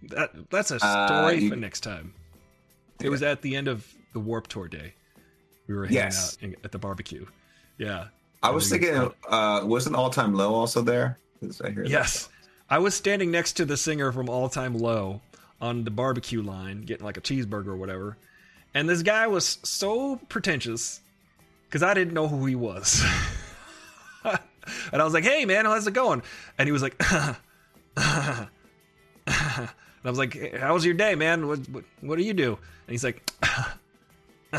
That 0.03 0.49
that's 0.49 0.71
a 0.71 0.79
Uh, 0.81 1.07
story 1.07 1.43
you- 1.43 1.49
for 1.49 1.55
next 1.55 1.81
time. 1.81 2.13
It 3.01 3.09
was 3.09 3.21
at 3.23 3.41
the 3.41 3.55
end 3.55 3.67
of 3.67 3.85
the 4.13 4.19
Warp 4.19 4.47
Tour 4.47 4.67
day. 4.67 4.93
We 5.67 5.75
were 5.75 5.83
hanging 5.85 5.95
Yes. 5.95 6.37
out 6.37 6.43
in, 6.43 6.55
at 6.63 6.71
the 6.71 6.79
barbecue. 6.79 7.25
Yeah. 7.77 8.07
I 8.41 8.49
was 8.51 8.69
thinking, 8.69 9.11
uh, 9.29 9.61
wasn't 9.65 9.95
All 9.95 10.09
Time 10.09 10.33
Low 10.33 10.53
also 10.53 10.81
there? 10.81 11.19
I 11.63 11.69
hear. 11.69 11.83
Yes. 11.85 12.29
I 12.69 12.79
was 12.79 12.95
standing 12.95 13.29
next 13.31 13.53
to 13.53 13.65
the 13.65 13.77
singer 13.77 14.11
from 14.11 14.29
All 14.29 14.49
Time 14.49 14.75
Low 14.77 15.21
on 15.61 15.83
the 15.83 15.91
barbecue 15.91 16.41
line, 16.41 16.81
getting 16.81 17.05
like 17.05 17.17
a 17.17 17.21
cheeseburger 17.21 17.67
or 17.67 17.77
whatever. 17.77 18.17
And 18.73 18.87
this 18.89 19.01
guy 19.03 19.27
was 19.27 19.57
so 19.63 20.17
pretentious 20.29 21.01
because 21.67 21.83
I 21.83 21.93
didn't 21.93 22.13
know 22.13 22.27
who 22.27 22.45
he 22.45 22.55
was. 22.55 23.03
and 24.23 24.39
I 25.01 25.03
was 25.03 25.13
like, 25.13 25.23
hey, 25.23 25.45
man, 25.45 25.65
how's 25.65 25.85
it 25.87 25.93
going? 25.93 26.21
And 26.57 26.67
he 26.67 26.71
was 26.71 26.81
like, 26.81 26.95
I 30.05 30.09
was 30.09 30.19
like, 30.19 30.33
"Hey, 30.33 30.57
how 30.57 30.73
was 30.73 30.85
your 30.85 30.93
day, 30.93 31.15
man? 31.15 31.47
What, 31.47 31.67
what, 31.69 31.83
what 32.01 32.17
do 32.17 32.23
you 32.23 32.33
do? 32.33 32.57
And 32.87 32.91
he's 32.91 33.03
like, 33.03 33.29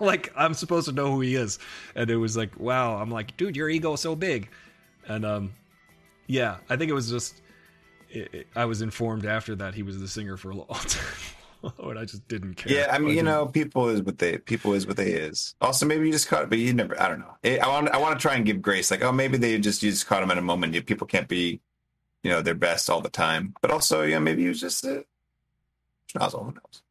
like 0.00 0.32
I'm 0.36 0.54
supposed 0.54 0.88
to 0.88 0.94
know 0.94 1.10
who 1.12 1.20
he 1.20 1.34
is, 1.34 1.58
and 1.94 2.10
it 2.10 2.16
was 2.16 2.36
like, 2.36 2.58
wow. 2.58 2.96
I'm 2.96 3.10
like, 3.10 3.36
dude, 3.36 3.56
your 3.56 3.68
ego 3.68 3.94
is 3.94 4.00
so 4.00 4.14
big, 4.14 4.48
and 5.06 5.24
um, 5.24 5.52
yeah, 6.26 6.58
I 6.68 6.76
think 6.76 6.90
it 6.90 6.94
was 6.94 7.10
just. 7.10 7.42
It, 8.10 8.28
it- 8.32 8.46
I 8.56 8.64
was 8.64 8.80
informed 8.80 9.26
after 9.26 9.54
that 9.56 9.74
he 9.74 9.82
was 9.82 10.00
the 10.00 10.08
singer 10.08 10.36
for 10.36 10.50
a 10.50 10.54
long 10.54 10.66
time, 10.86 11.72
and 11.78 11.98
I 11.98 12.04
just 12.04 12.26
didn't 12.28 12.54
care. 12.54 12.72
Yeah, 12.72 12.88
I 12.90 12.98
mean, 12.98 13.16
you 13.16 13.22
know, 13.22 13.46
people 13.46 13.88
is 13.88 14.02
what 14.02 14.18
they 14.18 14.38
people 14.38 14.72
is 14.74 14.86
what 14.86 14.96
they 14.96 15.12
is. 15.12 15.54
Also, 15.60 15.84
maybe 15.84 16.06
you 16.06 16.12
just 16.12 16.28
caught 16.28 16.44
it, 16.44 16.48
but 16.48 16.58
you 16.58 16.72
never. 16.72 17.00
I 17.00 17.08
don't 17.08 17.20
know. 17.20 17.34
I 17.44 17.68
want 17.68 17.88
I 17.90 17.98
want 17.98 18.18
to 18.18 18.22
try 18.22 18.34
and 18.36 18.46
give 18.46 18.62
grace. 18.62 18.90
Like, 18.90 19.02
oh, 19.02 19.12
maybe 19.12 19.36
they 19.36 19.58
just 19.58 19.82
you 19.82 19.90
just 19.90 20.06
caught 20.06 20.22
him 20.22 20.30
at 20.30 20.38
a 20.38 20.42
moment. 20.42 20.72
People 20.86 21.06
can't 21.06 21.28
be, 21.28 21.60
you 22.28 22.34
know, 22.34 22.42
their 22.42 22.54
best 22.54 22.90
all 22.90 23.00
the 23.00 23.08
time. 23.08 23.54
But 23.62 23.70
also, 23.70 24.02
yeah, 24.02 24.18
maybe 24.18 24.42
he 24.42 24.48
was 24.48 24.60
just 24.60 24.84
a 24.84 25.06
schnozzle. 26.12 26.44
Who 26.44 26.50
knows? 26.52 26.82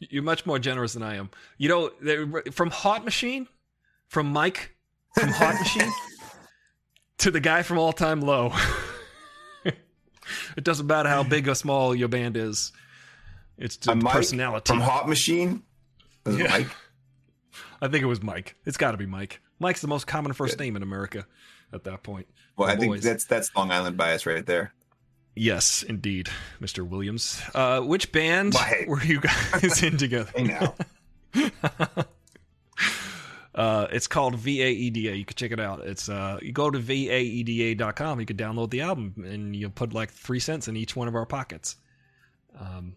You're 0.00 0.22
much 0.22 0.44
more 0.44 0.58
generous 0.58 0.92
than 0.92 1.02
I 1.02 1.16
am. 1.16 1.30
You 1.56 1.68
know, 1.70 2.42
from 2.50 2.70
Hot 2.70 3.02
Machine, 3.02 3.48
from 4.08 4.26
Mike, 4.26 4.76
from 5.14 5.30
Hot 5.30 5.54
Machine, 5.54 5.90
to 7.18 7.30
the 7.30 7.40
guy 7.40 7.62
from 7.62 7.78
All 7.78 7.94
Time 7.94 8.20
Low. 8.20 8.52
it 9.64 10.62
doesn't 10.62 10.86
matter 10.86 11.08
how 11.08 11.22
big 11.22 11.48
or 11.48 11.54
small 11.54 11.94
your 11.94 12.08
band 12.08 12.36
is. 12.36 12.70
It's 13.56 13.86
Mike 13.86 14.12
personality. 14.12 14.66
from 14.66 14.80
Hot 14.80 15.08
Machine. 15.08 15.62
Yeah. 16.26 16.48
Mike? 16.50 16.68
I 17.80 17.88
think 17.88 18.02
it 18.02 18.08
was 18.08 18.22
Mike. 18.22 18.56
It's 18.66 18.76
got 18.76 18.90
to 18.90 18.98
be 18.98 19.06
Mike. 19.06 19.40
Mike's 19.58 19.80
the 19.80 19.88
most 19.88 20.06
common 20.06 20.34
first 20.34 20.58
name 20.58 20.76
in 20.76 20.82
America. 20.82 21.26
at 21.72 21.84
that 21.84 22.02
point. 22.02 22.26
Well, 22.58 22.68
I 22.68 22.76
think 22.76 23.00
that's 23.00 23.24
that's 23.24 23.54
Long 23.56 23.70
Island 23.70 23.96
bias 23.96 24.26
right 24.26 24.44
there. 24.44 24.74
Yes, 25.34 25.82
indeed, 25.82 26.28
Mr. 26.60 26.86
Williams. 26.86 27.42
Uh, 27.54 27.80
which 27.80 28.12
band 28.12 28.54
Why? 28.54 28.84
were 28.88 29.02
you 29.02 29.20
guys 29.20 29.82
in 29.82 29.96
together? 29.96 30.30
Hey 30.34 30.44
now. 30.44 30.74
Uh, 33.54 33.86
it's 33.90 34.06
called 34.06 34.34
VAEDA. 34.34 35.18
You 35.18 35.24
can 35.24 35.36
check 35.36 35.52
it 35.52 35.60
out. 35.60 35.80
It's 35.80 36.08
uh, 36.08 36.38
you 36.40 36.52
go 36.52 36.70
to 36.70 36.78
vaeda.com. 36.78 38.20
You 38.20 38.26
can 38.26 38.36
download 38.36 38.70
the 38.70 38.80
album, 38.80 39.14
and 39.26 39.54
you 39.54 39.68
put 39.68 39.92
like 39.92 40.10
three 40.10 40.40
cents 40.40 40.68
in 40.68 40.76
each 40.76 40.96
one 40.96 41.06
of 41.06 41.14
our 41.14 41.26
pockets. 41.26 41.76
Um, 42.58 42.96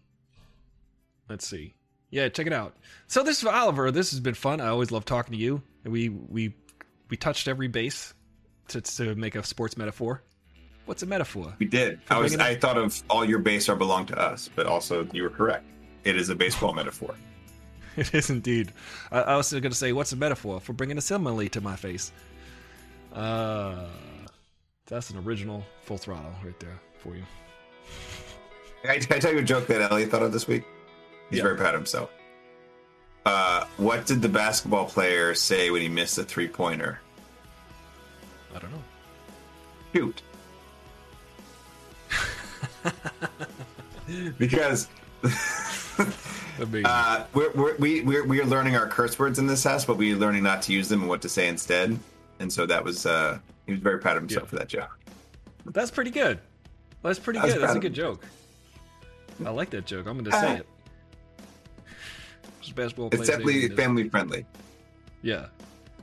let's 1.28 1.46
see. 1.46 1.74
Yeah, 2.10 2.28
check 2.28 2.46
it 2.46 2.52
out. 2.52 2.76
So 3.06 3.22
this 3.22 3.38
is 3.38 3.44
Oliver. 3.44 3.90
This 3.90 4.12
has 4.12 4.20
been 4.20 4.34
fun. 4.34 4.60
I 4.60 4.68
always 4.68 4.90
love 4.90 5.04
talking 5.04 5.32
to 5.32 5.38
you. 5.38 5.62
We 5.84 6.08
we 6.08 6.54
we 7.10 7.16
touched 7.16 7.48
every 7.48 7.68
base 7.68 8.14
to 8.68 8.80
to 8.80 9.14
make 9.14 9.34
a 9.34 9.44
sports 9.44 9.76
metaphor. 9.76 10.22
What's 10.86 11.02
a 11.02 11.06
metaphor? 11.06 11.52
We 11.58 11.66
did. 11.66 12.00
I 12.08 12.18
was. 12.18 12.34
I 12.36 12.54
thought 12.54 12.78
of 12.78 13.02
all 13.10 13.24
your 13.24 13.40
base 13.40 13.68
are 13.68 13.76
belong 13.76 14.06
to 14.06 14.18
us, 14.18 14.48
but 14.54 14.66
also 14.66 15.06
you 15.12 15.22
were 15.24 15.30
correct. 15.30 15.64
It 16.04 16.16
is 16.16 16.28
a 16.28 16.34
baseball 16.34 16.72
metaphor. 16.80 17.14
It 17.96 18.14
is 18.14 18.30
indeed. 18.30 18.72
I, 19.10 19.20
I 19.22 19.36
was 19.36 19.50
going 19.50 19.62
to 19.62 19.74
say, 19.74 19.92
what's 19.92 20.12
a 20.12 20.16
metaphor 20.16 20.60
for 20.60 20.72
bringing 20.72 20.96
a 20.98 21.00
simile 21.00 21.48
to 21.48 21.60
my 21.60 21.76
face? 21.76 22.12
Uh, 23.12 23.86
that's 24.86 25.10
an 25.10 25.18
original 25.18 25.64
full 25.82 25.96
throttle 25.98 26.32
right 26.44 26.58
there 26.60 26.78
for 26.98 27.16
you. 27.16 27.22
I, 28.84 28.94
I 28.96 28.98
tell 29.18 29.32
you 29.32 29.38
a 29.38 29.42
joke 29.42 29.66
that 29.68 29.90
Elliot 29.90 30.10
thought 30.10 30.22
of 30.22 30.32
this 30.32 30.46
week? 30.46 30.62
He's 31.30 31.38
Yeah. 31.38 31.44
very 31.44 31.56
proud 31.56 31.74
of 31.74 31.80
himself. 31.80 32.10
Uh, 33.24 33.64
what 33.78 34.06
did 34.06 34.22
the 34.22 34.28
basketball 34.28 34.84
player 34.84 35.34
say 35.34 35.70
when 35.70 35.82
he 35.82 35.88
missed 35.88 36.16
a 36.18 36.22
three 36.22 36.46
pointer? 36.46 37.00
I 38.54 38.58
don't 38.60 38.70
know. 38.70 38.82
Shoot. 39.92 40.22
because 44.38 44.88
uh, 46.84 47.24
we're, 47.34 47.50
we're, 47.52 47.76
we 47.76 48.02
we're 48.02 48.24
we're 48.26 48.44
learning 48.44 48.76
our 48.76 48.86
curse 48.86 49.18
words 49.18 49.38
in 49.38 49.46
this 49.46 49.64
house, 49.64 49.84
but 49.84 49.96
we're 49.96 50.16
learning 50.16 50.42
not 50.42 50.62
to 50.62 50.72
use 50.72 50.88
them 50.88 51.00
and 51.00 51.08
what 51.08 51.22
to 51.22 51.28
say 51.28 51.48
instead. 51.48 51.98
And 52.38 52.52
so 52.52 52.66
that 52.66 52.82
was 52.84 53.06
uh, 53.06 53.38
he 53.66 53.72
was 53.72 53.80
very 53.80 53.98
proud 53.98 54.16
of 54.16 54.22
himself 54.22 54.44
Yeah. 54.44 54.50
for 54.50 54.56
that 54.56 54.68
joke. 54.68 54.98
that's 55.66 55.90
pretty 55.90 56.10
good. 56.10 56.38
That's 57.02 57.18
pretty 57.18 57.40
good. 57.40 57.60
That's 57.60 57.74
a 57.74 57.78
good 57.80 57.94
joke. 57.94 58.24
I 59.44 59.50
like 59.50 59.70
that 59.70 59.86
joke. 59.86 60.06
I'm 60.06 60.14
going 60.14 60.24
to 60.24 60.32
say 60.32 60.52
Uh, 60.54 60.56
it. 60.56 60.66
Just 62.60 62.74
basketball 62.74 63.08
It's 63.12 63.26
definitely 63.28 63.68
family 63.70 64.08
friendly. 64.08 64.44
Yeah, 65.22 65.46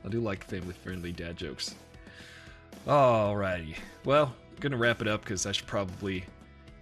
I 0.05 0.09
do 0.09 0.19
like 0.19 0.43
family-friendly 0.45 1.11
dad 1.13 1.37
jokes. 1.37 1.75
Alrighty, 2.87 3.75
well, 4.05 4.33
I'm 4.51 4.59
gonna 4.59 4.77
wrap 4.77 5.01
it 5.01 5.07
up 5.07 5.21
because 5.21 5.45
I 5.45 5.51
should 5.53 5.67
probably 5.67 6.25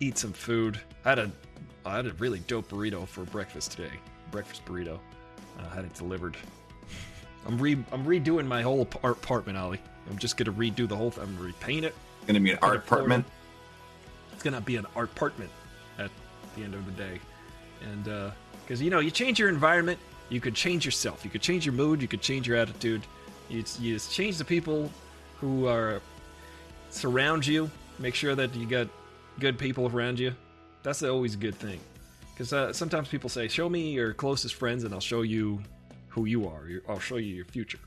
eat 0.01 0.17
some 0.17 0.33
food. 0.33 0.79
I 1.05 1.09
had 1.09 1.19
a, 1.19 1.31
I 1.85 1.95
had 1.95 2.07
a 2.07 2.13
really 2.13 2.39
dope 2.39 2.69
burrito 2.69 3.07
for 3.07 3.23
breakfast 3.25 3.71
today. 3.71 3.93
Breakfast 4.31 4.65
burrito. 4.65 4.99
I 5.59 5.75
had 5.75 5.85
it 5.85 5.93
delivered. 5.93 6.35
I'm 7.47 7.57
re, 7.57 7.77
I'm 7.91 8.05
redoing 8.05 8.47
my 8.47 8.61
whole 8.61 8.81
ap- 8.81 9.03
apartment, 9.03 9.57
Ollie. 9.57 9.79
I'm 10.09 10.17
just 10.17 10.35
gonna 10.35 10.51
redo 10.51 10.87
the 10.87 10.95
whole. 10.95 11.11
thing. 11.11 11.23
I'm 11.23 11.35
gonna 11.35 11.47
repaint 11.47 11.85
it. 11.85 11.95
It's 12.17 12.27
gonna 12.27 12.39
be 12.39 12.51
an 12.51 12.59
art 12.61 12.77
apartment. 12.77 13.25
It's 14.33 14.43
gonna 14.43 14.61
be 14.61 14.75
an 14.75 14.87
art 14.95 15.11
apartment 15.11 15.51
at 15.99 16.09
the 16.55 16.63
end 16.63 16.73
of 16.73 16.85
the 16.85 16.91
day, 16.91 17.19
and 17.81 18.07
uh, 18.07 18.31
because 18.63 18.81
you 18.81 18.89
know 18.89 18.99
you 18.99 19.11
change 19.11 19.39
your 19.39 19.49
environment, 19.49 19.99
you 20.29 20.41
could 20.41 20.55
change 20.55 20.85
yourself. 20.85 21.23
You 21.23 21.29
could 21.29 21.41
change 21.41 21.65
your 21.65 21.73
mood. 21.73 22.01
You 22.01 22.07
could 22.07 22.21
change 22.21 22.47
your 22.47 22.57
attitude. 22.57 23.03
You, 23.49 23.63
you 23.79 23.93
just 23.93 24.11
change 24.11 24.37
the 24.37 24.45
people 24.45 24.91
who 25.39 25.67
are 25.67 26.01
surround 26.89 27.45
you. 27.45 27.69
Make 27.99 28.15
sure 28.15 28.33
that 28.33 28.55
you 28.55 28.65
got 28.65 28.87
good 29.41 29.57
people 29.57 29.87
around 29.87 30.19
you. 30.19 30.33
That's 30.83 31.03
always 31.03 31.33
a 31.33 31.37
good 31.37 31.55
thing. 31.55 31.79
Because 32.33 32.53
uh, 32.53 32.71
sometimes 32.71 33.09
people 33.09 33.29
say, 33.29 33.49
"Show 33.49 33.67
me 33.67 33.91
your 33.91 34.13
closest 34.13 34.55
friends, 34.55 34.85
and 34.85 34.93
I'll 34.93 35.01
show 35.01 35.21
you 35.23 35.61
who 36.07 36.25
you 36.25 36.47
are. 36.47 36.63
I'll 36.87 36.99
show 36.99 37.17
you 37.17 37.35
your 37.35 37.45
future," 37.45 37.79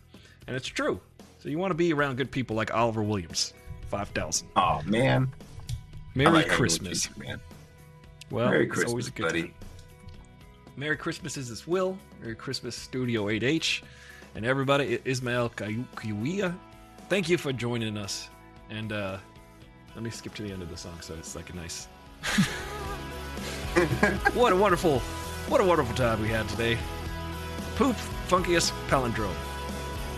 and 0.47 0.55
it's 0.55 0.69
true. 0.69 1.01
So 1.39 1.49
you 1.49 1.59
want 1.59 1.71
to 1.71 1.75
be 1.75 1.93
around 1.93 2.17
good 2.17 2.31
people 2.31 2.55
like 2.57 2.75
Oliver 2.75 3.03
Williams, 3.03 3.55
five 3.89 4.09
thousand. 4.11 4.49
Oh 4.57 4.83
man, 4.85 5.33
Merry 6.15 6.31
like 6.31 6.49
Christmas. 6.49 7.07
future, 7.07 7.27
man. 7.27 7.41
Well, 8.31 8.51
Merry 8.51 8.65
it's 8.67 8.73
Christmas, 8.75 8.91
always 8.91 9.09
a 9.09 9.13
good 9.13 9.23
buddy. 9.27 9.43
time. 9.43 9.55
Merry 10.77 10.97
Christmas 10.97 11.37
is 11.37 11.49
this 11.49 11.67
Will. 11.67 11.97
Merry 12.21 12.35
Christmas 12.35 12.75
Studio 12.75 13.27
8H. 13.27 13.83
And 14.35 14.45
everybody, 14.45 14.97
I- 14.97 15.01
Ismael 15.05 15.51
Kayuia, 15.51 16.53
thank 17.09 17.29
you 17.29 17.39
for 17.39 17.53
joining 17.53 17.97
us. 17.97 18.29
And 18.71 18.93
uh, 18.93 19.19
let 19.95 20.03
me 20.03 20.11
skip 20.11 20.35
to 20.35 20.43
the 20.43 20.53
end 20.53 20.63
of 20.63 20.71
the 20.71 20.77
song 20.77 21.01
so 21.01 21.15
it's 21.15 21.37
like 21.37 21.51
a 21.51 21.57
nice. 21.57 21.87
what 24.35 24.53
a 24.53 24.57
wonderful, 24.57 25.01
what 25.49 25.61
a 25.61 25.65
wonderful 25.65 25.95
time 25.95 26.21
we 26.21 26.29
had 26.29 26.49
today. 26.49 26.79
Poop 27.77 27.97
funkiest 28.29 28.73
palindrome. 28.89 29.35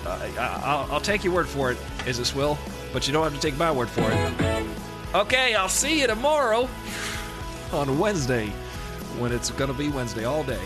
Uh, 0.04 0.28
I, 0.38 0.60
I'll, 0.64 0.92
I'll 0.92 1.00
take 1.00 1.24
your 1.24 1.34
word 1.34 1.48
for 1.48 1.72
it, 1.72 1.78
is 2.06 2.18
this 2.18 2.34
Will? 2.34 2.56
But 2.92 3.06
you 3.06 3.12
don't 3.12 3.24
have 3.24 3.34
to 3.34 3.40
take 3.40 3.58
my 3.58 3.72
word 3.72 3.88
for 3.88 4.02
it. 4.02 4.66
Okay, 5.14 5.54
I'll 5.54 5.68
see 5.68 6.00
you 6.00 6.06
tomorrow 6.06 6.68
on 7.72 7.98
Wednesday 7.98 8.46
when 9.18 9.32
it's 9.32 9.50
going 9.50 9.70
to 9.70 9.76
be 9.76 9.88
Wednesday 9.88 10.24
all 10.24 10.44
day. 10.44 10.62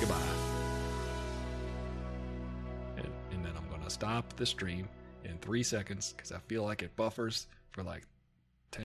Goodbye. 0.00 0.16
And, 2.96 3.06
and 3.32 3.44
then 3.44 3.52
I'm 3.56 3.68
going 3.68 3.82
to 3.82 3.90
stop 3.90 4.34
the 4.36 4.46
stream 4.46 4.88
in 5.28 5.38
three 5.38 5.62
seconds 5.62 6.12
because 6.16 6.32
I 6.32 6.38
feel 6.48 6.64
like 6.64 6.82
it 6.82 6.96
buffers 6.96 7.46
for 7.72 7.82
like 7.82 8.04